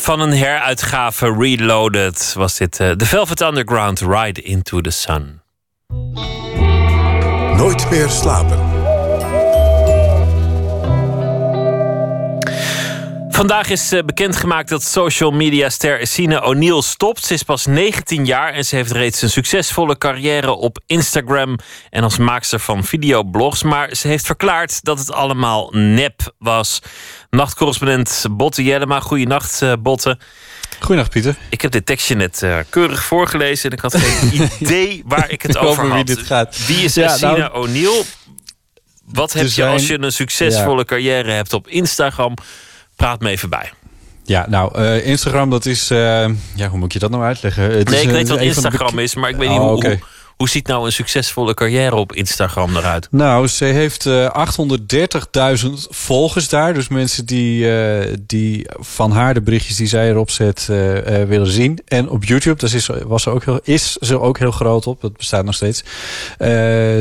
Van 0.00 0.20
een 0.20 0.32
heruitgave 0.32 1.34
Reloaded 1.38 2.32
was 2.36 2.56
dit 2.56 2.80
eh, 2.80 2.90
The 2.90 3.06
Velvet 3.06 3.40
Underground 3.40 4.00
Ride 4.00 4.42
into 4.42 4.80
the 4.80 4.90
Sun. 4.90 5.40
Nooit 7.56 7.90
meer 7.90 8.08
slapen. 8.08 8.78
Vandaag 13.38 13.68
is 13.68 13.92
eh, 13.92 14.02
bekendgemaakt 14.02 14.68
dat 14.68 14.82
social 14.82 15.30
media 15.30 15.68
ster 15.68 16.06
Sine 16.06 16.42
O'Neill 16.42 16.82
stopt. 16.82 17.24
Ze 17.24 17.34
is 17.34 17.42
pas 17.42 17.66
19 17.66 18.24
jaar 18.24 18.52
en 18.52 18.64
ze 18.64 18.76
heeft 18.76 18.92
reeds 18.92 19.22
een 19.22 19.30
succesvolle 19.30 19.98
carrière 19.98 20.50
op 20.50 20.78
Instagram 20.86 21.56
en 21.90 22.02
als 22.02 22.18
maakster 22.18 22.58
van 22.58 22.84
videoblogs. 22.84 23.62
Maar 23.62 23.94
ze 23.94 24.08
heeft 24.08 24.26
verklaard 24.26 24.84
dat 24.84 24.98
het 24.98 25.12
allemaal 25.12 25.70
nep 25.72 26.34
was. 26.38 26.82
Nachtcorrespondent 27.38 28.24
Botte 28.30 28.62
Jellema, 28.62 29.00
goeienacht 29.00 29.60
uh, 29.62 29.72
Botte. 29.78 30.18
Goeienacht 30.80 31.10
Pieter. 31.10 31.36
Ik 31.50 31.60
heb 31.60 31.70
dit 31.70 31.86
tekstje 31.86 32.14
net 32.14 32.40
uh, 32.44 32.58
keurig 32.70 33.02
voorgelezen 33.04 33.70
en 33.70 33.76
ik 33.76 33.82
had 33.82 33.96
geen 33.96 34.48
idee 34.58 35.02
waar 35.06 35.30
ik 35.30 35.42
het 35.42 35.56
over, 35.56 35.68
over 35.70 35.84
had. 35.86 35.94
wie 35.94 36.04
dit 36.16 36.18
gaat. 36.26 36.66
Wie 36.66 36.84
is 36.84 36.94
Ja, 36.94 37.16
nou, 37.20 37.52
O'Neill? 37.52 38.02
Wat 39.04 39.32
heb 39.32 39.42
je 39.42 39.48
zijn- 39.48 39.72
als 39.72 39.86
je 39.86 40.00
een 40.02 40.12
succesvolle 40.12 40.84
carrière 40.84 41.30
hebt 41.30 41.52
op 41.52 41.68
Instagram? 41.68 42.34
Praat 42.96 43.20
me 43.20 43.28
even 43.30 43.50
bij. 43.50 43.72
Ja, 44.24 44.46
nou, 44.48 44.74
eh, 44.78 45.06
Instagram, 45.06 45.50
dat 45.50 45.66
is... 45.66 45.90
eh, 45.90 45.98
ja, 46.54 46.68
hoe 46.68 46.78
moet 46.78 46.92
je 46.92 46.98
dat 46.98 47.10
nou 47.10 47.22
uitleggen? 47.22 47.62
Het 47.62 47.88
nee, 47.90 47.96
is, 47.98 48.02
ik 48.02 48.08
eh, 48.08 48.14
weet 48.14 48.28
wat 48.28 48.40
Instagram 48.40 48.98
is, 48.98 49.14
maar 49.14 49.30
ik 49.30 49.36
weet 49.36 49.48
Oh, 49.48 49.54
niet 49.54 49.62
hoe, 49.62 49.76
oké. 49.76 49.88
hoe, 49.88 49.98
hoe 50.38 50.48
ziet 50.48 50.66
nou 50.66 50.84
een 50.84 50.92
succesvolle 50.92 51.54
carrière 51.54 51.94
op 51.94 52.12
Instagram 52.12 52.76
eruit? 52.76 53.08
Nou, 53.10 53.46
ze 53.46 53.64
heeft 53.64 54.06
eh 54.06 54.46
830.000 55.64 55.70
volgers 55.88 56.48
daar. 56.48 56.74
Dus 56.74 56.88
mensen 56.88 57.26
die, 57.26 57.78
eh, 57.78 58.14
die 58.26 58.66
van 58.70 59.10
haar 59.10 59.34
de 59.34 59.40
berichtjes 59.40 59.76
die 59.76 59.86
zij 59.86 60.08
erop 60.08 60.30
zet 60.30 60.66
eh, 60.70 60.76
willen 61.22 61.46
zien. 61.46 61.78
En 61.86 62.08
op 62.08 62.24
YouTube, 62.24 62.60
daar 62.60 62.74
is, 62.74 62.90
was 63.06 63.22
ze 63.22 63.30
ook 63.30 63.44
heel, 63.44 63.60
is 63.62 63.92
ze 63.92 64.20
ook 64.20 64.38
heel 64.38 64.50
groot 64.50 64.86
op. 64.86 65.00
Dat 65.00 65.16
bestaat 65.16 65.44
nog 65.44 65.54
steeds. 65.54 65.84
Eh 66.38 66.46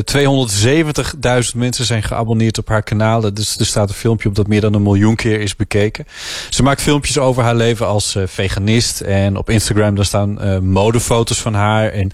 270.000 0.04 1.56
mensen 1.56 1.86
zijn 1.86 2.04
geabonneerd 2.04 2.58
op 2.58 2.68
haar 2.68 2.84
kanalen. 2.84 3.34
Dus 3.34 3.58
er 3.58 3.66
staat 3.66 3.90
een 3.90 3.96
filmpje 3.96 4.30
op 4.30 4.36
dat 4.36 4.48
meer 4.48 4.62
dan 4.62 4.74
een 4.74 4.84
miljoen 4.84 5.16
keer 5.16 5.42
is 5.42 5.56
bekeken. 5.56 6.06
Ze 6.50 6.64
maakt 6.64 6.82
filmpjes 6.82 7.18
over 7.18 7.44
haar 7.44 7.56
leven 7.56 7.88
als 7.88 8.18
veganist. 8.26 9.02
En 9.02 9.38
op 9.38 9.50
Instagram 9.50 9.96
daar 9.96 10.06
staan 10.06 10.64
modefoto's 10.70 11.42
van 11.42 11.54
haar. 11.54 11.90
En 11.90 12.12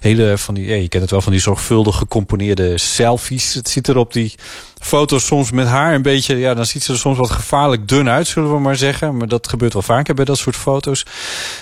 hele 0.00 0.38
van 0.38 0.54
die, 0.54 0.65
ja, 0.66 0.74
je 0.74 0.88
kent 0.88 1.02
het 1.02 1.10
wel, 1.10 1.20
van 1.20 1.32
die 1.32 1.40
zorgvuldig 1.40 1.96
gecomponeerde 1.96 2.78
selfies. 2.78 3.54
Het 3.54 3.68
ziet 3.68 3.88
er 3.88 3.96
op 3.96 4.12
die 4.12 4.34
foto's 4.78 5.26
soms 5.26 5.50
met 5.50 5.66
haar 5.66 5.94
een 5.94 6.02
beetje... 6.02 6.36
Ja, 6.36 6.54
dan 6.54 6.66
ziet 6.66 6.82
ze 6.82 6.92
er 6.92 6.98
soms 6.98 7.18
wat 7.18 7.30
gevaarlijk 7.30 7.88
dun 7.88 8.08
uit, 8.08 8.26
zullen 8.26 8.52
we 8.52 8.58
maar 8.58 8.76
zeggen. 8.76 9.16
Maar 9.16 9.28
dat 9.28 9.48
gebeurt 9.48 9.72
wel 9.72 9.82
vaker 9.82 10.14
bij 10.14 10.24
dat 10.24 10.38
soort 10.38 10.56
foto's. 10.56 11.06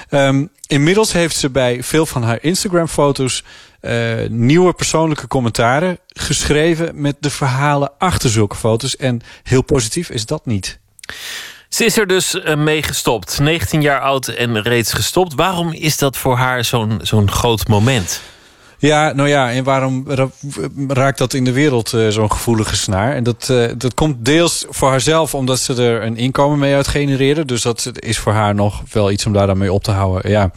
Ehm, 0.08 0.46
inmiddels 0.66 1.12
heeft 1.12 1.36
ze 1.36 1.50
bij 1.50 1.82
veel 1.82 2.06
van 2.06 2.22
haar 2.22 2.38
Instagram-foto's... 2.40 3.44
eh, 3.80 4.28
nieuwe 4.28 4.72
persoonlijke 4.72 5.28
commentaren 5.28 5.98
geschreven... 6.06 7.00
met 7.00 7.16
de 7.20 7.30
verhalen 7.30 7.92
achter 7.98 8.30
zulke 8.30 8.56
foto's. 8.56 8.96
En 8.96 9.20
heel 9.42 9.62
positief 9.62 10.10
is 10.10 10.26
dat 10.26 10.46
niet. 10.46 10.78
Ze 11.74 11.84
is 11.84 11.98
er 11.98 12.06
dus 12.06 12.40
eh, 12.40 12.56
mee 12.56 12.82
gestopt. 12.82 13.38
19 13.38 13.82
jaar 13.82 14.00
oud 14.00 14.28
en 14.28 14.62
reeds 14.62 14.92
gestopt. 14.92 15.34
Waarom 15.34 15.72
is 15.72 15.98
dat 15.98 16.16
voor 16.16 16.36
haar 16.36 16.64
zo'n 16.64 17.00
zo'n 17.02 17.30
groot 17.30 17.68
moment? 17.68 18.20
Ja, 18.84 19.12
nou 19.12 19.28
ja, 19.28 19.52
en 19.52 19.64
waarom 19.64 20.04
ra- 20.08 20.30
raakt 20.88 21.18
dat 21.18 21.34
in 21.34 21.44
de 21.44 21.52
wereld 21.52 21.92
eh, 21.92 22.08
zo'n 22.08 22.30
gevoelige 22.30 22.76
snaar? 22.76 23.14
En 23.14 23.22
dat, 23.24 23.48
eh, 23.50 23.70
dat 23.76 23.94
komt 23.94 24.24
deels 24.24 24.64
voor 24.68 24.88
haarzelf 24.88 25.34
omdat 25.34 25.58
ze 25.58 25.74
er 25.82 26.02
een 26.02 26.16
inkomen 26.16 26.58
mee 26.58 26.74
uit 26.74 26.88
genereren. 26.88 27.46
Dus 27.46 27.62
dat 27.62 27.90
is 27.94 28.18
voor 28.18 28.32
haar 28.32 28.54
nog 28.54 28.82
wel 28.92 29.10
iets 29.10 29.26
om 29.26 29.32
daar 29.32 29.46
dan 29.46 29.58
mee 29.58 29.72
op 29.72 29.82
te 29.82 29.90
houden. 29.90 30.30
Ja. 30.30 30.50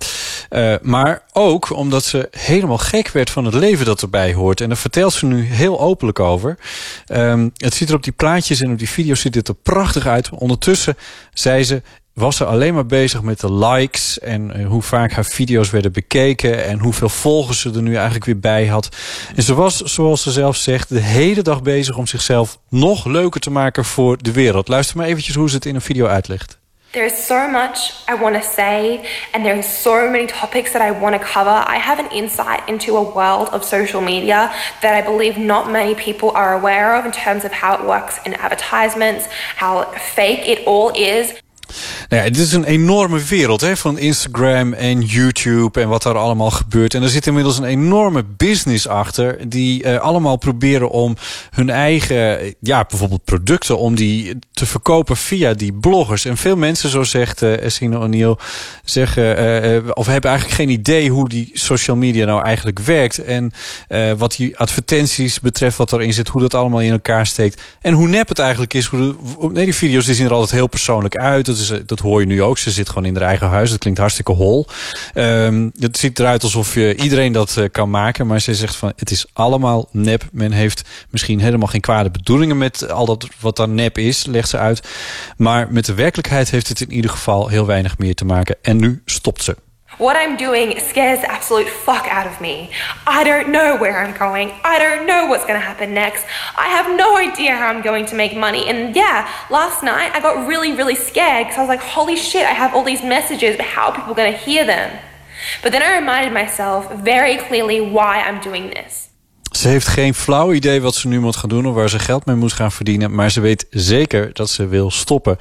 Eh, 0.50 0.74
maar 0.82 1.22
ook 1.34 1.76
omdat 1.76 2.04
ze 2.04 2.28
helemaal 2.32 2.78
gek 2.78 3.10
werd 3.10 3.30
van 3.30 3.46
het 3.46 3.54
leven 3.54 3.86
dat 3.86 4.02
erbij 4.02 4.34
hoort. 4.34 4.62
En 4.62 4.68
daar 4.68 4.78
vertelt 4.78 5.14
ze 5.14 5.26
nu 5.26 5.42
heel 5.42 5.80
openlijk 5.80 6.20
over. 6.20 6.58
Ehm, 7.06 7.50
het 7.58 7.74
ziet 7.74 7.90
er 7.90 7.96
op 7.96 8.04
die 8.04 8.14
plaatjes 8.14 8.62
en 8.62 8.72
op 8.72 8.78
die 8.78 8.90
video's 8.90 9.22
ziet 9.22 9.36
het 9.36 9.48
er 9.48 9.56
prachtig 9.64 10.08
uit. 10.08 10.30
Ondertussen 10.30 10.98
zei 11.34 11.64
ze... 11.64 11.82
was 12.18 12.36
ze 12.36 12.46
alleen 12.46 12.74
maar 12.74 12.86
bezig 12.86 13.22
met 13.22 13.40
de 13.40 13.54
likes 13.54 14.20
en 14.20 14.54
eh, 14.54 14.68
hoe 14.68 14.82
vaak 14.82 15.12
haar 15.12 15.26
video's 15.26 15.70
werden 15.70 15.92
bekeken 15.92 16.66
en 16.66 16.80
hoeveel 16.80 17.10
volgers 17.10 17.60
ze 17.60 17.72
er 17.76 17.82
nu 17.82 17.96
eigenlijk 17.96 18.26
weer 18.26 18.40
bij 18.40 18.66
had. 18.68 18.90
En 19.36 19.44
ze 19.44 19.54
was, 19.54 19.78
zoals 19.78 20.22
ze 20.22 20.32
zelf 20.32 20.56
zegt, 20.56 20.90
de 20.90 21.00
hele 21.00 21.42
dag 21.42 21.62
bezig 21.62 21.98
om 21.98 22.08
zichzelf 22.08 22.58
nog 22.70 23.06
leuker 23.06 23.42
te 23.42 23.50
maken 23.50 23.86
voor 23.86 24.18
de 24.22 24.32
wereld. 24.32 24.68
Luister 24.68 24.98
maar 24.98 25.06
eventjes 25.06 25.36
hoe 25.36 25.50
ze 25.50 25.56
het 25.56 25.66
in 25.66 25.76
een 25.76 25.82
video 25.82 26.06
uitlegt. 26.06 26.58
There 26.92 27.06
is 27.06 27.26
so 27.26 27.48
much 27.48 27.78
I 28.10 28.16
want 28.20 28.42
to 28.42 28.50
say, 28.54 29.00
and 29.32 29.44
there 29.44 29.58
is 29.58 29.82
so 29.82 30.10
many 30.10 30.26
topics 30.26 30.72
that 30.72 30.82
I 30.82 31.00
want 31.00 31.22
to 31.22 31.28
cover. 31.34 31.66
I 31.76 31.78
have 31.78 32.00
an 32.00 32.12
insight 32.12 32.62
into 32.66 32.96
a 32.96 33.14
world 33.14 33.54
of 33.54 33.64
social 33.64 34.02
media 34.02 34.52
that 34.82 35.04
I 35.04 35.06
believe 35.06 35.40
not 35.40 35.72
many 35.72 35.94
people 35.94 36.32
are 36.32 36.54
aware 36.54 36.98
of 36.98 37.06
in 37.06 37.12
terms 37.12 37.44
of 37.44 37.52
how 37.52 37.74
it 37.74 37.86
works 37.86 38.20
in 38.24 38.34
advertisements, 38.34 39.28
how 39.56 39.86
fake 40.16 40.48
it 40.48 40.66
all 40.66 40.92
is. 40.96 41.34
Nou 42.10 42.24
ja, 42.24 42.30
dit 42.30 42.42
is 42.42 42.54
een 42.54 42.64
enorme 42.64 43.20
wereld 43.24 43.62
hè, 43.62 43.78
van 43.78 44.00
Instagram 44.00 44.74
en 44.74 45.02
YouTube 45.02 45.82
en 45.82 45.88
wat 45.88 46.04
daar 46.04 46.18
allemaal 46.18 46.52
gebeurt. 46.52 46.94
En 46.94 47.04
er 47.04 47.10
zit 47.10 47.28
inmiddels 47.28 47.58
een 47.58 47.64
enorme 47.64 48.24
business 48.38 48.88
achter. 48.88 49.50
Die 49.50 49.84
eh, 49.84 50.00
allemaal 50.00 50.38
proberen 50.38 50.90
om 50.90 51.16
hun 51.50 51.70
eigen, 51.70 52.56
ja, 52.60 52.86
bijvoorbeeld 52.90 53.24
producten, 53.24 53.78
om 53.78 53.96
die 53.96 54.38
te 54.52 54.66
verkopen 54.66 55.18
via 55.18 55.54
die 55.54 55.74
bloggers. 55.74 56.26
En 56.26 56.38
veel 56.38 56.56
mensen, 56.56 56.90
zo 56.90 57.04
zegt 57.04 57.42
eh 57.42 57.64
Essine 57.64 58.00
O'Neill, 58.00 58.36
zeggen 58.84 59.38
eh, 59.38 59.76
eh, 59.76 59.84
of 59.94 60.06
hebben 60.06 60.30
eigenlijk 60.30 60.60
geen 60.60 60.70
idee 60.70 61.10
hoe 61.10 61.30
die 61.30 61.50
social 61.54 61.96
media 61.96 62.26
nou 62.26 62.44
eigenlijk 62.44 62.80
werkt. 62.80 63.24
En 63.24 63.52
eh, 63.88 64.12
wat 64.18 64.36
die 64.36 64.58
advertenties 64.58 65.40
betreft, 65.40 65.78
wat 65.78 65.94
erin 65.94 66.14
zit, 66.14 66.28
hoe 66.28 66.42
dat 66.42 66.54
allemaal 66.54 66.82
in 66.82 66.92
elkaar 66.92 67.26
steekt. 67.26 67.62
En 67.82 67.94
hoe 67.94 68.08
nep 68.08 68.28
het 68.28 68.40
eigenlijk 68.40 68.74
is. 68.74 68.90
Nee, 69.52 69.66
die 69.66 69.76
video's 69.76 70.06
zien 70.06 70.26
er 70.26 70.34
altijd 70.34 70.52
heel 70.52 70.68
persoonlijk 70.68 71.16
uit. 71.16 71.46
Dat, 71.58 71.70
eh, 71.70 71.84
dat 71.86 72.00
hoor 72.00 72.20
je 72.20 72.28
nu 72.28 72.44
ook. 72.44 72.58
Ze 72.58 72.72
zit 72.72 72.88
gewoon 72.88 73.06
in 73.06 73.16
haar 73.16 73.28
eigen 73.28 73.48
huis. 73.48 73.70
Dat 73.70 73.80
klinkt 73.80 74.00
hartstikke 74.00 74.32
hol. 74.32 74.68
Ehm, 75.14 75.70
het 75.80 75.98
ziet 75.98 76.20
eruit 76.20 76.44
alsof 76.44 76.74
je 76.74 76.96
iedereen 76.96 77.32
dat 77.32 77.58
eh, 77.58 77.66
kan 77.72 77.90
maken. 77.90 78.28
Maar 78.28 78.42
ze 78.42 78.56
zegt 78.56 78.76
van 78.76 78.94
het 78.96 79.12
is 79.12 79.26
allemaal 79.34 79.90
nep. 79.92 80.24
Men 80.32 80.52
heeft 80.52 80.82
misschien 81.10 81.40
helemaal 81.40 81.68
geen 81.68 81.82
kwade 81.82 82.10
bedoelingen 82.10 82.58
met 82.58 82.92
al 82.92 83.06
dat 83.06 83.28
wat 83.40 83.56
dan 83.56 83.76
nep 83.76 83.98
is, 83.98 84.26
legt 84.26 84.50
ze 84.50 84.58
uit. 84.58 84.88
Maar 85.38 85.68
met 85.72 85.86
de 85.86 85.94
werkelijkheid 85.94 86.52
heeft 86.52 86.68
het 86.68 86.82
in 86.82 86.92
ieder 86.92 87.12
geval 87.12 87.48
heel 87.48 87.66
weinig 87.66 87.98
meer 87.98 88.16
te 88.16 88.26
maken. 88.26 88.56
En 88.62 88.78
nu 88.78 89.02
stopt 89.06 89.44
ze. 89.44 89.56
What 89.98 90.16
I'm 90.16 90.38
doing 90.38 90.80
scares 90.80 91.22
the 91.22 91.32
absolute 91.32 91.68
fuck 91.68 92.06
out 92.08 92.28
of 92.28 92.40
me. 92.40 92.70
I 93.08 93.24
don't 93.24 93.50
know 93.50 93.78
where 93.78 93.98
I'm 93.98 94.16
going. 94.16 94.54
I 94.64 94.78
don't 94.78 95.08
know 95.08 95.26
what's 95.26 95.44
going 95.44 95.60
to 95.60 95.66
happen 95.66 95.96
next. 95.96 96.24
I 96.56 96.68
have 96.68 96.96
no 96.96 97.18
idea 97.18 97.56
how 97.56 97.68
I'm 97.68 97.82
going 97.82 98.06
to 98.06 98.16
make 98.16 98.38
money. 98.38 98.68
And 98.68 98.96
yeah, 98.96 99.28
last 99.50 99.82
night 99.82 100.12
I 100.14 100.20
got 100.20 100.48
really, 100.48 100.74
really 100.74 100.94
scared 100.94 101.48
because 101.48 101.58
I 101.58 101.62
was 101.62 101.70
like, 101.70 101.80
holy 101.80 102.16
shit, 102.16 102.46
I 102.46 102.52
have 102.52 102.76
all 102.76 102.84
these 102.84 103.02
messages, 103.02 103.58
but 103.58 103.66
how 103.66 103.90
are 103.90 103.96
people 103.96 104.14
going 104.14 104.32
to 104.32 104.38
hear 104.38 104.66
them? 104.66 105.00
But 105.64 105.72
then 105.72 105.82
I 105.82 105.98
reminded 105.98 106.32
myself 106.32 106.94
very 106.94 107.38
clearly 107.38 107.82
why 107.82 108.22
I'm 108.22 108.40
doing 108.40 108.70
this. 108.70 109.07
Ze 109.58 109.68
heeft 109.68 109.88
geen 109.88 110.14
flauw 110.14 110.54
idee 110.54 110.82
wat 110.82 110.96
ze 110.96 111.08
nu 111.08 111.20
moet 111.20 111.36
gaan 111.36 111.50
doen 111.50 111.68
of 111.68 111.76
waar 111.76 111.90
ze 111.90 112.00
geld 112.00 112.26
mee 112.26 112.36
moet 112.36 112.54
gaan 112.54 112.72
verdienen. 112.72 113.16
Maar 113.16 113.32
ze 113.32 113.42
weet 113.42 113.66
zeker 113.70 114.34
dat 114.34 114.50
ze 114.50 114.68
wil 114.68 114.92
stoppen. 114.92 115.38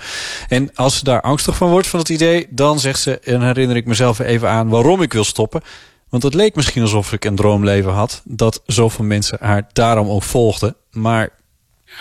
En 0.49 0.71
als 0.75 0.99
ze 0.99 1.05
daar 1.05 1.21
angstig 1.21 1.57
van 1.57 1.71
wordt 1.71 1.87
van 1.87 1.99
het 1.99 2.09
idee, 2.09 2.47
dan 2.51 2.79
zegt 2.79 3.01
ze, 3.01 3.19
en 3.19 3.43
herinner 3.43 3.77
ik 3.77 3.87
mezelf 3.87 4.19
even 4.19 4.49
aan 4.49 4.69
waarom 4.69 5.03
ik 5.03 5.13
wil 5.13 5.25
stoppen. 5.25 5.63
Want 6.09 6.23
het 6.23 6.35
leek 6.35 6.55
misschien 6.55 6.83
alsof 6.83 7.13
ik 7.13 7.25
een 7.25 7.37
droomleven 7.37 7.93
had, 7.93 8.23
dat 8.25 8.63
zoveel 8.67 9.05
mensen 9.05 9.39
haar 9.41 9.69
daarom 9.73 10.09
ook 10.09 10.23
volgden. 10.23 10.77
Maar 10.91 11.29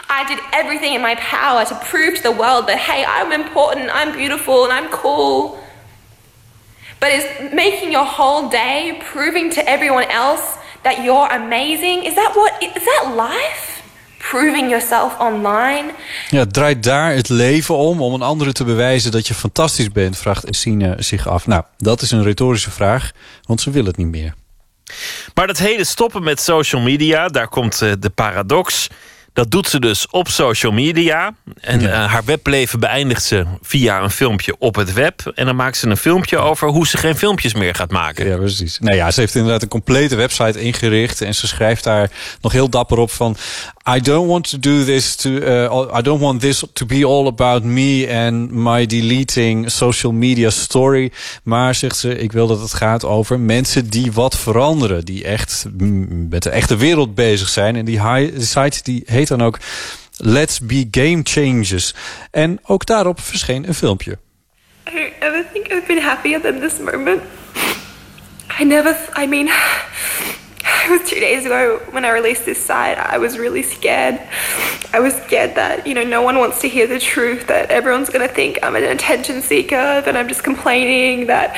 I 0.09 0.27
did 0.27 0.39
everything 0.51 0.93
in 0.93 1.01
my 1.01 1.17
power 1.31 1.65
to 1.65 1.75
prove 1.89 2.11
to 2.21 2.31
the 2.31 2.35
world 2.35 2.67
that, 2.67 2.85
hey, 2.85 3.05
I'm 3.21 3.31
important, 3.31 3.91
I'm 4.03 4.11
beautiful, 4.17 4.69
and 4.69 4.83
I'm 4.83 4.89
cool. 5.01 5.57
But 6.99 7.09
is 7.09 7.25
making 7.53 7.91
your 7.91 8.07
whole 8.07 8.49
day 8.49 8.97
proving 9.13 9.53
to 9.53 9.61
everyone 9.61 10.07
else 10.07 10.63
that 10.85 11.03
you're 11.03 11.29
amazing, 11.31 12.05
is 12.05 12.13
that 12.13 12.31
what, 12.35 12.53
is 12.59 12.83
that 12.83 13.15
life? 13.15 13.81
Proving 14.17 14.69
yourself 14.69 15.19
online? 15.19 15.93
ja, 16.29 16.39
het 16.39 16.53
draait 16.53 16.83
daar 16.83 17.13
het 17.13 17.29
leven 17.29 17.75
om, 17.75 18.01
om 18.01 18.13
een 18.13 18.21
andere 18.21 18.51
te 18.51 18.63
bewijzen 18.63 19.11
dat 19.11 19.27
je 19.27 19.33
fantastisch 19.33 19.91
bent, 19.91 20.17
vraagt 20.17 20.45
Essine 20.45 20.95
zich 20.97 21.27
af. 21.27 21.47
Nou, 21.47 21.63
dat 21.77 22.01
is 22.01 22.11
een 22.11 22.23
retorische 22.23 22.71
vraag, 22.71 23.11
want 23.43 23.61
ze 23.61 23.71
wil 23.71 23.85
het 23.85 23.97
niet 23.97 24.07
meer. 24.07 24.33
Maar 25.33 25.47
dat 25.47 25.57
hele 25.57 25.83
stoppen 25.83 26.23
met 26.23 26.39
social 26.39 26.81
media, 26.81 27.27
daar 27.27 27.47
komt 27.47 27.81
eh, 27.81 27.91
de 27.99 28.09
paradox. 28.09 28.87
Dat 29.35 29.51
doet 29.51 29.67
ze 29.67 29.79
dus 29.79 30.07
op 30.09 30.27
social 30.27 30.71
media. 30.71 31.35
En 31.61 31.91
eh, 31.91 32.05
haar 32.11 32.25
webleven 32.25 32.79
beëindigt 32.79 33.23
ze 33.23 33.45
via 33.61 34.01
een 34.01 34.11
filmpje 34.11 34.55
op 34.59 34.75
het 34.75 34.93
web. 34.93 35.31
En 35.35 35.45
dan 35.45 35.55
maakt 35.55 35.77
ze 35.77 35.87
een 35.87 35.97
filmpje 35.97 36.37
over 36.37 36.67
hoe 36.67 36.87
ze 36.87 36.97
geen 36.97 37.15
filmpjes 37.15 37.53
meer 37.53 37.75
gaat 37.75 37.91
maken. 37.91 38.27
Ja, 38.27 38.37
precies. 38.37 38.79
Nou 38.79 38.95
ja, 38.95 39.11
ze 39.11 39.19
heeft 39.19 39.35
inderdaad 39.35 39.61
een 39.61 39.67
complete 39.67 40.15
website 40.15 40.61
ingericht. 40.61 41.21
En 41.21 41.35
ze 41.35 41.47
schrijft 41.47 41.83
daar 41.83 42.11
nog 42.41 42.51
heel 42.51 42.69
dapper 42.69 42.97
op 42.97 43.11
van... 43.11 43.37
I 43.95 44.01
don't 44.01 44.27
want 44.27 44.49
to 44.49 44.59
do 44.59 44.83
this 44.83 45.15
to... 45.15 45.29
uh, 45.29 45.97
I 45.97 46.01
don't 46.01 46.21
want 46.21 46.41
this 46.41 46.63
to 46.73 46.85
be 46.85 47.05
all 47.05 47.27
about 47.27 47.63
me 47.63 48.07
and 48.25 48.51
my 48.51 48.85
deleting 48.85 49.71
social 49.71 50.11
media 50.11 50.49
story. 50.49 51.11
Maar, 51.43 51.75
zegt 51.75 51.97
ze, 51.97 52.17
ik 52.17 52.31
wil 52.31 52.47
dat 52.47 52.61
het 52.61 52.73
gaat 52.73 53.05
over 53.05 53.39
mensen 53.39 53.89
die 53.89 54.11
wat 54.11 54.37
veranderen. 54.37 55.05
Die 55.05 55.23
echt 55.23 55.65
met 56.29 56.43
de 56.43 56.49
echte 56.49 56.77
wereld 56.77 57.15
bezig 57.15 57.49
zijn. 57.49 57.75
En 57.75 57.85
die 57.85 58.01
site 58.37 58.79
die 58.83 59.03
heet 59.27 59.37
dan 59.37 59.47
ook... 59.47 59.59
Let's 60.17 60.59
be 60.59 60.87
game 60.91 61.19
changers. 61.23 61.93
En 62.31 62.59
ook 62.63 62.85
daarop 62.85 63.21
verscheen 63.21 63.67
een 63.67 63.73
filmpje. 63.73 64.17
I 64.87 65.13
don't 65.19 65.51
think 65.51 65.67
I've 65.67 65.87
been 65.87 66.01
happier 66.01 66.41
than 66.41 66.59
this 66.59 66.79
moment. 66.79 67.21
I 68.59 68.63
never, 68.63 68.95
I 69.17 69.27
mean, 69.27 69.47
it 69.47 70.89
was 70.89 71.09
two 71.09 71.19
days 71.19 71.45
ago 71.45 71.81
when 71.91 72.05
I 72.05 72.11
released 72.11 72.45
this 72.45 72.65
site. 72.65 72.97
I 72.97 73.17
was 73.17 73.37
really 73.37 73.63
scared. 73.63 74.19
I 74.93 74.99
was 74.99 75.13
scared 75.13 75.55
that, 75.55 75.85
you 75.85 75.93
know, 75.93 76.03
no 76.03 76.21
one 76.21 76.37
wants 76.37 76.61
to 76.61 76.69
hear 76.69 76.87
the 76.87 76.99
truth, 76.99 77.47
that 77.47 77.69
everyone's 77.69 78.09
going 78.09 78.27
to 78.27 78.33
think 78.33 78.59
I'm 78.63 78.75
an 78.75 78.83
attention 78.83 79.41
seeker, 79.41 80.01
that 80.01 80.15
I'm 80.15 80.27
just 80.27 80.43
complaining, 80.43 81.27
that. 81.27 81.57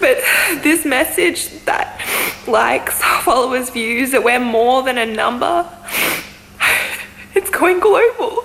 But 0.00 0.18
this 0.62 0.84
message 0.84 1.48
that 1.64 1.86
likes, 2.46 3.00
followers, 3.22 3.70
views, 3.70 4.10
that 4.10 4.22
we're 4.22 4.40
more 4.40 4.82
than 4.82 4.98
a 4.98 5.06
number, 5.06 5.64
it's 7.38 7.56
going 7.56 7.80
global. 7.80 8.42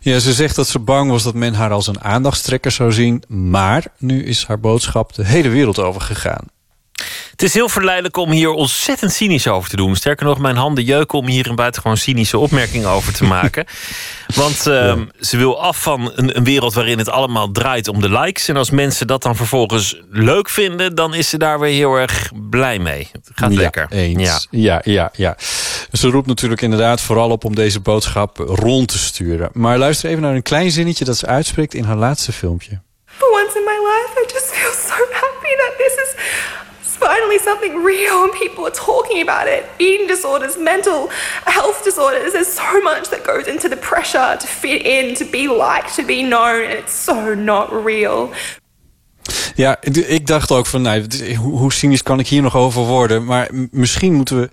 Ja, 0.00 0.18
ze 0.18 0.32
zegt 0.32 0.56
dat 0.56 0.68
ze 0.68 0.78
bang 0.78 1.10
was 1.10 1.22
dat 1.22 1.34
men 1.34 1.54
haar 1.54 1.70
als 1.70 1.86
een 1.86 2.00
aandachtstrekker 2.02 2.70
zou 2.70 2.92
zien. 2.92 3.22
Maar 3.28 3.84
nu 3.98 4.24
is 4.24 4.44
haar 4.46 4.60
boodschap 4.60 5.14
de 5.14 5.24
hele 5.24 5.48
wereld 5.48 5.78
overgegaan. 5.78 6.50
Het 7.30 7.42
is 7.42 7.54
heel 7.54 7.68
verleidelijk 7.68 8.16
om 8.16 8.30
hier 8.30 8.50
ontzettend 8.50 9.12
cynisch 9.12 9.48
over 9.48 9.70
te 9.70 9.76
doen. 9.76 9.96
Sterker 9.96 10.26
nog, 10.26 10.38
mijn 10.38 10.56
handen 10.56 10.84
jeuken 10.84 11.18
om 11.18 11.26
hier 11.26 11.48
een 11.48 11.54
buitengewoon 11.54 11.96
cynische 11.96 12.38
opmerking 12.38 12.84
over 12.84 13.12
te 13.12 13.24
maken. 13.24 13.64
Want 14.34 14.66
ehm, 14.66 15.04
ze 15.20 15.36
wil 15.36 15.62
af 15.62 15.82
van 15.82 16.12
een, 16.14 16.36
een 16.36 16.44
wereld 16.44 16.74
waarin 16.74 16.98
het 16.98 17.08
allemaal 17.08 17.50
draait 17.50 17.88
om 17.88 18.00
de 18.00 18.08
likes. 18.08 18.48
En 18.48 18.56
als 18.56 18.70
mensen 18.70 19.06
dat 19.06 19.22
dan 19.22 19.36
vervolgens 19.36 20.02
leuk 20.10 20.48
vinden, 20.48 20.94
dan 20.94 21.14
is 21.14 21.28
ze 21.28 21.38
daar 21.38 21.60
weer 21.60 21.74
heel 21.74 21.94
erg 21.94 22.30
blij 22.50 22.78
mee. 22.78 23.08
Het 23.12 23.30
gaat 23.34 23.52
Ja, 23.52 23.60
lekker. 23.60 23.86
Eens. 23.90 24.48
Ja. 24.50 24.72
Ja. 24.74 24.80
ja, 24.84 25.10
ja, 25.14 25.36
Ze 25.92 26.08
roept 26.08 26.26
natuurlijk 26.26 26.62
inderdaad 26.62 27.00
vooral 27.00 27.30
op 27.30 27.44
om 27.44 27.54
deze 27.54 27.80
boodschap 27.80 28.38
rond 28.38 28.88
te 28.88 28.98
sturen. 28.98 29.50
Maar 29.52 29.78
luister 29.78 30.10
even 30.10 30.22
naar 30.22 30.34
een 30.34 30.42
klein 30.42 30.70
zinnetje 30.70 31.04
dat 31.04 31.16
ze 31.16 31.26
uitspreekt 31.26 31.74
in 31.74 31.84
haar 31.84 31.96
laatste 31.96 32.32
filmpje. 32.32 32.80
For 33.06 33.28
once 33.28 33.58
in 33.58 33.64
my 33.64 33.78
life, 33.90 34.10
I 34.22 34.32
just 34.32 34.46
feel 34.46 34.72
so 34.72 35.04
happy 35.12 35.56
that 35.56 35.72
this 35.78 35.94
is 36.04 36.14
finally 36.98 37.38
something 37.44 37.84
real 37.84 38.22
and 38.22 38.30
people 38.30 38.64
are 38.64 38.74
talking 38.74 39.28
about 39.28 39.46
it. 39.46 39.62
Eating 39.76 40.08
disorders, 40.08 40.56
mental 40.56 41.10
health 41.44 41.84
disorders, 41.84 42.32
there's 42.32 42.54
so 42.54 42.80
much 42.82 43.08
that 43.08 43.20
goes 43.24 43.46
into 43.46 43.68
the 43.68 43.76
pressure 43.76 44.36
to 44.38 44.46
fit 44.46 44.82
in, 44.82 45.14
to 45.14 45.24
be 45.24 45.48
liked, 45.48 45.94
to 45.94 46.04
be 46.04 46.22
known, 46.22 46.64
and 46.64 46.78
it's 46.78 47.04
so 47.04 47.34
not 47.34 47.84
real. 47.84 48.30
Ja, 49.54 49.76
ik 50.06 50.26
dacht 50.26 50.50
ook 50.50 50.66
van, 50.66 50.82
nou, 50.82 51.06
hoe, 51.36 51.72
cynisch 51.72 52.02
kan 52.02 52.18
ik 52.18 52.28
hier 52.28 52.42
nog 52.42 52.56
over 52.56 52.82
worden? 52.82 53.24
Maar 53.24 53.48
misschien 53.70 54.12
moeten 54.12 54.40
we 54.40 54.50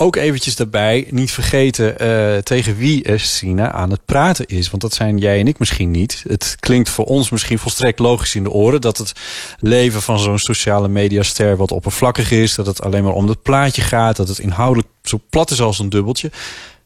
ook 0.00 0.16
eventjes 0.16 0.56
daarbij 0.56 1.06
niet 1.10 1.30
vergeten 1.30 1.98
eh, 1.98 2.38
tegen 2.38 2.76
wie 2.76 3.04
eh, 3.04 3.18
Sina 3.18 3.72
aan 3.72 3.90
het 3.90 4.04
praten 4.04 4.46
is. 4.46 4.70
Want 4.70 4.82
dat 4.82 4.94
zijn 4.94 5.18
jij 5.18 5.40
en 5.40 5.46
ik 5.46 5.58
misschien 5.58 5.90
niet. 5.90 6.24
Het 6.28 6.56
klinkt 6.60 6.88
voor 6.88 7.04
ons 7.04 7.30
misschien 7.30 7.58
volstrekt 7.58 7.98
logisch 7.98 8.34
in 8.34 8.42
de 8.42 8.50
oren... 8.50 8.80
dat 8.80 8.98
het 8.98 9.12
leven 9.60 10.02
van 10.02 10.18
zo'n 10.18 10.38
sociale 10.38 10.88
mediaster 10.88 11.56
wat 11.56 11.72
oppervlakkig 11.72 12.30
is... 12.30 12.54
dat 12.54 12.66
het 12.66 12.82
alleen 12.82 13.04
maar 13.04 13.12
om 13.12 13.28
het 13.28 13.42
plaatje 13.42 13.82
gaat... 13.82 14.16
dat 14.16 14.28
het 14.28 14.38
inhoudelijk 14.38 14.88
zo 15.02 15.20
plat 15.30 15.50
is 15.50 15.60
als 15.60 15.78
een 15.78 15.88
dubbeltje. 15.88 16.30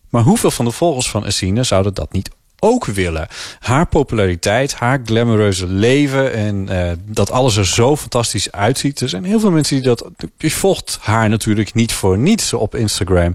Maar 0.09 0.23
hoeveel 0.23 0.51
van 0.51 0.65
de 0.65 0.71
volgers 0.71 1.11
van 1.11 1.27
Essine 1.27 1.63
zouden 1.63 1.95
dat 1.95 2.13
niet 2.13 2.31
ook 2.65 2.85
willen. 2.85 3.29
Haar 3.59 3.87
populariteit, 3.87 4.75
haar 4.75 5.01
glamoureuze 5.05 5.67
leven 5.67 6.33
en 6.33 6.69
eh, 6.69 6.93
dat 7.07 7.31
alles 7.31 7.57
er 7.57 7.67
zo 7.67 7.97
fantastisch 7.97 8.53
uitziet. 8.53 9.01
Er 9.01 9.09
zijn 9.09 9.25
heel 9.25 9.41
veel 9.41 9.51
mensen 9.51 9.77
die 9.77 9.85
dat. 9.85 10.09
Je 10.37 10.51
volgt 10.51 10.99
haar 11.01 11.29
natuurlijk 11.29 11.75
niet 11.75 11.93
voor 11.93 12.19
niets 12.19 12.53
op 12.53 12.75
Instagram. 12.75 13.35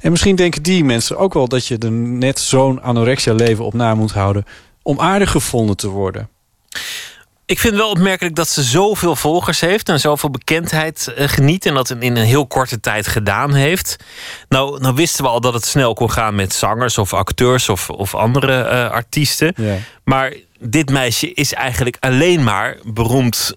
En 0.00 0.10
misschien 0.10 0.36
denken 0.36 0.62
die 0.62 0.84
mensen 0.84 1.18
ook 1.18 1.34
wel 1.34 1.48
dat 1.48 1.66
je 1.66 1.78
er 1.78 1.92
net 1.92 2.38
zo'n 2.38 2.82
anorexia 2.82 3.32
leven 3.34 3.64
op 3.64 3.74
na 3.74 3.94
moet 3.94 4.12
houden 4.12 4.44
om 4.82 5.00
aardig 5.00 5.30
gevonden 5.30 5.76
te 5.76 5.88
worden. 5.88 6.28
Ik 7.52 7.58
vind 7.58 7.76
wel 7.76 7.90
opmerkelijk 7.90 8.34
dat 8.34 8.48
ze 8.48 8.62
zoveel 8.62 9.16
volgers 9.16 9.60
heeft 9.60 9.88
en 9.88 10.00
zoveel 10.00 10.30
bekendheid 10.30 11.12
eh, 11.16 11.28
geniet. 11.28 11.66
En 11.66 11.74
dat 11.74 11.90
in 11.90 12.02
in 12.02 12.16
een 12.16 12.24
heel 12.24 12.46
korte 12.46 12.80
tijd 12.80 13.06
gedaan 13.06 13.54
heeft. 13.54 13.96
Nou, 14.48 14.80
nou 14.80 14.94
wisten 14.94 15.24
we 15.24 15.30
al 15.30 15.40
dat 15.40 15.54
het 15.54 15.64
snel 15.64 15.94
kon 15.94 16.10
gaan 16.10 16.34
met 16.34 16.54
zangers 16.54 16.98
of 16.98 17.14
acteurs 17.14 17.68
of, 17.68 17.90
of 17.90 18.14
andere 18.14 18.62
eh, 18.62 18.90
artiesten. 18.90 19.54
Maar 20.04 20.32
dit 20.58 20.90
meisje 20.90 21.32
is 21.32 21.54
eigenlijk 21.54 21.96
alleen 22.00 22.44
maar 22.44 22.76
beroemd 22.82 23.54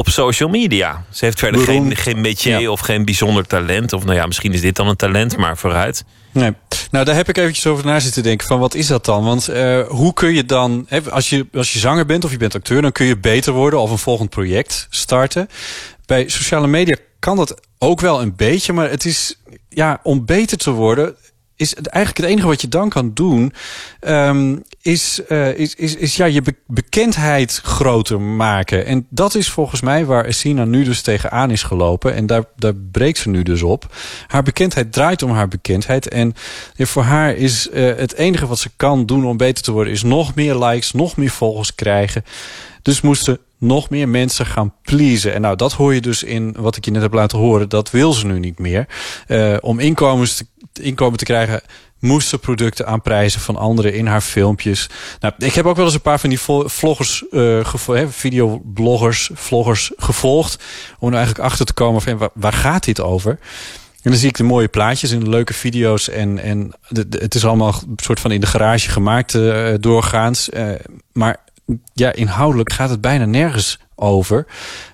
op 0.00 0.08
social 0.08 0.48
media. 0.48 1.04
Ze 1.10 1.24
heeft 1.24 1.38
verder 1.38 1.60
geen, 1.60 1.76
Beroemd, 1.76 1.98
geen 1.98 2.20
métier 2.20 2.70
of 2.70 2.80
geen 2.80 3.04
bijzonder 3.04 3.46
talent. 3.46 3.92
Of 3.92 4.04
nou 4.04 4.16
ja, 4.16 4.26
misschien 4.26 4.52
is 4.52 4.60
dit 4.60 4.76
dan 4.76 4.88
een 4.88 4.96
talent, 4.96 5.36
maar 5.36 5.56
vooruit. 5.56 6.04
Nee. 6.32 6.52
Nou, 6.90 7.04
daar 7.04 7.14
heb 7.14 7.28
ik 7.28 7.36
eventjes 7.36 7.66
over 7.66 7.84
na 7.84 8.00
zitten 8.00 8.22
denken. 8.22 8.46
Van 8.46 8.58
wat 8.58 8.74
is 8.74 8.86
dat 8.86 9.04
dan? 9.04 9.24
Want 9.24 9.48
eh, 9.48 9.80
hoe 9.88 10.12
kun 10.12 10.34
je 10.34 10.44
dan, 10.44 10.86
als, 11.10 11.30
je, 11.30 11.46
als 11.52 11.72
je 11.72 11.78
zanger 11.78 12.06
bent 12.06 12.24
of 12.24 12.30
je 12.30 12.36
bent 12.36 12.54
acteur, 12.54 12.82
dan 12.82 12.92
kun 12.92 13.06
je 13.06 13.18
beter 13.18 13.52
worden 13.52 13.80
of 13.80 13.90
een 13.90 13.98
volgend 13.98 14.30
project 14.30 14.86
starten. 14.90 15.48
Bij 16.06 16.28
sociale 16.28 16.66
media 16.66 16.96
kan 17.18 17.36
dat 17.36 17.60
ook 17.78 18.00
wel 18.00 18.22
een 18.22 18.36
beetje, 18.36 18.72
maar 18.72 18.90
het 18.90 19.04
is, 19.04 19.40
ja, 19.68 20.00
om 20.02 20.24
beter 20.24 20.56
te 20.58 20.70
worden, 20.70 21.16
is 21.60 21.76
het 21.76 21.86
eigenlijk 21.86 22.24
het 22.24 22.34
enige 22.34 22.48
wat 22.48 22.60
je 22.60 22.68
dan 22.68 22.88
kan 22.88 23.10
doen, 23.14 23.52
ehm, 24.00 24.56
is, 24.82 25.24
eh, 25.28 25.58
is, 25.58 25.74
is, 25.74 25.94
is 25.94 26.16
ja, 26.16 26.24
je 26.24 26.42
be- 26.42 26.54
bekendheid 26.66 27.60
groter 27.62 28.20
maken. 28.20 28.86
En 28.86 29.06
dat 29.08 29.34
is 29.34 29.50
volgens 29.50 29.80
mij 29.80 30.04
waar 30.04 30.24
Essina 30.24 30.64
nu 30.64 30.84
dus 30.84 31.02
tegenaan 31.02 31.50
is 31.50 31.62
gelopen. 31.62 32.14
En 32.14 32.26
daar, 32.26 32.44
daar 32.56 32.74
breekt 32.74 33.18
ze 33.18 33.28
nu 33.28 33.42
dus 33.42 33.62
op. 33.62 33.94
Haar 34.26 34.42
bekendheid 34.42 34.92
draait 34.92 35.22
om 35.22 35.30
haar 35.30 35.48
bekendheid. 35.48 36.08
En 36.08 36.34
voor 36.76 37.02
haar 37.02 37.34
is 37.34 37.68
eh, 37.68 37.96
het 37.96 38.14
enige 38.14 38.46
wat 38.46 38.58
ze 38.58 38.70
kan 38.76 39.06
doen 39.06 39.26
om 39.26 39.36
beter 39.36 39.64
te 39.64 39.72
worden, 39.72 39.92
is 39.92 40.02
nog 40.02 40.34
meer 40.34 40.54
likes, 40.54 40.92
nog 40.92 41.16
meer 41.16 41.30
volgers 41.30 41.74
krijgen. 41.74 42.24
Dus 42.82 43.00
moesten 43.00 43.38
nog 43.60 43.90
meer 43.90 44.08
mensen 44.08 44.46
gaan 44.46 44.74
pleasen. 44.82 45.34
En 45.34 45.40
nou, 45.40 45.56
dat 45.56 45.72
hoor 45.72 45.94
je 45.94 46.00
dus 46.00 46.22
in 46.22 46.54
wat 46.58 46.76
ik 46.76 46.84
je 46.84 46.90
net 46.90 47.02
heb 47.02 47.12
laten 47.12 47.38
horen. 47.38 47.68
Dat 47.68 47.90
wil 47.90 48.12
ze 48.12 48.26
nu 48.26 48.38
niet 48.38 48.58
meer. 48.58 48.86
Eh, 49.26 49.56
om 49.60 49.78
inkomens 49.78 50.36
te, 50.36 50.46
inkomen 50.82 51.18
te 51.18 51.24
krijgen 51.24 51.60
moest 51.98 52.28
ze 52.28 52.38
producten 52.38 52.86
aanprijzen 52.86 53.40
van 53.40 53.56
anderen 53.56 53.94
in 53.94 54.06
haar 54.06 54.20
filmpjes. 54.20 54.88
Nou, 55.20 55.34
ik 55.38 55.54
heb 55.54 55.66
ook 55.66 55.76
wel 55.76 55.84
eens 55.84 55.94
een 55.94 56.00
paar 56.00 56.20
van 56.20 56.28
die 56.28 56.40
vloggers, 56.64 57.24
hè, 57.86 58.08
videobloggers, 58.08 59.30
vloggers 59.34 59.90
gevolgd. 59.96 60.62
Om 60.98 61.08
er 61.08 61.14
eigenlijk 61.14 61.44
achter 61.44 61.66
te 61.66 61.72
komen 61.72 62.02
van 62.02 62.30
waar, 62.34 62.52
gaat 62.52 62.84
dit 62.84 63.00
over? 63.00 63.30
En 64.02 64.10
dan 64.10 64.20
zie 64.20 64.28
ik 64.28 64.36
de 64.36 64.42
mooie 64.42 64.68
plaatjes 64.68 65.10
en 65.10 65.28
leuke 65.28 65.54
video's. 65.54 66.08
En, 66.08 66.38
en 66.38 66.72
het 67.10 67.34
is 67.34 67.44
allemaal 67.44 67.74
een 67.88 67.98
soort 68.02 68.20
van 68.20 68.32
in 68.32 68.40
de 68.40 68.46
garage 68.46 68.90
gemaakt 68.90 69.34
eh, 69.34 69.74
doorgaans. 69.80 70.48
Maar 71.12 71.36
ja, 71.94 72.12
inhoudelijk 72.12 72.72
gaat 72.72 72.90
het 72.90 73.00
bijna 73.00 73.24
nergens 73.24 73.78
over. 73.94 74.46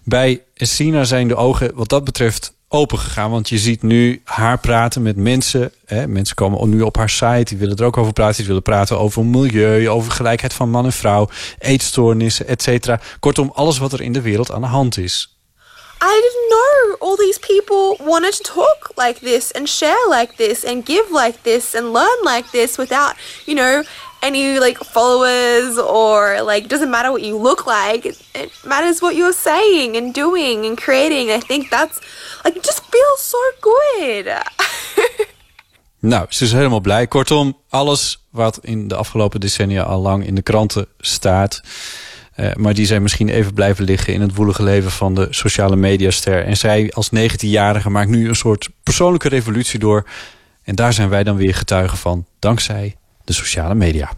Bij 0.05 0.43
Essina 0.55 1.05
zijn 1.05 1.29
de 1.29 1.37
ogen 1.37 1.71
wat 1.75 1.89
dat 1.89 2.05
betreft 2.05 2.55
open 2.69 2.99
gegaan. 2.99 3.31
Want 3.31 3.49
je 3.49 3.59
ziet 3.59 3.83
nu 3.83 4.21
haar 4.25 4.59
praten 4.59 5.03
met 5.03 5.17
mensen. 5.17 5.73
Hè, 5.85 6.07
mensen 6.07 6.37
komen 6.37 6.69
nu 6.69 6.83
op 6.83 6.97
haar 6.97 7.11
site. 7.11 7.45
Die 7.45 7.59
willen 7.59 7.77
er 7.77 7.85
ook 7.85 7.97
over 7.97 8.13
praten. 8.13 8.37
Die 8.37 8.47
willen 8.47 8.63
praten 8.63 8.99
over 8.99 9.25
milieu, 9.25 9.89
over 9.89 10.13
gelijkheid 10.13 10.53
van 10.53 10.71
man 10.71 10.85
en 10.85 10.93
vrouw. 10.93 11.29
Eetstoornissen, 11.59 12.47
et 12.47 12.63
cetera. 12.63 13.01
Kortom, 13.21 13.53
alles 13.55 13.79
wat 13.79 13.93
er 13.93 14.01
in 14.01 14.13
de 14.13 14.21
wereld 14.21 14.53
aan 14.53 14.61
de 14.61 14.67
hand 14.67 14.99
is. 14.99 15.35
I 16.03 16.21
didn't 16.21 16.49
know 16.49 17.09
all 17.09 17.17
these 17.17 17.39
people 17.39 18.05
wanted 18.05 18.37
to 18.37 18.55
talk 18.55 18.93
like 18.97 19.21
this 19.21 19.53
and 19.53 19.69
share 19.69 20.07
like 20.11 20.35
this 20.37 20.65
and 20.65 20.87
give 20.87 21.07
like 21.11 21.39
this 21.43 21.75
and 21.75 21.93
learn 21.93 22.35
like 22.35 22.51
this 22.51 22.77
without, 22.77 23.15
you 23.47 23.57
know, 23.57 23.83
any 24.27 24.59
like 24.59 24.85
followers 24.85 25.79
or 25.79 26.43
like 26.43 26.69
doesn't 26.69 26.91
matter 26.91 27.11
what 27.11 27.25
you 27.25 27.43
look 27.43 27.65
like. 27.67 28.07
It, 28.33 28.51
matters 28.65 29.01
what 29.01 29.15
you're 29.15 29.39
saying 29.43 29.97
and 29.97 30.15
doing 30.15 30.67
and 30.67 30.77
creating. 30.77 31.31
I 31.31 31.41
think 31.41 31.71
that's 31.71 31.99
like 32.45 32.63
just 32.63 32.83
feels 32.91 33.29
so 33.29 33.39
good. 33.61 34.27
Nou, 35.99 36.27
ze 36.29 36.45
is 36.45 36.53
helemaal 36.53 36.81
blij. 36.81 37.07
Kortom, 37.07 37.57
alles 37.69 38.27
wat 38.31 38.59
in 38.63 38.89
de 38.89 38.95
afgelopen 38.95 39.41
decennia 39.41 39.83
al 39.83 40.01
lang 40.01 40.27
in 40.27 40.35
de 40.35 40.43
kranten 40.43 40.87
staat. 40.99 41.61
eh, 42.37 42.55
maar 42.55 42.75
die 42.75 42.87
zijn 42.87 43.03
misschien 43.03 43.29
even 43.29 43.55
blijven 43.55 43.85
liggen 43.85 44.13
in 44.13 44.21
het 44.21 44.35
woelige 44.35 44.63
leven 44.63 44.91
van 44.91 45.15
de 45.15 45.27
sociale 45.31 45.77
mediaster. 45.77 46.45
En 46.45 46.57
zij 46.57 46.91
als 46.95 47.11
19-jarige 47.15 47.91
maakt 47.91 48.11
nu 48.11 48.29
een 48.29 48.37
soort 48.37 48.69
persoonlijke 48.83 49.29
revolutie 49.29 49.79
door. 49.79 50.07
En 50.63 50.75
daar 50.75 50.93
zijn 50.93 51.09
wij 51.09 51.25
dan 51.25 51.37
weer 51.37 51.55
getuigen 51.55 51.99
van, 51.99 52.27
dankzij 52.39 52.97
de 53.27 53.33
sociale 53.33 53.75
media. 53.75 54.11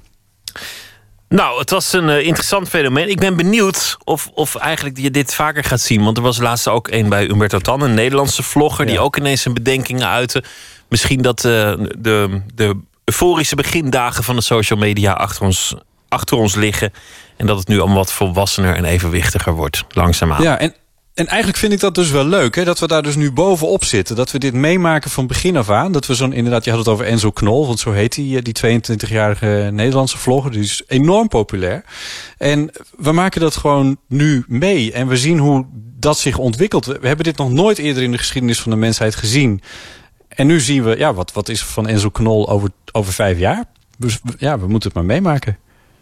Nou, 1.29 1.59
het 1.59 1.71
was 1.71 1.93
een 1.93 2.09
eh, 2.09 2.27
interessant 2.27 2.69
fenomeen. 2.69 3.09
Ik 3.09 3.19
ben 3.19 3.37
benieuwd 3.37 3.97
of, 4.05 4.31
of 4.35 4.55
eigenlijk 4.57 4.99
je 4.99 5.11
dit 5.11 5.35
vaker 5.35 5.65
gaat 5.65 5.81
zien. 5.81 6.05
Want 6.05 6.17
er 6.17 6.23
was 6.23 6.39
laatst 6.39 6.69
ook 6.69 6.89
een 6.89 7.09
bij 7.09 7.29
Umberto 7.29 7.59
Tan, 7.59 7.81
een 7.81 7.95
Nederlandse 7.95 8.43
vlogger... 8.43 8.87
die 8.87 9.01
ook 9.01 9.17
ineens 9.17 9.43
zijn 9.43 9.55
bedenkingen 9.55 10.09
uitte. 10.09 10.43
Misschien 10.89 11.23
dat 11.23 11.45
eh, 11.45 11.73
de, 11.99 12.43
de 12.55 12.81
euforische 13.05 13.57
begindagen 13.57 14.25
van 14.25 14.37
de 14.37 14.43
social 14.43 14.79
media 14.79 15.13
achter 15.13 15.45
ons, 15.45 15.75
achter 16.09 16.37
ons 16.37 16.55
liggen... 16.55 16.93
en 17.37 17.47
dat 17.47 17.59
het 17.59 17.69
nu 17.69 17.79
allemaal 17.79 17.97
wat 17.97 18.13
volwassener 18.13 18.75
en 18.75 18.85
evenwichtiger 18.85 19.55
wordt, 19.55 19.85
langzaamaan. 19.89 20.43
Ja, 20.43 20.59
en, 20.59 20.75
en 21.19 21.27
eigenlijk 21.27 21.59
vind 21.59 21.73
ik 21.73 21.81
dat 21.81 21.95
dus 21.95 22.11
wel 22.11 22.25
leuk, 22.25 22.55
hè, 22.55 22.65
dat 22.65 22.79
we 22.79 22.87
daar 22.87 23.03
dus 23.03 23.17
nu 23.17 23.33
bovenop 23.33 23.85
zitten. 23.85 24.17
Dat 24.17 24.31
we 24.31 24.39
dit 24.39 24.55
meemaken 24.55 25.11
van 25.11 25.27
begin 25.27 25.57
af 25.57 25.71
aan. 25.71 25.93
Dat 25.93 26.07
we 26.07 26.15
zo'n, 26.15 26.33
inderdaad, 26.33 26.65
je 26.65 26.71
had 26.71 26.79
het 26.79 26.89
over 26.89 27.05
Enzo 27.05 27.31
Knol, 27.31 27.67
want 27.67 27.81
zo 27.81 27.93
heet 27.93 28.15
die, 28.15 28.37
eh, 28.37 28.43
die 28.43 28.55
22-jarige 28.55 29.69
Nederlandse 29.73 30.19
vlogger. 30.19 30.51
Die 30.51 30.61
is 30.61 30.83
enorm 30.87 31.29
populair. 31.29 31.85
En 32.37 32.71
we 32.97 33.13
maken 33.13 33.41
dat 33.41 33.57
gewoon 33.57 33.97
nu 34.09 34.45
mee. 34.49 34.93
En 34.93 35.09
we 35.09 35.17
zien 35.17 35.39
hoe 35.39 35.67
dat 35.99 36.19
zich 36.19 36.39
ontwikkelt. 36.39 36.85
We 36.85 37.07
hebben 37.07 37.25
dit 37.25 37.37
nog 37.37 37.51
nooit 37.51 37.79
eerder 37.79 38.03
in 38.03 38.13
de 38.13 38.19
geschiedenis 38.19 38.61
van 38.61 38.71
de 38.71 38.77
mensheid 38.77 39.15
gezien. 39.15 39.63
En 40.29 40.47
nu 40.47 40.61
zien 40.61 40.85
we, 40.85 40.99
ja, 40.99 41.15
wat, 41.15 41.33
wat 41.33 41.49
is 41.49 41.65
van 41.65 41.87
Enzo 41.89 42.11
Knol 42.11 42.49
over, 42.49 42.71
over 42.93 43.13
vijf 43.13 43.39
jaar? 43.39 43.65
Dus 43.97 44.19
ja, 44.39 44.59
we 44.59 44.69
moeten 44.69 44.89
het 44.89 44.99
maar 44.99 45.07
meemaken. 45.07 45.59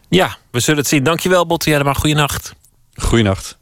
Ja, 0.09 0.37
we 0.51 0.61
zullen 0.61 0.81
het 0.81 0.89
zien. 0.89 1.03
Dankjewel, 1.03 1.47
Botte 1.47 1.71
Jellema. 1.71 1.93
Goeienacht. 1.93 2.55
Goeienacht. 2.95 3.59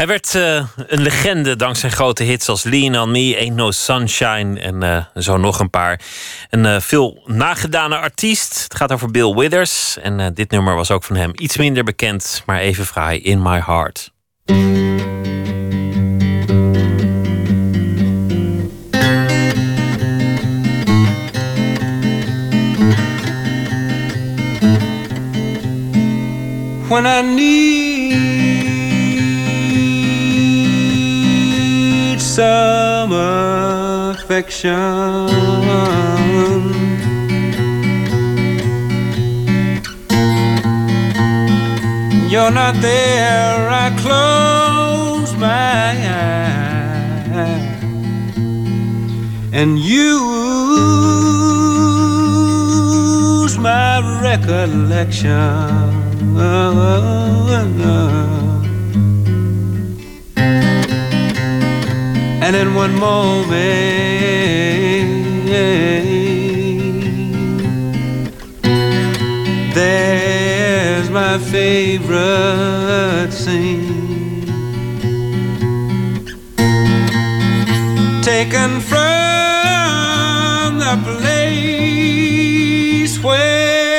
Hij 0.00 0.08
werd 0.08 0.34
eh, 0.34 0.64
een 0.86 1.02
legende 1.02 1.56
dankzij 1.56 1.90
grote 1.90 2.22
hits 2.22 2.48
als 2.48 2.62
Lean 2.62 3.00
on 3.00 3.10
Me, 3.10 3.36
Ain't 3.38 3.54
No 3.54 3.70
Sunshine 3.70 4.60
en 4.60 4.82
eh, 4.82 5.04
zo 5.14 5.36
nog 5.36 5.60
een 5.60 5.70
paar. 5.70 6.00
Een 6.50 6.66
eh, 6.66 6.80
veel 6.80 7.22
nagedane 7.26 7.96
artiest. 7.96 8.62
Het 8.62 8.74
gaat 8.74 8.92
over 8.92 9.10
Bill 9.10 9.34
Withers. 9.34 9.98
En 9.98 10.34
dit 10.34 10.50
nummer 10.50 10.74
was 10.74 10.90
ook 10.90 11.04
van 11.04 11.16
hem 11.16 11.30
iets 11.34 11.56
minder 11.56 11.84
bekend, 11.84 12.42
maar 12.46 12.58
even 12.58 12.86
fraai, 12.86 13.20
In 13.20 13.42
My 13.42 13.60
Heart. 13.66 14.12
when 26.88 27.06
I 27.06 27.22
need 27.22 27.89
some 32.30 33.10
affection. 33.12 34.70
You're 42.30 42.52
not 42.52 42.76
there, 42.76 43.68
I 43.68 43.90
close 43.98 45.34
my 45.34 45.90
eyes 45.90 46.46
and 49.52 49.76
use 49.76 49.90
my 53.58 54.20
recollection. 54.22 55.90
And 62.52 62.56
in 62.56 62.74
one 62.74 62.98
moment, 62.98 63.30
there's 69.72 71.10
my 71.10 71.38
favorite 71.38 73.30
scene, 73.30 74.46
taken 78.20 78.80
from 78.80 78.98
the 80.80 80.96
place 81.04 82.02
where 83.22 83.89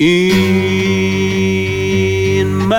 in 0.00 0.08
my 2.66 2.76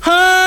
heart, 0.00 0.40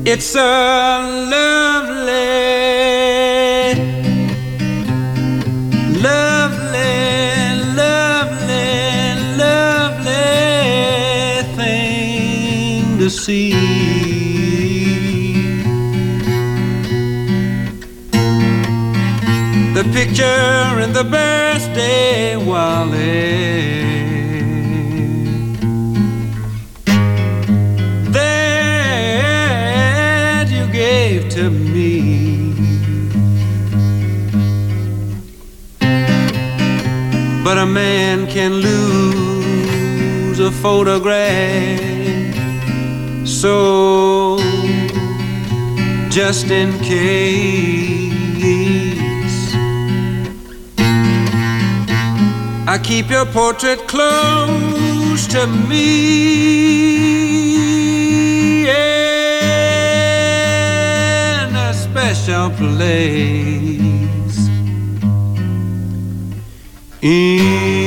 It's 0.06 0.34
a 0.36 1.09
Picture 20.20 20.80
in 20.82 20.92
the 20.92 21.06
birthday 21.06 22.36
wallet 22.36 22.84
that 28.12 28.50
you 30.52 30.68
gave 30.74 31.30
to 31.30 31.50
me. 31.50 32.54
But 37.46 37.58
a 37.58 37.66
man 37.66 38.28
can 38.28 38.56
lose 38.56 40.42
a 40.42 40.52
photograph. 40.52 41.80
So, 43.26 44.38
just 46.10 46.52
in 46.52 46.78
case, 46.80 48.09
I 52.72 52.78
keep 52.78 53.10
your 53.10 53.26
portrait 53.26 53.88
close 53.88 55.26
to 55.30 55.48
me 55.48 56.30
in 58.70 58.76
a 61.56 61.74
special 61.74 62.52
place. 62.52 63.10
In 67.02 67.79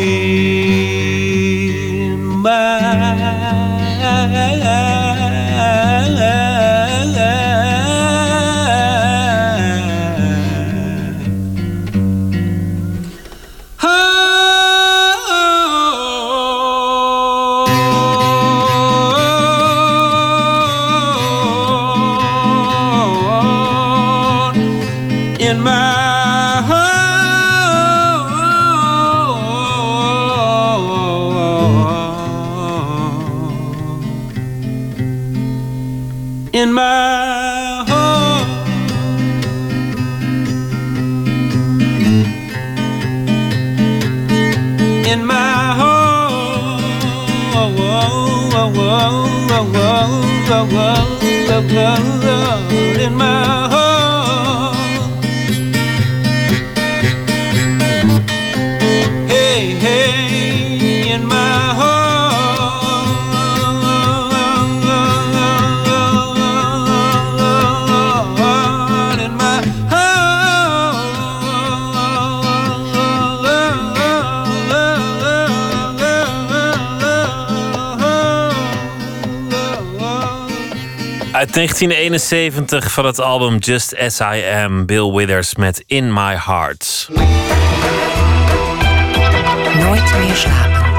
heart, 51.71 53.01
in 53.01 53.15
my 53.15 53.52
1971 81.53 82.93
van 82.93 83.07
het 83.07 83.21
album 83.21 83.59
Just 83.59 83.97
As 83.99 84.21
I 84.21 84.43
Am, 84.65 84.87
Bill 84.87 85.13
Withers 85.13 85.55
met 85.55 85.85
In 85.87 86.13
My 86.13 86.37
Heart. 86.37 87.09
Nooit 89.79 90.19
meer 90.19 90.35
slapen. 90.35 90.92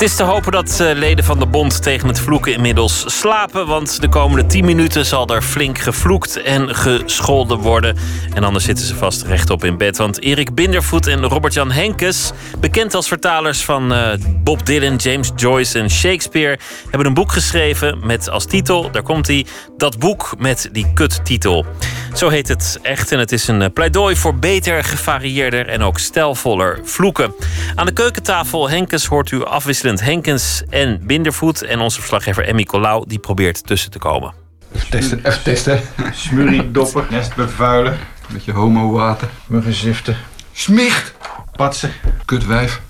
Het 0.00 0.08
is 0.08 0.16
te 0.16 0.22
hopen 0.22 0.52
dat 0.52 0.80
eh, 0.80 0.94
leden 0.94 1.24
van 1.24 1.38
de 1.38 1.46
bond 1.46 1.82
tegen 1.82 2.08
het 2.08 2.20
vloeken 2.20 2.52
inmiddels 2.52 3.18
slapen. 3.18 3.66
Want 3.66 4.00
de 4.00 4.08
komende 4.08 4.46
10 4.46 4.64
minuten 4.64 5.06
zal 5.06 5.26
er 5.26 5.42
flink 5.42 5.78
gevloekt 5.78 6.42
en 6.42 6.74
gescholden 6.74 7.58
worden. 7.58 7.96
En 8.34 8.44
anders 8.44 8.64
zitten 8.64 8.86
ze 8.86 8.94
vast 8.94 9.22
rechtop 9.22 9.64
in 9.64 9.76
bed. 9.76 9.96
Want 9.96 10.22
Erik 10.22 10.54
Bindervoet 10.54 11.06
en 11.06 11.24
Robert-Jan 11.24 11.70
Henkes, 11.70 12.32
bekend 12.60 12.94
als 12.94 13.08
vertalers 13.08 13.64
van 13.64 13.92
eh, 13.92 14.12
Bob 14.42 14.66
Dylan, 14.66 14.96
James 14.96 15.30
Joyce 15.36 15.78
en 15.78 15.90
Shakespeare, 15.90 16.58
hebben 16.82 17.06
een 17.06 17.14
boek 17.14 17.32
geschreven 17.32 17.98
met 18.06 18.30
als 18.30 18.44
titel, 18.44 18.90
daar 18.90 19.02
komt 19.02 19.26
hij, 19.26 19.46
dat 19.76 19.98
boek 19.98 20.34
met 20.38 20.68
die 20.72 20.92
kuttitel. 20.94 21.66
Zo 22.14 22.28
heet 22.28 22.48
het 22.48 22.78
echt 22.82 23.12
en 23.12 23.18
het 23.18 23.32
is 23.32 23.48
een 23.48 23.62
eh, 23.62 23.72
pleidooi 23.72 24.16
voor 24.16 24.38
beter, 24.38 24.84
gevarieerder 24.84 25.68
en 25.68 25.82
ook 25.82 25.98
stijlvoller 25.98 26.80
vloeken. 26.84 27.34
Aan 27.74 27.86
de 27.86 27.92
keukentafel 27.92 28.70
Henkes 28.70 29.06
hoort 29.06 29.30
u 29.30 29.44
afwisselend 29.44 29.89
Henkens 29.98 30.62
en 30.68 31.00
Bindervoet. 31.02 31.62
En 31.62 31.80
onze 31.80 31.98
verslaggever 31.98 32.44
Emmy 32.44 32.64
Colau 32.64 33.04
die 33.08 33.18
probeert 33.18 33.66
tussen 33.66 33.90
te 33.90 33.98
komen. 33.98 34.34
Even 34.74 34.90
testen, 34.90 35.18
even 35.24 35.42
testen. 35.42 35.80
Smurriedopper, 36.12 37.06
nest 37.10 37.34
bevuilen, 37.34 37.98
beetje 38.32 38.52
homo-water, 38.52 39.28
muggenziften, 39.46 40.16
smicht, 40.52 41.14
patsen, 41.56 41.92
kutwijf. 42.24 42.80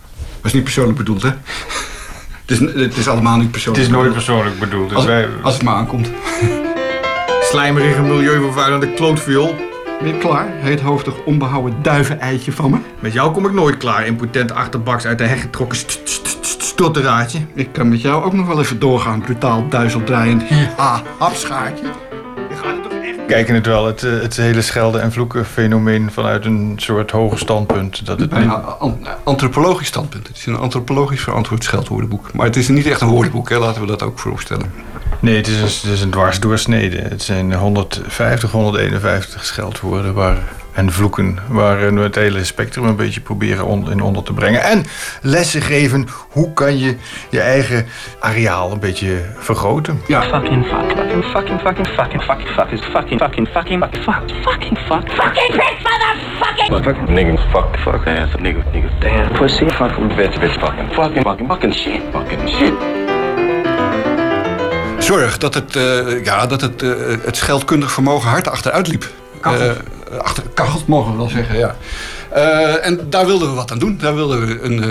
Was 0.43 0.53
niet 0.53 0.65
persoonlijk 0.65 0.99
bedoeld, 0.99 1.23
hè? 1.23 1.31
Het 2.47 2.61
is, 2.61 2.83
het 2.83 2.97
is 2.97 3.09
allemaal 3.09 3.37
niet 3.37 3.51
persoonlijk 3.51 3.85
Het 3.85 3.95
is 3.95 4.01
nooit 4.01 4.13
persoonlijk 4.13 4.59
bedoeld. 4.59 4.89
Dus 4.89 4.97
Als, 4.97 5.07
wij, 5.07 5.29
als 5.43 5.55
het 5.55 5.63
maar 5.63 5.75
aankomt. 5.75 6.11
Slijmerige, 7.43 8.01
milieuvervuilende 8.03 8.93
klootviool. 8.95 9.70
Ben 10.01 10.09
je 10.09 10.19
klaar? 10.19 10.47
Heethoofdig, 10.51 11.25
onbehouden 11.25 11.83
duiveneitje 11.83 12.53
van 12.53 12.71
me. 12.71 12.79
Met 13.01 13.13
jou 13.13 13.33
kom 13.33 13.47
ik 13.47 13.53
nooit 13.53 13.77
klaar, 13.77 14.07
impotent 14.07 14.53
achterbaks 14.53 15.05
uit 15.07 15.19
de 15.19 15.25
heg 15.25 15.41
getrokken 15.41 15.79
st- 15.79 16.01
st- 16.05 16.37
st- 16.41 16.63
stotteraadje. 16.63 17.39
Ik 17.55 17.73
kan 17.73 17.89
met 17.89 18.01
jou 18.01 18.25
ook 18.25 18.33
nog 18.33 18.47
wel 18.47 18.61
even 18.61 18.79
doorgaan, 18.79 19.21
brutaal 19.21 19.69
duizeldraaiend. 19.69 20.43
Ja, 20.49 21.03
hapschaartje. 21.19 21.85
kijken 23.27 23.55
het 23.55 23.67
wel, 23.67 23.87
het, 23.87 24.03
eh, 24.03 24.21
het 24.21 24.37
hele 24.37 24.63
schelden 24.63 25.03
en 25.03 25.13
vloeken 25.13 25.45
fenomeen 25.47 26.11
vanuit 26.13 26.45
een 26.45 26.73
soort 26.77 27.11
hoger 27.11 27.39
standpunt. 27.39 28.07
Dat 28.07 28.21
het 28.21 28.39
niet... 28.39 28.49
An- 28.79 28.99
antropologisch 29.25 29.87
standpunt. 29.87 30.27
Het 30.29 30.37
is 30.37 30.47
een 30.47 30.57
antropologisch 30.57 31.21
verantwoord 31.23 31.65
scheldwoordenboek. 31.65 32.33
Maar 32.33 32.47
het 32.47 32.57
is 32.57 32.69
niet 32.69 32.87
echt 32.87 33.01
een 33.01 33.09
woordenboek, 33.09 33.49
hè? 33.49 33.59
laten 33.59 33.81
we 33.81 33.87
dat 33.87 34.03
ook 34.03 34.19
vooropstellen. 34.19 34.73
Nee, 35.21 35.37
het 35.37 35.47
is, 35.47 35.57
een, 35.57 35.63
het 35.91 35.97
is 35.99 36.01
een 36.03 36.11
dwarsdoorsnede. 36.11 36.99
Het 36.99 37.23
zijn 37.23 37.55
150, 37.55 38.51
151 38.51 39.45
scheldwoorden 39.45 40.15
waar, 40.15 40.37
en 40.73 40.93
vloeken... 40.93 41.39
waar 41.49 41.95
we 41.95 42.01
het 42.01 42.15
hele 42.15 42.45
spectrum 42.45 42.85
een 42.85 42.97
beetje 42.97 43.21
proberen 43.21 43.67
on- 43.67 43.91
in 43.91 44.01
onder 44.03 44.23
te 44.23 44.33
brengen. 44.33 44.63
En 44.63 44.85
lessen 45.23 45.63
geven, 45.63 46.09
hoe 46.31 46.53
kan 46.53 46.79
je 46.79 46.97
je 47.31 47.41
eigen 47.41 47.87
areaal 48.21 48.73
een 48.73 48.81
beetje 48.81 49.21
vergroten. 49.39 50.01
Ja. 50.07 50.23
Fucking 50.23 50.67
fuck, 50.67 50.97
fucking 50.97 51.25
fucking 51.25 51.61
fucking 51.61 51.89
fucking 51.89 52.23
fucking 52.23 52.49
fuck 52.51 52.71
is 52.71 52.81
fucking 52.81 53.21
fucking 53.21 53.49
fucking 53.49 53.85
fuck 53.85 54.01
fuck 54.05 54.23
fucking 54.43 54.79
fuck 54.79 55.11
fucking 55.13 55.53
bitch 55.53 55.83
motherfucking 55.83 56.85
fucking 56.85 57.09
nigga 57.09 57.39
fuck 57.51 57.79
fuck 57.79 58.07
ass 58.07 58.31
nigga 58.39 58.63
nigga 58.73 58.89
damn 59.01 59.33
pussy 59.33 59.69
fucking 59.71 60.09
bitch 60.17 60.39
bitch 60.41 60.59
fucking 60.61 60.93
fucking 60.93 61.23
fucking 61.23 61.47
fucking 61.49 61.75
shit 61.75 62.01
fucking 62.13 62.49
shit. 62.49 62.90
Zorg 65.11 65.39
dat 65.39 65.55
het, 65.55 65.77
eh, 65.77 66.25
ja, 66.25 66.47
dat 66.47 66.61
het, 66.61 66.83
eh, 66.83 66.91
het 67.23 67.37
scheldkundig 67.37 67.93
vermogen 67.93 68.31
hard 68.31 68.49
achteruit 68.49 68.89
liep. 68.89 69.11
Kachelt. 69.41 69.77
Eh, 70.11 70.19
achter, 70.19 70.43
kachelt 70.55 70.87
mogen 70.87 71.13
we 71.13 71.19
wel 71.19 71.29
zeggen, 71.29 71.59
ja. 71.59 71.77
En 72.81 73.11
daar 73.11 73.27
wilden 73.27 73.49
we 73.49 73.55
wat 73.55 73.73
aan 73.73 73.79
doen. 73.79 73.99
Daar 74.01 74.15
wilden 74.15 74.47
we 74.47 74.61
een, 74.61 74.83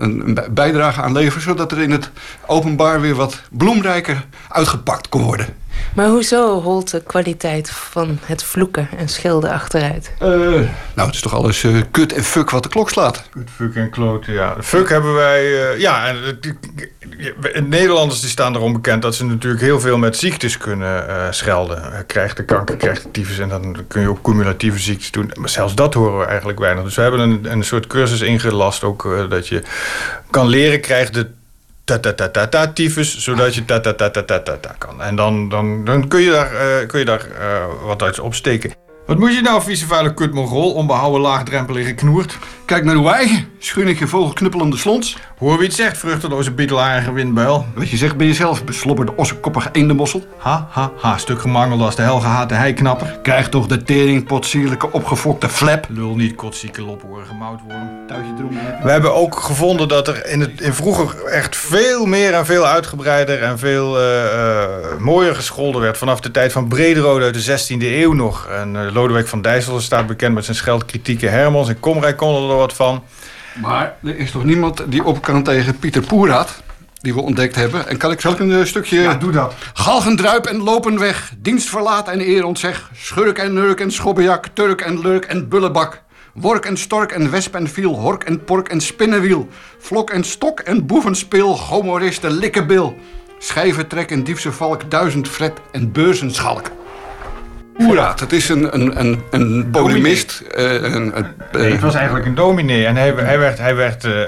een, 0.00 0.22
een 0.26 0.34
bij- 0.34 0.52
bijdrage 0.52 1.02
aan 1.02 1.12
leveren... 1.12 1.42
zodat 1.42 1.72
er 1.72 1.80
in 1.80 1.90
het 1.90 2.10
openbaar 2.46 3.00
weer 3.00 3.14
wat 3.14 3.40
bloemrijker 3.50 4.24
uitgepakt 4.48 5.08
kon 5.08 5.22
worden. 5.22 5.46
Maar 5.94 6.08
hoezo 6.08 6.60
holt 6.62 6.90
de 6.90 7.02
kwaliteit 7.02 7.70
van 7.70 8.18
het 8.22 8.44
vloeken 8.44 8.88
en 8.96 9.08
schilden 9.08 9.50
achteruit? 9.50 10.12
nou, 10.18 11.06
het 11.06 11.14
is 11.14 11.20
toch 11.20 11.34
alles 11.34 11.64
eh, 11.64 11.76
kut 11.90 12.12
en 12.12 12.24
fuck 12.24 12.50
wat 12.50 12.62
de 12.62 12.68
klok 12.68 12.90
slaat. 12.90 13.22
Kut, 13.30 13.48
fuck 13.54 13.74
en 13.74 13.90
kloten, 13.90 14.32
ja. 14.32 14.56
Fuck 14.60 14.88
hebben 14.88 15.14
wij... 15.14 15.70
eh, 15.72 15.80
ja, 15.80 16.14
en 17.52 17.68
Nederlanders 17.68 18.20
die 18.20 18.30
staan 18.30 18.54
erom 18.54 18.72
bekend... 18.72 19.02
dat 19.02 19.14
ze 19.14 19.24
natuurlijk 19.24 19.62
heel 19.62 19.80
veel 19.80 19.98
met 19.98 20.16
ziektes 20.16 20.56
kunnen 20.56 21.08
eh, 21.08 21.26
schelden. 21.30 21.92
Eh, 21.92 21.98
krijgt 22.06 22.36
de 22.36 22.44
kanker, 22.44 22.76
krijgt 22.76 23.02
de 23.02 23.10
tyfus... 23.10 23.38
en 23.38 23.48
dan 23.48 23.76
kun 23.88 24.00
je 24.00 24.08
ook 24.08 24.22
cumulatieve 24.22 24.78
ziektes 24.78 25.10
doen. 25.10 25.30
Maar 25.38 25.48
zelfs 25.48 25.74
dat 25.74 25.94
horen 25.94 26.18
we 26.18 26.24
eigenlijk 26.24 26.58
weinig. 26.58 26.84
Dus 26.84 26.94
we 26.94 27.02
hebben 27.02 27.20
een, 27.20 27.52
een 27.52 27.64
soort 27.64 27.86
cursus 27.86 28.20
ingelast 28.20 28.84
ook... 28.84 29.04
eh, 29.04 29.30
dat 29.30 29.48
je 29.48 29.62
kan 30.30 30.46
leren 30.46 30.80
krijgt 30.80 31.14
de 31.14 31.30
ta-ta-ta-ta-ta 31.88 32.72
tyfus... 32.72 33.18
zodat 33.18 33.54
je 33.54 33.64
ta-ta-ta-ta-ta-ta 33.64 34.74
kan. 34.78 35.02
En 35.02 35.16
dan, 35.16 35.48
dan, 35.48 35.84
dan 35.84 36.08
kun 36.08 36.20
je 36.20 36.30
daar, 36.30 36.52
eh, 36.54 36.86
kun 36.86 36.98
je 36.98 37.04
daar 37.04 37.26
eh, 37.30 37.64
wat 37.84 38.02
uit 38.02 38.20
opsteken. 38.20 38.72
Wat 39.06 39.18
moet 39.18 39.34
je 39.34 39.40
nou, 39.40 39.62
vieze 39.62 39.86
vuile 39.86 40.14
kut 40.14 40.32
mongool, 40.32 40.72
onbehouden 40.72 41.20
laagdrempelige 41.20 41.94
knoert? 41.94 42.38
Kijk 42.64 42.84
naar 42.84 42.94
uw 42.94 43.08
eigen, 43.08 43.48
schunnige 43.58 44.06
vogelknuppelende 44.06 44.76
slons. 44.76 45.16
Hoor 45.38 45.58
wie 45.58 45.66
het 45.66 45.76
zegt, 45.76 45.98
vruchteloze 45.98 46.50
biedelharige 46.50 47.12
windbuil. 47.12 47.66
Wat 47.74 47.88
je 47.88 47.96
zegt 47.96 48.16
ben 48.16 48.26
je 48.26 48.34
zelf, 48.34 48.64
beslobberde 48.64 49.12
ossenkoppige 49.16 49.68
eendenmossel. 49.72 50.26
Ha, 50.36 50.68
ha, 50.70 50.92
ha, 50.96 51.18
stuk 51.18 51.40
gemangeld 51.40 51.80
als 51.80 51.96
de 51.96 52.02
helgehate 52.02 52.54
heiknapper. 52.54 53.18
Krijg 53.22 53.48
toch 53.48 53.66
de 53.66 53.82
teringpotsierlijke 53.82 54.92
opgefokte 54.92 55.48
flap. 55.48 55.86
Lul 55.88 56.16
niet, 56.16 56.34
kotsieke 56.34 56.82
lophoorige 56.82 57.34
moutworm. 57.34 58.06
We 58.82 58.90
hebben 58.90 59.14
ook 59.14 59.38
gevonden 59.38 59.88
dat 59.88 60.08
er 60.08 60.26
in, 60.26 60.40
het, 60.40 60.60
in 60.60 60.74
vroeger 60.74 61.24
echt 61.24 61.56
veel 61.56 62.06
meer 62.06 62.34
en 62.34 62.46
veel 62.46 62.66
uitgebreider 62.66 63.42
en 63.42 63.58
veel 63.58 63.98
eh, 63.98 64.24
eh, 64.24 64.98
mooier 64.98 65.34
gescholden 65.34 65.80
werd. 65.80 65.98
Vanaf 65.98 66.20
de 66.20 66.30
tijd 66.30 66.52
van 66.52 66.68
Brederode 66.68 67.24
uit 67.24 67.44
de 67.44 67.58
16e 67.58 67.82
eeuw 67.82 68.12
nog. 68.12 68.46
En 68.46 68.76
eh, 68.76 68.94
Lodewijk 68.94 69.28
van 69.28 69.42
Dijssel 69.42 69.80
staat 69.80 70.06
bekend 70.06 70.34
met 70.34 70.44
zijn 70.44 70.56
scheldkritieke 70.56 71.28
Hermans. 71.28 71.68
En 71.68 71.80
Komrij 71.80 72.14
kon 72.14 72.50
er 72.50 72.56
wat 72.56 72.72
van. 72.72 73.02
Maar 73.60 73.96
er 74.02 74.18
is 74.18 74.30
toch 74.30 74.44
niemand 74.44 74.82
die 74.88 75.04
op 75.04 75.22
kan 75.22 75.42
tegen 75.42 75.78
Pieter 75.78 76.02
Poeraat, 76.02 76.62
die 77.00 77.14
we 77.14 77.20
ontdekt 77.20 77.54
hebben. 77.54 77.88
En 77.88 77.96
kan 77.96 78.10
ik, 78.10 78.24
ik 78.24 78.38
een 78.38 78.52
eh, 78.52 78.64
stukje... 78.64 79.00
Ja, 79.00 79.14
doe 79.14 79.32
dat. 79.32 79.54
Galgendruip 79.72 80.46
en 80.46 80.62
lopen 80.62 80.98
weg, 80.98 81.32
dienst 81.38 81.68
verlaat 81.68 82.08
en 82.08 82.20
eer 82.20 82.44
ontzeg. 82.44 82.90
Schurk 82.94 83.38
en 83.38 83.52
nurk 83.52 83.80
en 83.80 83.92
schobbejak, 83.92 84.46
turk 84.52 84.80
en 84.80 85.00
lurk 85.00 85.24
en 85.24 85.48
bullebak. 85.48 86.02
Work 86.34 86.64
en 86.64 86.76
stork 86.76 87.12
en 87.12 87.30
wesp 87.30 87.54
en 87.54 87.68
viel, 87.68 87.94
hork 87.94 88.24
en 88.24 88.44
pork 88.44 88.68
en 88.68 88.80
spinnenwiel. 88.80 89.48
Vlok 89.78 90.10
en 90.10 90.24
stok 90.24 90.60
en 90.60 90.86
boevenspil, 90.86 91.56
gomoriste 91.56 92.30
likkebil. 92.30 92.96
Schijventrek 93.38 94.10
en 94.10 94.24
diefse 94.24 94.52
valk, 94.52 94.90
duizend 94.90 95.28
fret 95.28 95.60
en 95.72 95.92
beurzenschalk. 95.92 96.70
Poeraat, 97.78 98.20
het 98.20 98.32
is 98.32 98.48
een, 98.48 98.74
een, 98.74 99.00
een, 99.00 99.22
een 99.30 99.68
polemist. 99.70 100.40
eh, 100.54 100.72
een, 100.72 100.94
een, 100.94 101.14
eh, 101.14 101.60
Nee, 101.60 101.72
het 101.72 101.80
was 101.80 101.94
eigenlijk 101.94 102.26
een 102.26 102.34
dominee. 102.34 102.86
En 102.86 102.96
hij, 102.96 103.12
hij 103.16 103.38
werd, 103.38 103.58
hij 103.58 103.74
werd 103.76 104.04
eh, 104.04 104.22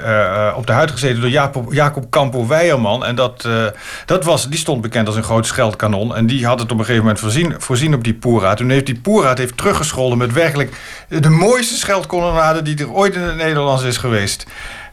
eh, 0.47 0.57
op 0.57 0.67
de 0.67 0.73
huid 0.73 0.91
gezeten 0.91 1.21
door 1.21 1.29
Jacob, 1.29 1.73
Jacob 1.73 2.09
Campo 2.09 2.47
Weijerman. 2.47 3.05
En 3.05 3.15
dat, 3.15 3.45
eh, 3.45 3.65
dat 4.05 4.23
was, 4.23 4.49
die 4.49 4.59
stond 4.59 4.81
bekend 4.81 5.07
als 5.07 5.15
een 5.15 5.23
groot 5.23 5.45
scheldkanon. 5.45 6.15
En 6.15 6.25
die 6.25 6.45
had 6.45 6.59
het 6.59 6.71
op 6.71 6.77
een 6.77 6.85
gegeven 6.85 7.03
moment 7.03 7.19
voorzien, 7.19 7.55
voorzien 7.57 7.93
op 7.93 8.03
die 8.03 8.13
Poeraat. 8.13 8.57
Toen 8.57 8.69
heeft 8.69 8.85
die 8.85 8.99
Poeraat 8.99 9.37
heeft 9.37 9.57
teruggescholden 9.57 10.17
met 10.17 10.33
werkelijk 10.33 10.71
de 11.07 11.29
mooiste 11.29 11.75
scheldkolonnade 11.77 12.61
die 12.61 12.77
er 12.77 12.91
ooit 12.91 13.15
in 13.15 13.21
het 13.21 13.35
Nederlands 13.35 13.83
is 13.83 13.97
geweest. 13.97 14.45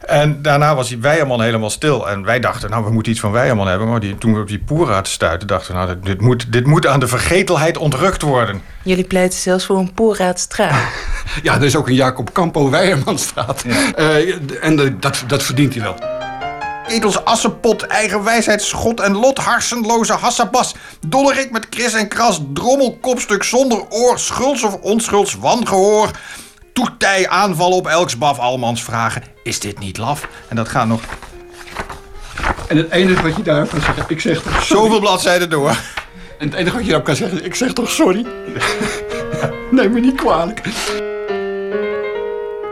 En 0.09 0.41
daarna 0.41 0.75
was 0.75 0.87
die 0.87 0.97
Weijerman 0.97 1.41
helemaal 1.41 1.69
stil. 1.69 2.09
En 2.09 2.23
wij 2.23 2.39
dachten, 2.39 2.69
nou, 2.69 2.83
we 2.83 2.91
moeten 2.91 3.11
iets 3.11 3.21
van 3.21 3.31
Weijerman 3.31 3.67
hebben. 3.67 3.87
Maar 3.89 3.99
die, 3.99 4.17
toen 4.17 4.33
we 4.33 4.41
op 4.41 4.47
die 4.47 4.59
Poeraat 4.59 5.07
stuiten, 5.07 5.47
dachten 5.47 5.71
we, 5.73 5.79
nou, 5.79 5.93
dit, 5.93 6.05
dit, 6.05 6.21
moet, 6.21 6.51
dit 6.51 6.65
moet 6.65 6.87
aan 6.87 6.99
de 6.99 7.07
vergetelheid 7.07 7.77
ontrukt 7.77 8.21
worden. 8.21 8.61
Jullie 8.83 9.03
pleiten 9.03 9.39
zelfs 9.39 9.65
voor 9.65 9.77
een 9.77 9.93
poerraadstraat. 9.93 10.73
Ja, 11.43 11.53
er 11.55 11.63
is 11.63 11.75
ook 11.75 11.87
een 11.87 11.93
Jacob 11.95 12.31
Campo 12.33 12.69
Weijermanstraat. 12.69 13.63
Eh, 13.95 14.63
en 14.63 14.75
de- 14.75 14.99
dat, 14.99 15.23
dat 15.27 15.43
verdient 15.43 15.73
hij 15.73 15.83
wel. 15.83 15.95
Edels 16.87 17.25
assenpot, 17.25 17.81
eigen 17.81 18.23
wijsheid, 18.23 18.61
schot 18.61 18.99
en 18.99 19.13
lot, 19.15 19.37
harsenloze 19.37 20.13
hassabas. 20.13 20.75
Dollerik 21.07 21.51
met 21.51 21.69
kris 21.69 21.93
en 21.93 22.07
kras, 22.07 22.41
drommel, 22.53 22.97
kopstuk 23.01 23.43
zonder 23.43 23.83
oor, 23.89 24.19
schulds 24.19 24.63
of 24.63 24.73
onschulds, 24.73 25.35
wangehoor. 25.35 26.11
Toetij, 26.85 27.29
aanval 27.29 27.71
op 27.71 27.87
elksbaf, 27.87 28.37
almans 28.39 28.83
vragen. 28.83 29.23
Is 29.43 29.59
dit 29.59 29.79
niet 29.79 29.97
laf? 29.97 30.27
En 30.47 30.55
dat 30.55 30.69
gaat 30.69 30.87
nog 30.87 31.01
En 32.67 32.77
het 32.77 32.91
enige 32.91 33.21
wat 33.21 33.35
je 33.35 33.41
daarop 33.43 33.69
kan 33.69 33.81
zeggen, 33.81 34.03
ik 34.09 34.21
zeg 34.21 34.41
toch 34.41 34.63
sorry. 34.63 34.83
zoveel 34.83 34.99
bladzijden 34.99 35.49
door. 35.49 35.69
En 36.39 36.47
het 36.49 36.53
enige 36.53 36.71
wat 36.75 36.81
je 36.83 36.87
daarop 36.89 37.05
kan 37.05 37.15
zeggen, 37.15 37.45
ik 37.45 37.55
zeg 37.55 37.73
toch 37.73 37.89
sorry. 37.89 38.25
Neem 39.71 39.91
me 39.91 39.99
niet 39.99 40.15
kwalijk. 40.15 40.61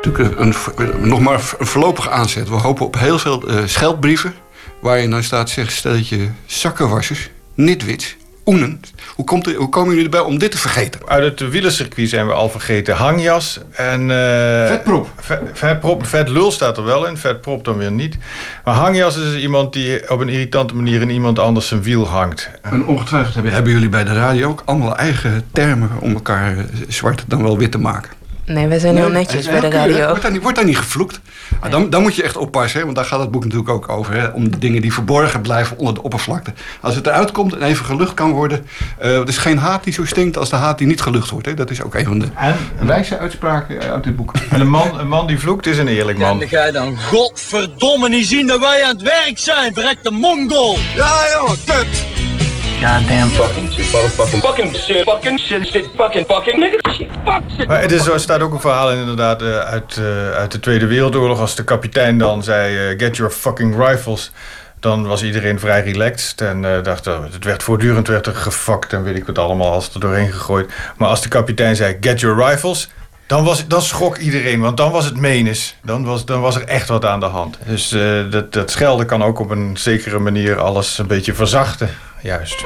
Natuurlijk 0.02 0.40
een, 0.40 0.54
een- 0.76 1.08
nog 1.10 1.20
maar 1.20 1.54
een 1.58 1.68
voorlopige 1.68 2.10
aanzet. 2.10 2.50
We 2.50 2.56
hopen 2.56 2.86
op 2.86 3.00
heel 3.00 3.20
veel 3.20 3.48
eh, 3.48 3.56
scheldbrieven... 3.66 4.34
waarin 4.80 5.10
dan 5.12 5.24
staat, 5.24 5.50
zeg, 5.50 5.72
stelletje 5.72 6.30
zakkenwassers, 6.46 7.30
nitwits, 7.54 8.16
oenen. 8.48 8.82
Hoe, 9.16 9.26
komt 9.26 9.48
er, 9.48 9.56
hoe 9.56 9.70
komen 9.70 9.90
jullie 9.90 10.04
erbij 10.04 10.20
om 10.20 10.38
dit 10.38 10.52
te 10.52 10.58
vergeten? 10.58 11.00
Uit 11.08 11.40
het 11.40 11.50
wielercircuit 11.50 12.10
zijn 12.10 12.28
we 12.28 12.34
al 12.34 12.50
vergeten. 12.50 12.96
Hangjas 12.96 13.60
en... 13.72 14.12
eh, 14.12 14.68
Vetprop. 14.68 15.10
Vet, 15.20 15.40
vetprop. 15.54 16.06
Vet 16.06 16.30
lul 16.30 16.52
staat 16.52 16.78
er 16.78 16.84
wel 16.84 17.08
in, 17.08 17.18
vetprop 17.18 17.66
dan 17.66 17.78
weer 17.78 17.92
niet. 17.92 18.18
Maar 18.64 18.74
hangjas 18.76 19.18
is 19.18 19.42
iemand 19.42 19.74
die 19.74 20.10
op 20.10 20.20
een 20.20 20.30
irritante 20.30 20.76
manier 20.76 21.02
in 21.02 21.10
iemand 21.10 21.40
anders 21.40 21.68
zijn 21.68 21.82
wiel 21.84 22.08
hangt. 22.08 22.50
En 22.62 22.86
ongetwijfeld 22.86 23.34
hebben, 23.34 23.52
hebben 23.54 23.72
jullie 23.72 23.90
bij 23.90 24.04
de 24.04 24.14
radio 24.14 24.50
ook 24.50 24.62
allemaal 24.66 24.98
eigen 24.98 25.44
termen... 25.52 25.90
om 26.00 26.14
elkaar 26.14 26.58
eh, 26.58 26.64
zwart 26.88 27.24
dan 27.28 27.44
wel 27.44 27.58
wit 27.58 27.72
te 27.72 27.78
maken. 27.80 28.12
Nee, 28.48 28.68
wij 28.68 28.80
zijn 28.80 28.96
heel 28.96 29.10
netjes 29.10 29.46
ja, 29.46 29.52
bij 29.52 29.60
de 29.60 29.70
radio. 29.70 30.08
Wordt 30.08 30.22
daar 30.22 30.32
niet, 30.32 30.42
wordt 30.42 30.58
daar 30.58 30.66
niet 30.66 30.78
gevloekt? 30.78 31.20
Ah, 31.60 31.72
dan, 31.72 31.90
dan 31.90 32.02
moet 32.02 32.16
je 32.16 32.24
echt 32.24 32.38
oppassen, 32.38 32.78
hè, 32.80 32.86
want 32.86 32.98
daar 32.98 33.06
gaat 33.06 33.20
het 33.20 33.32
boek 33.32 33.44
natuurlijk 33.44 33.70
ook 33.70 33.90
over. 33.90 34.14
Hè, 34.14 34.28
om 34.28 34.52
de 34.52 34.58
dingen 34.58 34.82
die 34.82 34.94
verborgen 34.94 35.42
blijven 35.42 35.78
onder 35.78 35.94
de 35.94 36.04
oppervlakte. 36.04 36.54
Als 36.82 36.96
het 36.96 37.08
eruit 37.08 37.32
komt 37.32 37.54
en 37.54 37.62
even 37.62 37.86
gelucht 37.86 38.14
kan 38.14 38.32
worden. 38.32 38.66
eh 38.98 39.20
het 39.20 39.28
is 39.28 39.38
geen 39.38 39.58
haat 39.58 39.84
die 39.84 39.94
zo 39.94 40.06
stinkt 40.06 40.38
als 40.38 40.50
de 40.50 40.56
haat 40.56 40.78
die 40.78 40.88
niet 40.88 41.02
gelucht 41.02 41.30
wordt. 41.30 41.46
Hè. 41.46 41.54
Dat 41.54 41.70
is 41.70 41.82
ook 41.84 41.96
een 41.96 42.06
van 42.06 42.20
de 42.20 42.28
wijze 42.80 43.18
uitspraken 43.18 43.80
uit 43.92 44.04
dit 44.04 44.16
boek. 44.16 44.32
En 44.50 44.62
een 44.62 44.70
man, 44.70 45.00
een 45.00 45.08
man 45.08 45.28
die 45.28 45.40
vloekt 45.40 45.66
is 45.66 45.78
een 45.78 45.88
eerlijk 45.88 46.18
man. 46.18 46.42
En 46.42 46.48
ga 46.48 46.66
je 46.66 46.72
dan 46.72 46.98
godverdomme 46.98 48.10
niet 48.10 48.28
zien 48.28 48.48
dat 48.48 48.60
wij 48.60 48.84
aan 48.84 48.90
het 48.90 49.02
werk 49.02 49.38
zijn, 49.38 49.74
verrekte 49.74 50.12
mongol! 50.12 50.78
Ja 50.96 51.16
joh, 51.34 51.50
kut! 51.66 52.06
Goddamn 52.82 53.30
fucking 53.30 53.72
shit, 53.72 53.86
motherfucking 53.94 54.42
fucking 54.42 54.76
shit, 54.76 55.04
fucking 55.04 55.40
shit, 55.40 55.68
shit, 55.68 55.86
fucking 55.96 56.26
fucking 56.26 56.60
nigga, 56.60 56.94
shit, 56.94 57.10
fuck 57.26 57.44
shit. 57.58 57.68
Maar 57.68 57.82
het 57.82 57.92
is, 57.92 58.08
er 58.08 58.20
staat 58.20 58.42
ook 58.42 58.54
een 58.54 58.60
verhaal 58.60 58.92
in, 58.92 59.00
inderdaad 59.00 59.42
eh, 59.42 59.60
uit, 59.60 59.98
eh, 59.98 60.32
uit 60.32 60.52
de 60.52 60.60
Tweede 60.60 60.86
Wereldoorlog. 60.88 61.40
Als 61.40 61.56
de 61.56 61.64
kapitein 61.64 62.18
dan 62.18 62.44
zei, 62.44 62.78
eh, 62.78 63.00
get 63.00 63.18
your 63.18 63.32
fucking 63.32 63.86
rifles. 63.86 64.32
Dan 64.80 65.08
was 65.08 65.24
iedereen 65.24 65.60
vrij 65.60 65.84
relaxed 65.84 66.42
en 66.42 66.66
eh, 66.66 66.84
dacht, 66.84 67.06
het 67.06 67.44
werd 67.44 67.64
voortdurend 67.64 68.08
werd 68.08 68.26
er 68.26 68.36
gefuckt 68.36 68.94
en 68.94 69.04
weet 69.04 69.18
ik 69.18 69.26
wat 69.26 69.38
allemaal 69.38 69.72
als 69.72 69.94
er 69.94 70.00
doorheen 70.00 70.32
gegooid. 70.32 70.72
Maar 70.98 71.10
als 71.10 71.22
de 71.22 71.30
kapitein 71.30 71.76
zei, 71.76 71.98
get 72.02 72.20
your 72.20 72.46
rifles, 72.50 72.90
dan, 73.28 73.44
was, 73.44 73.68
dan 73.68 73.82
schrok 73.82 74.18
iedereen, 74.18 74.60
want 74.60 74.78
dan 74.78 74.92
was 74.92 75.06
het 75.06 75.18
menens. 75.18 75.76
Dan 75.84 76.06
was, 76.06 76.26
dan 76.26 76.42
was 76.42 76.56
er 76.56 76.64
echt 76.64 76.88
wat 76.88 77.06
aan 77.06 77.20
de 77.20 77.26
hand. 77.26 77.58
Dus 77.66 77.92
eh, 77.92 78.32
dat, 78.32 78.54
dat 78.54 78.72
schelden 78.72 79.06
kan 79.06 79.24
ook 79.24 79.40
op 79.40 79.50
een 79.50 79.78
zekere 79.78 80.20
manier 80.20 80.60
alles 80.60 80.98
een 80.98 81.08
beetje 81.08 81.34
verzachten. 81.34 81.90
Juist. 82.22 82.66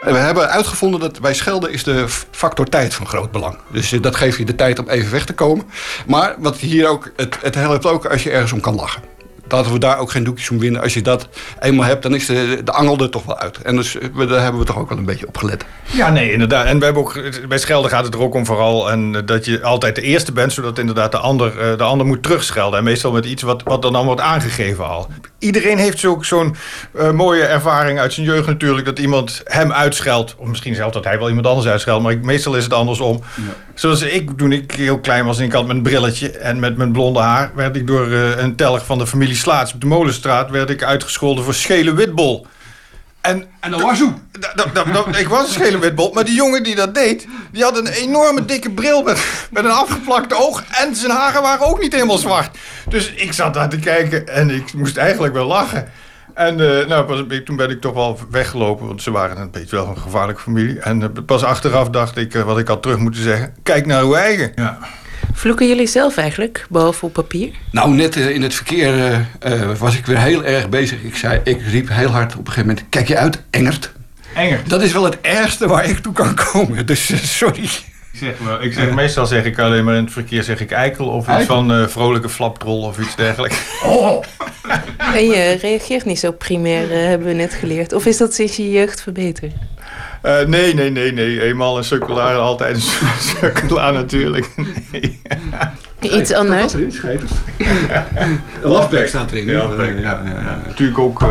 We 0.00 0.16
hebben 0.16 0.48
uitgevonden 0.48 1.00
dat 1.00 1.20
bij 1.20 1.34
schelden 1.34 1.72
is 1.72 1.84
de 1.84 2.04
factor 2.30 2.66
tijd 2.66 2.94
van 2.94 3.06
groot 3.06 3.30
belang. 3.30 3.58
Dus 3.70 3.92
eh, 3.92 4.02
dat 4.02 4.16
geeft 4.16 4.38
je 4.38 4.44
de 4.44 4.54
tijd 4.54 4.78
om 4.78 4.88
even 4.88 5.10
weg 5.10 5.24
te 5.24 5.34
komen. 5.34 5.66
Maar 6.06 6.34
wat 6.38 6.56
hier 6.56 6.88
ook, 6.88 7.12
het, 7.16 7.38
het 7.42 7.54
helpt 7.54 7.86
ook 7.86 8.06
als 8.06 8.22
je 8.22 8.30
ergens 8.30 8.52
om 8.52 8.60
kan 8.60 8.74
lachen. 8.74 9.15
Laten 9.48 9.72
we 9.72 9.78
daar 9.78 9.98
ook 9.98 10.10
geen 10.10 10.24
doekjes 10.24 10.50
om 10.50 10.58
winnen. 10.58 10.82
Als 10.82 10.94
je 10.94 11.02
dat 11.02 11.28
eenmaal 11.60 11.86
hebt, 11.86 12.02
dan 12.02 12.14
is 12.14 12.26
de, 12.26 12.60
de 12.64 12.72
angel 12.72 12.98
er 12.98 13.10
toch 13.10 13.24
wel 13.24 13.38
uit. 13.38 13.58
En 13.62 13.76
dus, 13.76 13.96
we- 14.14 14.26
daar 14.26 14.42
hebben 14.42 14.60
we 14.60 14.66
toch 14.66 14.78
ook 14.78 14.88
wel 14.88 14.98
een 14.98 15.04
beetje 15.04 15.26
op 15.26 15.36
gelet. 15.38 15.64
Ja, 15.92 16.10
nee, 16.10 16.32
inderdaad. 16.32 16.66
En 16.66 16.78
we 16.78 16.84
hebben 16.84 17.02
ook, 17.02 17.20
bij 17.48 17.58
schelden 17.58 17.90
gaat 17.90 18.04
het 18.04 18.14
er 18.14 18.20
ook 18.20 18.34
om 18.34 18.46
vooral 18.46 18.90
en, 18.90 19.14
eh, 19.16 19.22
dat 19.24 19.44
je 19.44 19.62
altijd 19.62 19.94
de 19.94 20.02
eerste 20.02 20.32
bent, 20.32 20.52
zodat 20.52 20.78
inderdaad 20.78 21.12
de 21.12 21.18
ander, 21.18 21.58
eh, 21.60 21.76
de 21.78 21.82
ander 21.84 22.06
moet 22.06 22.22
terugschelden. 22.22 22.78
En 22.78 22.84
meestal 22.84 23.12
met 23.12 23.24
iets 23.24 23.42
wat, 23.42 23.62
wat 23.62 23.82
dan, 23.82 23.92
dan 23.92 24.04
wordt 24.06 24.20
aangegeven 24.20 24.86
al. 24.88 25.08
Iedereen 25.38 25.78
heeft 25.78 25.98
zo, 25.98 26.18
zo'n 26.20 26.56
eh, 26.98 27.10
mooie 27.10 27.42
ervaring 27.42 27.98
uit 27.98 28.12
zijn 28.12 28.26
jeugd 28.26 28.46
natuurlijk, 28.46 28.86
dat 28.86 28.98
iemand 28.98 29.40
hem 29.44 29.72
uitscheldt. 29.72 30.34
Of 30.38 30.46
misschien 30.48 30.74
zelfs 30.74 30.94
dat 30.94 31.04
hij 31.04 31.18
wel 31.18 31.28
iemand 31.28 31.46
anders 31.46 31.66
uitscheldt, 31.66 32.02
maar 32.02 32.12
ik, 32.12 32.22
meestal 32.22 32.54
is 32.56 32.64
het 32.64 32.72
andersom. 32.72 33.20
Zoals 33.74 34.02
ik, 34.02 34.30
toen 34.36 34.52
ik 34.52 34.72
heel 34.72 34.98
klein 34.98 35.24
was 35.24 35.38
en 35.38 35.44
ik 35.44 35.52
had 35.52 35.66
mijn 35.66 35.82
brilletje 35.82 36.30
en 36.30 36.58
met 36.60 36.76
mijn 36.76 36.92
blonde 36.92 37.20
haar, 37.20 37.50
werd 37.54 37.76
ik 37.76 37.86
door 37.86 38.06
een 38.12 38.56
telg 38.56 38.84
van 38.86 38.98
de 38.98 39.06
familie 39.06 39.35
Slaats 39.36 39.74
op 39.74 39.80
de 39.80 39.86
Molenstraat, 39.86 40.50
werd 40.50 40.70
ik 40.70 40.82
uitgescholden 40.82 41.44
voor 41.44 41.54
schele 41.54 41.94
witbol. 41.94 42.46
En, 43.20 43.46
en 43.60 43.70
dat 43.70 43.80
was 43.80 44.00
hoe? 44.00 44.12
ik 45.18 45.28
was 45.28 45.46
een 45.46 45.52
schele 45.52 45.78
witbol, 45.78 46.12
maar 46.12 46.24
die 46.24 46.34
jongen 46.34 46.62
die 46.62 46.74
dat 46.74 46.94
deed, 46.94 47.26
die 47.52 47.62
had 47.62 47.78
een 47.78 47.86
enorme 47.86 48.44
dikke 48.44 48.70
bril 48.70 49.02
met, 49.02 49.24
met 49.50 49.64
een 49.64 49.70
afgeplakte 49.70 50.34
oog. 50.34 50.64
En 50.70 50.96
zijn 50.96 51.12
haren 51.12 51.42
waren 51.42 51.66
ook 51.66 51.80
niet 51.80 51.92
helemaal 51.92 52.18
zwart. 52.18 52.56
Dus 52.88 53.12
ik 53.12 53.32
zat 53.32 53.54
daar 53.54 53.68
te 53.68 53.78
kijken 53.78 54.28
en 54.28 54.50
ik 54.50 54.72
moest 54.72 54.96
eigenlijk 54.96 55.34
wel 55.34 55.46
lachen. 55.46 55.90
En 56.34 56.80
eh, 56.80 56.86
nou, 56.86 57.04
pas, 57.04 57.40
toen 57.44 57.56
ben 57.56 57.70
ik 57.70 57.80
toch 57.80 57.94
wel 57.94 58.18
weggelopen, 58.30 58.86
want 58.86 59.02
ze 59.02 59.10
waren 59.10 59.36
een 59.36 59.50
beetje 59.50 59.76
wel 59.76 59.88
een 59.88 59.98
gevaarlijke 59.98 60.42
familie. 60.42 60.80
En 60.80 61.02
eh, 61.02 61.08
pas 61.26 61.44
achteraf 61.44 61.90
dacht 61.90 62.16
ik, 62.16 62.34
eh, 62.34 62.42
wat 62.42 62.58
ik 62.58 62.68
had 62.68 62.82
terug 62.82 62.98
moeten 62.98 63.22
zeggen, 63.22 63.54
kijk 63.62 63.86
naar 63.86 64.02
uw 64.02 64.14
eigen. 64.14 64.52
Ja. 64.54 64.78
Vloeken 65.36 65.68
jullie 65.68 65.86
zelf 65.86 66.16
eigenlijk, 66.16 66.66
behalve 66.68 67.04
op 67.04 67.12
papier? 67.12 67.50
Nou, 67.70 67.94
net 67.94 68.16
eh, 68.16 68.28
in 68.28 68.42
het 68.42 68.54
verkeer 68.54 68.94
eh, 68.94 69.16
eh, 69.38 69.78
was 69.78 69.96
ik 69.96 70.06
weer 70.06 70.18
heel 70.18 70.44
erg 70.44 70.68
bezig. 70.68 71.02
Ik, 71.02 71.16
zei, 71.16 71.40
ik 71.44 71.60
riep 71.62 71.88
heel 71.88 72.08
hard 72.08 72.32
op 72.32 72.38
een 72.38 72.46
gegeven 72.46 72.68
moment: 72.68 72.86
Kijk 72.88 73.08
je 73.08 73.16
uit, 73.16 73.42
Engert? 73.50 73.92
Engert? 74.34 74.68
Dat 74.68 74.82
is 74.82 74.92
wel 74.92 75.04
het 75.04 75.20
ergste 75.20 75.68
waar 75.68 75.84
ik 75.84 75.98
toe 75.98 76.12
kan 76.12 76.34
komen. 76.34 76.86
Dus 76.86 77.36
sorry. 77.38 77.68
Ik 78.20 78.22
zeg, 78.22 78.38
wel, 78.38 78.62
ik 78.62 78.72
zeg, 78.72 78.94
meestal 78.94 79.26
zeg 79.26 79.44
ik 79.44 79.58
alleen 79.58 79.84
maar 79.84 79.94
in 79.94 80.04
het 80.04 80.12
verkeer 80.12 80.42
zeg 80.42 80.60
ik 80.60 80.70
eikel 80.70 81.06
of 81.06 81.28
iets 81.28 81.46
van 81.46 81.72
eh, 81.72 81.86
vrolijke 81.86 82.28
flapdrol 82.28 82.82
of 82.82 82.98
iets 82.98 83.16
dergelijks. 83.16 83.56
Oh. 83.84 84.24
En 85.14 85.26
je 85.26 85.58
reageert 85.60 86.04
niet 86.04 86.18
zo 86.18 86.32
primair, 86.32 87.08
hebben 87.08 87.26
we 87.26 87.34
net 87.34 87.54
geleerd. 87.54 87.92
Of 87.92 88.06
is 88.06 88.16
dat 88.16 88.34
sinds 88.34 88.56
je 88.56 88.70
jeugd 88.70 89.02
verbeterd? 89.02 89.52
Eh, 90.22 90.40
nee, 90.46 90.74
nee, 90.74 90.90
nee, 90.90 91.12
nee. 91.12 91.42
Eenmaal 91.42 91.76
een 91.78 91.84
sukkelaar, 91.84 92.34
altijd 92.36 92.74
een 92.76 92.80
sukkelaar 93.40 93.92
natuurlijk. 93.92 94.48
Nee. 94.92 95.20
Iets 96.00 96.32
anders? 96.32 96.74
Lafberg 98.62 99.08
staat 99.08 99.30
erin. 99.32 99.46
Ja, 99.46 99.58
Lafberg. 99.58 100.00
Ja, 100.00 100.22
ja. 100.24 100.60
Natuurlijk 100.66 100.98
ook 100.98 101.22
eh, 101.22 101.28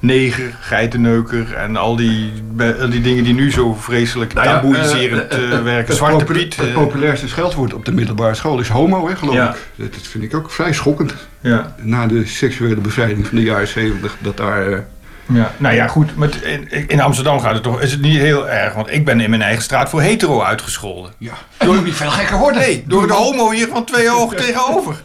neger, 0.00 0.56
geitenneuker 0.60 1.52
en 1.54 1.76
al 1.76 1.96
die, 1.96 2.32
al 2.80 2.90
die 2.90 3.00
dingen 3.00 3.24
die 3.24 3.34
nu 3.34 3.52
zo 3.52 3.74
vreselijk 3.74 4.34
Nou 4.34 4.46
taboeiserend 4.46 5.28
eh, 5.32 5.38
werken. 5.62 5.86
het 5.86 5.96
Zwarte 5.96 6.16
popula- 6.24 6.38
Piet. 6.38 6.56
Het 6.56 6.72
populairste 6.72 7.28
scheldwoord 7.28 7.74
op 7.74 7.84
de 7.84 7.92
middelbare 7.92 8.34
school 8.34 8.60
is 8.60 8.68
homo, 8.68 9.08
hè, 9.08 9.16
geloof 9.16 9.34
Ja. 9.34 9.48
ik. 9.50 9.56
Dat, 9.74 9.92
dat 9.94 10.02
vind 10.06 10.24
ik 10.24 10.34
ook 10.34 10.50
vrij 10.50 10.72
schokkend. 10.72 11.14
Ja. 11.40 11.74
Na 11.80 12.06
de 12.06 12.26
seksuele 12.26 12.76
bevrijding 12.80 13.26
van 13.26 13.36
de 13.36 13.42
jaren 13.44 13.68
zeventig, 13.68 14.16
dat 14.20 14.36
daar... 14.36 14.86
Ja, 15.32 15.52
nou 15.56 15.74
ja, 15.74 15.86
goed. 15.86 16.16
Met, 16.16 16.34
in, 16.42 16.88
in 16.88 17.00
Amsterdam 17.00 17.40
gaat 17.40 17.54
het 17.54 17.62
toch, 17.62 17.80
is 17.80 17.92
het 17.92 18.00
niet 18.00 18.16
heel 18.18 18.48
erg. 18.48 18.74
Want 18.74 18.90
ik 18.92 19.04
ben 19.04 19.20
in 19.20 19.30
mijn 19.30 19.42
eigen 19.42 19.62
straat 19.62 19.88
voor 19.88 20.00
hetero 20.00 20.42
uitgescholden. 20.42 21.12
Ja. 21.18 21.32
Het 21.56 21.68
moet 21.68 21.84
niet 21.84 21.94
veel 21.94 22.10
gekker 22.10 22.38
worden. 22.38 22.60
Nee, 22.60 22.84
door 22.86 23.06
de 23.06 23.12
homo 23.12 23.50
hier 23.50 23.68
van 23.68 23.84
twee 23.84 24.10
ogen 24.10 24.36
tegenover. 24.36 25.02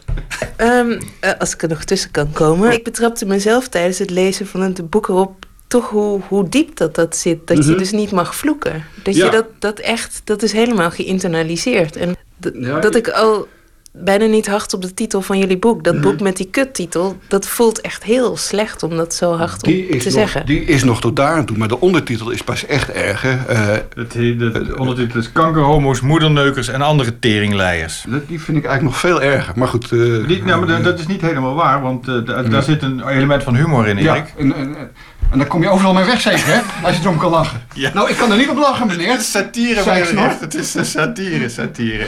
Ehm, 0.56 1.00
eh, 1.20 1.32
als 1.40 1.54
ik 1.54 1.62
er 1.62 1.70
nog 1.70 1.84
tussen 1.84 2.12
kan 2.12 2.32
komen. 2.32 2.72
Ik 2.72 2.84
betrapte 2.84 3.26
mezelf 3.26 3.68
tijdens 3.68 4.00
het 4.00 4.10
lezen 4.10 4.48
van 4.48 4.62
het 4.62 4.90
boek 4.90 5.08
erop 5.08 5.46
toch 5.68 5.90
hoe, 5.90 6.22
hoe 6.28 6.50
diep 6.50 6.76
dat, 6.78 6.96
dat 6.96 7.16
zit. 7.16 7.48
Dat 7.48 7.58
je 7.58 7.70
Mhm. 7.70 7.78
dus 7.80 7.92
niet 7.92 8.12
mag 8.12 8.36
vloeken. 8.36 8.84
Dat 9.04 9.16
Ja. 9.16 9.26
je 9.26 9.32
dat, 9.32 9.46
dat 9.60 9.80
echt, 9.80 10.22
dat 10.24 10.44
is 10.44 10.52
helemaal 10.52 10.92
geïnternaliseerd. 10.92 11.96
En 11.96 12.16
Ja, 12.54 12.80
dat 12.80 12.96
ik- 12.96 13.08
ik 13.08 13.14
al 13.14 13.48
bijna 13.94 14.26
niet 14.26 14.48
hard 14.48 14.74
op 14.74 14.82
de 14.82 14.94
titel 14.94 15.22
van 15.22 15.38
jullie 15.38 15.58
boek. 15.58 15.84
Dat 15.84 16.02
boek 16.02 16.20
met 16.20 16.38
die 16.38 16.46
kuttitel, 16.52 17.18
dat 17.28 17.48
voelt 17.48 17.82
echt 17.82 18.04
heel 18.04 18.38
slecht 18.38 18.84
om 18.84 18.98
dat 18.98 19.14
zo 19.14 19.34
hard 19.36 19.64
Die 19.64 19.88
te 19.88 19.94
nog, 20.04 20.14
zeggen. 20.14 20.46
die 20.46 20.62
is 20.64 20.84
nog 20.84 21.02
tot 21.02 21.16
daar 21.16 21.36
aan 21.36 21.46
toe, 21.46 21.58
maar 21.58 21.68
de 21.68 21.80
ondertitel 21.80 22.30
is 22.30 22.42
pas 22.44 22.66
echt 22.66 22.90
erg. 22.92 23.22
hè. 23.22 23.36
Eh, 23.48 23.68
Het, 23.96 24.12
de 24.12 24.74
ondertitel 24.78 25.20
is 25.20 25.32
kankerhomo's, 25.32 26.02
moederneukers 26.02 26.68
en 26.68 26.82
andere 26.82 27.20
teringleiers. 27.20 28.06
dat- 28.08 28.28
die 28.28 28.42
vind 28.42 28.58
ik 28.58 28.66
eigenlijk 28.66 28.84
nog 28.84 28.98
veel 29.12 29.22
erger. 29.22 29.54
Maar 29.58 29.68
goed. 29.68 29.84
eh, 29.84 30.00
Die, 30.28 30.44
nou, 30.44 30.60
maar 30.66 30.68
dat, 30.76 30.84
dat 30.84 31.00
is 31.00 31.08
niet 31.08 31.22
helemaal 31.22 31.56
waar, 31.56 31.82
want 31.82 32.08
eh, 32.08 32.26
da- 32.26 32.44
daar 32.44 32.64
zit 32.64 32.82
een 32.82 33.08
element 33.08 33.44
van 33.44 33.56
humor 33.56 33.88
in, 33.88 33.98
ja, 33.98 34.14
Erik. 34.16 34.34
en, 34.38 34.56
en, 34.56 34.76
en- 34.76 34.92
en 35.30 35.38
dan 35.38 35.48
kom 35.48 35.62
je 35.62 35.70
overal 35.70 35.94
mee 35.94 36.04
weg 36.06 36.22
zeker, 36.22 36.46
hè? 36.46 36.60
Als 36.84 36.96
je 36.96 37.02
erom 37.02 37.18
kan 37.18 37.30
lachen. 37.30 37.60
Nou, 37.94 38.10
ik 38.10 38.18
kan 38.18 38.32
er 38.32 38.38
niet 38.38 38.50
op 38.50 38.58
lachen, 38.58 38.88
meneer. 38.88 39.20
Satire, 39.20 39.82
Zei 39.84 40.02
ik 40.04 40.14
meneer. 40.14 40.38
Het 40.40 40.56
is 40.56 40.74
een 40.74 40.86
satire, 40.86 41.50
satire. 41.50 42.08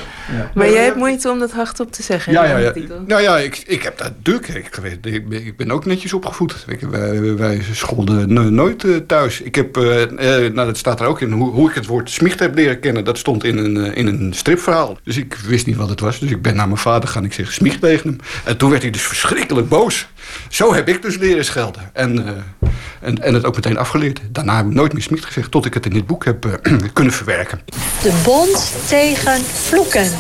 Maar 0.54 0.70
jij 0.72 0.84
hebt 0.84 0.96
moeite 0.96 1.30
om 1.30 1.40
dat 1.40 1.52
hardop 1.52 1.92
te 1.92 2.04
zeggen. 2.04 2.34
Ja, 2.34 2.44
ja, 2.46 2.58
ja. 2.58 2.74
Nou 3.08 3.22
ja, 3.22 3.38
ik, 3.38 3.64
ik 3.68 3.84
heb 3.84 3.98
dat. 3.98 4.12
Ik, 4.24 4.76
weet- 4.82 5.06
ik, 5.06 5.30
ben- 5.30 5.46
ik 5.46 5.58
ben 5.58 5.72
ook 5.72 5.86
netjes 5.86 6.14
opgevoed. 6.14 6.66
Ik, 6.68 6.80
wij, 6.80 7.36
wij 7.36 7.62
scholden 7.72 8.34
no- 8.34 8.50
nooit 8.50 8.84
eh, 8.84 8.96
thuis. 9.08 9.42
Ik 9.42 9.56
heb, 9.56 9.78
eh, 9.78 10.02
eh, 10.04 10.54
nou 10.54 10.68
dat 10.68 10.78
staat 10.78 11.00
er 11.00 11.08
ook 11.08 11.22
in, 11.22 11.32
hoe, 11.32 11.52
hoe 11.52 11.70
ik 11.70 11.76
het 11.76 11.86
woord 11.86 12.10
smicht 12.10 12.40
heb 12.40 12.56
leren 12.56 12.80
kennen. 12.80 13.04
Dat 13.06 13.18
stond 13.18 13.44
in 13.44 13.58
een, 13.58 13.96
in 13.96 14.08
een 14.08 14.34
stripverhaal. 14.36 14.98
Dus 15.04 15.18
ik 15.18 15.36
wist 15.46 15.66
niet 15.66 15.76
wat 15.76 15.90
het 15.90 16.00
was. 16.00 16.20
Dus 16.20 16.30
ik 16.30 16.42
ben 16.42 16.56
naar 16.56 16.68
mijn 16.68 16.80
vader 16.80 17.10
gaan. 17.10 17.26
Ik 17.26 17.34
zeg 17.34 17.52
smicht 17.54 17.82
tegen 17.82 18.10
hem. 18.10 18.18
En 18.44 18.58
toen 18.58 18.70
werd 18.70 18.82
hij 18.82 18.92
dus 18.92 19.02
verschrikkelijk 19.02 19.70
boos. 19.70 20.08
Zo 20.50 20.74
heb 20.74 20.90
ik 20.90 21.02
dus 21.02 21.18
leren 21.18 21.46
schelden. 21.46 21.90
En, 21.94 22.28
eh, 22.28 22.70
en, 23.02 23.22
en 23.22 23.34
het 23.34 23.46
ook 23.46 23.56
meteen 23.56 23.78
afgeleerd. 23.78 24.20
Daarna 24.30 24.56
heb 24.56 24.66
ik 24.66 24.74
nooit 24.74 24.94
meer 24.94 25.02
smicht 25.02 25.26
gezegd. 25.26 25.52
Tot 25.52 25.66
ik 25.66 25.74
het 25.74 25.86
in 25.86 25.94
dit 25.94 26.06
boek 26.06 26.26
heb 26.26 26.46
eh, 26.46 26.78
kunnen 26.94 27.14
verwerken. 27.14 27.60
De 28.02 28.22
Bond 28.24 28.74
tegen 28.88 29.42
Vloeken. 29.42 30.12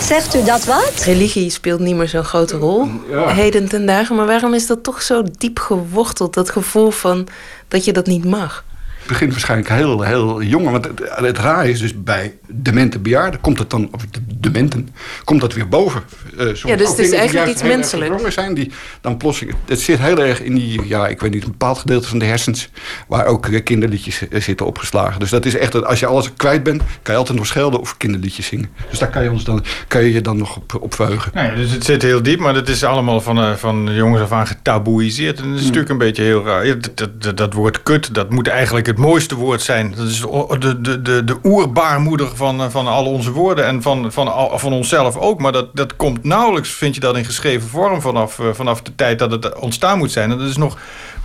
Zegt 0.00 0.34
u 0.34 0.44
dat 0.44 0.64
wat? 0.64 1.02
Religie 1.04 1.50
speelt 1.50 1.80
niet 1.80 1.96
meer 1.96 2.08
zo'n 2.08 2.24
grote 2.24 2.56
rol 2.56 2.88
heden 3.26 3.68
ten 3.68 3.86
dagen. 3.86 4.16
Maar 4.16 4.26
waarom 4.26 4.54
is 4.54 4.66
dat 4.66 4.82
toch 4.82 5.02
zo 5.02 5.22
diep 5.38 5.58
geworteld? 5.58 6.34
Dat 6.34 6.50
gevoel 6.50 6.90
van 6.90 7.28
dat 7.68 7.84
je 7.84 7.92
dat 7.92 8.06
niet 8.06 8.24
mag. 8.24 8.64
Het 9.02 9.10
begint 9.10 9.30
waarschijnlijk 9.30 9.70
heel, 9.70 10.02
heel 10.02 10.42
jong. 10.42 10.70
Want 10.70 10.84
het, 10.84 11.00
het 11.14 11.38
raar 11.38 11.68
is 11.68 11.80
dus 11.80 12.02
bij 12.02 12.34
demente 12.48 12.98
bejaarden, 12.98 13.40
komt 13.40 13.58
het 13.58 13.70
dan, 13.70 13.88
of 13.92 14.06
de 14.10 14.20
dementen, 14.26 14.88
komt 15.24 15.40
dat 15.40 15.54
weer 15.54 15.68
boven. 15.68 16.02
Eh, 16.38 16.54
Ja, 16.54 16.76
dus 16.76 16.88
het 16.88 16.98
is 16.98 17.10
eigenlijk 17.12 17.50
iets 17.50 17.62
menselijks. 17.62 18.34
zijn, 18.34 18.54
die 18.54 18.70
dan 19.00 19.16
plotseling, 19.16 19.56
het 19.66 19.80
zit 19.80 19.98
heel 19.98 20.18
erg 20.18 20.42
in 20.42 20.54
die, 20.54 20.80
ja, 20.86 21.08
ik 21.08 21.20
weet 21.20 21.30
niet, 21.30 21.44
een 21.44 21.50
bepaald 21.50 21.78
gedeelte 21.78 22.08
van 22.08 22.18
de 22.18 22.24
hersens, 22.24 22.68
waar 23.08 23.26
ook 23.26 23.48
kinderliedjes 23.64 24.28
eh, 24.28 24.40
zitten 24.40 24.66
opgeslagen. 24.66 25.20
Dus 25.20 25.30
dat 25.30 25.44
is 25.44 25.56
echt, 25.56 25.72
dat 25.72 25.84
als 25.84 26.00
je 26.00 26.06
alles 26.06 26.30
kwijt 26.36 26.62
bent, 26.62 26.82
kan 27.02 27.14
je 27.14 27.20
altijd 27.20 27.38
nog 27.38 27.46
schelden 27.46 27.80
of 27.80 27.96
kinderliedjes 27.96 28.46
zingen. 28.46 28.68
Dus 28.90 28.98
daar 28.98 29.10
kan 29.10 29.22
je, 29.22 29.30
ons 29.30 29.44
dan, 29.44 29.64
kan 29.88 30.04
je 30.04 30.12
je 30.12 30.20
dan 30.20 30.36
nog 30.36 30.56
op, 30.56 30.78
op 30.80 30.94
verheugen. 30.94 31.30
Nou 31.34 31.46
ja, 31.46 31.54
dus 31.54 31.70
het 31.70 31.84
zit 31.84 32.02
heel 32.02 32.22
diep, 32.22 32.38
maar 32.38 32.54
dat 32.54 32.68
is 32.68 32.84
allemaal 32.84 33.20
van, 33.20 33.38
eh, 33.38 33.52
van 33.52 33.94
jongens 33.94 34.22
af 34.22 34.32
aan 34.32 34.46
getaboeiseerd. 34.46 35.40
En 35.40 35.48
dat 35.48 35.58
is 35.58 35.62
natuurlijk 35.62 35.90
een 35.90 35.98
beetje 35.98 36.22
heel 36.22 36.44
raar. 36.44 36.80
Dat, 36.80 37.12
dat, 37.18 37.36
dat 37.36 37.52
woord 37.52 37.82
kut, 37.82 38.14
dat 38.14 38.30
moet 38.30 38.48
eigenlijk 38.48 38.86
het 38.92 39.00
mooiste 39.00 39.34
woord 39.34 39.62
zijn. 39.62 39.94
Dat 39.96 40.08
is 40.08 40.20
de, 40.20 40.56
de, 40.58 40.80
de, 40.80 41.02
de, 41.02 41.24
de 41.24 41.36
oerbaarmoeder 41.42 42.36
van, 42.36 42.60
eh, 42.60 42.68
van 42.70 42.86
al 42.86 43.04
onze 43.06 43.30
woorden 43.32 43.66
en 43.66 43.82
van, 43.82 44.12
van, 44.12 44.32
al- 44.32 44.58
van 44.58 44.72
onszelf 44.72 45.16
ook. 45.16 45.40
Maar 45.40 45.52
dat, 45.52 45.68
dat 45.76 45.96
komt 45.96 46.24
nauwelijks, 46.24 46.70
vind 46.70 46.94
je 46.94 47.00
dat, 47.00 47.16
in 47.16 47.24
geschreven 47.24 47.68
vorm 47.68 48.00
vanaf, 48.00 48.38
eh, 48.38 48.46
vanaf 48.52 48.82
de 48.82 48.94
tijd 48.94 49.18
dat 49.18 49.30
het 49.30 49.54
ontstaan 49.58 49.98
moet 49.98 50.12
zijn. 50.12 50.30
En 50.30 50.38
dat 50.38 50.48
is 50.48 50.56
nog 50.56 50.78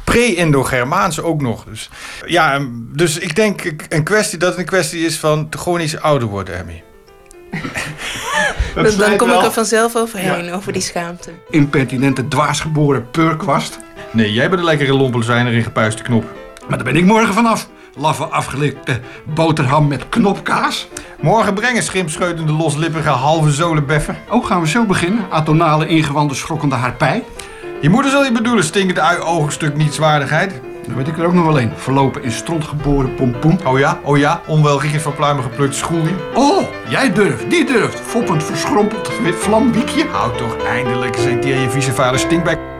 pre-Indo-Germaans 0.03 1.21
ook 1.21 1.41
nog. 1.41 1.63
Dus, 1.69 1.89
ja, 2.25 2.53
en- 2.53 2.89
dus 2.93 3.17
ik 3.17 3.35
denk 3.35 3.73
een 3.89 4.03
kwestie, 4.03 4.37
dat 4.37 4.49
het 4.49 4.59
een 4.59 4.65
kwestie 4.65 5.05
is 5.05 5.17
van 5.17 5.47
chronisch 5.49 5.99
ouder 5.99 6.27
worden, 6.27 6.57
Emmy. 6.57 6.83
Dan, 8.97 9.17
kom 9.17 9.29
ik 9.31 9.41
er 9.43 9.51
vanzelf 9.51 9.95
overheen, 9.95 10.53
over 10.53 10.73
die 10.73 10.81
schaamte. 10.81 11.31
Impertinente, 11.49 12.27
dwaasgeboren 12.27 13.09
purkwast. 13.11 13.79
Nee, 14.11 14.33
jij 14.33 14.47
bent 14.49 14.59
een 14.59 14.65
lekkere 14.67 14.93
lompelzwijner 14.93 15.53
in 15.53 15.63
gepuiste 15.63 16.03
knop. 16.03 16.23
Maar 16.67 16.77
daar 16.77 16.93
ben 16.93 16.95
ik 16.95 17.05
morgen 17.05 17.33
vanaf. 17.33 17.67
Laffe 17.95 18.23
afgelikte 18.23 18.99
boterham 19.23 19.87
met 19.87 20.09
knopkaas. 20.09 20.87
Morgen 21.21 21.53
brengen 21.53 21.83
schimpscheutende 21.83 22.51
loslippige 22.51 23.09
halve 23.09 23.51
zolenbeffen. 23.51 24.17
Ook 24.29 24.45
gaan 24.45 24.61
we 24.61 24.67
zo 24.67 24.85
beginnen. 24.85 25.25
Atonale 25.29 25.87
ingewanden 25.87 26.35
schrokkende 26.37 26.75
harpij. 26.75 27.23
Je 27.81 27.89
moeder 27.89 28.11
zal 28.11 28.23
je 28.23 28.31
bedoelen, 28.31 28.63
stinkende 28.63 29.01
ui 29.01 29.19
ogenstuk 29.19 29.75
nietswaardigheid. 29.75 30.61
Dan 30.85 30.95
weet 30.95 31.07
ik 31.07 31.17
er 31.17 31.25
ook 31.25 31.33
nog 31.33 31.45
wel 31.45 31.59
een. 31.59 31.71
Verlopen 31.75 32.23
in 32.23 32.31
stront 32.31 32.63
geboren 32.63 33.15
pompoen. 33.15 33.59
Oh 33.65 33.79
ja, 33.79 33.99
oh 34.03 34.17
ja, 34.17 34.41
onwelriekend 34.47 35.01
van 35.01 35.15
pluimen 35.15 35.43
geplukt 35.43 35.75
schoelie. 35.75 36.15
Oh, 36.33 36.63
jij 36.89 37.13
durft, 37.13 37.49
die 37.49 37.65
durft. 37.65 37.99
Foppend 37.99 38.43
verschrompeld 38.43 39.11
wit 39.23 39.35
vlamwiekje. 39.35 40.07
Houd 40.11 40.37
toch 40.37 40.57
eindelijk 40.57 41.15
eens 41.15 41.25
een 41.25 41.39
keer 41.39 41.59
je 41.59 41.69
vieze 41.69 41.93
vuile 41.93 42.17
stinkbek. 42.17 42.76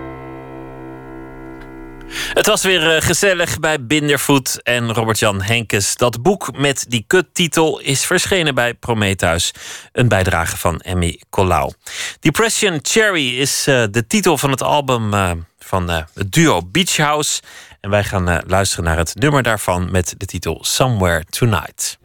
Het 2.34 2.46
was 2.46 2.64
weer 2.64 2.96
eh, 2.96 3.02
gezellig 3.02 3.60
bij 3.60 3.86
Bindervoet 3.86 4.64
en 4.64 4.94
Robert-Jan 4.94 5.42
Henkes. 5.42 5.96
Dat 5.96 6.22
boek 6.22 6.58
met 6.58 6.86
die 6.88 7.04
kuttitel 7.08 7.80
is 7.80 8.06
verschenen 8.06 8.56
bij 8.56 8.74
Prometheus. 8.74 9.52
Een 9.92 10.08
bijdrage 10.08 10.58
van 10.58 10.80
Emmy 10.80 11.22
Colau. 11.30 11.74
Depression 12.20 12.80
Cherry 12.82 13.40
is 13.40 13.68
eh, 13.68 13.84
de 13.92 14.08
titel 14.08 14.38
van 14.38 14.52
het 14.52 14.62
album 14.62 15.14
eh, 15.14 15.32
van 15.60 15.90
het 15.90 16.32
duo 16.32 16.62
Beach 16.66 16.98
House. 16.98 17.42
En 17.82 17.90
wij 17.90 18.04
gaan 18.04 18.44
luisteren 18.48 18.86
naar 18.86 18.98
het 18.98 19.16
nummer 19.16 19.44
daarvan 19.44 19.92
met 19.92 20.14
de 20.18 20.26
titel 20.26 20.60
Somewhere 20.62 21.24
Tonight. 21.30 21.98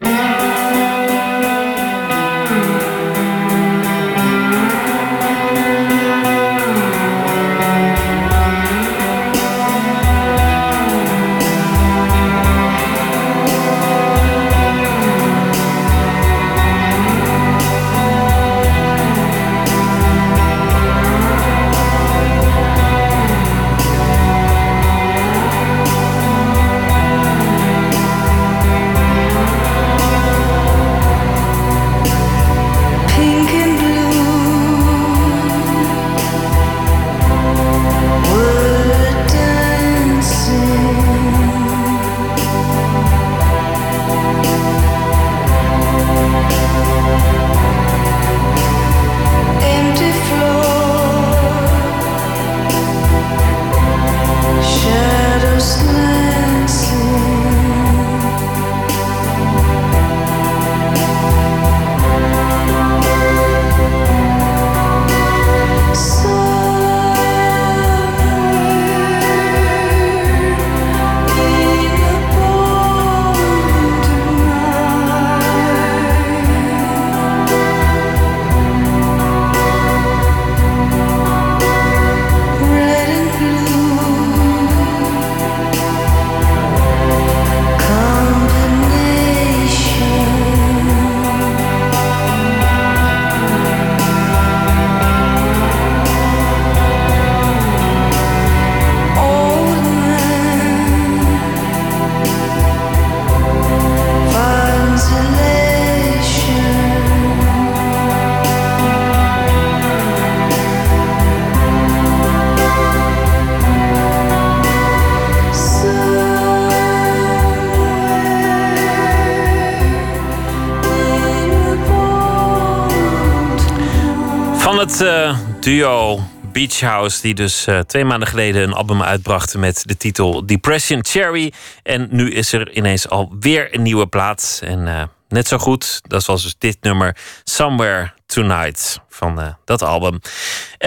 Eh, 125.01 125.37
duo 125.59 126.19
Beach 126.53 126.79
House, 126.79 127.21
die 127.21 127.33
dus 127.33 127.65
eh, 127.67 127.79
twee 127.79 128.05
maanden 128.05 128.27
geleden 128.27 128.63
een 128.63 128.73
album 128.73 129.01
uitbrachten 129.01 129.59
met 129.59 129.83
de 129.85 129.97
titel 129.97 130.45
Depression 130.45 131.05
Cherry. 131.05 131.53
En 131.83 132.07
nu 132.11 132.31
is 132.31 132.53
er 132.53 132.71
ineens 132.71 133.09
alweer 133.09 133.75
een 133.75 133.81
nieuwe 133.81 134.07
plaat. 134.07 134.61
En 134.63 134.87
eh, 134.87 135.03
net 135.27 135.47
zo 135.47 135.57
goed, 135.57 135.99
dat 136.01 136.25
was 136.25 136.43
dus 136.43 136.55
dit 136.57 136.77
nummer 136.81 137.17
Somewhere 137.43 138.11
Tonight 138.25 138.99
van 139.09 139.57
dat 139.65 139.81
album. 139.81 140.19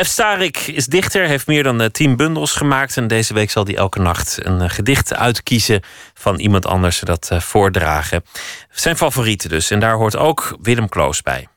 F. 0.02 0.06
Starik 0.06 0.56
is 0.56 0.86
dichter, 0.86 1.26
heeft 1.26 1.46
meer 1.46 1.62
dan 1.62 1.80
eh, 1.80 1.88
tien 1.88 2.16
bundels 2.16 2.52
gemaakt. 2.52 2.96
En 2.96 3.06
deze 3.06 3.34
week 3.34 3.50
zal 3.50 3.64
hij 3.64 3.76
elke 3.76 4.00
nacht 4.00 4.46
een 4.46 4.70
gedicht 4.70 5.14
uitkiezen 5.14 5.82
van 6.14 6.38
iemand 6.38 6.66
anders 6.66 7.00
dat 7.00 7.30
voordragen. 7.38 8.24
Zijn 8.70 8.96
favorieten 8.96 9.48
dus. 9.48 9.70
En 9.70 9.80
daar 9.80 9.94
hoort 9.94 10.16
ook 10.16 10.56
Willem 10.62 10.88
Kloos 10.88 11.22
bij. 11.22 11.48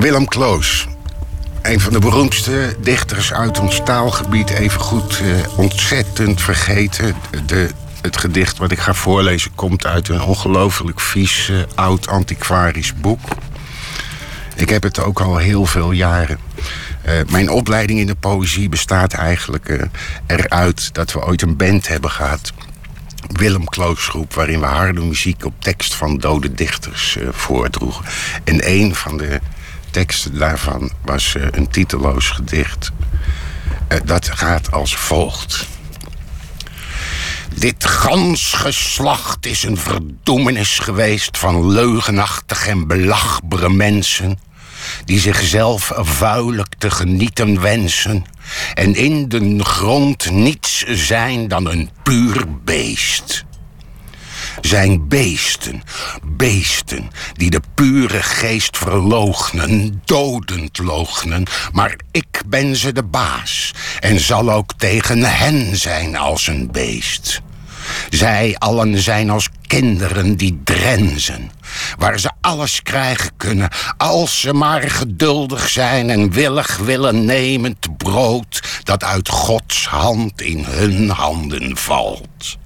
Willem 0.00 0.28
Kloos. 0.28 0.86
Een 1.62 1.80
van 1.80 1.92
de 1.92 1.98
beroemdste 1.98 2.76
dichters 2.80 3.32
uit 3.32 3.58
ons 3.58 3.80
taalgebied. 3.84 4.50
Evengoed 4.50 5.20
eh, 5.20 5.58
ontzettend 5.58 6.42
vergeten. 6.42 7.14
De, 7.46 7.70
het 8.00 8.16
gedicht 8.16 8.58
wat 8.58 8.72
ik 8.72 8.78
ga 8.78 8.94
voorlezen 8.94 9.54
komt 9.54 9.86
uit 9.86 10.08
een 10.08 10.22
ongelooflijk 10.22 11.00
vies, 11.00 11.48
eh, 11.48 11.56
oud 11.74 12.08
antiquarisch 12.08 12.94
boek. 12.94 13.20
Ik 14.56 14.68
heb 14.68 14.82
het 14.82 15.00
ook 15.00 15.20
al 15.20 15.36
heel 15.36 15.66
veel 15.66 15.90
jaren. 15.90 16.38
Eh, 17.02 17.14
mijn 17.28 17.50
opleiding 17.50 18.00
in 18.00 18.06
de 18.06 18.14
poëzie 18.14 18.68
bestaat 18.68 19.12
eigenlijk 19.12 19.88
eruit 20.26 20.94
dat 20.94 21.12
we 21.12 21.24
ooit 21.24 21.42
een 21.42 21.56
band 21.56 21.88
hebben 21.88 22.10
gehad. 22.10 22.52
Willem 23.26 23.64
Kloosgroep, 23.64 24.34
waarin 24.34 24.60
we 24.60 24.66
harde 24.66 25.00
muziek 25.00 25.44
op 25.44 25.54
tekst 25.58 25.94
van 25.94 26.18
dode 26.18 26.52
dichters 26.54 27.16
eh, 27.16 27.28
voordroegen. 27.30 28.04
En 28.44 28.70
een 28.70 28.94
van 28.94 29.16
de 29.16 29.40
teksten 29.90 30.38
daarvan 30.38 30.90
was 31.04 31.34
eh, 31.34 31.46
een 31.50 31.68
titeloos 31.68 32.30
gedicht. 32.30 32.90
Eh, 33.88 33.98
dat 34.04 34.28
gaat 34.28 34.72
als 34.72 34.96
volgt. 34.96 35.66
Dit 37.54 37.84
gans 37.84 38.52
geslacht 38.52 39.46
is 39.46 39.62
een 39.62 39.76
verdoemenis 39.76 40.78
geweest 40.78 41.38
van 41.38 41.68
leugenachtige 41.68 42.70
en 42.70 42.86
belagbare 42.86 43.70
mensen. 43.70 44.38
Die 45.04 45.20
zichzelf 45.20 45.92
vuilijk 45.94 46.74
te 46.78 46.90
genieten 46.90 47.60
wensen. 47.60 48.24
En 48.74 48.94
in 48.94 49.28
de 49.28 49.64
grond 49.64 50.30
niets 50.30 50.84
zijn 50.86 51.48
dan 51.48 51.66
een 51.66 51.90
puur 52.02 52.44
beest 52.64 53.46
zijn 54.60 55.08
beesten. 55.08 55.82
Beesten 56.22 57.10
die 57.32 57.50
de 57.50 57.60
pure 57.74 58.22
geest 58.22 58.76
verloochnen, 58.76 60.02
dodend 60.04 60.78
loochnen. 60.78 61.46
Maar 61.72 61.96
ik 62.10 62.42
ben 62.46 62.76
ze 62.76 62.92
de 62.92 63.02
baas 63.02 63.74
en 64.00 64.20
zal 64.20 64.50
ook 64.50 64.72
tegen 64.76 65.22
hen 65.22 65.76
zijn 65.76 66.16
als 66.16 66.46
een 66.46 66.68
beest. 66.72 67.42
Zij 68.10 68.56
allen 68.58 68.98
zijn 68.98 69.30
als 69.30 69.48
kinderen 69.66 70.36
die 70.36 70.60
drenzen, 70.64 71.50
waar 71.98 72.20
ze 72.20 72.30
alles 72.40 72.82
krijgen 72.82 73.30
kunnen 73.36 73.68
als 73.96 74.40
ze 74.40 74.52
maar 74.52 74.90
geduldig 74.90 75.68
zijn 75.68 76.10
en 76.10 76.30
willig 76.30 76.76
willen 76.76 77.24
nemen 77.24 77.76
het 77.80 77.96
brood 77.96 78.80
dat 78.82 79.04
uit 79.04 79.28
Gods 79.28 79.86
hand 79.86 80.40
in 80.40 80.64
hun 80.64 81.10
handen 81.10 81.76
valt. 81.76 82.58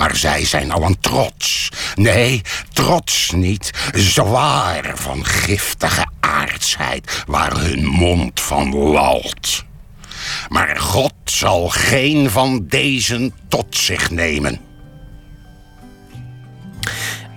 Maar 0.00 0.16
zij 0.16 0.44
zijn 0.44 0.70
allen 0.72 1.00
trots. 1.00 1.68
Nee, 1.94 2.42
trots 2.72 3.30
niet. 3.30 3.70
Zwaar 3.92 4.92
van 4.94 5.24
giftige 5.24 6.06
aardsheid 6.20 7.22
waar 7.26 7.56
hun 7.56 7.86
mond 7.86 8.40
van 8.40 8.74
lalt. 8.74 9.64
Maar 10.48 10.76
God 10.80 11.12
zal 11.24 11.68
geen 11.68 12.30
van 12.30 12.66
deze 12.66 13.32
tot 13.48 13.76
zich 13.76 14.10
nemen. 14.10 14.60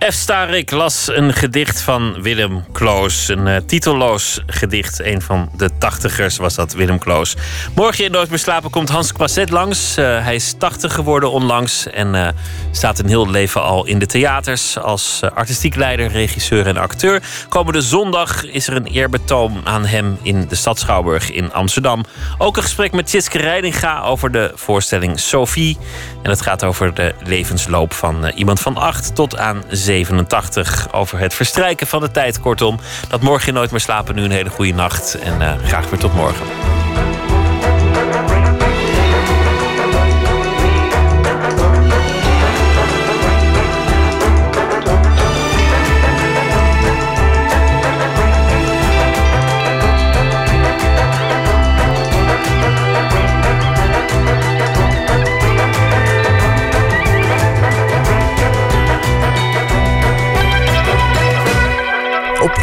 F. 0.10 0.14
Starik 0.14 0.72
las 0.72 1.08
een 1.08 1.34
gedicht 1.34 1.82
van 1.82 2.22
Willem 2.22 2.66
Kloos. 2.72 3.28
Een 3.28 3.48
eh, 3.48 3.62
titelloos 3.66 4.42
gedicht. 4.46 5.00
Een 5.00 5.22
van 5.22 5.50
de 5.58 5.70
tachtigers 5.78 6.38
was 6.38 6.56
dat, 6.56 6.74
Willem 6.74 7.00
Kloos. 7.00 7.36
Morgen 7.76 8.06
in 8.06 8.12
Nooit 8.12 8.30
meer 8.30 8.62
komt 8.70 8.90
Hans 8.90 9.12
Quasset 9.12 9.50
langs. 9.50 9.98
Eh, 9.98 10.24
hij 10.24 10.36
is 10.36 10.54
80 10.58 10.94
geworden 10.94 11.32
onlangs. 11.32 11.88
En 11.88 12.16
eh, 12.16 12.28
staat 12.72 13.00
een 13.00 13.08
heel 13.08 13.30
leven 13.30 13.62
al 13.62 13.86
in 13.86 14.00
de 14.00 14.06
theaters. 14.06 14.78
Als 14.78 15.22
artistiek 15.34 15.76
leider, 15.76 16.08
regisseur 16.08 16.68
en 16.68 16.78
acteur. 16.78 17.22
Komende 17.50 17.82
zondag 17.82 18.46
is 18.46 18.68
er 18.68 18.76
een 18.76 18.88
eerbetoon 18.88 19.62
aan 19.64 19.86
hem 19.86 20.18
in 20.22 20.48
de 20.48 20.56
Stad 20.56 20.80
Schouwburg 20.80 21.32
in 21.32 21.54
Amsterdam. 21.54 22.06
Ook 22.38 22.58
een 22.58 22.64
gesprek 22.64 22.92
met 22.92 23.08
Tjitske 23.08 23.38
Reidinga 23.38 24.02
over 24.02 24.32
de 24.32 24.52
voorstelling 24.56 25.20
Sophie. 25.20 25.78
En 26.22 26.30
het 26.30 26.42
gaat 26.42 26.64
over 26.64 26.94
de 26.94 27.14
levensloop 27.24 27.94
van 27.94 28.26
iemand 28.26 28.60
van 28.60 28.78
8 28.78 29.16
tot 29.16 29.38
aan 29.38 29.64
87. 29.94 30.88
Over 30.92 31.20
het 31.20 31.34
verstrijken 31.34 31.88
van 31.88 32.02
de 32.02 32.12
tijd, 32.12 32.40
kortom. 32.40 32.80
Dat 33.08 33.22
morgen 33.22 33.48
in 33.48 33.54
nooit 33.54 33.72
meer 33.72 33.80
slapen, 33.80 34.16
nu 34.16 34.24
een 34.24 34.32
hele 34.32 34.50
goede 34.50 34.74
nacht. 34.74 35.20
En 35.20 35.42
eh, 35.42 35.54
graag 35.66 35.90
weer 35.90 36.00
tot 36.00 36.14
morgen. 36.14 36.83